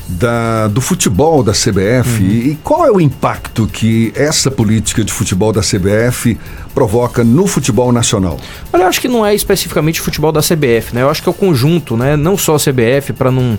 da, 0.07 0.69
do 0.69 0.83
futebol 0.83 1.43
da 1.43 1.53
CBF 1.53 2.23
uhum. 2.23 2.31
e 2.31 2.59
qual 2.63 2.87
é 2.87 2.91
o 2.91 3.01
impacto 3.01 3.67
que 3.67 4.13
essa 4.15 4.51
política 4.51 5.03
de 5.03 5.13
futebol 5.13 5.53
da 5.53 5.63
CBF 5.63 6.39
provoca 6.75 7.25
no 7.25 7.47
futebol 7.47 7.91
nacional? 7.93 8.39
Olha, 8.71 8.83
eu 8.83 8.89
acho 8.89 9.01
que 9.01 9.09
não 9.09 9.25
é 9.25 9.35
especificamente 9.35 10.01
o 10.03 10.05
futebol 10.05 10.31
da 10.31 10.41
CBF, 10.41 10.95
né? 10.95 11.03
Eu 11.03 11.09
acho 11.09 11.23
que 11.23 11.29
é 11.29 11.33
o 11.33 11.35
conjunto, 11.35 11.97
né? 11.97 12.15
Não 12.15 12.37
só 12.37 12.57
a 12.57 12.59
CBF 12.59 13.15
para 13.15 13.31
não 13.31 13.59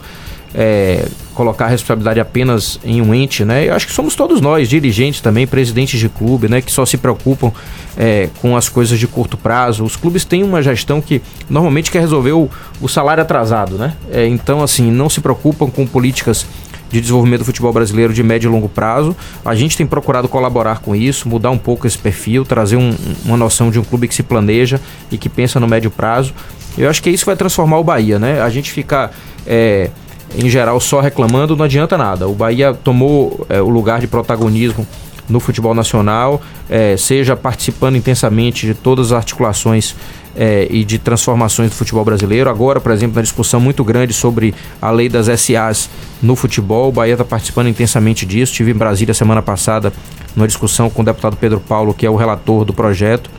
é, 0.53 1.07
colocar 1.33 1.65
a 1.65 1.67
responsabilidade 1.67 2.19
apenas 2.19 2.79
em 2.83 3.01
um 3.01 3.13
ente, 3.13 3.43
né? 3.43 3.67
Eu 3.67 3.73
acho 3.73 3.87
que 3.87 3.93
somos 3.93 4.15
todos 4.15 4.39
nós, 4.39 4.69
dirigentes 4.69 5.19
também, 5.19 5.47
presidentes 5.47 5.99
de 5.99 6.07
clube, 6.07 6.47
né? 6.47 6.61
Que 6.61 6.71
só 6.71 6.85
se 6.85 6.97
preocupam 6.97 7.51
é, 7.97 8.29
com 8.41 8.55
as 8.55 8.69
coisas 8.69 8.99
de 8.99 9.07
curto 9.07 9.37
prazo. 9.37 9.83
Os 9.83 9.95
clubes 9.95 10.23
têm 10.23 10.43
uma 10.43 10.61
gestão 10.61 11.01
que 11.01 11.21
normalmente 11.49 11.89
quer 11.89 11.99
resolver 11.99 12.33
o, 12.33 12.49
o 12.79 12.87
salário 12.87 13.23
atrasado, 13.23 13.77
né? 13.77 13.95
É, 14.11 14.27
então, 14.27 14.61
assim, 14.61 14.91
não 14.91 15.09
se 15.09 15.21
preocupam 15.21 15.69
com 15.69 15.87
políticas 15.87 16.45
de 16.91 17.01
desenvolvimento 17.01 17.39
do 17.39 17.45
futebol 17.45 17.73
brasileiro 17.73 18.13
de 18.13 18.21
médio 18.21 18.49
e 18.49 18.51
longo 18.51 18.69
prazo. 18.69 19.15
A 19.43 19.55
gente 19.55 19.75
tem 19.75 19.87
procurado 19.87 20.29
colaborar 20.29 20.79
com 20.79 20.95
isso, 20.95 21.27
mudar 21.27 21.49
um 21.49 21.57
pouco 21.57 21.87
esse 21.87 21.97
perfil, 21.97 22.45
trazer 22.45 22.75
um, 22.75 22.95
uma 23.25 23.35
noção 23.35 23.71
de 23.71 23.79
um 23.79 23.83
clube 23.83 24.07
que 24.07 24.13
se 24.13 24.21
planeja 24.21 24.79
e 25.11 25.17
que 25.17 25.27
pensa 25.27 25.59
no 25.59 25.67
médio 25.67 25.89
prazo. 25.89 26.35
Eu 26.77 26.87
acho 26.87 27.01
que 27.01 27.09
isso 27.09 27.25
vai 27.25 27.35
transformar 27.35 27.79
o 27.79 27.83
Bahia, 27.83 28.19
né? 28.19 28.41
A 28.41 28.49
gente 28.49 28.71
ficar 28.71 29.11
é, 29.45 29.89
em 30.35 30.49
geral, 30.49 30.79
só 30.79 30.99
reclamando 30.99 31.55
não 31.55 31.65
adianta 31.65 31.97
nada. 31.97 32.27
O 32.27 32.33
Bahia 32.33 32.73
tomou 32.73 33.45
é, 33.49 33.61
o 33.61 33.69
lugar 33.69 33.99
de 33.99 34.07
protagonismo 34.07 34.85
no 35.29 35.39
futebol 35.39 35.73
nacional, 35.73 36.41
é, 36.69 36.97
seja 36.97 37.35
participando 37.35 37.95
intensamente 37.95 38.65
de 38.65 38.73
todas 38.73 39.07
as 39.07 39.13
articulações 39.13 39.95
é, 40.35 40.67
e 40.69 40.83
de 40.83 40.97
transformações 40.97 41.69
do 41.69 41.75
futebol 41.75 42.03
brasileiro. 42.03 42.49
Agora, 42.49 42.79
por 42.79 42.91
exemplo, 42.91 43.15
na 43.15 43.21
discussão 43.21 43.59
muito 43.59 43.83
grande 43.83 44.13
sobre 44.13 44.53
a 44.81 44.91
lei 44.91 45.07
das 45.07 45.27
SAs 45.39 45.89
no 46.21 46.35
futebol, 46.35 46.89
o 46.89 46.91
Bahia 46.91 47.13
está 47.13 47.23
participando 47.23 47.67
intensamente 47.67 48.25
disso. 48.25 48.51
Estive 48.51 48.71
em 48.71 48.75
Brasília 48.75 49.13
semana 49.13 49.41
passada 49.41 49.93
numa 50.35 50.47
discussão 50.47 50.89
com 50.89 51.01
o 51.01 51.05
deputado 51.05 51.37
Pedro 51.37 51.59
Paulo, 51.59 51.93
que 51.93 52.05
é 52.05 52.09
o 52.09 52.15
relator 52.15 52.65
do 52.65 52.73
projeto. 52.73 53.29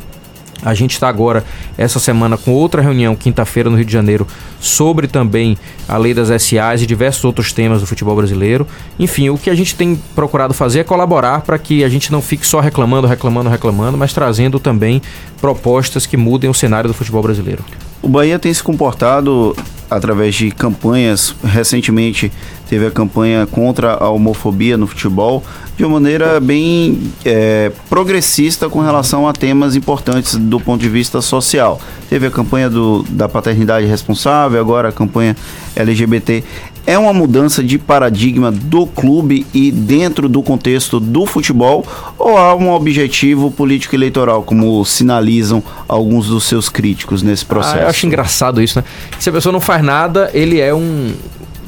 A 0.62 0.74
gente 0.74 0.92
está 0.92 1.08
agora, 1.08 1.44
essa 1.76 1.98
semana, 1.98 2.36
com 2.36 2.52
outra 2.52 2.80
reunião, 2.80 3.14
quinta-feira, 3.14 3.68
no 3.68 3.76
Rio 3.76 3.84
de 3.84 3.92
Janeiro, 3.92 4.26
sobre 4.60 5.06
também 5.06 5.58
a 5.88 5.96
lei 5.96 6.14
das 6.14 6.28
SAs 6.42 6.82
e 6.82 6.86
diversos 6.86 7.24
outros 7.24 7.52
temas 7.52 7.80
do 7.80 7.86
futebol 7.86 8.16
brasileiro. 8.16 8.66
Enfim, 8.98 9.28
o 9.28 9.38
que 9.38 9.50
a 9.50 9.54
gente 9.54 9.74
tem 9.74 10.00
procurado 10.14 10.54
fazer 10.54 10.80
é 10.80 10.84
colaborar 10.84 11.42
para 11.42 11.58
que 11.58 11.84
a 11.84 11.88
gente 11.88 12.10
não 12.10 12.22
fique 12.22 12.46
só 12.46 12.60
reclamando, 12.60 13.06
reclamando, 13.06 13.50
reclamando, 13.50 13.98
mas 13.98 14.12
trazendo 14.12 14.58
também 14.58 15.02
propostas 15.40 16.06
que 16.06 16.16
mudem 16.16 16.48
o 16.48 16.54
cenário 16.54 16.88
do 16.88 16.94
futebol 16.94 17.22
brasileiro. 17.22 17.64
O 18.02 18.08
Bahia 18.08 18.38
tem 18.38 18.52
se 18.52 18.62
comportado 18.62 19.56
através 19.90 20.34
de 20.34 20.50
campanhas. 20.50 21.34
Recentemente 21.42 22.32
teve 22.68 22.86
a 22.86 22.90
campanha 22.90 23.46
contra 23.46 23.94
a 23.94 24.08
homofobia 24.08 24.76
no 24.76 24.86
futebol 24.86 25.42
de 25.76 25.84
uma 25.84 25.94
maneira 25.94 26.40
bem 26.40 27.12
é, 27.24 27.72
progressista 27.88 28.68
com 28.68 28.80
relação 28.80 29.28
a 29.28 29.32
temas 29.32 29.74
importantes 29.74 30.36
do 30.36 30.60
ponto 30.60 30.80
de 30.80 30.88
vista 30.88 31.20
social. 31.20 31.80
Teve 32.08 32.26
a 32.26 32.30
campanha 32.30 32.70
do, 32.70 33.04
da 33.08 33.28
paternidade 33.28 33.86
responsável, 33.86 34.60
agora 34.60 34.88
a 34.88 34.92
campanha 34.92 35.36
LGBT. 35.74 36.44
É 36.86 36.98
uma 36.98 37.12
mudança 37.14 37.62
de 37.62 37.78
paradigma 37.78 38.52
do 38.52 38.86
clube 38.86 39.46
e 39.54 39.70
dentro 39.70 40.28
do 40.28 40.42
contexto 40.42 41.00
do 41.00 41.24
futebol 41.24 41.86
ou 42.18 42.36
há 42.36 42.54
um 42.54 42.70
objetivo 42.70 43.50
político 43.50 43.94
eleitoral, 43.94 44.42
como 44.42 44.84
sinalizam 44.84 45.62
alguns 45.88 46.28
dos 46.28 46.44
seus 46.44 46.68
críticos 46.68 47.22
nesse 47.22 47.44
processo? 47.44 47.76
Ah, 47.76 47.82
eu 47.82 47.88
acho 47.88 48.06
engraçado 48.06 48.60
isso, 48.60 48.78
né? 48.78 48.84
Se 49.18 49.30
a 49.30 49.32
pessoa 49.32 49.52
não 49.52 49.60
faz 49.60 49.82
nada, 49.82 50.30
ele 50.34 50.60
é 50.60 50.74
um. 50.74 51.14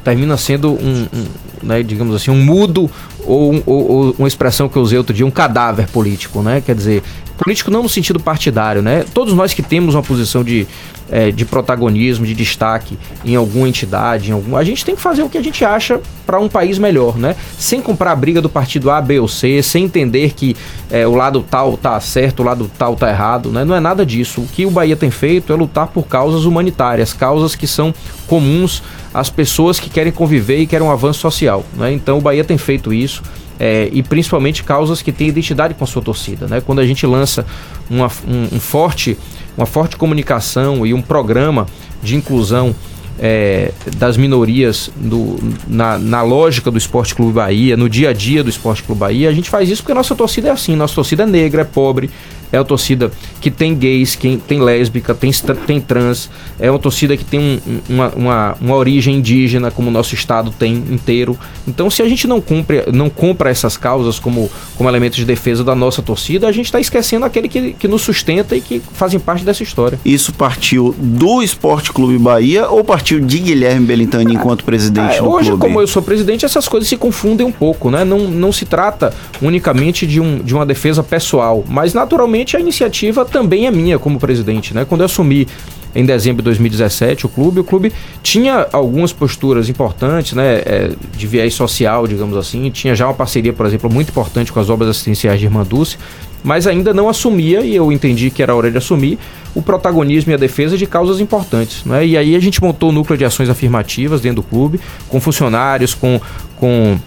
termina 0.04 0.36
sendo 0.36 0.72
um, 0.72 1.06
um 1.12 1.26
né, 1.62 1.82
digamos 1.82 2.14
assim, 2.14 2.30
um 2.30 2.42
mudo 2.42 2.90
ou, 3.24 3.62
ou, 3.66 3.90
ou, 3.90 4.16
uma 4.18 4.28
expressão 4.28 4.68
que 4.68 4.76
eu 4.76 4.82
usei 4.82 4.96
outro 4.96 5.14
dia, 5.14 5.26
um 5.26 5.30
cadáver 5.30 5.88
político, 5.88 6.42
né? 6.42 6.62
Quer 6.64 6.74
dizer, 6.74 7.02
político 7.36 7.70
não 7.70 7.82
no 7.82 7.88
sentido 7.88 8.18
partidário, 8.18 8.82
né? 8.82 9.04
Todos 9.14 9.34
nós 9.34 9.52
que 9.52 9.62
temos 9.62 9.94
uma 9.94 10.02
posição 10.02 10.42
de, 10.42 10.66
é, 11.10 11.30
de 11.30 11.44
protagonismo, 11.44 12.26
de 12.26 12.34
destaque 12.34 12.98
em 13.24 13.36
alguma 13.36 13.68
entidade, 13.68 14.30
em 14.30 14.32
algum, 14.32 14.56
a 14.56 14.64
gente 14.64 14.84
tem 14.84 14.96
que 14.96 15.00
fazer 15.00 15.22
o 15.22 15.28
que 15.28 15.38
a 15.38 15.42
gente 15.42 15.64
acha 15.64 16.00
para 16.24 16.40
um 16.40 16.48
país 16.48 16.78
melhor, 16.78 17.16
né? 17.16 17.36
Sem 17.58 17.80
comprar 17.80 18.12
a 18.12 18.16
briga 18.16 18.40
do 18.40 18.48
partido 18.48 18.90
A, 18.90 19.00
B 19.00 19.20
ou 19.20 19.28
C, 19.28 19.62
sem 19.62 19.84
entender 19.84 20.32
que 20.34 20.56
é, 20.90 21.06
o 21.06 21.14
lado 21.14 21.44
tal 21.48 21.76
tá 21.76 22.00
certo, 22.00 22.40
o 22.40 22.42
lado 22.44 22.70
tal 22.78 22.96
tá 22.96 23.08
errado, 23.08 23.50
né? 23.50 23.64
Não 23.64 23.74
é 23.74 23.80
nada 23.80 24.04
disso. 24.04 24.40
O 24.40 24.46
que 24.46 24.64
o 24.66 24.70
Bahia 24.70 24.96
tem 24.96 25.10
feito 25.10 25.52
é 25.52 25.56
lutar 25.56 25.88
por 25.88 26.04
causas 26.06 26.44
humanitárias, 26.44 27.12
causas 27.12 27.54
que 27.54 27.66
são 27.66 27.94
comuns 28.26 28.82
às 29.12 29.30
pessoas 29.30 29.78
que 29.78 29.88
querem 29.88 30.12
conviver 30.12 30.58
e 30.58 30.66
querem 30.66 30.86
um 30.86 30.90
avanço 30.90 31.20
social, 31.20 31.64
né? 31.74 31.92
Então 31.92 32.18
o 32.18 32.20
Bahia 32.20 32.44
tem 32.44 32.58
feito 32.58 32.92
isso 32.92 33.22
é, 33.58 33.88
e 33.92 34.02
principalmente 34.02 34.62
causas 34.62 35.02
que 35.02 35.12
têm 35.12 35.28
identidade 35.28 35.74
com 35.74 35.84
a 35.84 35.86
sua 35.86 36.02
torcida. 36.02 36.46
Né? 36.46 36.60
Quando 36.60 36.80
a 36.80 36.86
gente 36.86 37.06
lança 37.06 37.46
uma, 37.88 38.10
um, 38.26 38.56
um 38.56 38.60
forte, 38.60 39.16
uma 39.56 39.66
forte 39.66 39.96
comunicação 39.96 40.86
e 40.86 40.92
um 40.92 41.02
programa 41.02 41.66
de 42.02 42.16
inclusão 42.16 42.74
é, 43.18 43.72
das 43.96 44.16
minorias 44.16 44.90
do, 44.94 45.38
na, 45.66 45.98
na, 45.98 46.22
lógica 46.22 46.70
do 46.70 46.76
Esporte 46.76 47.14
Clube 47.14 47.32
Bahia, 47.32 47.76
no 47.76 47.88
dia 47.88 48.10
a 48.10 48.12
dia 48.12 48.44
do 48.44 48.50
Esporte 48.50 48.82
Clube 48.82 49.00
Bahia, 49.00 49.28
a 49.28 49.32
gente 49.32 49.48
faz 49.48 49.70
isso 49.70 49.82
porque 49.82 49.92
a 49.92 49.94
nossa 49.94 50.14
torcida 50.14 50.48
é 50.48 50.50
assim, 50.50 50.76
nossa 50.76 50.94
torcida 50.94 51.22
é 51.22 51.26
negra, 51.26 51.62
é 51.62 51.64
pobre, 51.64 52.10
é 52.52 52.58
a 52.58 52.64
torcida 52.64 53.10
que 53.40 53.50
tem 53.50 53.74
gays, 53.74 54.14
que 54.14 54.36
tem 54.46 54.60
lésbica, 54.60 55.14
tem, 55.14 55.30
tem 55.66 55.80
trans. 55.80 56.30
É 56.58 56.70
uma 56.70 56.78
torcida 56.78 57.16
que 57.16 57.24
tem 57.24 57.40
um- 57.40 57.80
uma, 57.88 58.08
uma, 58.16 58.56
uma 58.60 58.74
origem 58.76 59.16
indígena, 59.16 59.70
como 59.70 59.88
o 59.88 59.90
nosso 59.92 60.14
estado 60.14 60.50
tem 60.50 60.74
inteiro. 60.74 61.38
Então, 61.66 61.90
se 61.90 62.02
a 62.02 62.08
gente 62.08 62.26
não, 62.26 62.40
cumpre, 62.40 62.84
não 62.92 63.08
compra 63.10 63.50
essas 63.50 63.76
causas 63.76 64.18
como, 64.18 64.50
como 64.76 64.88
elementos 64.88 65.16
de 65.18 65.24
defesa 65.24 65.62
da 65.64 65.74
nossa 65.74 66.02
torcida, 66.02 66.46
a 66.48 66.52
gente 66.52 66.66
está 66.66 66.80
esquecendo 66.80 67.24
aquele 67.26 67.48
que, 67.48 67.72
que 67.72 67.88
nos 67.88 68.02
sustenta 68.02 68.56
e 68.56 68.60
que 68.60 68.80
fazem 68.92 69.18
parte 69.20 69.44
dessa 69.44 69.62
história. 69.62 69.98
Isso 70.04 70.32
partiu 70.32 70.94
do 70.98 71.42
Esporte 71.42 71.92
Clube 71.92 72.18
Bahia 72.18 72.68
ou 72.68 72.82
partiu 72.84 73.20
de 73.20 73.38
Guilherme 73.38 73.86
Belintani 73.86 74.34
enquanto 74.34 74.64
presidente 74.64 75.16
É, 75.16 75.22
do 75.22 75.28
hoje, 75.30 75.48
clube? 75.50 75.62
como 75.62 75.80
eu 75.80 75.86
sou 75.86 76.02
presidente, 76.02 76.44
essas 76.44 76.66
coisas 76.68 76.88
se 76.88 76.96
confundem 76.96 77.46
um 77.46 77.52
pouco, 77.52 77.90
né? 77.90 78.04
Não, 78.04 78.18
não 78.18 78.52
se 78.52 78.64
trata 78.64 79.12
unicamente 79.42 80.06
de, 80.06 80.20
um, 80.20 80.38
de 80.38 80.54
uma 80.54 80.64
defesa 80.66 81.02
pessoal, 81.02 81.64
mas 81.68 81.94
naturalmente 81.94 82.35
a 82.56 82.60
iniciativa 82.60 83.24
também 83.24 83.66
é 83.66 83.70
minha 83.70 83.98
como 83.98 84.18
presidente, 84.18 84.74
né? 84.74 84.84
Quando 84.84 85.02
eu 85.02 85.06
assumi 85.06 85.46
em 85.94 86.04
dezembro 86.04 86.42
de 86.42 86.44
2017 86.44 87.24
o 87.24 87.28
clube, 87.28 87.60
o 87.60 87.64
clube 87.64 87.92
tinha 88.22 88.66
algumas 88.70 89.12
posturas 89.12 89.68
importantes, 89.68 90.34
né? 90.34 90.56
é, 90.66 90.90
de 91.16 91.26
viés 91.26 91.54
social, 91.54 92.06
digamos 92.06 92.36
assim, 92.36 92.70
tinha 92.70 92.94
já 92.94 93.06
uma 93.06 93.14
parceria, 93.14 93.52
por 93.52 93.64
exemplo, 93.64 93.90
muito 93.90 94.10
importante 94.10 94.52
com 94.52 94.60
as 94.60 94.68
obras 94.68 94.90
assistenciais 94.90 95.40
de 95.40 95.46
Irmã 95.46 95.64
Dulce, 95.64 95.96
mas 96.44 96.66
ainda 96.66 96.92
não 96.92 97.08
assumia, 97.08 97.62
e 97.62 97.74
eu 97.74 97.90
entendi 97.90 98.30
que 98.30 98.42
era 98.42 98.54
hora 98.54 98.70
de 98.70 98.76
assumir, 98.76 99.18
o 99.54 99.62
protagonismo 99.62 100.30
e 100.30 100.34
a 100.34 100.36
defesa 100.36 100.76
de 100.76 100.86
causas 100.86 101.18
importantes. 101.18 101.84
Né? 101.84 102.06
E 102.06 102.16
aí 102.16 102.36
a 102.36 102.40
gente 102.40 102.62
montou 102.62 102.90
o 102.90 102.92
núcleo 102.92 103.18
de 103.18 103.24
ações 103.24 103.48
afirmativas 103.48 104.20
dentro 104.20 104.36
do 104.36 104.42
clube, 104.42 104.78
com 105.08 105.20
funcionários, 105.20 105.94
com. 105.94 106.20
com 106.56 106.98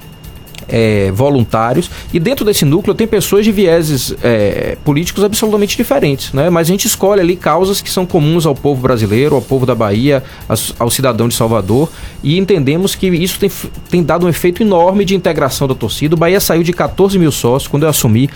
é, 0.69 1.11
voluntários 1.11 1.89
e 2.13 2.19
dentro 2.19 2.45
desse 2.45 2.65
núcleo 2.65 2.95
tem 2.95 3.07
pessoas 3.07 3.43
de 3.43 3.51
vieses 3.51 4.15
é, 4.23 4.77
políticos 4.83 5.23
absolutamente 5.23 5.75
diferentes, 5.75 6.31
né? 6.33 6.49
Mas 6.49 6.67
a 6.67 6.71
gente 6.71 6.85
escolhe 6.85 7.21
ali 7.21 7.35
causas 7.35 7.81
que 7.81 7.89
são 7.89 8.05
comuns 8.05 8.45
ao 8.45 8.55
povo 8.55 8.81
brasileiro, 8.81 9.35
ao 9.35 9.41
povo 9.41 9.65
da 9.65 9.75
Bahia, 9.75 10.23
ao 10.77 10.89
cidadão 10.89 11.27
de 11.27 11.35
Salvador 11.35 11.89
e 12.23 12.37
entendemos 12.37 12.95
que 12.95 13.07
isso 13.07 13.39
tem, 13.39 13.51
tem 13.89 14.03
dado 14.03 14.25
um 14.25 14.29
efeito 14.29 14.61
enorme 14.61 15.05
de 15.05 15.15
integração 15.15 15.67
da 15.67 15.75
torcida. 15.75 16.15
O 16.15 16.17
Bahia 16.17 16.39
saiu 16.39 16.63
de 16.63 16.73
14 16.73 17.17
mil 17.17 17.31
sócios 17.31 17.67
quando 17.67 17.83
eu 17.83 17.89
assumi 17.89 18.29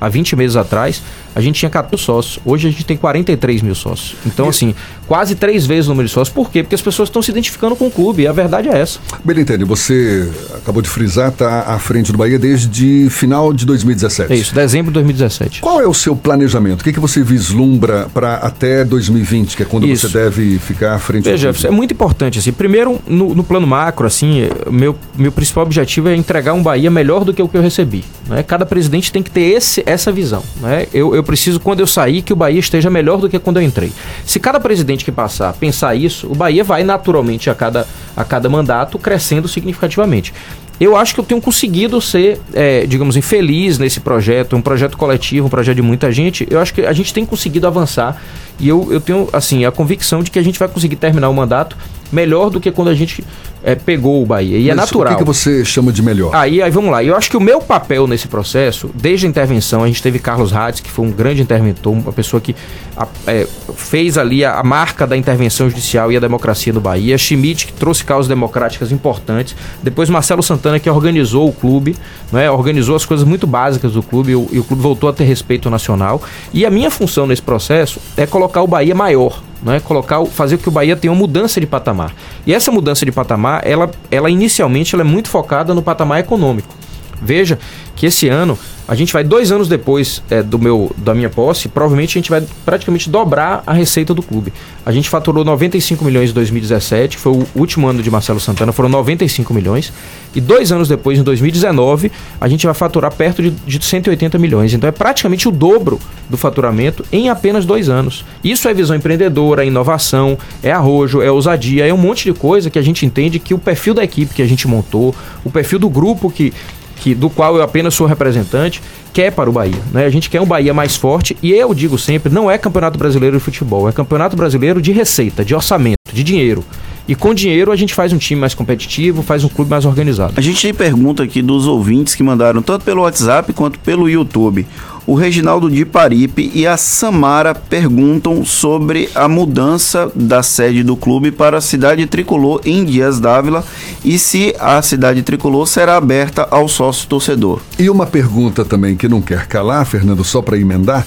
há 0.00 0.08
20 0.08 0.36
meses 0.36 0.56
atrás. 0.56 1.02
A 1.34 1.40
gente 1.40 1.58
tinha 1.60 1.70
14 1.70 2.02
sócios. 2.02 2.40
Hoje 2.44 2.68
a 2.68 2.70
gente 2.70 2.84
tem 2.84 2.96
43 2.96 3.62
mil 3.62 3.74
sócios. 3.74 4.16
Então, 4.26 4.48
assim, 4.48 4.74
quase 5.06 5.34
três 5.34 5.66
vezes 5.66 5.86
o 5.86 5.90
número 5.90 6.08
de 6.08 6.14
sócios. 6.14 6.34
Por 6.34 6.50
quê? 6.50 6.62
Porque 6.62 6.74
as 6.74 6.82
pessoas 6.82 7.08
estão 7.08 7.22
se 7.22 7.30
identificando 7.30 7.76
com 7.76 7.86
o 7.86 7.90
clube. 7.90 8.22
E 8.22 8.26
a 8.26 8.32
verdade 8.32 8.68
é 8.68 8.78
essa. 8.78 8.98
Belintani, 9.24 9.64
você 9.64 10.28
acabou 10.56 10.82
de 10.82 10.88
frisar, 10.88 11.28
está 11.28 11.62
à 11.62 11.78
frente 11.78 12.10
do 12.10 12.18
Bahia 12.18 12.38
desde 12.38 13.08
final 13.10 13.52
de 13.52 13.64
2017. 13.66 14.32
É 14.32 14.36
isso, 14.36 14.54
dezembro 14.54 14.90
de 14.90 14.94
2017. 14.94 15.60
Qual 15.60 15.80
é 15.80 15.86
o 15.86 15.94
seu 15.94 16.16
planejamento? 16.16 16.80
O 16.80 16.84
que, 16.84 16.92
que 16.92 17.00
você 17.00 17.22
vislumbra 17.22 18.08
para 18.12 18.36
até 18.36 18.84
2020, 18.84 19.56
que 19.56 19.62
é 19.62 19.66
quando 19.66 19.86
Isso. 19.86 20.08
você 20.08 20.18
deve 20.18 20.58
ficar 20.58 20.94
à 20.94 20.98
frente 20.98 21.24
Veja, 21.24 21.48
do 21.48 21.54
clube? 21.54 21.68
é 21.68 21.70
muito 21.70 21.92
importante. 21.92 22.38
Assim, 22.38 22.52
primeiro, 22.52 23.00
no, 23.06 23.34
no 23.34 23.44
plano 23.44 23.66
macro, 23.66 24.06
assim, 24.06 24.48
meu, 24.70 24.96
meu 25.16 25.32
principal 25.32 25.64
objetivo 25.64 26.08
é 26.08 26.16
entregar 26.16 26.52
um 26.52 26.62
Bahia 26.62 26.90
melhor 26.90 27.24
do 27.24 27.32
que 27.32 27.42
o 27.42 27.48
que 27.48 27.56
eu 27.56 27.62
recebi. 27.62 28.04
Né? 28.26 28.42
Cada 28.42 28.66
presidente 28.66 29.12
tem 29.12 29.22
que 29.22 29.30
ter 29.30 29.42
esse, 29.42 29.82
essa 29.90 30.10
visão. 30.10 30.42
Né? 30.60 30.86
Eu, 30.92 31.14
eu 31.14 31.22
preciso, 31.22 31.60
quando 31.60 31.80
eu 31.80 31.86
sair, 31.86 32.22
que 32.22 32.32
o 32.32 32.36
Bahia 32.36 32.60
esteja 32.60 32.90
melhor 32.90 33.18
do 33.18 33.28
que 33.28 33.38
quando 33.38 33.58
eu 33.58 33.62
entrei. 33.62 33.92
Se 34.24 34.40
cada 34.40 34.58
presidente 34.58 35.04
que 35.04 35.12
passar 35.12 35.52
pensar 35.54 35.94
isso, 35.94 36.26
o 36.26 36.34
Bahia 36.34 36.64
vai 36.64 36.82
naturalmente 36.82 37.50
a 37.50 37.54
cada, 37.54 37.86
a 38.16 38.24
cada 38.24 38.48
mandato 38.48 38.98
crescendo 38.98 39.48
significativamente. 39.48 40.32
Eu 40.80 40.96
acho 40.96 41.12
que 41.12 41.20
eu 41.20 41.24
tenho 41.24 41.42
conseguido 41.42 42.00
ser, 42.00 42.40
eh, 42.54 42.86
digamos 42.88 43.14
assim, 43.14 43.20
feliz 43.20 43.78
nesse 43.78 44.00
projeto, 44.00 44.56
um 44.56 44.62
projeto 44.62 44.96
coletivo, 44.96 45.46
um 45.46 45.50
projeto 45.50 45.76
de 45.76 45.82
muita 45.82 46.10
gente. 46.10 46.46
Eu 46.50 46.58
acho 46.58 46.72
que 46.72 46.80
a 46.80 46.92
gente 46.94 47.12
tem 47.12 47.26
conseguido 47.26 47.66
avançar 47.66 48.16
e 48.58 48.66
eu, 48.66 48.88
eu 48.90 48.98
tenho, 48.98 49.28
assim, 49.30 49.66
a 49.66 49.70
convicção 49.70 50.22
de 50.22 50.30
que 50.30 50.38
a 50.38 50.42
gente 50.42 50.58
vai 50.58 50.68
conseguir 50.68 50.96
terminar 50.96 51.28
o 51.28 51.34
mandato 51.34 51.76
melhor 52.12 52.50
do 52.50 52.60
que 52.60 52.70
quando 52.70 52.88
a 52.88 52.94
gente 52.94 53.24
eh, 53.62 53.74
pegou 53.74 54.22
o 54.22 54.26
Bahia. 54.26 54.58
E 54.58 54.68
é 54.70 54.74
Mas 54.74 54.86
natural. 54.86 55.12
O 55.12 55.16
que, 55.16 55.22
que 55.22 55.26
você 55.26 55.64
chama 55.64 55.92
de 55.92 56.02
melhor? 56.02 56.34
Aí, 56.34 56.60
aí 56.62 56.70
vamos 56.70 56.90
lá. 56.90 57.02
Eu 57.04 57.16
acho 57.16 57.30
que 57.30 57.36
o 57.36 57.40
meu 57.40 57.60
papel 57.60 58.06
nesse 58.06 58.26
processo, 58.28 58.90
desde 58.94 59.26
a 59.26 59.28
intervenção, 59.28 59.82
a 59.82 59.86
gente 59.86 60.02
teve 60.02 60.18
Carlos 60.18 60.52
Hades, 60.54 60.80
que 60.80 60.90
foi 60.90 61.04
um 61.06 61.10
grande 61.10 61.42
interventor, 61.42 61.92
uma 61.92 62.12
pessoa 62.12 62.40
que 62.40 62.54
a- 62.96 63.06
é, 63.26 63.46
fez 63.74 64.16
ali 64.18 64.44
a, 64.44 64.54
a 64.58 64.62
marca 64.62 65.06
da 65.06 65.16
intervenção 65.16 65.68
judicial 65.68 66.10
e 66.10 66.16
a 66.16 66.20
democracia 66.20 66.72
no 66.72 66.80
Bahia. 66.80 67.16
Schmidt, 67.18 67.66
que 67.66 67.72
trouxe 67.72 68.04
causas 68.04 68.28
democráticas 68.28 68.90
importantes. 68.92 69.54
Depois 69.82 70.08
Marcelo 70.10 70.42
Santana, 70.42 70.78
que 70.80 70.88
organizou 70.90 71.48
o 71.48 71.52
clube, 71.52 71.96
né, 72.32 72.50
organizou 72.50 72.96
as 72.96 73.04
coisas 73.04 73.26
muito 73.26 73.46
básicas 73.46 73.92
do 73.92 74.02
clube 74.02 74.32
e 74.32 74.36
o, 74.36 74.48
e 74.52 74.58
o 74.58 74.64
clube 74.64 74.82
voltou 74.82 75.08
a 75.08 75.12
ter 75.12 75.24
respeito 75.24 75.68
nacional. 75.70 76.22
E 76.52 76.64
a 76.66 76.70
minha 76.70 76.90
função 76.90 77.26
nesse 77.26 77.42
processo 77.42 78.00
é 78.16 78.26
colocar 78.26 78.62
o 78.62 78.66
Bahia 78.66 78.94
maior 78.94 79.42
né, 79.62 79.80
colocar, 79.80 80.24
fazer 80.26 80.56
com 80.56 80.64
que 80.64 80.68
o 80.68 80.72
Bahia 80.72 80.96
tenha 80.96 81.12
uma 81.12 81.18
mudança 81.18 81.60
de 81.60 81.66
patamar. 81.66 82.14
E 82.46 82.54
essa 82.54 82.70
mudança 82.70 83.04
de 83.04 83.12
patamar, 83.12 83.66
ela, 83.66 83.90
ela 84.10 84.30
inicialmente 84.30 84.94
ela 84.94 85.02
é 85.02 85.04
muito 85.04 85.28
focada 85.28 85.74
no 85.74 85.82
patamar 85.82 86.20
econômico. 86.20 86.74
Veja 87.20 87.58
que 87.94 88.06
esse 88.06 88.28
ano, 88.28 88.58
a 88.88 88.94
gente 88.94 89.12
vai 89.12 89.22
dois 89.22 89.52
anos 89.52 89.68
depois 89.68 90.22
é, 90.30 90.42
do 90.42 90.58
meu, 90.58 90.90
da 90.96 91.14
minha 91.14 91.30
posse, 91.30 91.68
provavelmente 91.68 92.18
a 92.18 92.20
gente 92.20 92.30
vai 92.30 92.42
praticamente 92.64 93.08
dobrar 93.08 93.62
a 93.66 93.72
receita 93.72 94.12
do 94.12 94.22
clube. 94.22 94.52
A 94.84 94.90
gente 94.90 95.08
faturou 95.08 95.44
95 95.44 96.04
milhões 96.04 96.30
em 96.30 96.32
2017, 96.32 97.16
foi 97.16 97.32
o 97.32 97.46
último 97.54 97.86
ano 97.86 98.02
de 98.02 98.10
Marcelo 98.10 98.40
Santana, 98.40 98.72
foram 98.72 98.88
95 98.88 99.54
milhões. 99.54 99.92
E 100.34 100.40
dois 100.40 100.72
anos 100.72 100.88
depois, 100.88 101.18
em 101.18 101.22
2019, 101.22 102.10
a 102.40 102.48
gente 102.48 102.64
vai 102.64 102.74
faturar 102.74 103.14
perto 103.14 103.42
de, 103.42 103.50
de 103.50 103.84
180 103.84 104.38
milhões. 104.38 104.72
Então 104.72 104.88
é 104.88 104.92
praticamente 104.92 105.46
o 105.46 105.50
dobro 105.50 106.00
do 106.28 106.36
faturamento 106.36 107.04
em 107.12 107.28
apenas 107.28 107.64
dois 107.64 107.88
anos. 107.88 108.24
Isso 108.42 108.66
é 108.66 108.74
visão 108.74 108.96
empreendedora, 108.96 109.62
é 109.62 109.66
inovação, 109.66 110.38
é 110.62 110.72
arrojo, 110.72 111.20
é 111.20 111.30
ousadia, 111.30 111.86
é 111.86 111.92
um 111.92 111.98
monte 111.98 112.24
de 112.24 112.32
coisa 112.32 112.70
que 112.70 112.78
a 112.78 112.82
gente 112.82 113.04
entende 113.04 113.38
que 113.38 113.52
o 113.52 113.58
perfil 113.58 113.94
da 113.94 114.02
equipe 114.02 114.34
que 114.34 114.42
a 114.42 114.46
gente 114.46 114.66
montou, 114.66 115.14
o 115.44 115.50
perfil 115.50 115.78
do 115.78 115.88
grupo 115.88 116.30
que, 116.30 116.52
que 117.00 117.14
do 117.14 117.30
qual 117.30 117.56
eu 117.56 117.62
apenas 117.62 117.94
sou 117.94 118.06
representante, 118.06 118.82
quer 119.12 119.32
para 119.32 119.48
o 119.48 119.52
Bahia. 119.52 119.80
Né? 119.90 120.04
A 120.04 120.10
gente 120.10 120.28
quer 120.28 120.40
um 120.40 120.46
Bahia 120.46 120.74
mais 120.74 120.96
forte 120.96 121.36
e 121.42 121.50
eu 121.50 121.72
digo 121.74 121.98
sempre, 121.98 122.32
não 122.32 122.50
é 122.50 122.58
campeonato 122.58 122.98
brasileiro 122.98 123.38
de 123.38 123.42
futebol, 123.42 123.88
é 123.88 123.92
campeonato 123.92 124.36
brasileiro 124.36 124.80
de 124.80 124.92
receita, 124.92 125.44
de 125.44 125.54
orçamento, 125.54 125.96
de 126.12 126.22
dinheiro. 126.22 126.62
E 127.08 127.14
com 127.14 127.34
dinheiro 127.34 127.72
a 127.72 127.76
gente 127.76 127.94
faz 127.94 128.12
um 128.12 128.18
time 128.18 128.40
mais 128.40 128.54
competitivo, 128.54 129.22
faz 129.22 129.42
um 129.44 129.48
clube 129.48 129.70
mais 129.70 129.84
organizado. 129.84 130.34
A 130.36 130.40
gente 130.40 130.62
tem 130.62 130.72
pergunta 130.72 131.22
aqui 131.22 131.42
dos 131.42 131.66
ouvintes 131.66 132.14
que 132.14 132.22
mandaram 132.22 132.62
tanto 132.62 132.84
pelo 132.84 133.02
WhatsApp 133.02 133.52
quanto 133.52 133.78
pelo 133.78 134.08
YouTube. 134.08 134.66
O 135.06 135.14
Reginaldo 135.14 135.68
de 135.68 135.84
Paripe 135.84 136.52
e 136.54 136.66
a 136.66 136.76
Samara 136.76 137.52
perguntam 137.54 138.44
sobre 138.44 139.08
a 139.14 139.26
mudança 139.26 140.12
da 140.14 140.42
sede 140.42 140.84
do 140.84 140.94
clube 140.94 141.32
para 141.32 141.58
a 141.58 141.60
cidade 141.60 142.06
tricolor 142.06 142.60
em 142.64 142.84
Dias 142.84 143.18
Dávila 143.18 143.64
e 144.04 144.18
se 144.18 144.54
a 144.60 144.80
cidade 144.82 145.22
tricolor 145.22 145.66
será 145.66 145.96
aberta 145.96 146.46
ao 146.50 146.68
sócio 146.68 147.08
torcedor. 147.08 147.60
E 147.78 147.90
uma 147.90 148.06
pergunta 148.06 148.64
também 148.64 148.94
que 148.94 149.08
não 149.08 149.20
quer 149.20 149.46
calar, 149.46 149.84
Fernando, 149.84 150.22
só 150.22 150.40
para 150.42 150.58
emendar. 150.58 151.04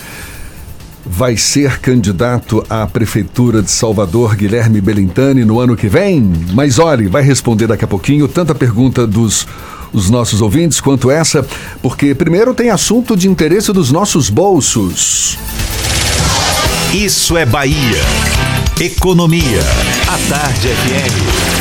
Vai 1.06 1.36
ser 1.36 1.80
candidato 1.80 2.66
à 2.70 2.88
Prefeitura 2.88 3.62
de 3.62 3.70
Salvador 3.70 4.36
Guilherme 4.36 4.80
Belintani 4.80 5.44
no 5.44 5.60
ano 5.60 5.76
que 5.76 5.88
vem? 5.88 6.32
Mas 6.54 6.80
olhe, 6.80 7.08
vai 7.08 7.22
responder 7.22 7.68
daqui 7.68 7.84
a 7.84 7.88
pouquinho 7.88 8.28
tanta 8.28 8.56
pergunta 8.56 9.06
dos 9.06 9.46
os 9.94 10.10
nossos 10.10 10.42
ouvintes 10.42 10.82
quanto 10.82 11.12
essa, 11.12 11.46
porque 11.82 12.16
primeiro 12.16 12.54
tem 12.54 12.72
assunto 12.72 13.16
de 13.16 13.30
interesse 13.30 13.72
dos 13.72 13.92
nossos 13.92 14.30
bolsos. 14.30 15.38
Isso 16.94 17.38
é 17.38 17.46
Bahia. 17.46 18.02
Economia. 18.82 19.62
A 20.08 20.18
Tarde 20.30 20.68
FM. 20.68 21.54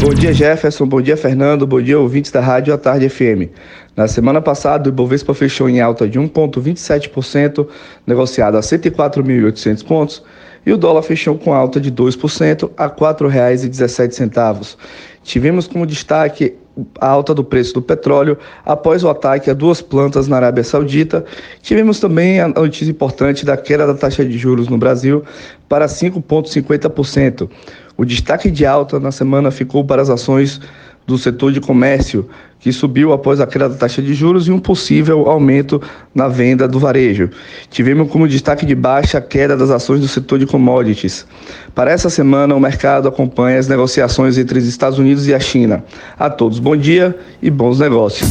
Bom 0.00 0.14
dia, 0.14 0.32
Jefferson. 0.32 0.86
Bom 0.86 1.02
dia, 1.02 1.16
Fernando. 1.16 1.66
Bom 1.66 1.82
dia, 1.82 1.98
ouvintes 1.98 2.30
da 2.30 2.40
Rádio 2.40 2.72
à 2.72 2.78
Tarde 2.78 3.08
FM. 3.08 3.50
Na 3.96 4.06
semana 4.06 4.42
passada, 4.42 4.90
o 4.90 4.92
Ibovespa 4.92 5.32
fechou 5.32 5.70
em 5.70 5.80
alta 5.80 6.06
de 6.06 6.20
1,27%, 6.20 7.66
negociado 8.06 8.58
a 8.58 8.60
104.800 8.60 9.84
pontos, 9.86 10.22
e 10.66 10.72
o 10.72 10.76
dólar 10.76 11.00
fechou 11.00 11.38
com 11.38 11.54
alta 11.54 11.80
de 11.80 11.90
2% 11.90 12.70
a 12.76 12.84
R$ 12.84 12.90
4,17. 12.90 14.76
Tivemos 15.22 15.66
como 15.66 15.86
destaque 15.86 16.54
a 17.00 17.06
alta 17.08 17.32
do 17.32 17.42
preço 17.42 17.72
do 17.72 17.80
petróleo 17.80 18.36
após 18.64 19.02
o 19.02 19.08
ataque 19.08 19.50
a 19.50 19.54
duas 19.54 19.80
plantas 19.80 20.28
na 20.28 20.36
Arábia 20.36 20.62
Saudita. 20.62 21.24
Tivemos 21.62 21.98
também 21.98 22.38
a 22.38 22.48
notícia 22.48 22.90
importante 22.90 23.46
da 23.46 23.56
queda 23.56 23.86
da 23.86 23.94
taxa 23.94 24.24
de 24.24 24.36
juros 24.36 24.68
no 24.68 24.76
Brasil 24.76 25.24
para 25.68 25.86
5,50%. 25.86 27.48
O 27.96 28.04
destaque 28.04 28.50
de 28.50 28.66
alta 28.66 29.00
na 29.00 29.10
semana 29.10 29.50
ficou 29.50 29.84
para 29.84 30.02
as 30.02 30.10
ações 30.10 30.60
do 31.06 31.16
setor 31.16 31.52
de 31.52 31.60
comércio, 31.60 32.28
que 32.58 32.72
subiu 32.72 33.12
após 33.12 33.40
a 33.40 33.46
queda 33.46 33.68
da 33.68 33.76
taxa 33.76 34.02
de 34.02 34.12
juros 34.12 34.48
e 34.48 34.50
um 34.50 34.58
possível 34.58 35.30
aumento 35.30 35.80
na 36.14 36.26
venda 36.26 36.66
do 36.66 36.80
varejo. 36.80 37.30
Tivemos 37.70 38.10
como 38.10 38.26
destaque 38.26 38.66
de 38.66 38.74
baixa 38.74 39.18
a 39.18 39.20
queda 39.20 39.56
das 39.56 39.70
ações 39.70 40.00
do 40.00 40.08
setor 40.08 40.38
de 40.38 40.46
commodities. 40.46 41.24
Para 41.74 41.92
essa 41.92 42.10
semana, 42.10 42.54
o 42.54 42.60
mercado 42.60 43.06
acompanha 43.06 43.58
as 43.58 43.68
negociações 43.68 44.36
entre 44.36 44.58
os 44.58 44.66
Estados 44.66 44.98
Unidos 44.98 45.28
e 45.28 45.34
a 45.34 45.38
China. 45.38 45.84
A 46.18 46.28
todos, 46.28 46.58
bom 46.58 46.76
dia 46.76 47.16
e 47.40 47.50
bons 47.50 47.78
negócios. 47.78 48.28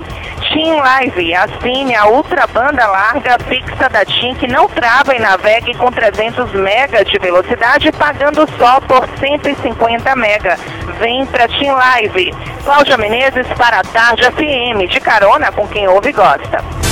TIM 0.57 0.73
Live, 0.73 1.35
assine 1.35 1.93
a 1.93 2.07
ultra 2.07 2.47
banda 2.47 2.87
larga 2.87 3.37
fixa 3.47 3.87
da 3.89 4.03
TIM 4.03 4.33
que 4.33 4.47
não 4.47 4.67
trava 4.67 5.15
e 5.15 5.19
navegue 5.19 5.75
com 5.75 5.91
300 5.91 6.51
mega 6.53 7.05
de 7.05 7.19
velocidade 7.19 7.91
pagando 7.91 8.49
só 8.57 8.81
por 8.81 9.07
150 9.19 10.15
mega. 10.15 10.57
Vem 10.99 11.27
pra 11.27 11.47
TIM 11.47 11.69
Live. 11.69 12.33
Cláudia 12.63 12.97
Menezes 12.97 13.45
para 13.55 13.81
a 13.81 13.83
Tarde 13.83 14.23
FM, 14.31 14.89
de 14.89 14.99
carona 14.99 15.51
com 15.51 15.67
quem 15.67 15.87
ouve 15.87 16.09
e 16.09 16.13
gosta. 16.13 16.86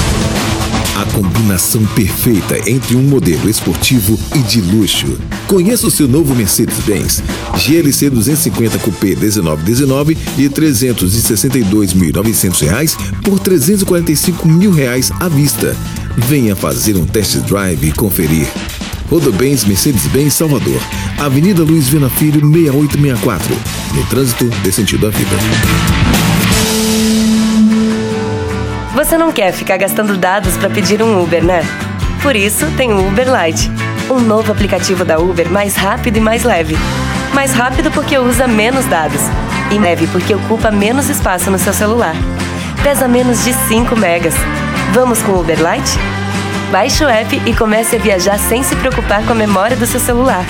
A 0.95 1.05
combinação 1.07 1.85
perfeita 1.87 2.69
entre 2.69 2.95
um 2.95 3.01
modelo 3.01 3.49
esportivo 3.49 4.17
e 4.33 4.39
de 4.39 4.61
luxo. 4.61 5.17
Conheça 5.45 5.87
o 5.87 5.91
seu 5.91 6.07
novo 6.07 6.33
Mercedes-Benz 6.33 7.21
GLC 7.57 8.09
250 8.09 8.79
Coupé 8.79 9.07
1919 9.07 10.15
de 10.15 10.43
R$ 10.43 10.49
362.900 10.49 12.95
por 13.23 13.39
345 13.39 14.47
mil 14.47 14.71
reais 14.71 15.11
à 15.19 15.27
vista. 15.27 15.75
Venha 16.15 16.55
fazer 16.55 16.95
um 16.95 17.05
test 17.05 17.39
drive 17.39 17.89
e 17.89 17.91
conferir. 17.91 18.47
Rodobens 19.09 19.65
Mercedes-Benz 19.65 20.33
Salvador, 20.33 20.79
Avenida 21.17 21.61
Luiz 21.61 21.89
Vina 21.89 22.09
Filho 22.09 22.39
6864. 22.39 23.53
No 23.93 24.05
trânsito 24.05 24.45
dê 24.63 24.71
sentido 24.71 25.07
à 25.07 25.09
vida. 25.09 26.04
Você 28.95 29.17
não 29.17 29.29
quer 29.29 29.51
ficar 29.51 29.75
gastando 29.75 30.15
dados 30.15 30.55
para 30.55 30.69
pedir 30.69 31.03
um 31.03 31.21
Uber, 31.21 31.43
né? 31.43 31.63
Por 32.21 32.33
isso 32.33 32.65
tem 32.77 32.93
o 32.93 33.05
Uber 33.05 33.27
Lite, 33.27 33.69
um 34.09 34.21
novo 34.21 34.53
aplicativo 34.53 35.03
da 35.03 35.19
Uber 35.19 35.49
mais 35.51 35.75
rápido 35.75 36.15
e 36.15 36.21
mais 36.21 36.45
leve. 36.45 36.77
Mais 37.33 37.53
rápido 37.53 37.91
porque 37.91 38.17
usa 38.17 38.47
menos 38.47 38.85
dados 38.85 39.19
e 39.69 39.77
leve 39.77 40.07
porque 40.07 40.33
ocupa 40.33 40.71
menos 40.71 41.09
espaço 41.09 41.51
no 41.51 41.59
seu 41.59 41.73
celular. 41.73 42.15
Pesa 42.83 43.05
menos 43.05 43.43
de 43.43 43.51
5 43.67 43.97
megas. 43.97 44.33
Vamos 44.93 45.21
com 45.21 45.33
o 45.33 45.41
Uber 45.41 45.57
Lite? 45.57 45.99
Baixe 46.71 47.03
o 47.03 47.09
app 47.09 47.41
e 47.45 47.53
comece 47.53 47.97
a 47.97 47.99
viajar 47.99 48.39
sem 48.39 48.63
se 48.63 48.77
preocupar 48.77 49.25
com 49.25 49.33
a 49.33 49.35
memória 49.35 49.75
do 49.75 49.85
seu 49.85 49.99
celular. 49.99 50.45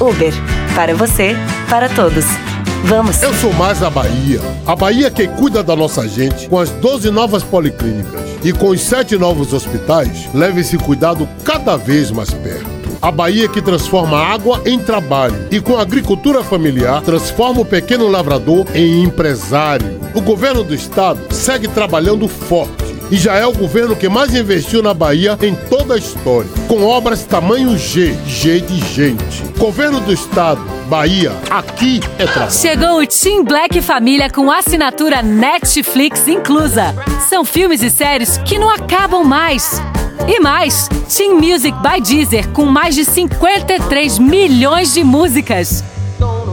Uber, 0.00 0.34
para 0.74 0.96
você, 0.96 1.36
para 1.70 1.88
todos. 1.88 2.47
Vamos! 2.84 3.22
Eu 3.22 3.34
sou 3.34 3.52
mais 3.52 3.82
a 3.82 3.90
Bahia. 3.90 4.40
A 4.66 4.74
Bahia 4.74 5.10
que 5.10 5.26
cuida 5.28 5.62
da 5.62 5.74
nossa 5.74 6.08
gente 6.08 6.48
com 6.48 6.58
as 6.58 6.70
12 6.70 7.10
novas 7.10 7.42
policlínicas 7.42 8.22
e 8.42 8.52
com 8.52 8.68
os 8.68 8.80
7 8.80 9.16
novos 9.16 9.52
hospitais, 9.52 10.28
leva 10.32 10.60
esse 10.60 10.78
cuidado 10.78 11.28
cada 11.44 11.76
vez 11.76 12.10
mais 12.10 12.30
perto. 12.30 12.78
A 13.00 13.10
Bahia 13.10 13.48
que 13.48 13.62
transforma 13.62 14.18
água 14.18 14.62
em 14.66 14.78
trabalho 14.78 15.48
e 15.50 15.60
com 15.60 15.76
a 15.76 15.82
agricultura 15.82 16.42
familiar 16.42 17.02
transforma 17.02 17.60
o 17.60 17.64
pequeno 17.64 18.08
lavrador 18.08 18.66
em 18.74 19.02
empresário. 19.04 20.00
O 20.14 20.20
governo 20.20 20.64
do 20.64 20.74
estado 20.74 21.20
segue 21.30 21.68
trabalhando 21.68 22.26
forte 22.26 22.88
e 23.10 23.16
já 23.16 23.36
é 23.36 23.46
o 23.46 23.52
governo 23.52 23.96
que 23.96 24.08
mais 24.08 24.34
investiu 24.34 24.82
na 24.82 24.92
Bahia 24.92 25.38
em 25.42 25.54
toda 25.54 25.94
a 25.94 25.98
história, 25.98 26.50
com 26.66 26.84
obras 26.84 27.24
tamanho 27.24 27.76
G, 27.78 28.14
G 28.26 28.60
de 28.60 28.78
gente. 28.94 29.44
Governo 29.56 30.00
do 30.00 30.12
estado, 30.12 30.60
Bahia, 30.88 31.32
aqui 31.50 32.00
é 32.18 32.24
trabalho. 32.26 32.50
Chegou 32.50 33.02
o 33.02 33.06
Team 33.06 33.44
Black 33.44 33.82
Família 33.82 34.30
com 34.30 34.50
assinatura 34.50 35.20
Netflix 35.20 36.26
inclusa. 36.26 36.94
São 37.28 37.44
filmes 37.44 37.82
e 37.82 37.90
séries 37.90 38.38
que 38.38 38.58
não 38.58 38.70
acabam 38.70 39.22
mais. 39.22 39.82
E 40.26 40.40
mais, 40.40 40.88
Team 41.14 41.34
Music 41.34 41.76
by 41.82 42.00
Deezer 42.00 42.48
com 42.48 42.64
mais 42.64 42.94
de 42.94 43.04
53 43.04 44.18
milhões 44.18 44.94
de 44.94 45.04
músicas. 45.04 45.84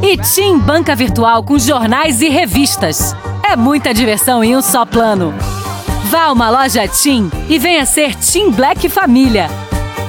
E 0.04 0.18
Team 0.18 0.60
Banca 0.60 0.94
Virtual 0.98 1.42
com 1.42 1.58
jornais 1.58 2.22
e 2.22 2.28
revistas. 2.28 3.16
É 3.42 3.56
muita 3.56 3.94
diversão 3.94 4.44
em 4.44 4.54
um 4.54 4.62
só 4.62 4.86
plano. 4.86 5.34
Vá 6.10 6.26
a 6.26 6.34
uma 6.34 6.50
loja 6.50 6.86
Tim 6.90 7.32
e 7.48 7.58
venha 7.58 7.86
ser 7.86 8.14
Tim 8.16 8.52
Black 8.52 8.90
Família. 8.90 9.50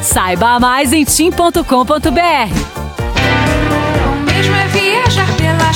Saiba 0.03 0.59
mais 0.59 0.93
em 0.93 1.05
tim.com.br. 1.05 2.76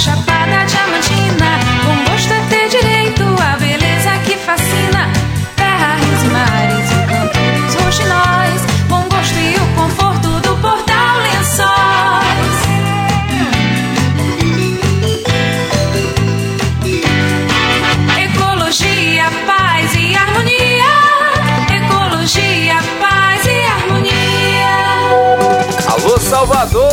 Chapada 0.01 0.65
Diamantina. 0.65 1.61
Bom 1.85 2.11
gosto 2.11 2.33
é 2.33 2.41
ter 2.49 2.71
direito 2.71 3.23
à 3.39 3.59
beleza 3.59 4.19
que 4.25 4.35
fascina. 4.35 5.13
Terra, 5.55 5.97
rios 5.97 6.23
e 6.23 6.29
mares, 6.29 6.91
o 6.91 7.07
canto 7.07 7.39
dos 7.67 7.75
roxinóis. 7.75 8.63
Bom 8.89 9.07
gosto 9.11 9.39
e 9.39 9.57
o 9.57 9.67
conforto 9.77 10.41
do 10.41 10.57
portal 10.57 11.19
lençóis. 11.19 12.57
Ecologia, 18.25 19.31
paz 19.47 19.95
e 19.97 20.17
harmonia. 20.17 20.95
Ecologia, 21.77 22.77
paz 22.99 23.45
e 23.45 23.67
harmonia. 23.67 24.79
Alô, 25.93 26.19
Salvador! 26.19 26.90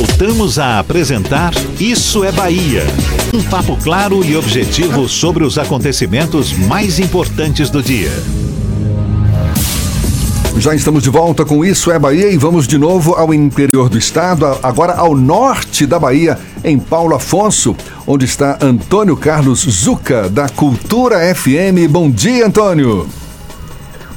Voltamos 0.01 0.57
a 0.57 0.79
apresentar 0.79 1.53
Isso 1.79 2.23
é 2.23 2.31
Bahia. 2.31 2.83
Um 3.31 3.43
papo 3.43 3.77
claro 3.77 4.25
e 4.25 4.35
objetivo 4.35 5.07
sobre 5.07 5.43
os 5.43 5.59
acontecimentos 5.59 6.53
mais 6.53 6.97
importantes 6.97 7.69
do 7.69 7.83
dia. 7.83 8.11
Já 10.57 10.73
estamos 10.73 11.03
de 11.03 11.11
volta 11.11 11.45
com 11.45 11.63
Isso 11.63 11.91
é 11.91 11.99
Bahia 11.99 12.31
e 12.31 12.37
vamos 12.37 12.67
de 12.67 12.79
novo 12.79 13.13
ao 13.13 13.31
interior 13.31 13.89
do 13.89 13.97
estado, 13.99 14.47
agora 14.63 14.93
ao 14.93 15.15
norte 15.15 15.85
da 15.85 15.99
Bahia, 15.99 16.39
em 16.63 16.79
Paulo 16.79 17.15
Afonso, 17.15 17.75
onde 18.07 18.25
está 18.25 18.57
Antônio 18.59 19.15
Carlos 19.15 19.59
Zuca, 19.59 20.27
da 20.27 20.49
Cultura 20.49 21.19
FM. 21.35 21.87
Bom 21.87 22.09
dia, 22.09 22.47
Antônio. 22.47 23.07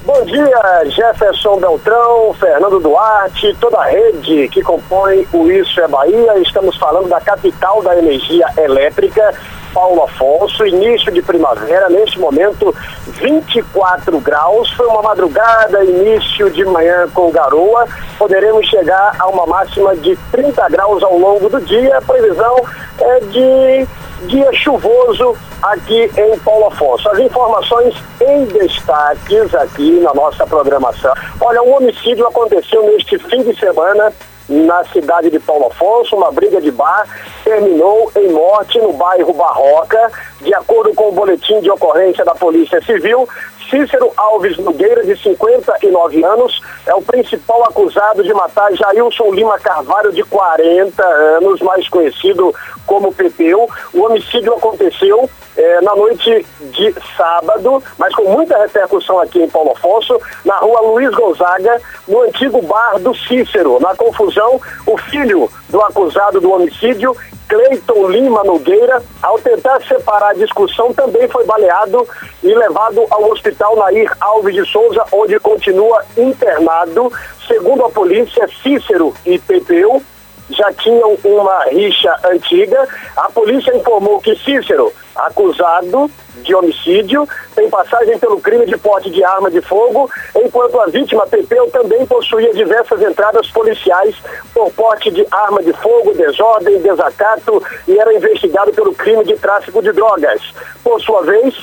Bom 0.05 0.22
dia, 0.26 0.85
Jefferson 0.90 1.56
Beltrão, 1.59 2.35
Fernando 2.35 2.78
Duarte, 2.78 3.56
toda 3.59 3.78
a 3.78 3.86
rede 3.86 4.48
que 4.48 4.60
compõe 4.60 5.26
o 5.32 5.51
Isso 5.51 5.81
é 5.81 5.89
Bahia. 5.89 6.39
Estamos 6.40 6.76
falando 6.76 7.09
da 7.09 7.22
capital 7.22 7.82
da 7.82 7.97
energia 7.97 8.47
elétrica, 8.59 9.32
Paulo 9.74 10.05
Afonso, 10.05 10.64
início 10.64 11.10
de 11.10 11.20
primavera, 11.20 11.90
neste 11.90 12.18
momento 12.18 12.72
24 13.09 14.20
graus. 14.20 14.70
Foi 14.72 14.86
uma 14.86 15.02
madrugada, 15.02 15.84
início 15.84 16.48
de 16.48 16.64
manhã 16.64 17.09
com 17.12 17.30
garoa. 17.32 17.86
Poderemos 18.16 18.66
chegar 18.68 19.16
a 19.18 19.26
uma 19.26 19.44
máxima 19.44 19.96
de 19.96 20.16
30 20.30 20.68
graus 20.68 21.02
ao 21.02 21.18
longo 21.18 21.48
do 21.48 21.60
dia. 21.60 21.98
A 21.98 22.02
previsão 22.02 22.56
é 23.01 23.20
de 23.20 23.86
dia 24.28 24.51
chuvoso 24.52 25.36
aqui 25.62 26.10
em 26.16 26.38
Paulo 26.38 26.68
Afonso. 26.68 27.09
As 27.10 27.18
informações 27.18 27.94
em 28.20 28.44
destaques 28.46 29.55
aqui 29.55 30.01
na 30.01 30.14
nossa 30.14 30.46
programação. 30.46 31.12
Olha, 31.40 31.62
um 31.62 31.76
homicídio 31.76 32.26
aconteceu 32.26 32.86
neste 32.86 33.18
fim 33.18 33.42
de 33.42 33.59
semana 33.59 34.12
na 34.48 34.84
cidade 34.84 35.30
de 35.30 35.38
Paulo 35.38 35.66
Afonso, 35.66 36.16
uma 36.16 36.30
briga 36.30 36.60
de 36.60 36.70
bar 36.70 37.06
terminou 37.42 38.10
em 38.16 38.30
morte 38.30 38.78
no 38.78 38.92
bairro 38.92 39.32
Barroca. 39.32 40.10
De 40.44 40.54
acordo 40.54 40.94
com 40.94 41.08
o 41.08 41.12
boletim 41.12 41.58
de 41.60 41.70
ocorrência 41.70 42.22
da 42.22 42.34
Polícia 42.34 42.78
Civil, 42.82 43.26
Cícero 43.70 44.12
Alves 44.14 44.58
Nogueira, 44.58 45.02
de 45.02 45.16
59 45.16 46.22
anos, 46.22 46.60
é 46.86 46.94
o 46.94 47.00
principal 47.00 47.64
acusado 47.64 48.22
de 48.22 48.32
matar 48.34 48.70
Jailson 48.74 49.32
Lima 49.32 49.58
Carvalho, 49.58 50.12
de 50.12 50.22
40 50.22 51.02
anos, 51.02 51.60
mais 51.62 51.88
conhecido 51.88 52.54
como 52.86 53.12
Pepeu. 53.12 53.66
O 53.94 54.02
homicídio 54.02 54.52
aconteceu 54.52 55.30
eh, 55.56 55.80
na 55.80 55.96
noite 55.96 56.44
de 56.60 56.94
sábado, 57.16 57.82
mas 57.98 58.14
com 58.14 58.24
muita 58.24 58.58
repercussão 58.58 59.18
aqui 59.20 59.42
em 59.42 59.48
Paulo 59.48 59.72
Afonso, 59.72 60.20
na 60.44 60.58
rua 60.58 60.82
Luiz 60.82 61.10
Gonzaga, 61.14 61.80
no 62.06 62.20
antigo 62.20 62.60
bar 62.60 62.98
do 62.98 63.14
Cícero. 63.14 63.80
Na 63.80 63.94
confusão, 63.96 64.60
o 64.86 64.98
filho 64.98 65.50
do 65.70 65.80
acusado 65.80 66.38
do 66.38 66.52
homicídio 66.52 67.16
Cleiton 67.48 68.08
Lima 68.08 68.42
Nogueira, 68.44 69.02
ao 69.22 69.38
tentar 69.38 69.80
separar 69.82 70.30
a 70.30 70.34
discussão, 70.34 70.92
também 70.92 71.28
foi 71.28 71.44
baleado 71.44 72.06
e 72.42 72.54
levado 72.54 73.04
ao 73.10 73.30
hospital 73.30 73.76
Nair 73.76 74.10
Alves 74.20 74.54
de 74.54 74.64
Souza, 74.66 75.04
onde 75.12 75.38
continua 75.40 76.04
internado. 76.16 77.12
Segundo 77.46 77.84
a 77.84 77.90
polícia, 77.90 78.48
Cícero 78.62 79.14
e 79.26 79.38
Pepeu 79.38 80.02
já 80.50 80.72
tinham 80.72 81.16
uma 81.24 81.64
rixa 81.64 82.14
antiga. 82.24 82.86
A 83.16 83.30
polícia 83.30 83.74
informou 83.76 84.20
que 84.20 84.36
Cícero, 84.36 84.92
acusado 85.14 86.10
de 86.36 86.54
homicídio, 86.54 87.26
tem 87.54 87.70
passagem 87.70 88.18
pelo 88.18 88.40
crime 88.40 88.66
de 88.66 88.76
porte 88.76 89.08
de 89.10 89.24
arma 89.24 89.50
de 89.50 89.60
fogo, 89.60 90.10
enquanto 90.34 90.80
a 90.80 90.86
vítima 90.86 91.26
Pepeu 91.26 91.70
também 91.70 92.04
possuía 92.06 92.52
diversas 92.52 93.00
entradas 93.00 93.48
policiais 93.50 94.14
por 94.52 94.70
porte 94.72 95.10
de 95.10 95.26
arma 95.30 95.62
de 95.62 95.72
fogo, 95.74 96.12
desordem, 96.14 96.80
desacato 96.80 97.62
e 97.86 97.98
era 97.98 98.12
investigado 98.12 98.72
pelo 98.72 98.94
crime 98.94 99.24
de 99.24 99.34
tráfico 99.36 99.80
de 99.80 99.92
drogas. 99.92 100.40
Por 100.82 101.00
sua 101.00 101.22
vez, 101.22 101.54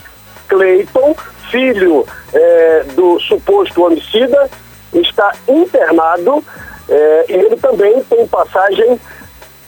Cleiton, 0.48 1.16
filho 1.52 2.06
eh, 2.34 2.86
do 2.96 3.20
suposto 3.20 3.84
homicida, 3.84 4.50
está 4.94 5.34
internado 5.48 6.44
é, 6.92 7.26
ele 7.30 7.56
também 7.56 8.04
tem 8.04 8.28
passagem 8.28 9.00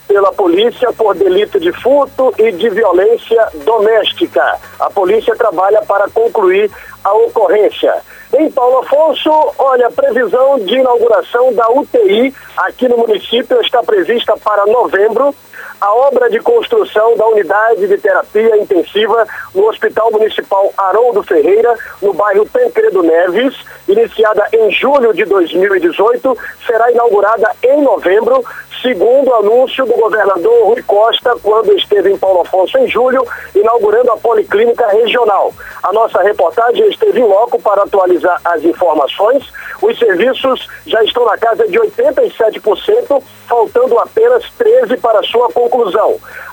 pela 0.06 0.34
polícia 0.34 0.91
por 0.91 1.16
delito 1.16 1.58
de 1.58 1.72
furto 1.72 2.34
e 2.38 2.52
de 2.52 2.70
violência 2.70 3.48
doméstica. 3.66 4.60
A 4.78 4.90
polícia 4.90 5.34
trabalha 5.36 5.82
para 5.84 6.10
concluir 6.10 6.70
a 7.02 7.14
ocorrência. 7.14 7.95
Em 8.38 8.52
Paulo 8.52 8.80
Afonso, 8.80 9.32
olha, 9.58 9.88
a 9.88 9.91
previsão 9.91 10.60
de 10.60 10.76
inauguração 10.76 11.54
da 11.54 11.70
UTI 11.70 12.34
aqui 12.58 12.90
no 12.90 12.98
município 12.98 13.62
está 13.62 13.82
prevista 13.82 14.36
para 14.38 14.66
novembro 14.66 15.34
a 15.84 15.93
obra 15.93 16.30
de 16.30 16.39
construção 16.39 17.18
da 17.18 17.27
unidade 17.27 17.85
de 17.85 17.97
terapia 17.97 18.55
intensiva 18.55 19.27
no 19.53 19.68
Hospital 19.68 20.10
Municipal 20.11 20.72
Haroldo 20.77 21.22
Ferreira, 21.23 21.77
no 22.01 22.14
bairro 22.14 22.45
Tancredo 22.45 23.03
Neves, 23.03 23.53
iniciada 23.85 24.47
em 24.53 24.72
julho 24.72 25.14
de 25.14 25.26
2018, 25.26 26.38
será 26.65 26.89
inaugurada 26.89 27.51
em 27.61 27.81
novembro, 27.81 28.41
segundo 28.81 29.34
anúncio 29.34 29.85
do 29.85 29.93
governador 29.93 30.68
Rui 30.68 30.81
Costa 30.84 31.35
quando 31.43 31.73
esteve 31.73 32.11
em 32.11 32.18
Paulo 32.18 32.41
Afonso 32.41 32.77
em 32.77 32.88
julho, 32.88 33.27
inaugurando 33.53 34.11
a 34.14 34.18
Policlínica 34.18 34.88
Regional. 34.88 35.53
A 35.81 35.91
nossa 35.91 36.22
reportagem 36.22 36.88
esteve 36.88 37.19
em 37.19 37.26
loco 37.26 37.61
para 37.61 37.84
atualizar 37.84 38.39
as 38.45 38.64
informações. 38.64 39.43
Os 39.81 39.99
serviços 39.99 40.65
já 40.85 41.03
estão 41.03 41.26
na 41.26 41.38
casa 41.38 41.68
de 41.68 41.77
87%, 41.77 43.22
faltando 43.47 43.99
apenas 43.99 44.45
13% 44.57 45.01
para 45.01 45.22
sua 45.23 45.49
conclusão. 45.49 45.73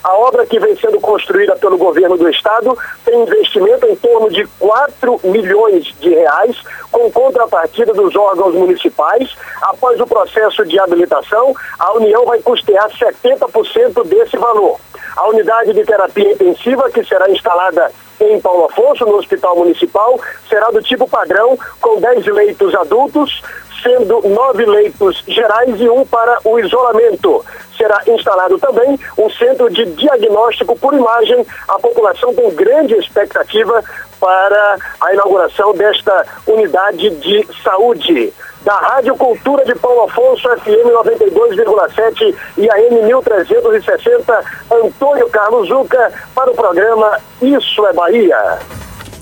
A 0.03 0.15
obra 0.17 0.47
que 0.47 0.59
vem 0.59 0.75
sendo 0.77 0.99
construída 0.99 1.55
pelo 1.57 1.77
governo 1.77 2.17
do 2.17 2.29
estado 2.29 2.77
tem 3.05 3.23
investimento 3.23 3.87
em 3.87 3.95
torno 3.97 4.31
de 4.31 4.47
4 4.59 5.21
milhões 5.25 5.85
de 6.01 6.09
reais, 6.09 6.57
com 6.91 7.11
contrapartida 7.11 7.93
dos 7.93 8.17
órgãos 8.17 8.55
municipais. 8.55 9.31
Após 9.61 10.01
o 10.01 10.07
processo 10.07 10.65
de 10.65 10.81
habilitação, 10.81 11.55
a 11.79 11.93
União 11.93 12.25
vai 12.25 12.41
custear 12.41 12.89
70% 12.91 14.07
desse 14.07 14.39
valor. 14.39 14.79
A 15.17 15.29
unidade 15.29 15.75
de 15.75 15.85
terapia 15.85 16.33
intensiva, 16.33 16.91
que 16.91 17.05
será 17.05 17.31
instalada 17.31 17.91
em 18.21 18.41
Paulo 18.41 18.67
Afonso, 18.67 19.05
no 19.05 19.17
Hospital 19.17 19.57
Municipal, 19.57 20.19
será 20.49 20.71
do 20.71 20.83
tipo 20.83 21.09
padrão, 21.09 21.59
com 21.81 22.01
10 22.01 22.27
leitos 22.27 22.75
adultos, 22.75 23.43
sendo 23.83 24.21
nove 24.29 24.65
leitos 24.65 25.23
gerais 25.27 25.81
e 25.81 25.89
um 25.89 26.07
para 26.07 26.39
o 26.45 26.59
isolamento. 26.59 27.45
Será 27.81 28.03
instalado 28.09 28.59
também 28.59 29.01
um 29.17 29.31
centro 29.31 29.71
de 29.71 29.87
diagnóstico 29.87 30.79
por 30.79 30.93
imagem. 30.93 31.47
A 31.67 31.79
população 31.79 32.35
tem 32.35 32.55
grande 32.55 32.95
expectativa 32.95 33.83
para 34.21 34.77
a 35.01 35.15
inauguração 35.15 35.73
desta 35.73 36.27
unidade 36.47 37.09
de 37.09 37.49
saúde. 37.65 38.35
Da 38.61 38.77
Rádio 38.77 39.17
Cultura 39.17 39.65
de 39.65 39.75
Paulo 39.77 40.03
Afonso, 40.03 40.47
FM 40.59 40.93
92,7 40.93 42.37
e 42.59 42.71
AM 42.71 43.03
1360, 43.07 44.45
Antônio 44.71 45.31
Carlos 45.31 45.69
Zuca, 45.69 46.13
para 46.35 46.51
o 46.51 46.55
programa 46.55 47.19
Isso 47.41 47.87
é 47.87 47.95
Bahia. 47.95 48.59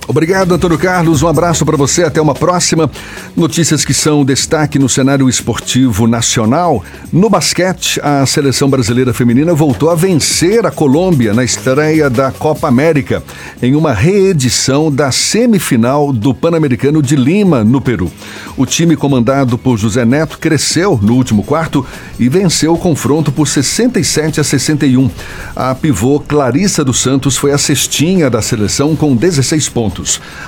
Obrigado, 0.08 0.54
Antônio 0.54 0.78
Carlos. 0.78 1.22
Um 1.22 1.28
abraço 1.28 1.66
para 1.66 1.76
você. 1.76 2.02
Até 2.02 2.18
uma 2.18 2.34
próxima. 2.34 2.90
Notícias 3.36 3.84
que 3.84 3.92
são 3.92 4.24
destaque 4.24 4.78
no 4.78 4.88
cenário 4.88 5.28
esportivo 5.28 6.06
nacional. 6.06 6.82
No 7.12 7.28
basquete, 7.28 8.00
a 8.02 8.24
seleção 8.24 8.70
brasileira 8.70 9.12
feminina 9.12 9.52
voltou 9.52 9.90
a 9.90 9.94
vencer 9.94 10.64
a 10.64 10.70
Colômbia 10.70 11.34
na 11.34 11.44
estreia 11.44 12.08
da 12.08 12.32
Copa 12.32 12.66
América, 12.66 13.22
em 13.62 13.74
uma 13.74 13.92
reedição 13.92 14.90
da 14.90 15.12
semifinal 15.12 16.10
do 16.10 16.32
Pan-Americano 16.32 17.02
de 17.02 17.14
Lima, 17.14 17.62
no 17.62 17.78
Peru. 17.78 18.10
O 18.56 18.64
time 18.64 18.96
comandado 18.96 19.58
por 19.58 19.76
José 19.76 20.06
Neto 20.06 20.38
cresceu 20.38 20.98
no 21.02 21.16
último 21.16 21.42
quarto 21.42 21.84
e 22.18 22.30
venceu 22.30 22.72
o 22.72 22.78
confronto 22.78 23.30
por 23.30 23.46
67 23.46 24.40
a 24.40 24.44
61. 24.44 25.10
A 25.54 25.74
pivô 25.74 26.18
Clarissa 26.18 26.82
dos 26.82 26.98
Santos 26.98 27.36
foi 27.36 27.52
a 27.52 27.58
cestinha 27.58 28.30
da 28.30 28.40
seleção 28.40 28.96
com 28.96 29.14
16 29.14 29.68
pontos. 29.68 29.97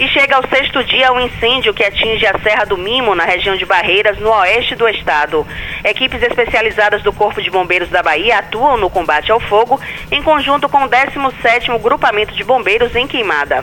E 0.00 0.08
chega 0.08 0.34
ao 0.34 0.48
sexto 0.48 0.82
dia 0.82 1.12
um 1.12 1.20
incêndio 1.20 1.74
que 1.74 1.84
atinge 1.84 2.24
a 2.24 2.38
Serra 2.38 2.64
do 2.64 2.78
Mimo, 2.78 3.14
na 3.14 3.26
região 3.26 3.54
de 3.54 3.66
Barreiras, 3.66 4.18
no 4.18 4.30
oeste 4.30 4.74
do 4.74 4.88
estado. 4.88 5.46
Equipes 5.84 6.22
especializadas 6.22 7.02
do 7.02 7.12
Corpo 7.12 7.42
de 7.42 7.50
Bombeiros 7.50 7.90
da 7.90 8.02
Bahia 8.02 8.38
atuam 8.38 8.78
no 8.78 8.88
combate 8.88 9.30
ao 9.30 9.38
fogo, 9.38 9.78
em 10.10 10.22
conjunto 10.22 10.70
com 10.70 10.84
o 10.84 10.88
17º 10.88 11.78
Grupamento 11.78 12.34
de 12.34 12.42
Bombeiros 12.42 12.96
em 12.96 13.06
Queimada. 13.06 13.62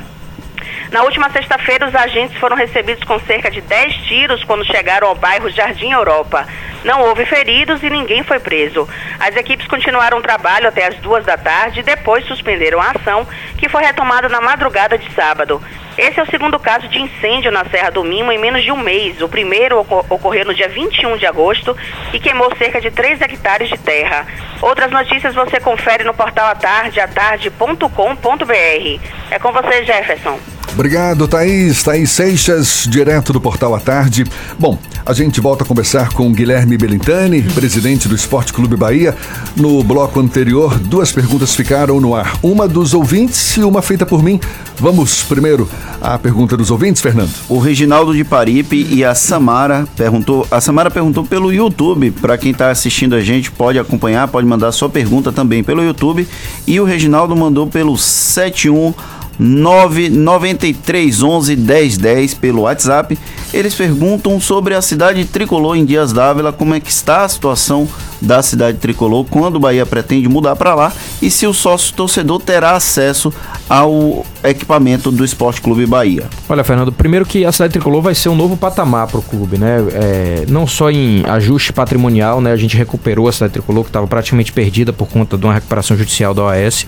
Na 0.91 1.03
última 1.03 1.29
sexta-feira, 1.29 1.87
os 1.87 1.95
agentes 1.95 2.37
foram 2.37 2.55
recebidos 2.55 3.03
com 3.03 3.19
cerca 3.19 3.51
de 3.51 3.59
10 3.61 3.93
tiros 4.07 4.43
quando 4.43 4.65
chegaram 4.65 5.09
ao 5.09 5.15
bairro 5.15 5.49
Jardim 5.49 5.91
Europa. 5.91 6.47
Não 6.83 7.01
houve 7.01 7.25
feridos 7.25 7.81
e 7.83 7.89
ninguém 7.89 8.23
foi 8.23 8.39
preso. 8.39 8.87
As 9.19 9.35
equipes 9.35 9.67
continuaram 9.67 10.19
o 10.19 10.21
trabalho 10.21 10.69
até 10.69 10.87
as 10.87 10.95
duas 10.97 11.25
da 11.25 11.35
tarde 11.37 11.81
e 11.81 11.83
depois 11.83 12.25
suspenderam 12.25 12.79
a 12.79 12.91
ação, 12.91 13.27
que 13.57 13.67
foi 13.67 13.83
retomada 13.83 14.29
na 14.29 14.39
madrugada 14.39 14.97
de 14.97 15.11
sábado. 15.13 15.61
Esse 15.97 16.19
é 16.19 16.23
o 16.23 16.29
segundo 16.29 16.59
caso 16.59 16.87
de 16.87 17.01
incêndio 17.01 17.51
na 17.51 17.65
Serra 17.65 17.89
do 17.89 18.03
Mimo 18.03 18.31
em 18.31 18.37
menos 18.37 18.63
de 18.63 18.71
um 18.71 18.77
mês. 18.77 19.19
O 19.19 19.27
primeiro 19.27 19.79
ocorreu 19.79 20.45
no 20.45 20.53
dia 20.53 20.69
21 20.69 21.17
de 21.17 21.25
agosto 21.25 21.75
e 22.13 22.19
queimou 22.19 22.55
cerca 22.55 22.79
de 22.79 22.91
3 22.91 23.19
hectares 23.19 23.67
de 23.67 23.77
terra. 23.77 24.27
Outras 24.61 24.91
notícias 24.91 25.33
você 25.33 25.59
confere 25.59 26.03
no 26.03 26.13
portal 26.13 26.45
atardeatarde.com.br. 26.47 29.01
É 29.31 29.39
com 29.39 29.51
você, 29.51 29.83
Jefferson. 29.83 30.39
Obrigado, 30.73 31.27
Thaís. 31.27 31.83
Thaís 31.83 32.11
Seixas, 32.11 32.87
direto 32.89 33.33
do 33.33 33.41
Portal 33.41 33.73
à 33.73 33.79
Tarde. 33.79 34.25
Bom, 34.59 34.77
a 35.05 35.13
gente 35.13 35.39
volta 35.39 35.63
a 35.63 35.67
conversar 35.67 36.13
com 36.13 36.31
Guilherme 36.31 36.77
Belintani, 36.77 37.41
presidente 37.41 38.07
do 38.07 38.15
Esporte 38.15 38.51
Clube 38.53 38.75
Bahia. 38.75 39.15
No 39.55 39.83
bloco 39.83 40.19
anterior, 40.19 40.77
duas 40.77 41.11
perguntas 41.11 41.55
ficaram 41.55 41.99
no 42.01 42.13
ar. 42.13 42.37
Uma 42.43 42.67
dos 42.67 42.93
ouvintes 42.93 43.55
e 43.57 43.61
uma 43.61 43.81
feita 43.81 44.05
por 44.05 44.21
mim. 44.21 44.39
Vamos 44.79 45.23
primeiro 45.23 45.67
à 46.01 46.17
pergunta 46.19 46.55
dos 46.55 46.69
ouvintes, 46.69 47.01
Fernando. 47.01 47.31
O 47.49 47.57
Reginaldo 47.57 48.13
de 48.13 48.23
Paripe 48.23 48.85
e 48.91 49.03
a 49.03 49.15
Samara 49.15 49.87
perguntou. 49.95 50.45
A 50.51 50.61
Samara 50.61 50.91
perguntou 50.91 51.25
pelo 51.25 51.51
YouTube. 51.51 52.11
Para 52.11 52.37
quem 52.37 52.51
está 52.51 52.69
assistindo 52.69 53.15
a 53.15 53.21
gente, 53.21 53.49
pode 53.49 53.79
acompanhar, 53.79 54.27
pode 54.27 54.45
mandar 54.45 54.71
sua 54.71 54.89
pergunta 54.89 55.31
também 55.31 55.63
pelo 55.63 55.83
YouTube. 55.83 56.27
E 56.67 56.79
o 56.79 56.83
Reginaldo 56.83 57.35
mandou 57.35 57.65
pelo 57.65 57.97
71 57.97 58.93
99311 59.39 61.55
1010 61.55 62.33
pelo 62.35 62.63
WhatsApp. 62.63 63.17
Eles 63.53 63.75
perguntam 63.75 64.39
sobre 64.39 64.73
a 64.73 64.81
cidade 64.81 65.23
tricolor 65.25 65.75
em 65.75 65.85
Dias 65.85 66.11
Dávila, 66.11 66.51
como 66.51 66.73
é 66.73 66.79
que 66.79 66.89
está 66.89 67.23
a 67.23 67.29
situação 67.29 67.87
da 68.21 68.41
cidade 68.41 68.79
tricolor, 68.79 69.25
quando 69.29 69.57
o 69.57 69.59
Bahia 69.59 69.85
pretende 69.85 70.27
mudar 70.27 70.55
para 70.55 70.73
lá 70.73 70.91
e 71.21 71.29
se 71.29 71.45
o 71.45 71.53
sócio 71.53 71.93
torcedor 71.93 72.41
terá 72.41 72.71
acesso 72.71 73.31
ao 73.69 74.25
equipamento 74.43 75.11
do 75.11 75.23
Esporte 75.23 75.61
Clube 75.61 75.85
Bahia. 75.85 76.23
Olha, 76.49 76.63
Fernando, 76.63 76.91
primeiro 76.91 77.25
que 77.25 77.45
a 77.45 77.51
cidade 77.51 77.73
tricolor 77.73 78.01
vai 78.01 78.15
ser 78.15 78.29
um 78.29 78.35
novo 78.35 78.57
patamar 78.57 79.07
para 79.07 79.19
o 79.19 79.21
clube, 79.21 79.57
né? 79.57 79.77
É, 79.93 80.45
não 80.47 80.65
só 80.65 80.89
em 80.89 81.23
ajuste 81.27 81.73
patrimonial, 81.73 82.41
né? 82.41 82.51
A 82.51 82.57
gente 82.57 82.75
recuperou 82.75 83.27
a 83.27 83.31
cidade 83.31 83.53
tricolor 83.53 83.83
que 83.83 83.89
estava 83.89 84.07
praticamente 84.07 84.51
perdida 84.51 84.91
por 84.91 85.07
conta 85.07 85.37
de 85.37 85.45
uma 85.45 85.53
recuperação 85.53 85.97
judicial 85.97 86.33
da 86.33 86.43
OAS 86.43 86.87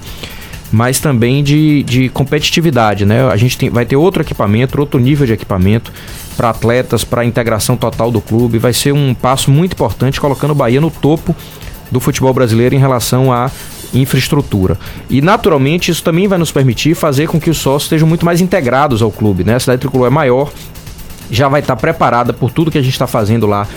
mas 0.71 0.99
também 0.99 1.43
de, 1.43 1.83
de 1.83 2.09
competitividade, 2.09 3.05
né? 3.05 3.27
A 3.27 3.37
gente 3.37 3.57
tem, 3.57 3.69
vai 3.69 3.85
ter 3.85 3.95
outro 3.95 4.21
equipamento, 4.21 4.79
outro 4.79 4.99
nível 4.99 5.25
de 5.25 5.33
equipamento 5.33 5.91
para 6.37 6.49
atletas, 6.49 7.03
para 7.03 7.21
a 7.21 7.25
integração 7.25 7.75
total 7.75 8.11
do 8.11 8.21
clube. 8.21 8.57
Vai 8.59 8.73
ser 8.73 8.93
um 8.93 9.13
passo 9.13 9.51
muito 9.51 9.73
importante, 9.73 10.21
colocando 10.21 10.51
o 10.51 10.55
Bahia 10.55 10.79
no 10.79 10.91
topo 10.91 11.35
do 11.91 11.99
futebol 11.99 12.33
brasileiro 12.33 12.75
em 12.75 12.79
relação 12.79 13.33
à 13.33 13.51
infraestrutura. 13.93 14.77
E 15.09 15.21
naturalmente 15.21 15.89
isso 15.89 16.03
também 16.03 16.27
vai 16.27 16.37
nos 16.37 16.51
permitir 16.51 16.95
fazer 16.95 17.27
com 17.27 17.39
que 17.39 17.49
os 17.49 17.57
sócios 17.57 17.83
estejam 17.83 18.07
muito 18.07 18.25
mais 18.25 18.39
integrados 18.39 19.01
ao 19.01 19.11
clube, 19.11 19.43
né? 19.43 19.55
A 19.55 19.59
cidade 19.59 19.81
tricolor 19.81 20.07
é 20.07 20.11
maior, 20.11 20.51
já 21.29 21.47
vai 21.47 21.61
estar 21.61 21.75
preparada 21.75 22.33
por 22.33 22.51
tudo 22.51 22.71
que 22.71 22.77
a 22.77 22.81
gente 22.81 22.93
está 22.93 23.07
fazendo 23.07 23.45
lá 23.45 23.67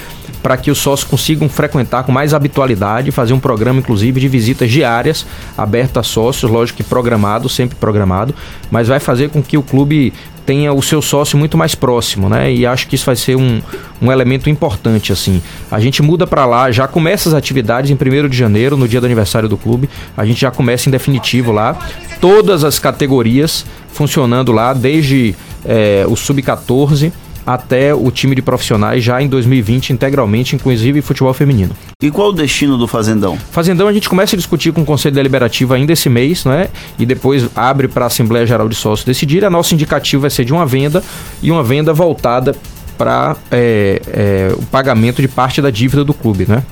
para 0.42 0.56
que 0.56 0.70
os 0.70 0.78
sócios 0.78 1.08
consigam 1.08 1.48
frequentar 1.48 2.02
com 2.02 2.10
mais 2.10 2.34
habitualidade, 2.34 3.12
fazer 3.12 3.32
um 3.32 3.38
programa 3.38 3.78
inclusive 3.78 4.20
de 4.20 4.26
visitas 4.26 4.70
diárias, 4.70 5.24
aberto 5.56 5.98
a 5.98 6.02
sócios, 6.02 6.50
lógico 6.50 6.78
que 6.78 6.82
programado, 6.82 7.48
sempre 7.48 7.76
programado, 7.76 8.34
mas 8.70 8.88
vai 8.88 8.98
fazer 8.98 9.30
com 9.30 9.40
que 9.40 9.56
o 9.56 9.62
clube 9.62 10.12
tenha 10.44 10.72
o 10.72 10.82
seu 10.82 11.00
sócio 11.00 11.38
muito 11.38 11.56
mais 11.56 11.76
próximo, 11.76 12.28
né? 12.28 12.52
E 12.52 12.66
acho 12.66 12.88
que 12.88 12.96
isso 12.96 13.06
vai 13.06 13.14
ser 13.14 13.36
um, 13.36 13.62
um 14.00 14.10
elemento 14.10 14.50
importante, 14.50 15.12
assim. 15.12 15.40
A 15.70 15.78
gente 15.78 16.02
muda 16.02 16.26
para 16.26 16.44
lá, 16.44 16.68
já 16.72 16.88
começa 16.88 17.28
as 17.28 17.34
atividades 17.34 17.92
em 17.92 17.94
1 17.94 18.28
de 18.28 18.36
janeiro, 18.36 18.76
no 18.76 18.88
dia 18.88 19.00
do 19.00 19.06
aniversário 19.06 19.48
do 19.48 19.56
clube. 19.56 19.88
A 20.16 20.24
gente 20.24 20.40
já 20.40 20.50
começa 20.50 20.88
em 20.88 20.92
definitivo 20.92 21.52
lá. 21.52 21.78
Todas 22.20 22.64
as 22.64 22.80
categorias 22.80 23.64
funcionando 23.92 24.50
lá, 24.50 24.72
desde 24.72 25.36
é, 25.64 26.04
o 26.08 26.16
sub-14 26.16 27.12
até 27.46 27.94
o 27.94 28.10
time 28.10 28.34
de 28.34 28.42
profissionais 28.42 29.02
já 29.02 29.20
em 29.20 29.28
2020 29.28 29.92
integralmente, 29.92 30.54
inclusive 30.54 31.02
futebol 31.02 31.32
feminino. 31.34 31.74
E 32.02 32.10
qual 32.10 32.28
o 32.28 32.32
destino 32.32 32.76
do 32.76 32.86
Fazendão? 32.86 33.36
Fazendão 33.50 33.88
a 33.88 33.92
gente 33.92 34.08
começa 34.08 34.34
a 34.34 34.38
discutir 34.38 34.72
com 34.72 34.82
o 34.82 34.84
Conselho 34.84 35.14
Deliberativo 35.14 35.74
ainda 35.74 35.92
esse 35.92 36.08
mês, 36.08 36.44
né? 36.44 36.68
E 36.98 37.06
depois 37.06 37.48
abre 37.54 37.88
para 37.88 38.04
a 38.04 38.06
Assembleia 38.06 38.46
Geral 38.46 38.68
de 38.68 38.74
Sócios 38.74 39.04
decidir. 39.04 39.44
A 39.44 39.50
nossa 39.50 39.74
indicativa 39.74 40.22
vai 40.22 40.30
ser 40.30 40.44
de 40.44 40.52
uma 40.52 40.66
venda 40.66 41.02
e 41.42 41.50
uma 41.50 41.62
venda 41.62 41.92
voltada 41.92 42.54
para 42.96 43.36
é, 43.50 44.00
é, 44.06 44.54
o 44.56 44.62
pagamento 44.66 45.20
de 45.20 45.28
parte 45.28 45.60
da 45.60 45.70
dívida 45.70 46.04
do 46.04 46.14
clube, 46.14 46.46
né? 46.48 46.62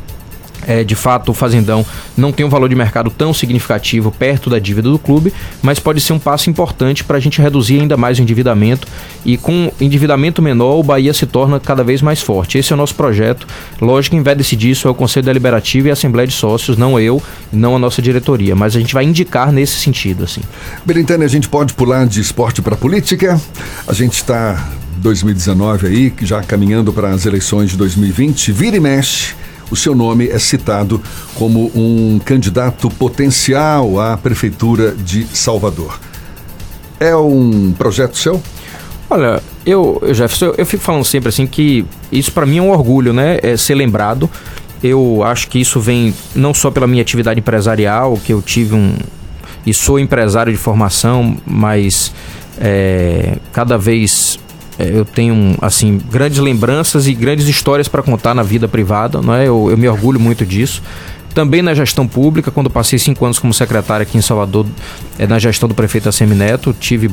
É, 0.67 0.85
de 0.85 0.95
fato 0.95 1.31
o 1.31 1.35
Fazendão 1.35 1.85
não 2.17 2.33
tem 2.33 2.45
um 2.45 2.49
valor 2.49 2.69
de 2.69 2.75
mercado 2.75 3.11
tão 3.11 3.33
significativo 3.33 4.11
perto 4.11 4.51
da 4.51 4.59
dívida 4.59 4.91
do 4.91 4.99
clube, 4.99 5.33
mas 5.63 5.79
pode 5.79 6.01
ser 6.01 6.13
um 6.13 6.19
passo 6.19 6.51
importante 6.51 7.05
para 7.05 7.17
a 7.17 7.21
gente 7.21 7.41
reduzir 7.41 7.81
ainda 7.81 7.97
mais 7.97 8.19
o 8.19 8.23
endividamento 8.23 8.87
e 9.25 9.37
com 9.37 9.73
endividamento 9.81 10.43
menor 10.43 10.79
o 10.79 10.83
Bahia 10.83 11.13
se 11.13 11.27
torna 11.27 11.59
cada 11.59 11.83
vez 11.83 12.03
mais 12.03 12.21
forte. 12.21 12.59
Esse 12.59 12.73
é 12.73 12.75
o 12.75 12.77
nosso 12.77 12.95
projeto. 12.95 13.47
Lógico, 13.81 14.17
quem 14.17 14.23
vai 14.23 14.35
decidir 14.35 14.71
isso 14.71 14.89
é 14.89 14.91
o 14.91 14.95
Conselho 14.95 15.27
Deliberativo 15.27 15.89
e 15.89 15.91
a 15.91 15.93
Assembleia 15.93 16.27
de 16.27 16.35
Sócios, 16.35 16.77
não 16.77 16.99
eu, 16.99 17.23
não 17.53 17.77
a 17.77 17.79
nossa 17.79 18.03
diretoria, 18.03 18.55
mas 18.57 18.77
a 18.77 18.81
gente 18.81 18.95
vai 18.95 19.05
indicar 19.05 19.53
nesse 19.53 19.75
sentido. 19.75 20.25
assim. 20.25 20.41
Belintane, 20.85 21.25
a 21.25 21.29
gente 21.29 21.49
pode 21.49 21.75
pular 21.75 22.07
de 22.07 22.21
esporte 22.21 22.63
para 22.63 22.77
política. 22.77 23.41
A 23.87 23.93
gente 23.93 24.15
está 24.15 24.69
2019 24.99 25.87
aí, 25.87 26.13
já 26.23 26.43
caminhando 26.43 26.93
para 26.93 27.11
as 27.11 27.25
eleições 27.25 27.71
de 27.71 27.77
2020, 27.77 28.53
vira 28.53 28.77
e 28.77 28.81
mexe 28.81 29.35
o 29.71 29.77
seu 29.77 29.95
nome 29.95 30.29
é 30.29 30.39
citado 30.39 31.01
como 31.35 31.71
um 31.75 32.19
candidato 32.25 32.91
potencial 32.91 34.01
à 34.01 34.17
Prefeitura 34.17 34.93
de 34.93 35.25
Salvador. 35.37 35.99
É 36.99 37.15
um 37.17 37.73
projeto 37.73 38.17
seu? 38.17 38.43
Olha, 39.09 39.43
eu, 39.65 40.01
Jefferson, 40.13 40.55
eu, 40.57 40.67
fico 40.67 40.83
falando 40.83 41.05
sempre 41.05 41.29
assim 41.29 41.47
que 41.47 41.85
isso 42.13 42.33
para 42.33 42.47
mim 42.47 42.59
é 42.59 42.63
um 42.63 42.71
orgulho, 42.71 43.13
né? 43.13 43.39
É 43.43 43.57
ser 43.57 43.75
lembrado. 43.75 44.29
Eu 44.83 45.23
acho 45.23 45.49
que 45.49 45.61
isso 45.61 45.81
vem 45.81 46.15
não 46.35 46.55
só 46.55 46.71
pela 46.71 46.87
minha 46.87 47.03
atividade 47.03 47.41
empresarial, 47.41 48.19
que 48.25 48.33
eu 48.33 48.41
tive 48.41 48.75
um. 48.75 48.95
e 49.67 49.75
sou 49.75 49.99
empresário 49.99 50.53
de 50.53 50.59
formação, 50.59 51.37
mas 51.47 52.13
é, 52.59 53.37
cada 53.53 53.77
vez 53.77 54.39
eu 54.89 55.05
tenho 55.05 55.57
assim 55.61 56.01
grandes 56.11 56.39
lembranças 56.39 57.07
e 57.07 57.15
grandes 57.15 57.47
histórias 57.47 57.89
para 57.89 58.03
contar 58.03 58.35
na 58.35 58.43
vida 58.43 58.69
privada, 58.69 59.21
não 59.21 59.35
é? 59.35 59.47
Eu, 59.47 59.69
eu 59.71 59.77
me 59.77 59.89
orgulho 59.89 60.21
muito 60.21 60.45
disso 60.45 60.83
também 61.35 61.63
na 61.63 61.75
gestão 61.75 62.07
pública, 62.07 62.51
quando 62.51 62.69
passei 62.69 62.99
cinco 62.99 63.25
anos 63.25 63.39
como 63.39 63.55
secretário 63.55 64.03
aqui 64.03 64.19
em 64.19 64.21
Salvador, 64.21 64.67
é, 65.19 65.27
na 65.27 65.39
gestão 65.39 65.69
do 65.69 65.75
prefeito 65.75 66.09
Assemineto, 66.09 66.75
tive 66.79 67.11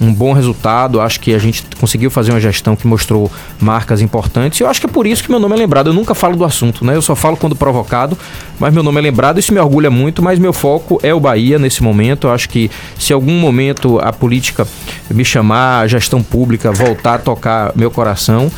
um 0.00 0.12
bom 0.12 0.32
resultado. 0.32 1.00
Acho 1.00 1.20
que 1.20 1.34
a 1.34 1.38
gente 1.38 1.64
conseguiu 1.78 2.10
fazer 2.10 2.32
uma 2.32 2.40
gestão 2.40 2.76
que 2.76 2.86
mostrou 2.86 3.30
marcas 3.60 4.00
importantes. 4.00 4.60
E 4.60 4.62
eu 4.62 4.68
acho 4.68 4.80
que 4.80 4.86
é 4.86 4.88
por 4.88 5.06
isso 5.06 5.22
que 5.22 5.30
meu 5.30 5.40
nome 5.40 5.54
é 5.54 5.58
lembrado. 5.58 5.88
Eu 5.88 5.94
nunca 5.94 6.14
falo 6.14 6.36
do 6.36 6.44
assunto, 6.44 6.84
né? 6.84 6.94
Eu 6.96 7.02
só 7.02 7.14
falo 7.14 7.36
quando 7.36 7.56
provocado, 7.56 8.16
mas 8.58 8.72
meu 8.72 8.82
nome 8.82 8.98
é 8.98 9.02
lembrado. 9.02 9.38
Isso 9.38 9.52
me 9.52 9.60
orgulha 9.60 9.90
muito, 9.90 10.22
mas 10.22 10.38
meu 10.38 10.52
foco 10.52 10.98
é 11.02 11.14
o 11.14 11.20
Bahia 11.20 11.58
nesse 11.58 11.82
momento. 11.82 12.26
Eu 12.26 12.32
acho 12.32 12.48
que 12.48 12.70
se 12.98 13.12
algum 13.12 13.38
momento 13.38 13.98
a 13.98 14.12
política 14.12 14.66
me 15.10 15.24
chamar, 15.24 15.80
a 15.80 15.86
gestão 15.86 16.22
pública 16.22 16.72
voltar 16.72 17.14
a 17.14 17.18
tocar 17.18 17.72
meu 17.74 17.90
coração, 17.90 18.50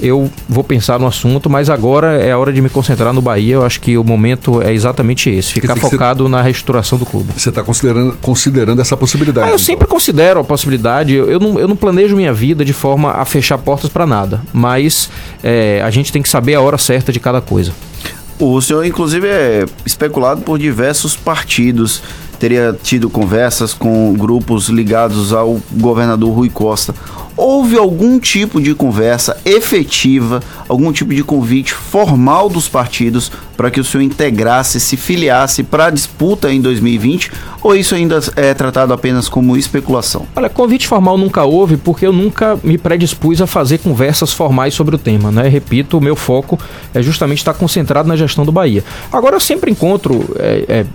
eu 0.00 0.30
vou 0.48 0.64
pensar 0.64 0.98
no 0.98 1.06
assunto, 1.06 1.48
mas 1.50 1.68
agora 1.70 2.14
é 2.14 2.32
a 2.32 2.38
hora 2.38 2.52
de 2.52 2.60
me 2.60 2.68
concentrar 2.68 3.12
no 3.12 3.20
Bahia. 3.20 3.54
Eu 3.54 3.64
acho 3.64 3.80
que 3.80 3.96
o 3.96 4.04
momento 4.04 4.62
é 4.62 4.72
exatamente 4.72 5.30
esse, 5.30 5.54
ficar 5.54 5.76
focado 5.76 6.24
você, 6.24 6.30
na 6.30 6.42
reestruturação 6.42 6.98
do 6.98 7.06
clube. 7.06 7.32
Você 7.36 7.48
está 7.48 7.62
considerando, 7.62 8.16
considerando 8.20 8.80
essa 8.80 8.96
possibilidade? 8.96 9.46
Ah, 9.46 9.50
eu 9.50 9.54
então. 9.54 9.64
sempre 9.64 9.86
considero 9.86 10.40
a 10.40 10.44
possibilidade. 10.44 11.14
Eu, 11.14 11.30
eu, 11.30 11.40
não, 11.40 11.58
eu 11.58 11.68
não 11.68 11.76
planejo 11.76 12.16
minha 12.16 12.32
vida 12.32 12.64
de 12.64 12.72
forma 12.72 13.12
a 13.12 13.24
fechar 13.24 13.58
portas 13.58 13.90
para 13.90 14.06
nada, 14.06 14.42
mas 14.52 15.10
é, 15.42 15.82
a 15.84 15.90
gente 15.90 16.12
tem 16.12 16.22
que 16.22 16.28
saber 16.28 16.54
a 16.54 16.60
hora 16.60 16.78
certa 16.78 17.12
de 17.12 17.20
cada 17.20 17.40
coisa. 17.40 17.72
O 18.38 18.60
senhor, 18.60 18.86
inclusive, 18.86 19.26
é 19.26 19.64
especulado 19.84 20.42
por 20.42 20.58
diversos 20.58 21.16
partidos. 21.16 22.02
Teria 22.38 22.76
tido 22.82 23.10
conversas 23.10 23.74
com 23.74 24.14
grupos 24.14 24.68
ligados 24.68 25.32
ao 25.32 25.60
governador 25.72 26.32
Rui 26.32 26.50
Costa 26.50 26.94
houve 27.38 27.78
algum 27.78 28.18
tipo 28.18 28.60
de 28.60 28.74
conversa 28.74 29.38
efetiva, 29.44 30.42
algum 30.68 30.92
tipo 30.92 31.14
de 31.14 31.22
convite 31.22 31.72
formal 31.72 32.50
dos 32.50 32.68
partidos 32.68 33.30
para 33.56 33.70
que 33.70 33.80
o 33.80 33.84
senhor 33.84 34.02
integrasse, 34.02 34.80
se 34.80 34.96
filiasse 34.96 35.62
para 35.62 35.86
a 35.86 35.90
disputa 35.90 36.52
em 36.52 36.60
2020? 36.60 37.30
Ou 37.62 37.76
isso 37.76 37.94
ainda 37.94 38.20
é 38.34 38.52
tratado 38.54 38.92
apenas 38.92 39.28
como 39.28 39.56
especulação? 39.56 40.26
Olha, 40.34 40.48
convite 40.48 40.88
formal 40.88 41.16
nunca 41.16 41.44
houve 41.44 41.76
porque 41.76 42.06
eu 42.06 42.12
nunca 42.12 42.58
me 42.62 42.76
predispus 42.76 43.40
a 43.40 43.46
fazer 43.46 43.78
conversas 43.78 44.32
formais 44.32 44.74
sobre 44.74 44.96
o 44.96 44.98
tema, 44.98 45.30
né? 45.30 45.48
Repito, 45.48 45.98
o 45.98 46.00
meu 46.00 46.16
foco 46.16 46.58
é 46.92 47.00
justamente 47.00 47.38
estar 47.38 47.54
concentrado 47.54 48.08
na 48.08 48.16
gestão 48.16 48.44
do 48.44 48.50
Bahia. 48.50 48.82
Agora 49.12 49.36
eu 49.36 49.40
sempre 49.40 49.70
encontro 49.70 50.34
é, 50.38 50.64
é, 50.68 50.86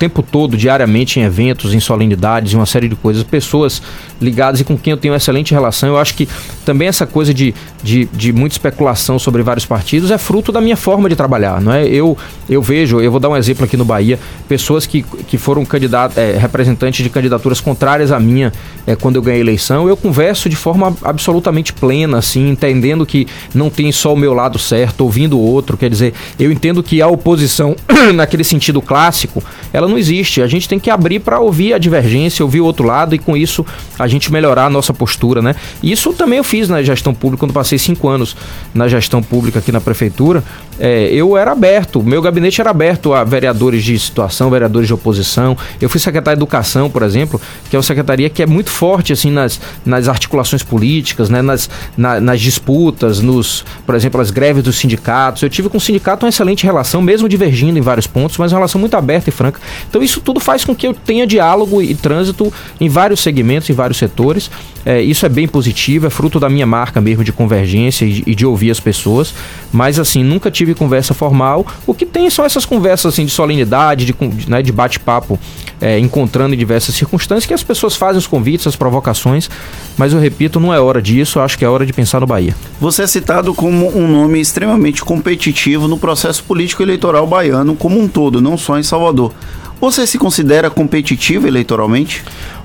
tempo 0.00 0.22
todo, 0.22 0.56
diariamente, 0.56 1.20
em 1.20 1.24
eventos, 1.24 1.74
em 1.74 1.78
solenidades, 1.78 2.54
em 2.54 2.56
uma 2.56 2.64
série 2.64 2.88
de 2.88 2.96
coisas, 2.96 3.22
pessoas 3.22 3.82
ligadas 4.18 4.58
e 4.58 4.64
com 4.64 4.76
quem 4.76 4.92
eu 4.92 4.96
tenho 4.96 5.12
uma 5.12 5.18
excelente 5.18 5.52
relação. 5.52 5.90
Eu 5.90 5.98
acho 5.98 6.14
que 6.14 6.26
também 6.64 6.88
essa 6.88 7.06
coisa 7.06 7.34
de, 7.34 7.54
de, 7.82 8.06
de 8.12 8.32
muita 8.32 8.54
especulação 8.54 9.18
sobre 9.18 9.42
vários 9.42 9.66
partidos 9.66 10.10
é 10.10 10.18
fruto 10.18 10.52
da 10.52 10.60
minha 10.60 10.76
forma 10.76 11.08
de 11.08 11.16
trabalhar, 11.16 11.60
não 11.60 11.72
é? 11.72 11.86
Eu, 11.86 12.16
eu 12.48 12.62
vejo, 12.62 13.00
eu 13.00 13.10
vou 13.10 13.20
dar 13.20 13.28
um 13.28 13.36
exemplo 13.36 13.64
aqui 13.64 13.76
no 13.76 13.84
Bahia, 13.84 14.18
pessoas 14.48 14.86
que, 14.86 15.02
que 15.02 15.38
foram 15.38 15.64
candidatos, 15.64 16.16
é, 16.16 16.36
representantes 16.36 17.02
de 17.02 17.10
candidaturas 17.10 17.60
contrárias 17.60 18.12
à 18.12 18.20
minha 18.20 18.52
é, 18.86 18.96
quando 18.96 19.16
eu 19.16 19.22
ganhei 19.22 19.40
a 19.40 19.44
eleição, 19.44 19.88
eu 19.88 19.96
converso 19.96 20.48
de 20.48 20.56
forma 20.56 20.94
absolutamente 21.02 21.72
plena, 21.72 22.18
assim, 22.18 22.48
entendendo 22.48 23.06
que 23.06 23.26
não 23.54 23.70
tem 23.70 23.90
só 23.92 24.12
o 24.12 24.16
meu 24.16 24.34
lado 24.34 24.58
certo, 24.58 25.02
ouvindo 25.02 25.38
o 25.38 25.40
outro, 25.40 25.76
quer 25.76 25.88
dizer, 25.88 26.14
eu 26.38 26.50
entendo 26.50 26.82
que 26.82 27.00
a 27.00 27.08
oposição, 27.08 27.76
naquele 28.14 28.44
sentido 28.44 28.80
clássico, 28.82 29.42
ela 29.72 29.88
não 29.88 29.98
existe. 29.98 30.42
A 30.42 30.46
gente 30.46 30.68
tem 30.68 30.78
que 30.78 30.90
abrir 30.90 31.20
para 31.20 31.40
ouvir 31.40 31.74
a 31.74 31.78
divergência, 31.78 32.44
ouvir 32.44 32.60
o 32.60 32.64
outro 32.64 32.86
lado 32.86 33.14
e 33.14 33.18
com 33.18 33.36
isso 33.36 33.64
a 33.98 34.06
gente 34.06 34.32
melhorar 34.32 34.66
a 34.66 34.70
nossa 34.70 34.92
postura, 34.92 35.40
né? 35.42 35.54
Isso 35.82 36.12
também 36.12 36.38
eu 36.38 36.44
fiz 36.44 36.68
na 36.68 36.82
gestão 36.82 37.14
pública, 37.14 37.40
quando 37.40 37.52
passei 37.70 37.78
cinco 37.78 38.08
anos 38.08 38.36
na 38.74 38.88
gestão 38.88 39.22
pública 39.22 39.60
aqui 39.60 39.70
na 39.70 39.80
prefeitura. 39.80 40.42
É, 40.80 41.12
eu 41.12 41.36
era 41.36 41.52
aberto, 41.52 42.02
meu 42.02 42.22
gabinete 42.22 42.58
era 42.58 42.70
aberto 42.70 43.12
a 43.12 43.22
vereadores 43.22 43.84
de 43.84 43.98
situação, 43.98 44.48
vereadores 44.48 44.86
de 44.86 44.94
oposição. 44.94 45.54
Eu 45.78 45.90
fui 45.90 46.00
secretário 46.00 46.38
de 46.38 46.40
Educação, 46.40 46.88
por 46.88 47.02
exemplo, 47.02 47.38
que 47.68 47.76
é 47.76 47.78
uma 47.78 47.82
secretaria 47.82 48.30
que 48.30 48.42
é 48.42 48.46
muito 48.46 48.70
forte 48.70 49.12
assim 49.12 49.30
nas, 49.30 49.60
nas 49.84 50.08
articulações 50.08 50.62
políticas, 50.62 51.28
né? 51.28 51.42
nas, 51.42 51.68
na, 51.98 52.18
nas 52.18 52.40
disputas, 52.40 53.20
nos, 53.20 53.62
por 53.84 53.94
exemplo, 53.94 54.18
as 54.22 54.30
greves 54.30 54.62
dos 54.62 54.76
sindicatos. 54.76 55.42
Eu 55.42 55.50
tive 55.50 55.68
com 55.68 55.76
o 55.76 55.80
sindicato 55.80 56.24
uma 56.24 56.30
excelente 56.30 56.64
relação, 56.64 57.02
mesmo 57.02 57.28
divergindo 57.28 57.78
em 57.78 57.82
vários 57.82 58.06
pontos, 58.06 58.38
mas 58.38 58.52
uma 58.52 58.58
relação 58.58 58.80
muito 58.80 58.96
aberta 58.96 59.28
e 59.28 59.32
franca. 59.32 59.60
Então 59.86 60.02
isso 60.02 60.18
tudo 60.22 60.40
faz 60.40 60.64
com 60.64 60.74
que 60.74 60.86
eu 60.86 60.94
tenha 60.94 61.26
diálogo 61.26 61.82
e 61.82 61.94
trânsito 61.94 62.50
em 62.80 62.88
vários 62.88 63.20
segmentos, 63.20 63.68
em 63.68 63.74
vários 63.74 63.98
setores. 63.98 64.50
É, 64.84 65.02
isso 65.02 65.26
é 65.26 65.28
bem 65.28 65.46
positivo, 65.46 66.06
é 66.06 66.10
fruto 66.10 66.40
da 66.40 66.48
minha 66.48 66.66
marca 66.66 67.02
mesmo 67.02 67.22
de 67.22 67.32
convergência 67.32 68.06
e, 68.06 68.22
e 68.26 68.34
de 68.34 68.46
ouvir 68.46 68.70
as 68.70 68.80
pessoas. 68.80 69.34
Mas 69.70 69.98
assim, 69.98 70.24
nunca 70.24 70.50
tive 70.50 70.69
conversa 70.74 71.14
formal. 71.14 71.66
O 71.86 71.94
que 71.94 72.06
tem 72.06 72.28
são 72.30 72.44
essas 72.44 72.64
conversas 72.64 73.12
assim 73.12 73.24
de 73.24 73.30
solenidade, 73.30 74.04
de, 74.04 74.14
né, 74.48 74.62
de 74.62 74.72
bate-papo, 74.72 75.38
é, 75.80 75.98
encontrando 75.98 76.54
em 76.54 76.58
diversas 76.58 76.94
circunstâncias 76.94 77.46
que 77.46 77.54
as 77.54 77.62
pessoas 77.62 77.96
fazem 77.96 78.18
os 78.18 78.26
convites, 78.26 78.66
as 78.66 78.76
provocações. 78.76 79.48
Mas 79.96 80.12
eu 80.12 80.20
repito, 80.20 80.60
não 80.60 80.72
é 80.72 80.80
hora 80.80 81.00
disso. 81.00 81.40
Acho 81.40 81.58
que 81.58 81.64
é 81.64 81.68
hora 81.68 81.86
de 81.86 81.92
pensar 81.92 82.20
no 82.20 82.26
Bahia. 82.26 82.54
Você 82.80 83.02
é 83.02 83.06
citado 83.06 83.54
como 83.54 83.96
um 83.96 84.06
nome 84.06 84.40
extremamente 84.40 85.02
competitivo 85.02 85.88
no 85.88 85.98
processo 85.98 86.44
político 86.44 86.82
eleitoral 86.82 87.26
baiano 87.26 87.74
como 87.74 87.98
um 88.00 88.08
todo, 88.08 88.40
não 88.40 88.56
só 88.56 88.78
em 88.78 88.82
Salvador. 88.82 89.32
Você 89.80 90.06
se 90.06 90.18
considera 90.18 90.68
competitivo 90.68 91.46
eleitoralmente? 91.46 92.22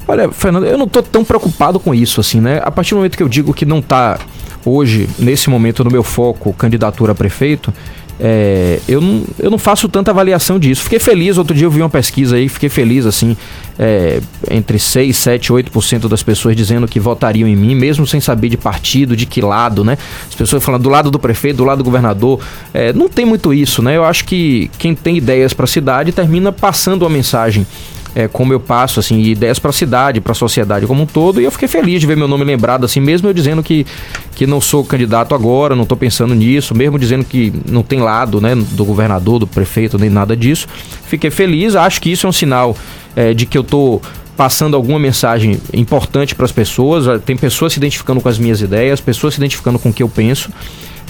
Olha, 0.08 0.30
Fernando, 0.32 0.66
eu 0.66 0.78
não 0.78 0.86
estou 0.86 1.02
tão 1.02 1.24
preocupado 1.24 1.80
com 1.80 1.96
isso, 1.96 2.20
assim, 2.20 2.40
né? 2.40 2.62
A 2.64 2.70
partir 2.70 2.92
do 2.92 2.98
momento 2.98 3.18
que 3.18 3.24
eu 3.24 3.30
digo 3.30 3.54
que 3.54 3.66
não 3.66 3.80
está 3.80 4.20
hoje, 4.66 5.08
nesse 5.20 5.50
momento, 5.50 5.84
no 5.84 5.92
meu 5.92 6.04
foco, 6.04 6.52
candidatura 6.54 7.12
a 7.12 7.16
prefeito, 7.16 7.74
é, 8.18 8.80
eu, 8.88 9.02
não, 9.02 9.24
eu 9.38 9.52
não 9.52 9.58
faço 9.58 9.90
tanta 9.90 10.12
avaliação 10.12 10.58
disso. 10.58 10.84
Fiquei 10.84 11.00
feliz, 11.00 11.38
outro 11.38 11.56
dia 11.56 11.66
eu 11.66 11.72
vi 11.72 11.82
uma 11.82 11.90
pesquisa 11.90 12.38
aí, 12.38 12.48
fiquei 12.48 12.70
feliz, 12.70 13.06
assim, 13.06 13.36
é, 13.78 14.22
entre 14.50 14.80
6, 14.80 15.16
7, 15.16 15.52
8% 15.52 16.08
das 16.08 16.24
pessoas 16.24 16.56
dizendo 16.56 16.88
que 16.88 17.00
votariam 17.00 17.48
em 17.48 17.56
mim, 17.56 17.76
mesmo 17.76 18.08
sem 18.08 18.22
saber 18.22 18.50
de 18.50 18.58
partido, 18.58 19.16
de 19.16 19.26
que 19.26 19.42
lado, 19.42 19.84
né? 19.84 19.98
As 20.28 20.36
pessoas 20.36 20.64
falando 20.64 20.84
do 20.84 20.90
lado 20.90 21.12
do 21.12 21.20
prefeito, 21.20 21.58
do 21.58 21.66
lado 21.66 21.80
do 21.80 21.84
governador. 21.84 22.40
É, 22.74 22.94
não 22.94 23.10
tem 23.10 23.26
muito 23.26 23.54
isso, 23.54 23.82
né? 23.82 23.98
Eu 23.98 24.06
acho 24.06 24.24
que 24.24 24.72
quem 24.78 24.96
tem 24.96 25.18
ideias 25.18 25.54
para 25.54 25.66
a 25.66 25.68
cidade 25.68 26.12
termina 26.12 26.52
passando 26.52 27.04
uma 27.04 27.10
mensagem 27.10 27.68
é, 28.16 28.30
como 28.30 28.54
eu 28.54 28.60
passo, 28.60 29.00
assim, 29.00 29.20
ideias 29.20 29.60
para 29.60 29.70
a 29.70 29.74
cidade, 29.74 30.22
para 30.22 30.32
a 30.32 30.36
sociedade 30.36 30.88
como 30.88 31.04
um 31.04 31.06
todo, 31.06 31.42
e 31.42 31.44
eu 31.44 31.52
fiquei 31.52 31.68
feliz 31.68 32.00
de 32.00 32.08
ver 32.08 32.16
meu 32.16 32.28
nome 32.28 32.46
lembrado, 32.46 32.86
assim, 32.86 33.02
mesmo 33.02 33.28
eu 33.28 33.34
dizendo 33.34 33.62
que, 33.62 33.86
que 34.34 34.48
não 34.48 34.62
sou 34.62 34.86
candidato 34.86 35.36
agora, 35.36 35.76
não 35.76 35.84
estou 35.84 35.98
pensando 35.98 36.34
nisso, 36.34 36.74
mesmo 36.74 36.98
dizendo 36.98 37.26
que 37.26 37.54
não 37.70 37.84
tem 37.84 38.00
lado, 38.00 38.40
né, 38.40 38.56
do 38.56 38.86
governador, 38.86 39.40
do 39.40 39.46
prefeito, 39.46 40.00
nem 40.00 40.10
nada 40.10 40.36
disso. 40.36 40.68
Fiquei 41.06 41.30
feliz, 41.30 41.76
acho 41.76 42.02
que 42.02 42.10
isso 42.10 42.26
é 42.26 42.30
um 42.30 42.34
sinal 42.34 42.76
é, 43.16 43.34
de 43.34 43.46
que 43.46 43.58
eu 43.58 43.62
estou 43.62 44.02
passando 44.38 44.76
alguma 44.76 45.00
mensagem 45.00 45.60
importante 45.74 46.36
para 46.36 46.46
as 46.46 46.52
pessoas, 46.52 47.22
tem 47.24 47.38
pessoas 47.38 47.74
se 47.74 47.80
identificando 47.80 48.20
com 48.20 48.30
as 48.30 48.38
minhas 48.38 48.62
ideias, 48.62 49.00
pessoas 49.00 49.34
se 49.34 49.40
identificando 49.40 49.80
com 49.80 49.90
o 49.90 49.94
que 49.94 50.04
eu 50.04 50.10
penso, 50.10 50.50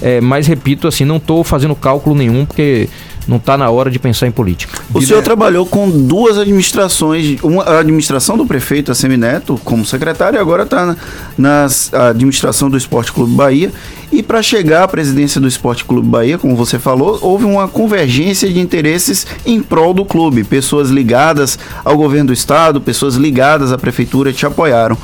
é, 0.01 0.19
mas 0.21 0.47
repito, 0.47 0.87
assim, 0.87 1.05
não 1.05 1.17
estou 1.17 1.43
fazendo 1.43 1.75
cálculo 1.75 2.15
nenhum, 2.15 2.45
porque 2.45 2.89
não 3.27 3.37
está 3.37 3.57
na 3.57 3.69
hora 3.69 3.89
de 3.89 3.97
pensar 3.97 4.27
em 4.27 4.31
política. 4.31 4.79
O 4.93 5.01
senhor 5.01 5.23
trabalhou 5.23 5.65
com 5.65 5.89
duas 5.89 6.37
administrações, 6.37 7.41
uma, 7.41 7.63
a 7.63 7.79
administração 7.79 8.37
do 8.37 8.45
prefeito 8.45 8.91
Assemineto 8.91 9.59
como 9.63 9.85
secretário 9.85 10.37
e 10.37 10.39
agora 10.39 10.63
está 10.63 10.85
na, 10.85 10.95
na 11.37 12.09
administração 12.09 12.69
do 12.69 12.77
Esporte 12.77 13.11
Clube 13.11 13.33
Bahia. 13.33 13.71
E 14.11 14.21
para 14.21 14.41
chegar 14.41 14.83
à 14.83 14.87
presidência 14.87 15.41
do 15.41 15.47
Esporte 15.47 15.83
Clube 15.83 16.07
Bahia, 16.07 16.37
como 16.37 16.55
você 16.55 16.77
falou, 16.77 17.17
houve 17.21 17.43
uma 17.43 17.67
convergência 17.67 18.47
de 18.47 18.59
interesses 18.59 19.25
em 19.45 19.61
prol 19.61 19.93
do 19.93 20.05
clube. 20.05 20.43
Pessoas 20.43 20.89
ligadas 20.89 21.57
ao 21.83 21.97
governo 21.97 22.27
do 22.27 22.33
estado, 22.33 22.79
pessoas 22.79 23.15
ligadas 23.15 23.71
à 23.73 23.77
prefeitura 23.77 24.31
te 24.31 24.45
apoiaram. 24.45 24.97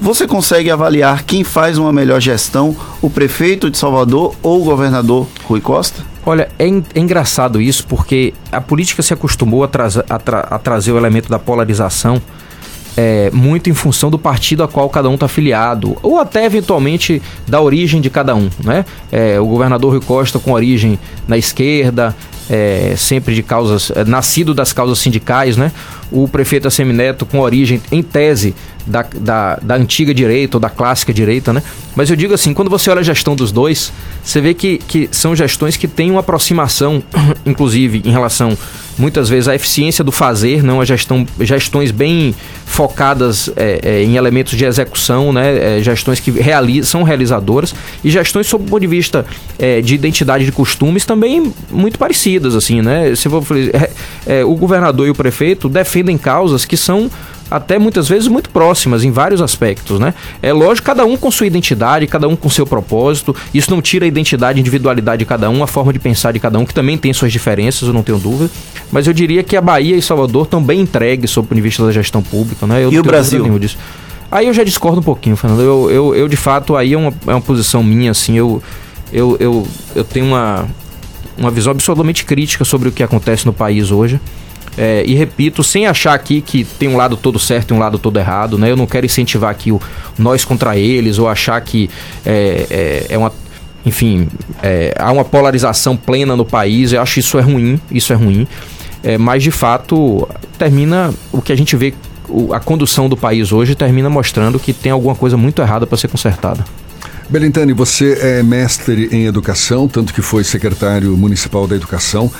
Você 0.00 0.28
consegue 0.28 0.70
avaliar 0.70 1.24
quem 1.24 1.42
faz 1.42 1.76
uma 1.76 1.92
melhor 1.92 2.20
gestão, 2.20 2.76
o 3.02 3.10
prefeito 3.10 3.68
de 3.68 3.76
Salvador 3.76 4.34
ou 4.42 4.62
o 4.62 4.64
governador 4.64 5.26
Rui 5.44 5.60
Costa? 5.60 6.02
Olha, 6.24 6.48
é, 6.58 6.66
é 6.66 7.00
engraçado 7.00 7.60
isso 7.60 7.84
porque 7.86 8.32
a 8.52 8.60
política 8.60 9.02
se 9.02 9.12
acostumou 9.12 9.64
a, 9.64 9.68
tra 9.68 9.88
a, 10.08 10.18
tra 10.18 10.40
a 10.40 10.58
trazer 10.58 10.92
o 10.92 10.96
elemento 10.96 11.28
da 11.28 11.38
polarização 11.38 12.22
é, 12.98 13.30
muito 13.32 13.70
em 13.70 13.74
função 13.74 14.10
do 14.10 14.18
partido 14.18 14.64
a 14.64 14.68
qual 14.68 14.90
cada 14.90 15.08
um 15.08 15.14
está 15.14 15.26
afiliado, 15.26 15.96
ou 16.02 16.18
até 16.18 16.44
eventualmente 16.44 17.22
da 17.46 17.60
origem 17.60 18.00
de 18.00 18.10
cada 18.10 18.34
um. 18.34 18.50
Né? 18.62 18.84
É, 19.12 19.38
o 19.38 19.46
governador 19.46 19.92
Rui 19.92 20.00
Costa 20.00 20.40
com 20.40 20.50
origem 20.50 20.98
na 21.28 21.38
esquerda, 21.38 22.14
é, 22.50 22.94
sempre 22.96 23.36
de 23.36 23.42
causas, 23.42 23.92
é, 23.94 24.04
nascido 24.04 24.52
das 24.52 24.72
causas 24.72 24.98
sindicais, 24.98 25.56
né? 25.56 25.70
O 26.10 26.28
prefeito 26.28 26.68
Assemineto 26.68 27.26
com 27.26 27.40
origem, 27.40 27.80
em 27.90 28.02
tese, 28.02 28.54
da, 28.88 29.06
da, 29.14 29.56
da, 29.56 29.74
antiga 29.74 30.14
direita 30.14 30.56
ou 30.56 30.60
da 30.60 30.70
clássica 30.70 31.12
direita, 31.12 31.52
né? 31.52 31.62
Mas 31.94 32.08
eu 32.10 32.16
digo 32.16 32.32
assim, 32.32 32.54
quando 32.54 32.70
você 32.70 32.90
olha 32.90 33.00
a 33.00 33.04
gestão 33.04 33.36
dos 33.36 33.52
dois, 33.52 33.92
você 34.24 34.40
vê 34.40 34.54
que, 34.54 34.78
que 34.78 35.08
são 35.12 35.36
gestões 35.36 35.76
que 35.76 35.86
têm 35.86 36.10
uma 36.10 36.20
aproximação, 36.20 37.02
inclusive, 37.44 38.02
em 38.04 38.10
relação, 38.10 38.56
muitas 38.96 39.28
vezes, 39.28 39.46
à 39.46 39.54
eficiência 39.54 40.02
do 40.02 40.10
fazer, 40.10 40.62
não 40.62 40.80
a 40.80 40.84
gestão, 40.84 41.26
gestões 41.40 41.90
bem 41.90 42.34
focadas 42.64 43.50
é, 43.56 43.80
é, 43.82 44.02
em 44.04 44.16
elementos 44.16 44.56
de 44.56 44.64
execução, 44.64 45.32
né? 45.32 45.78
É, 45.78 45.82
gestões 45.82 46.18
que 46.18 46.30
reali 46.30 46.82
são 46.84 47.02
realizadoras 47.02 47.74
e 48.02 48.10
gestões 48.10 48.46
sob 48.46 48.64
o 48.64 48.66
ponto 48.68 48.80
de 48.80 48.86
vista 48.86 49.26
é, 49.58 49.80
de 49.80 49.94
identidade 49.94 50.44
de 50.44 50.52
costumes 50.52 51.04
também 51.04 51.52
muito 51.70 51.98
parecidas, 51.98 52.54
assim, 52.54 52.80
né? 52.80 53.14
Se 53.14 53.28
for, 53.28 53.44
é, 54.26 54.44
o 54.44 54.54
governador 54.54 55.06
e 55.06 55.10
o 55.10 55.14
prefeito 55.14 55.68
defendem 55.68 55.97
causas 56.18 56.64
que 56.64 56.76
são 56.76 57.10
até 57.50 57.78
muitas 57.78 58.08
vezes 58.08 58.28
muito 58.28 58.50
próximas 58.50 59.04
em 59.04 59.10
vários 59.10 59.40
aspectos, 59.40 59.98
né? 59.98 60.12
É 60.42 60.52
lógico, 60.52 60.86
cada 60.86 61.04
um 61.04 61.16
com 61.16 61.30
sua 61.30 61.46
identidade, 61.46 62.06
cada 62.06 62.28
um 62.28 62.36
com 62.36 62.48
seu 62.50 62.66
propósito. 62.66 63.34
Isso 63.54 63.70
não 63.70 63.80
tira 63.80 64.04
a 64.04 64.08
identidade, 64.08 64.58
a 64.58 64.60
individualidade 64.60 65.20
de 65.20 65.24
cada 65.24 65.48
um, 65.48 65.62
a 65.62 65.66
forma 65.66 65.92
de 65.92 65.98
pensar 65.98 66.32
de 66.32 66.38
cada 66.38 66.58
um, 66.58 66.66
que 66.66 66.74
também 66.74 66.98
tem 66.98 67.12
suas 67.12 67.32
diferenças, 67.32 67.88
eu 67.88 67.94
não 67.94 68.02
tenho 68.02 68.18
dúvida. 68.18 68.50
Mas 68.92 69.06
eu 69.06 69.12
diria 69.12 69.42
que 69.42 69.56
a 69.56 69.60
Bahia 69.60 69.96
e 69.96 70.02
Salvador 70.02 70.44
estão 70.44 70.62
bem 70.62 70.80
entregues 70.80 71.30
sob 71.30 71.46
o 71.46 71.48
ponto 71.48 71.56
de 71.56 71.62
vista 71.62 71.84
da 71.84 71.92
gestão 71.92 72.22
pública, 72.22 72.66
né? 72.66 72.84
Eu 72.84 72.92
e 72.92 72.98
o 72.98 73.02
Brasil? 73.02 73.58
Disso. 73.58 73.78
Aí 74.30 74.46
eu 74.46 74.52
já 74.52 74.62
discordo 74.62 75.00
um 75.00 75.02
pouquinho, 75.02 75.36
Fernando. 75.36 75.62
Eu, 75.62 75.90
eu, 75.90 76.14
eu 76.14 76.28
de 76.28 76.36
fato, 76.36 76.76
aí 76.76 76.92
é 76.92 76.98
uma, 76.98 77.12
é 77.26 77.30
uma 77.30 77.40
posição 77.40 77.82
minha, 77.82 78.10
assim, 78.10 78.36
eu, 78.36 78.62
eu, 79.10 79.36
eu, 79.40 79.66
eu 79.94 80.04
tenho 80.04 80.26
uma, 80.26 80.68
uma 81.36 81.50
visão 81.50 81.70
absolutamente 81.70 82.26
crítica 82.26 82.62
sobre 82.62 82.90
o 82.90 82.92
que 82.92 83.02
acontece 83.02 83.46
no 83.46 83.54
país 83.54 83.90
hoje. 83.90 84.20
É, 84.80 85.02
e 85.04 85.12
repito, 85.14 85.64
sem 85.64 85.88
achar 85.88 86.14
aqui 86.14 86.40
que 86.40 86.62
tem 86.62 86.88
um 86.88 86.96
lado 86.96 87.16
todo 87.16 87.36
certo 87.36 87.74
e 87.74 87.76
um 87.76 87.80
lado 87.80 87.98
todo 87.98 88.16
errado, 88.16 88.56
né? 88.56 88.70
Eu 88.70 88.76
não 88.76 88.86
quero 88.86 89.04
incentivar 89.04 89.50
aqui 89.50 89.72
o 89.72 89.80
nós 90.16 90.44
contra 90.44 90.78
eles 90.78 91.18
ou 91.18 91.26
achar 91.26 91.60
que 91.60 91.90
é, 92.24 92.66
é, 92.70 93.06
é 93.08 93.18
uma. 93.18 93.32
Enfim, 93.84 94.28
é, 94.62 94.94
há 94.96 95.10
uma 95.10 95.24
polarização 95.24 95.96
plena 95.96 96.36
no 96.36 96.44
país. 96.44 96.92
Eu 96.92 97.02
acho 97.02 97.18
isso 97.18 97.36
é 97.38 97.42
ruim, 97.42 97.80
isso 97.90 98.12
é 98.12 98.16
ruim. 98.16 98.46
É, 99.02 99.18
mas 99.18 99.42
de 99.42 99.50
fato 99.50 100.28
termina 100.56 101.12
o 101.32 101.42
que 101.42 101.52
a 101.52 101.56
gente 101.56 101.74
vê, 101.74 101.92
o, 102.28 102.52
a 102.52 102.60
condução 102.60 103.08
do 103.08 103.16
país 103.16 103.50
hoje 103.50 103.74
termina 103.74 104.08
mostrando 104.08 104.60
que 104.60 104.72
tem 104.72 104.92
alguma 104.92 105.16
coisa 105.16 105.36
muito 105.36 105.60
errada 105.60 105.88
para 105.88 105.98
ser 105.98 106.06
consertada. 106.06 106.64
Belintani, 107.28 107.72
você 107.72 108.16
é 108.20 108.42
mestre 108.44 109.08
em 109.10 109.26
educação, 109.26 109.88
tanto 109.88 110.14
que 110.14 110.22
foi 110.22 110.44
secretário 110.44 111.16
municipal 111.16 111.66
da 111.66 111.74
educação 111.74 112.30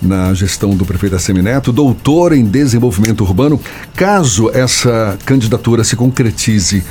na 0.00 0.32
gestão 0.34 0.70
do 0.70 0.84
prefeito 0.84 1.16
Assemineto, 1.16 1.72
doutor 1.72 2.32
em 2.32 2.44
desenvolvimento 2.44 3.22
urbano. 3.22 3.60
Caso 3.94 4.50
essa 4.50 5.18
candidatura 5.24 5.84
se 5.84 5.96
concretize, 5.96 6.84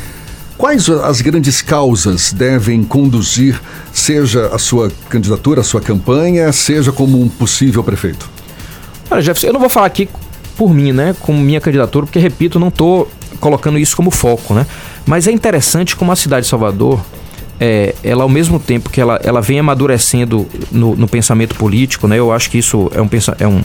quais 0.58 0.90
as 0.90 1.22
grandes 1.22 1.62
causas 1.62 2.34
devem 2.34 2.84
conduzir, 2.84 3.60
seja 3.94 4.48
a 4.48 4.60
sua 4.60 4.92
candidatura, 5.10 5.62
a 5.62 5.64
sua 5.64 5.82
campanha, 5.82 6.52
seja 6.52 6.92
como 6.92 7.22
um 7.22 7.28
possível 7.28 7.84
prefeito? 7.84 8.30
Olha, 9.10 9.22
Jefferson, 9.22 9.48
eu 9.48 9.54
não 9.54 9.60
vou 9.60 9.70
falar 9.70 9.88
aqui 9.88 10.08
por 10.56 10.74
mim, 10.74 10.92
né, 10.92 11.16
como 11.22 11.40
minha 11.40 11.62
candidatura, 11.62 12.06
porque, 12.06 12.20
repito, 12.20 12.60
não 12.60 12.68
estou 12.68 13.10
colocando 13.40 13.80
isso 13.80 13.96
como 13.96 14.12
foco, 14.12 14.54
né? 14.54 14.66
Mas 15.06 15.28
é 15.28 15.32
interessante 15.32 15.96
como 15.96 16.12
a 16.12 16.16
cidade 16.16 16.44
de 16.44 16.50
Salvador 16.50 17.00
é, 17.60 17.94
ela 18.04 18.24
ao 18.24 18.30
mesmo 18.30 18.60
tempo 18.60 18.90
que 18.90 19.02
ela, 19.02 19.20
ela 19.24 19.42
vem 19.42 19.60
amadurecendo 19.60 20.48
no, 20.72 20.96
no 20.96 21.08
pensamento 21.08 21.56
político, 21.56 22.08
né? 22.08 22.18
Eu 22.18 22.32
acho 22.32 22.50
que 22.50 22.58
isso 22.58 22.90
é, 22.96 23.02
um, 23.02 23.10
é, 23.38 23.48
um, 23.48 23.62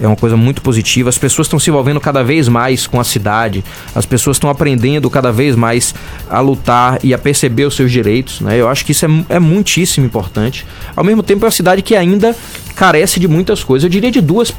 é 0.00 0.06
uma 0.06 0.16
coisa 0.16 0.36
muito 0.36 0.60
positiva. 0.60 1.08
As 1.08 1.16
pessoas 1.16 1.46
estão 1.46 1.58
se 1.58 1.70
envolvendo 1.70 2.00
cada 2.00 2.24
vez 2.24 2.48
mais 2.48 2.86
com 2.86 2.98
a 2.98 3.04
cidade, 3.04 3.64
as 3.94 4.04
pessoas 4.04 4.36
estão 4.36 4.50
aprendendo 4.50 5.08
cada 5.08 5.30
vez 5.30 5.54
mais 5.54 5.94
a 6.28 6.40
lutar 6.40 6.98
e 7.04 7.14
a 7.14 7.18
perceber 7.18 7.66
os 7.66 7.76
seus 7.76 7.92
direitos, 7.92 8.40
né? 8.40 8.60
Eu 8.60 8.68
acho 8.68 8.84
que 8.84 8.92
isso 8.92 9.06
é, 9.06 9.08
é 9.28 9.38
muitíssimo 9.38 10.04
importante. 10.04 10.66
Ao 10.96 11.04
mesmo 11.04 11.22
tempo, 11.22 11.44
é 11.44 11.46
uma 11.46 11.52
cidade 11.52 11.82
que 11.82 11.94
ainda 11.94 12.34
carece 12.74 13.20
de 13.20 13.28
muitas 13.28 13.62
coisas. 13.62 13.84
Eu 13.84 13.90
diria 13.90 14.10
de 14.10 14.20
duas 14.20 14.52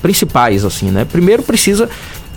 principais, 0.00 0.64
assim, 0.64 0.90
né? 0.90 1.04
Primeiro, 1.04 1.42
precisa 1.42 1.88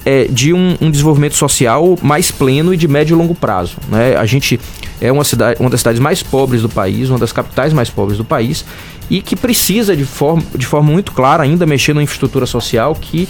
é, 0.05 0.25
de 0.25 0.53
um, 0.53 0.77
um, 0.79 0.91
desenvolvimento 0.91 1.35
social 1.35 1.97
mais 2.01 2.29
pleno 2.31 2.73
e 2.73 2.77
de 2.77 2.87
médio 2.87 3.15
e 3.15 3.17
longo 3.17 3.33
prazo. 3.33 3.77
Né? 3.89 4.15
A 4.15 4.25
gente 4.25 4.59
é 5.01 5.11
uma, 5.11 5.23
cidade, 5.23 5.59
uma 5.59 5.69
das 5.69 5.79
cidades 5.79 5.99
mais 5.99 6.21
pobres 6.21 6.61
do 6.61 6.69
país, 6.69 7.09
uma 7.09 7.19
das 7.19 7.31
capitais 7.31 7.73
mais 7.73 7.89
pobres 7.89 8.17
do 8.17 8.23
país, 8.23 8.63
e 9.09 9.21
que 9.21 9.35
precisa 9.35 9.95
de 9.95 10.05
forma, 10.05 10.43
de 10.55 10.65
forma 10.65 10.91
muito 10.91 11.11
clara 11.11 11.43
ainda 11.43 11.65
mexer 11.65 11.93
na 11.93 12.03
infraestrutura 12.03 12.45
social 12.45 12.95
que 12.95 13.27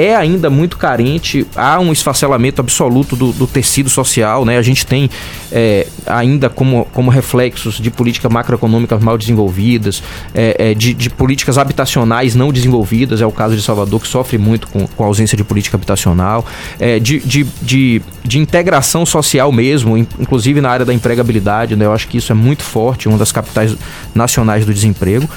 é 0.00 0.16
ainda 0.16 0.48
muito 0.48 0.78
carente, 0.78 1.46
há 1.54 1.78
um 1.78 1.92
esfacelamento 1.92 2.60
absoluto 2.60 3.14
do, 3.14 3.32
do 3.32 3.46
tecido 3.46 3.90
social, 3.90 4.44
né? 4.44 4.56
A 4.56 4.62
gente 4.62 4.86
tem 4.86 5.10
é, 5.52 5.86
ainda 6.06 6.48
como, 6.48 6.86
como 6.92 7.10
reflexos 7.10 7.74
de 7.78 7.90
políticas 7.90 8.32
macroeconômicas 8.32 9.02
mal 9.02 9.18
desenvolvidas, 9.18 10.02
é, 10.34 10.70
é, 10.70 10.74
de, 10.74 10.94
de, 10.94 11.10
políticas 11.10 11.58
habitacionais 11.58 12.34
não 12.34 12.52
desenvolvidas, 12.52 13.20
é 13.20 13.26
o 13.26 13.32
caso 13.32 13.54
de 13.54 13.62
Salvador, 13.62 14.00
que 14.00 14.08
sofre 14.08 14.38
muito 14.38 14.68
com, 14.68 14.86
com 14.86 15.04
a 15.04 15.06
ausência 15.06 15.36
de 15.36 15.44
política 15.44 15.76
habitacional, 15.76 16.46
é, 16.78 16.98
de, 16.98 17.20
de, 17.20 17.44
de, 17.60 18.02
de, 18.24 18.38
integração 18.38 19.04
social 19.04 19.52
mesmo, 19.52 19.98
inclusive 19.98 20.60
na 20.60 20.70
área 20.70 20.86
da 20.86 20.94
empregabilidade, 20.94 21.76
né? 21.76 21.84
Eu 21.84 21.92
acho 21.92 22.08
que 22.08 22.16
isso 22.16 22.32
é 22.32 22.34
muito 22.34 22.62
forte, 22.62 23.08
uma 23.08 23.18
das 23.18 23.32
capitais 23.32 23.76
nacionais 24.14 24.64
do 24.64 24.72
desemprego. 24.72 25.28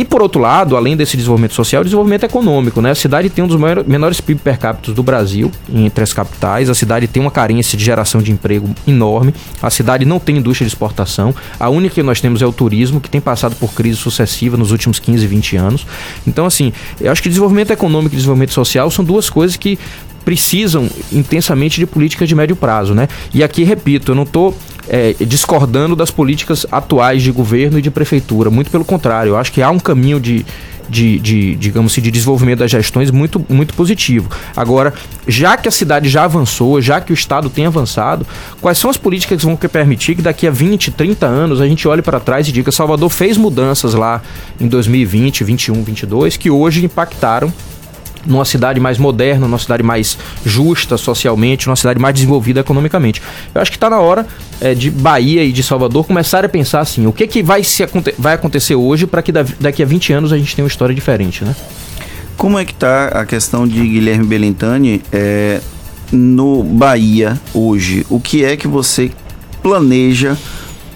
E 0.00 0.04
por 0.04 0.22
outro 0.22 0.40
lado, 0.40 0.78
além 0.78 0.96
desse 0.96 1.14
desenvolvimento 1.14 1.52
social, 1.52 1.84
desenvolvimento 1.84 2.24
econômico, 2.24 2.80
né? 2.80 2.92
A 2.92 2.94
cidade 2.94 3.28
tem 3.28 3.44
um 3.44 3.46
dos 3.46 3.58
maiores, 3.60 3.86
menores 3.86 4.18
PIB 4.18 4.40
per 4.40 4.58
capita 4.58 4.92
do 4.92 5.02
Brasil, 5.02 5.52
entre 5.70 6.02
as 6.02 6.10
capitais. 6.10 6.70
A 6.70 6.74
cidade 6.74 7.06
tem 7.06 7.20
uma 7.20 7.30
carência 7.30 7.76
de 7.76 7.84
geração 7.84 8.22
de 8.22 8.32
emprego 8.32 8.66
enorme. 8.88 9.34
A 9.60 9.68
cidade 9.68 10.06
não 10.06 10.18
tem 10.18 10.38
indústria 10.38 10.66
de 10.66 10.72
exportação. 10.72 11.34
A 11.58 11.68
única 11.68 11.96
que 11.96 12.02
nós 12.02 12.18
temos 12.18 12.40
é 12.40 12.46
o 12.46 12.52
turismo, 12.52 12.98
que 12.98 13.10
tem 13.10 13.20
passado 13.20 13.54
por 13.56 13.74
crise 13.74 13.98
sucessiva 13.98 14.56
nos 14.56 14.70
últimos 14.70 14.98
15, 14.98 15.26
20 15.26 15.56
anos. 15.58 15.86
Então, 16.26 16.46
assim, 16.46 16.72
eu 16.98 17.12
acho 17.12 17.22
que 17.22 17.28
desenvolvimento 17.28 17.70
econômico 17.70 18.14
e 18.14 18.16
desenvolvimento 18.16 18.54
social 18.54 18.90
são 18.90 19.04
duas 19.04 19.28
coisas 19.28 19.58
que 19.58 19.78
precisam 20.24 20.88
intensamente 21.12 21.80
de 21.80 21.86
políticas 21.86 22.28
de 22.28 22.34
médio 22.34 22.56
prazo, 22.56 22.94
né? 22.94 23.08
E 23.32 23.42
aqui, 23.42 23.64
repito, 23.64 24.12
eu 24.12 24.14
não 24.14 24.24
estou 24.24 24.56
é, 24.88 25.14
discordando 25.20 25.94
das 25.94 26.10
políticas 26.10 26.66
atuais 26.70 27.22
de 27.22 27.30
governo 27.30 27.78
e 27.78 27.82
de 27.82 27.90
prefeitura. 27.90 28.50
Muito 28.50 28.70
pelo 28.70 28.84
contrário, 28.84 29.30
eu 29.30 29.36
acho 29.36 29.52
que 29.52 29.62
há 29.62 29.70
um 29.70 29.78
caminho 29.78 30.20
de, 30.20 30.44
de, 30.88 31.18
de, 31.20 31.54
digamos 31.54 31.92
assim, 31.92 32.00
de 32.00 32.10
desenvolvimento 32.10 32.58
das 32.58 32.70
gestões 32.70 33.10
muito, 33.10 33.44
muito 33.48 33.72
positivo. 33.74 34.28
Agora, 34.56 34.92
já 35.26 35.56
que 35.56 35.68
a 35.68 35.70
cidade 35.70 36.08
já 36.08 36.24
avançou, 36.24 36.80
já 36.80 37.00
que 37.00 37.12
o 37.12 37.14
Estado 37.14 37.48
tem 37.48 37.66
avançado, 37.66 38.26
quais 38.60 38.76
são 38.76 38.90
as 38.90 38.96
políticas 38.96 39.40
que 39.40 39.46
vão 39.46 39.56
permitir 39.56 40.16
que 40.16 40.22
daqui 40.22 40.46
a 40.46 40.50
20, 40.50 40.90
30 40.90 41.26
anos 41.26 41.60
a 41.60 41.66
gente 41.68 41.86
olhe 41.86 42.02
para 42.02 42.18
trás 42.18 42.48
e 42.48 42.52
diga 42.52 42.72
Salvador 42.72 43.08
fez 43.08 43.36
mudanças 43.36 43.94
lá 43.94 44.20
em 44.60 44.66
2020, 44.66 45.44
21, 45.44 45.84
22 45.84 46.36
que 46.36 46.50
hoje 46.50 46.84
impactaram 46.84 47.52
numa 48.26 48.44
cidade 48.44 48.78
mais 48.80 48.98
moderna, 48.98 49.46
numa 49.46 49.58
cidade 49.58 49.82
mais 49.82 50.18
justa 50.44 50.96
socialmente, 50.96 51.66
numa 51.66 51.76
cidade 51.76 51.98
mais 51.98 52.14
desenvolvida 52.14 52.60
economicamente. 52.60 53.22
Eu 53.54 53.60
acho 53.60 53.70
que 53.70 53.76
está 53.76 53.88
na 53.88 54.00
hora 54.00 54.26
é, 54.60 54.74
de 54.74 54.90
Bahia 54.90 55.44
e 55.44 55.52
de 55.52 55.62
Salvador 55.62 56.06
começarem 56.06 56.46
a 56.46 56.48
pensar 56.48 56.80
assim, 56.80 57.06
o 57.06 57.12
que, 57.12 57.26
que 57.26 57.42
vai, 57.42 57.64
se, 57.64 57.86
vai 58.18 58.34
acontecer 58.34 58.74
hoje 58.74 59.06
para 59.06 59.22
que 59.22 59.32
daqui 59.32 59.82
a 59.82 59.86
20 59.86 60.12
anos 60.12 60.32
a 60.32 60.38
gente 60.38 60.54
tenha 60.54 60.64
uma 60.64 60.70
história 60.70 60.94
diferente, 60.94 61.44
né? 61.44 61.54
Como 62.36 62.58
é 62.58 62.64
que 62.64 62.72
está 62.72 63.08
a 63.08 63.26
questão 63.26 63.68
de 63.68 63.80
Guilherme 63.86 64.24
Belintani 64.24 65.02
é, 65.12 65.60
no 66.10 66.62
Bahia 66.62 67.38
hoje? 67.52 68.06
O 68.08 68.18
que 68.18 68.44
é 68.44 68.56
que 68.56 68.66
você 68.66 69.10
planeja 69.62 70.38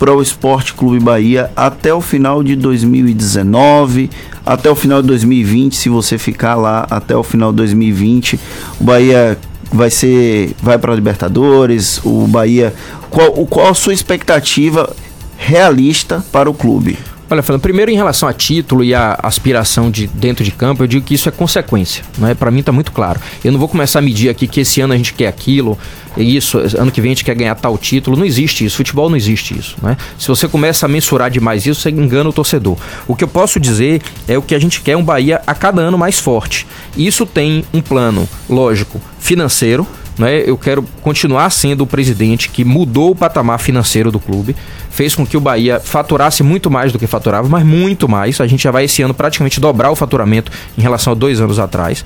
para 0.05 0.15
o 0.15 0.21
Esporte 0.21 0.75
Clube 0.75 1.01
Bahia 1.01 1.51
até 1.57 1.95
o 1.95 1.99
final 2.03 2.43
de 2.43 2.55
2019, 2.57 4.11
até 4.45 4.69
o 4.69 4.75
final 4.75 5.01
de 5.01 5.09
2020, 5.09 5.75
se 5.75 5.89
você 5.89 6.19
ficar 6.19 6.57
lá 6.57 6.87
até 6.91 7.17
o 7.17 7.23
final 7.23 7.51
de 7.51 7.57
2020, 7.57 8.39
o 8.79 8.85
Bahia 8.85 9.39
vai 9.73 9.89
ser 9.89 10.55
vai 10.63 10.77
para 10.77 10.93
a 10.93 10.95
Libertadores, 10.95 12.03
o 12.05 12.27
Bahia 12.27 12.75
qual, 13.09 13.33
qual 13.47 13.69
a 13.69 13.75
sua 13.75 13.95
expectativa 13.95 14.95
realista 15.39 16.23
para 16.31 16.51
o 16.51 16.55
clube? 16.55 16.99
Olha, 17.31 17.43
Fernando, 17.43 17.63
primeiro 17.63 17.91
em 17.91 17.95
relação 17.95 18.29
a 18.29 18.35
título 18.35 18.85
e 18.85 18.95
a 18.95 19.19
aspiração 19.23 19.91
de 19.91 20.07
dentro 20.07 20.45
de 20.45 20.51
campo, 20.51 20.83
eu 20.83 20.87
digo 20.87 21.07
que 21.07 21.15
isso 21.15 21.27
é 21.27 21.33
consequência, 21.33 22.05
não 22.19 22.29
é? 22.29 22.35
Para 22.35 22.51
mim 22.51 22.61
está 22.61 22.71
muito 22.71 22.93
claro. 22.93 23.19
Eu 23.43 23.51
não 23.51 23.59
vou 23.59 23.67
começar 23.67 24.01
a 24.01 24.03
medir 24.03 24.29
aqui 24.29 24.47
que 24.47 24.61
esse 24.61 24.83
ano 24.83 24.93
a 24.93 24.97
gente 24.97 25.15
quer 25.15 25.27
aquilo, 25.27 25.79
isso, 26.19 26.59
ano 26.79 26.93
que 26.93 27.01
vem 27.01 27.13
a 27.13 27.15
gente 27.15 27.25
quer 27.25 27.35
ganhar 27.35 27.55
tal 27.55 27.79
título, 27.79 28.15
não 28.15 28.27
existe 28.27 28.67
isso. 28.67 28.77
Futebol 28.77 29.09
não 29.09 29.17
existe 29.17 29.59
isso, 29.59 29.77
né? 29.83 29.97
Se 30.19 30.29
você 30.29 30.47
começa 30.47 30.85
a 30.85 30.89
mensurar 30.89 31.31
demais 31.31 31.65
isso, 31.67 31.81
você 31.81 31.91
engana 31.91 32.29
o 32.29 32.33
torcedor. 32.33 32.77
O 33.09 33.17
que 33.17 33.25
eu 33.25 33.29
posso 33.29 33.59
dizer 33.59 34.03
é 34.29 34.37
o 34.37 34.43
que 34.43 34.55
a 34.55 34.59
gente 34.59 34.83
quer 34.83 34.97
um 34.97 35.03
Bahia 35.03 35.41
a 35.47 35.55
cada 35.55 35.81
ano 35.81 35.97
mais 35.97 36.19
forte. 36.19 36.67
Isso 36.95 37.25
tem 37.25 37.65
um 37.73 37.81
plano, 37.81 38.29
lógico, 38.49 39.01
financeiro, 39.19 39.87
né? 40.19 40.43
Eu 40.47 40.57
quero 40.57 40.83
continuar 41.03 41.51
sendo 41.51 41.83
o 41.83 41.87
presidente 41.87 42.49
que 42.49 42.65
mudou 42.65 43.11
o 43.11 43.15
patamar 43.15 43.59
financeiro 43.59 44.11
do 44.11 44.21
clube, 44.21 44.55
fez 44.91 45.15
com 45.15 45.27
que 45.27 45.37
o 45.37 45.41
Bahia 45.41 45.81
faturasse 45.81 46.43
muito 46.43 46.71
mais 46.71 46.93
do 46.93 46.99
que 46.99 47.07
faturava, 47.07 47.49
mas 47.49 47.65
muito 47.65 48.09
mais. 48.09 48.41
A 48.41 48.47
gente 48.47 48.63
já 48.63 48.71
vai 48.71 48.85
esse 48.85 49.03
ano 49.03 49.15
praticamente 49.15 49.61
dobrar 49.61 49.91
o 49.91 49.97
faturamento 49.97 50.53
em 50.79 50.83
relação 50.83 51.13
a 51.13 51.17
dois 51.17 51.41
anos 51.41 51.59
atrás 51.59 52.05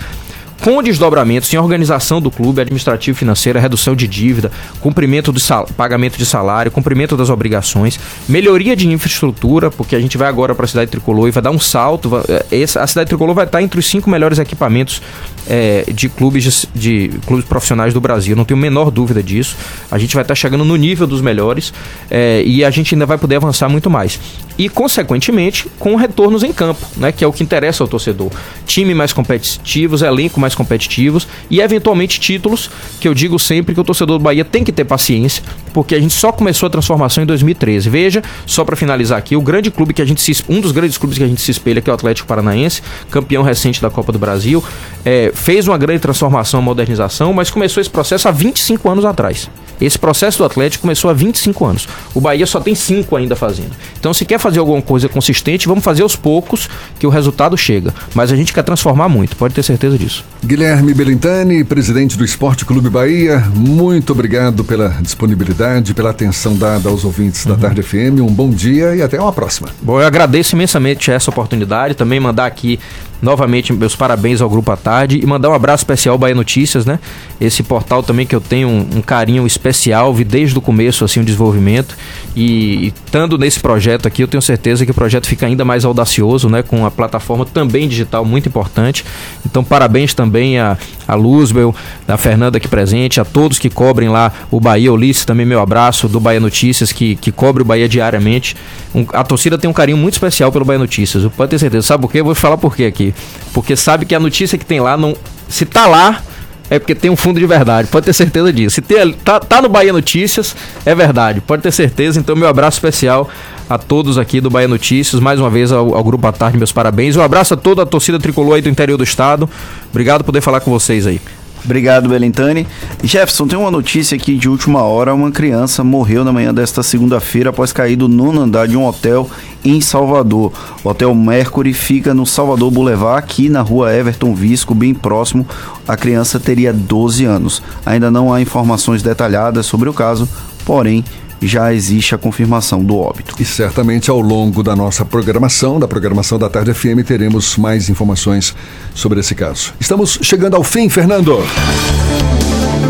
com 0.63 0.83
desdobramentos 0.83 1.53
em 1.53 1.57
organização 1.57 2.21
do 2.21 2.31
clube, 2.31 2.61
administrativo 2.61 3.17
financeira, 3.17 3.61
redução 3.61 3.95
de 3.95 4.09
dívida, 4.09 4.51
cumprimento 4.81 5.33
do 5.33 5.41
pagamento 5.77 6.19
de 6.19 6.27
salário, 6.27 6.71
cumprimento 6.71 7.17
das 7.17 7.31
obrigações, 7.31 7.99
melhoria 8.29 8.75
de 8.75 8.89
infraestrutura, 8.89 9.71
porque 9.71 9.95
a 9.95 10.01
gente 10.01 10.19
vai 10.19 10.29
agora 10.29 10.55
para 10.55 10.65
a 10.65 10.69
cidade 10.69 10.91
tricolor 10.91 11.29
e 11.29 11.31
vai 11.31 11.43
dar 11.43 11.51
um 11.51 11.59
salto. 11.59 12.11
Eh, 12.29 12.63
essa, 12.63 12.83
a 12.83 12.87
cidade 12.87 13.09
tricolor 13.09 13.35
vai 13.35 13.45
estar 13.45 13.63
entre 13.63 13.79
os 13.79 13.87
cinco 13.87 14.11
melhores 14.11 14.39
equipamentos 14.39 15.01
é, 15.49 15.85
de 15.93 16.09
clubes 16.09 16.67
de, 16.75 17.09
de, 17.09 17.19
clubes 17.21 17.47
profissionais 17.47 17.95
do 17.95 18.01
Brasil. 18.01 18.37
Não 18.37 18.45
tenho 18.45 18.59
a 18.59 18.61
menor 18.61 18.91
dúvida 18.91 19.23
disso. 19.23 19.57
A 19.91 19.99
gente 19.99 20.15
vai 20.15 20.23
estar 20.23 20.35
chegando 20.35 20.65
no 20.65 20.77
nível 20.77 21.07
dos 21.07 21.21
melhores 21.21 21.73
é, 22.11 22.43
e 22.45 22.65
a 22.65 22.71
gente 22.71 22.95
ainda 22.95 23.07
vai 23.07 23.17
poder 23.17 23.37
avançar 23.37 23.69
muito 23.69 23.89
mais. 23.89 24.19
E, 24.59 24.69
consequentemente, 24.69 25.69
com 25.79 25.95
retornos 25.95 26.43
em 26.43 26.53
campo, 26.53 26.85
né, 26.97 27.13
que 27.13 27.23
é 27.23 27.27
o 27.27 27.33
que 27.33 27.45
interessa 27.45 27.85
ao 27.85 27.89
torcedor. 27.89 28.31
Time 28.67 28.93
mais 28.93 29.13
competitivos, 29.13 30.03
elenco 30.03 30.41
mais 30.41 30.55
competitivos 30.55 31.29
e, 31.49 31.61
eventualmente, 31.61 32.19
títulos, 32.19 32.69
que 33.01 33.07
eu 33.07 33.15
digo 33.15 33.39
sempre 33.39 33.73
que 33.73 33.81
o 33.81 33.85
torcedor 33.85 34.19
do 34.19 34.25
Bahia 34.25 34.45
tem 34.45 34.65
que 34.65 34.73
ter 34.73 34.85
paciência, 34.85 35.43
porque 35.73 35.95
a 35.95 36.01
gente 36.01 36.15
só 36.15 36.33
começou 36.33 36.67
a 36.67 36.71
transformação 36.71 37.23
em 37.23 37.27
2013. 37.27 37.89
Veja, 37.89 38.23
só 38.45 38.65
para 38.65 38.75
finalizar 38.75 39.19
aqui, 39.19 39.37
o 39.37 39.41
grande 39.41 39.71
clube 39.71 39.95
que 39.95 40.03
a 40.03 40.05
gente 40.05 40.21
se, 40.21 40.45
um 40.49 40.61
dos 40.61 40.73
grandes 40.73 40.99
clubes 40.99 41.17
que 41.17 41.25
a 41.25 41.29
gente 41.29 41.41
se 41.41 41.51
espelha, 41.51 41.81
que 41.81 41.89
é 41.89 41.93
o 41.93 41.95
Atlético 41.95 42.27
Paranaense, 42.27 42.83
campeão 43.11 43.43
recente 43.43 43.81
da 43.81 43.91
Copa 43.91 44.11
do 44.11 44.19
Brasil, 44.19 44.63
é, 45.05 45.31
fez 45.33 45.69
uma 45.69 45.79
grande 45.79 46.01
transformação, 46.01 46.61
modernização, 46.61 47.33
mas 47.33 47.51
começou 47.51 47.81
esse 47.81 47.91
processo 47.91 48.29
há 48.29 48.33
25 48.33 48.91
anos 48.91 49.05
atrás. 49.05 49.49
Esse 49.81 49.99
processo 49.99 50.39
do 50.39 50.45
Atlético 50.45 50.83
começou 50.83 51.11
há 51.11 51.15
25 51.15 51.65
anos. 51.65 51.89
O 52.15 52.21
Bahia 52.21 52.47
só 52.47 52.61
tem 52.61 52.75
5 52.75 53.15
ainda 53.17 53.37
fazendo. 53.37 53.71
Então, 53.99 54.13
se 54.13 54.25
quer 54.25 54.39
fazer 54.39 54.59
alguma 54.59 54.83
coisa 54.83 55.09
consistente, 55.09 55.69
vamos 55.69 55.85
fazer 55.85 56.03
aos 56.03 56.17
poucos 56.17 56.69
que 56.99 57.07
o 57.07 57.11
resultado 57.11 57.57
chega. 57.57 57.95
Mas 58.15 58.33
a 58.33 58.37
gente 58.37 58.53
quer 58.53 58.63
transformar 58.63 59.09
muito, 59.09 59.37
pode 59.37 59.55
ter 59.55 59.63
certeza 59.63 59.99
disso. 59.99 60.25
Guilherme 60.45 60.95
Belintani, 60.95 61.65
presidente 61.65 62.17
do 62.17 62.25
Esporte 62.25 62.65
Clube 62.65 62.89
Bahia, 62.89 63.41
muito 63.55 64.13
obrigado 64.13 64.65
pela 64.65 64.89
disponibilidade, 65.01 65.95
pela 65.95 66.11
atenção 66.11 66.57
dada 66.57 66.89
aos 66.89 67.05
ouvintes 67.05 67.45
uhum. 67.45 67.53
da 67.53 67.59
Tarde 67.59 67.83
FM. 67.83 68.21
Um 68.21 68.33
bom 68.33 68.51
dia 68.51 68.95
e 68.95 69.03
até 69.03 69.21
uma 69.21 69.33
próxima. 69.33 69.69
Bom, 69.83 70.01
eu 70.01 70.07
agradeço 70.07 70.55
imensamente 70.55 71.11
essa 71.11 71.31
oportunidade. 71.31 71.95
Também 71.95 72.21
mandar 72.21 72.47
aqui 72.47 72.79
novamente 73.21 73.73
meus 73.73 73.97
parabéns 73.97 74.41
ao 74.41 74.49
Grupo 74.49 74.71
à 74.71 74.77
Tarde 74.77 75.21
e 75.23 75.27
mandar 75.27 75.51
um 75.51 75.55
abraço 75.55 75.83
especial 75.83 76.15
ao 76.15 76.19
Bahia 76.19 76.35
Notícias, 76.35 76.87
né? 76.87 76.99
Esse 77.41 77.63
portal 77.63 78.03
também 78.03 78.27
que 78.27 78.35
eu 78.35 78.41
tenho 78.41 78.69
um, 78.69 78.87
um 78.97 79.03
carinho 79.03 79.47
especial, 79.47 80.13
vi 80.15 80.25
desde 80.25 80.57
o 80.57 80.61
começo 80.61 81.05
assim 81.05 81.21
o 81.21 81.25
desenvolvimento 81.25 81.97
e, 82.37 82.93
estando 83.05 83.37
nesse 83.37 83.59
projeto 83.59 84.07
aqui, 84.07 84.23
eu 84.23 84.29
tenho 84.29 84.43
certeza 84.43 84.85
que 84.85 84.91
o 84.91 84.95
projeto 84.95 85.27
fica 85.27 85.47
ainda 85.47 85.65
mais 85.65 85.85
audacioso, 85.85 86.49
né? 86.49 86.63
Com 86.63 86.87
a 86.87 86.91
plataforma 86.91 87.45
também 87.45 87.89
digital 87.89 88.25
muito 88.25 88.49
importante. 88.49 89.05
Então, 89.45 89.65
parabéns 89.65 90.15
também 90.15 90.59
a, 90.59 90.77
a 91.07 91.15
Luzbel, 91.15 91.75
a 92.07 92.17
Fernanda 92.17 92.59
aqui 92.59 92.69
presente, 92.69 93.21
a 93.21 93.25
todos 93.25 93.59
que 93.59 93.69
cobrem 93.69 94.09
lá 94.09 94.33
o 94.51 94.61
Bahia 94.61 94.93
Ulisses, 94.93 95.25
também 95.25 95.45
meu 95.45 95.61
abraço 95.61 96.09
do 96.09 96.21
Bahia 96.21 96.41
Notícias, 96.41 96.93
que, 96.93 97.17
que 97.17 97.33
cobre 97.33 97.63
o 97.63 97.65
Bahia 97.65 97.89
diariamente. 97.89 98.57
Um, 98.95 99.05
a 99.13 99.25
torcida 99.25 99.59
tem 99.59 99.69
um 99.69 99.73
carinho 99.73 99.99
muito 99.99 100.15
especial 100.15 100.53
pelo 100.53 100.65
Bahia 100.65 100.79
Notícias, 100.79 101.25
pode 101.37 101.51
ter 101.51 101.59
certeza. 101.59 101.87
Sabe 101.87 102.03
por 102.03 102.13
quê? 102.13 102.21
Eu 102.21 102.25
vou 102.25 102.35
falar 102.35 102.57
por 102.57 102.77
quê 102.77 102.85
aqui. 102.85 103.08
Porque 103.53 103.77
sabe 103.77 104.05
que 104.07 104.15
a 104.15 104.21
notícia 104.21 104.59
que 104.59 104.65
tem 104.65 104.81
lá, 104.81 104.97
não, 104.97 105.17
se 105.49 105.65
tá 105.65 105.87
lá, 105.87 106.23
é 106.71 106.79
porque 106.79 106.95
tem 106.95 107.11
um 107.11 107.17
fundo 107.17 107.41
de 107.41 107.47
verdade, 107.47 107.89
pode 107.89 108.07
ter 108.07 108.13
certeza 108.13 108.53
disso. 108.53 108.77
Se 108.77 108.83
tem, 108.83 109.13
tá, 109.13 109.41
tá 109.41 109.63
no 109.63 109.69
Bahia 109.69 109.93
Notícias, 109.93 110.55
é 110.85 110.95
verdade, 110.95 111.41
pode 111.41 111.63
ter 111.63 111.73
certeza. 111.73 112.21
Então, 112.21 112.37
meu 112.37 112.49
abraço 112.49 112.77
especial 112.77 113.29
a 113.69 113.79
todos 113.79 114.19
aqui 114.19 114.41
do 114.41 114.51
Bahia 114.51 114.69
Notícias, 114.69 115.21
mais 115.21 115.41
uma 115.41 115.51
vez 115.51 115.73
ao, 115.73 115.95
ao 115.95 116.05
Grupo 116.05 116.27
à 116.27 116.33
Tarde, 116.33 116.59
meus 116.59 116.73
parabéns. 116.73 117.17
Um 117.17 117.23
abraço 117.23 117.55
a 117.55 117.57
toda 117.57 117.83
a 117.83 117.87
torcida 117.87 118.19
tricolor 118.19 118.57
aí 118.57 118.63
do 118.63 118.69
interior 118.69 118.97
do 118.97 119.05
estado. 119.05 119.49
Obrigado 119.91 120.21
por 120.21 120.27
poder 120.27 120.41
falar 120.41 120.61
com 120.61 120.71
vocês 120.71 121.07
aí. 121.07 121.21
Obrigado, 121.65 122.09
Belintani. 122.09 122.67
Jefferson, 123.03 123.47
tem 123.47 123.59
uma 123.59 123.71
notícia 123.71 124.17
aqui 124.17 124.37
de 124.37 124.49
última 124.49 124.83
hora. 124.83 125.15
Uma 125.15 125.31
criança 125.31 125.85
morreu 125.85 126.25
na 126.25 126.33
manhã 126.33 126.53
desta 126.53 126.83
segunda-feira 126.83 127.51
após 127.51 127.73
cair 127.73 127.97
do 127.97 128.09
nono 128.09 128.41
andar 128.41 128.67
de 128.67 128.77
um 128.77 128.87
hotel 128.87 129.29
em 129.65 129.81
Salvador. 129.81 130.53
O 130.83 130.89
Hotel 130.89 131.15
Mercury 131.15 131.75
fica 131.75 132.15
no 132.15 132.25
Salvador 132.25 132.71
Boulevard, 132.71 133.19
aqui 133.19 133.49
na 133.49 133.61
rua 133.61 133.95
Everton 133.95 134.35
Visco, 134.35 134.75
bem 134.75 134.95
próximo. 134.95 135.47
A 135.87 135.97
criança 135.97 136.41
teria 136.41 136.73
12 136.73 137.25
anos. 137.25 137.63
Ainda 137.85 138.11
não 138.11 138.33
há 138.33 138.41
informações 138.41 139.03
detalhadas 139.03 139.67
sobre 139.67 139.89
o 139.89 139.95
caso, 139.95 140.29
porém 140.65 141.05
já 141.41 141.73
existe 141.73 142.15
a 142.15 142.19
confirmação 142.19 142.83
do 142.83 142.97
óbito. 142.97 143.35
E 143.39 143.45
certamente 143.45 144.11
ao 144.11 144.21
longo 144.21 144.63
da 144.63 144.75
nossa 144.75 145.05
programação, 145.05 145.79
da 145.79 145.89
programação 145.89 146.39
da 146.39 146.49
Tarde 146.49 146.75
FM, 146.75 147.05
teremos 147.07 147.57
mais 147.57 147.89
informações 147.89 148.55
sobre 148.95 149.21
esse 149.21 149.35
caso. 149.35 149.75
Estamos 149.81 150.19
chegando 150.23 150.57
ao 150.57 150.65
fim, 150.65 150.89
Fernando. 150.89 151.39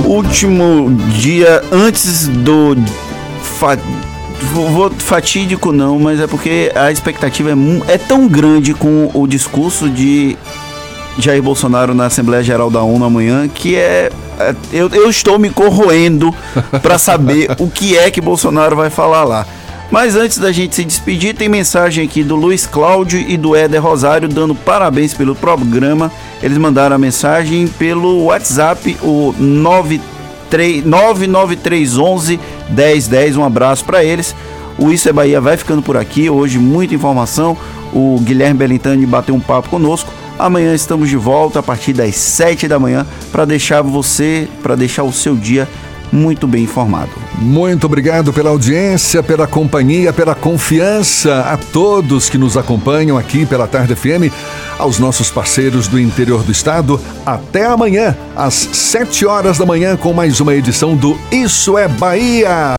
Último 0.04 0.90
dia 1.20 1.62
antes 1.72 2.28
do 2.28 2.76
vou 4.52 4.90
fatídico 4.90 5.72
não, 5.72 5.98
mas 5.98 6.20
é 6.20 6.26
porque 6.26 6.70
a 6.74 6.92
expectativa 6.92 7.50
é, 7.50 7.94
é 7.94 7.98
tão 7.98 8.28
grande 8.28 8.72
com 8.72 9.10
o 9.12 9.26
discurso 9.26 9.90
de 9.90 10.36
Jair 11.18 11.42
Bolsonaro 11.42 11.94
na 11.94 12.06
Assembleia 12.06 12.42
Geral 12.42 12.70
da 12.70 12.82
ONU 12.82 13.04
amanhã 13.04 13.46
que 13.48 13.76
é, 13.76 14.10
é 14.38 14.54
eu, 14.72 14.88
eu 14.88 15.10
estou 15.10 15.38
me 15.38 15.50
corroendo 15.50 16.34
para 16.80 16.96
saber 16.96 17.50
o 17.58 17.68
que 17.68 17.98
é 17.98 18.10
que 18.10 18.20
Bolsonaro 18.20 18.76
vai 18.76 18.88
falar 18.88 19.24
lá. 19.24 19.44
Mas 19.90 20.14
antes 20.14 20.36
da 20.38 20.52
gente 20.52 20.74
se 20.74 20.84
despedir, 20.84 21.34
tem 21.34 21.48
mensagem 21.48 22.04
aqui 22.04 22.22
do 22.22 22.36
Luiz 22.36 22.66
Cláudio 22.66 23.18
e 23.18 23.38
do 23.38 23.56
Éder 23.56 23.82
Rosário 23.82 24.28
dando 24.28 24.54
parabéns 24.54 25.14
pelo 25.14 25.34
programa. 25.34 26.12
Eles 26.42 26.58
mandaram 26.58 26.94
a 26.94 26.98
mensagem 26.98 27.66
pelo 27.66 28.24
WhatsApp, 28.24 28.98
o 29.02 29.34
99311 29.38 32.38
1010. 32.68 33.36
Um 33.36 33.44
abraço 33.44 33.82
para 33.84 34.04
eles. 34.04 34.36
O 34.76 34.92
Isso 34.92 35.08
é 35.08 35.12
Bahia 35.12 35.40
vai 35.40 35.56
ficando 35.56 35.80
por 35.80 35.96
aqui. 35.96 36.28
Hoje, 36.28 36.58
muita 36.58 36.94
informação. 36.94 37.56
O 37.92 38.20
Guilherme 38.20 38.58
Belintani 38.58 39.06
bateu 39.06 39.34
um 39.34 39.40
papo 39.40 39.70
conosco. 39.70 40.12
Amanhã 40.38 40.74
estamos 40.74 41.08
de 41.08 41.16
volta 41.16 41.58
a 41.58 41.62
partir 41.62 41.92
das 41.92 42.14
7 42.14 42.68
da 42.68 42.78
manhã 42.78 43.06
para 43.32 43.44
deixar 43.44 43.82
você, 43.82 44.48
para 44.62 44.76
deixar 44.76 45.02
o 45.02 45.12
seu 45.12 45.34
dia 45.34 45.68
muito 46.12 46.46
bem 46.46 46.64
informado. 46.64 47.10
Muito 47.38 47.84
obrigado 47.86 48.32
pela 48.32 48.50
audiência, 48.50 49.22
pela 49.22 49.46
companhia, 49.46 50.12
pela 50.12 50.34
confiança 50.34 51.40
a 51.40 51.56
todos 51.56 52.28
que 52.28 52.38
nos 52.38 52.56
acompanham 52.56 53.16
aqui 53.16 53.46
pela 53.46 53.66
Tarde 53.66 53.94
FM, 53.94 54.32
aos 54.78 54.98
nossos 54.98 55.30
parceiros 55.30 55.86
do 55.86 56.00
interior 56.00 56.42
do 56.42 56.52
estado. 56.52 57.00
Até 57.24 57.66
amanhã, 57.66 58.16
às 58.34 58.54
7 58.54 59.26
horas 59.26 59.58
da 59.58 59.66
manhã, 59.66 59.96
com 59.96 60.12
mais 60.12 60.40
uma 60.40 60.54
edição 60.54 60.96
do 60.96 61.16
Isso 61.30 61.76
é 61.76 61.86
Bahia. 61.86 62.48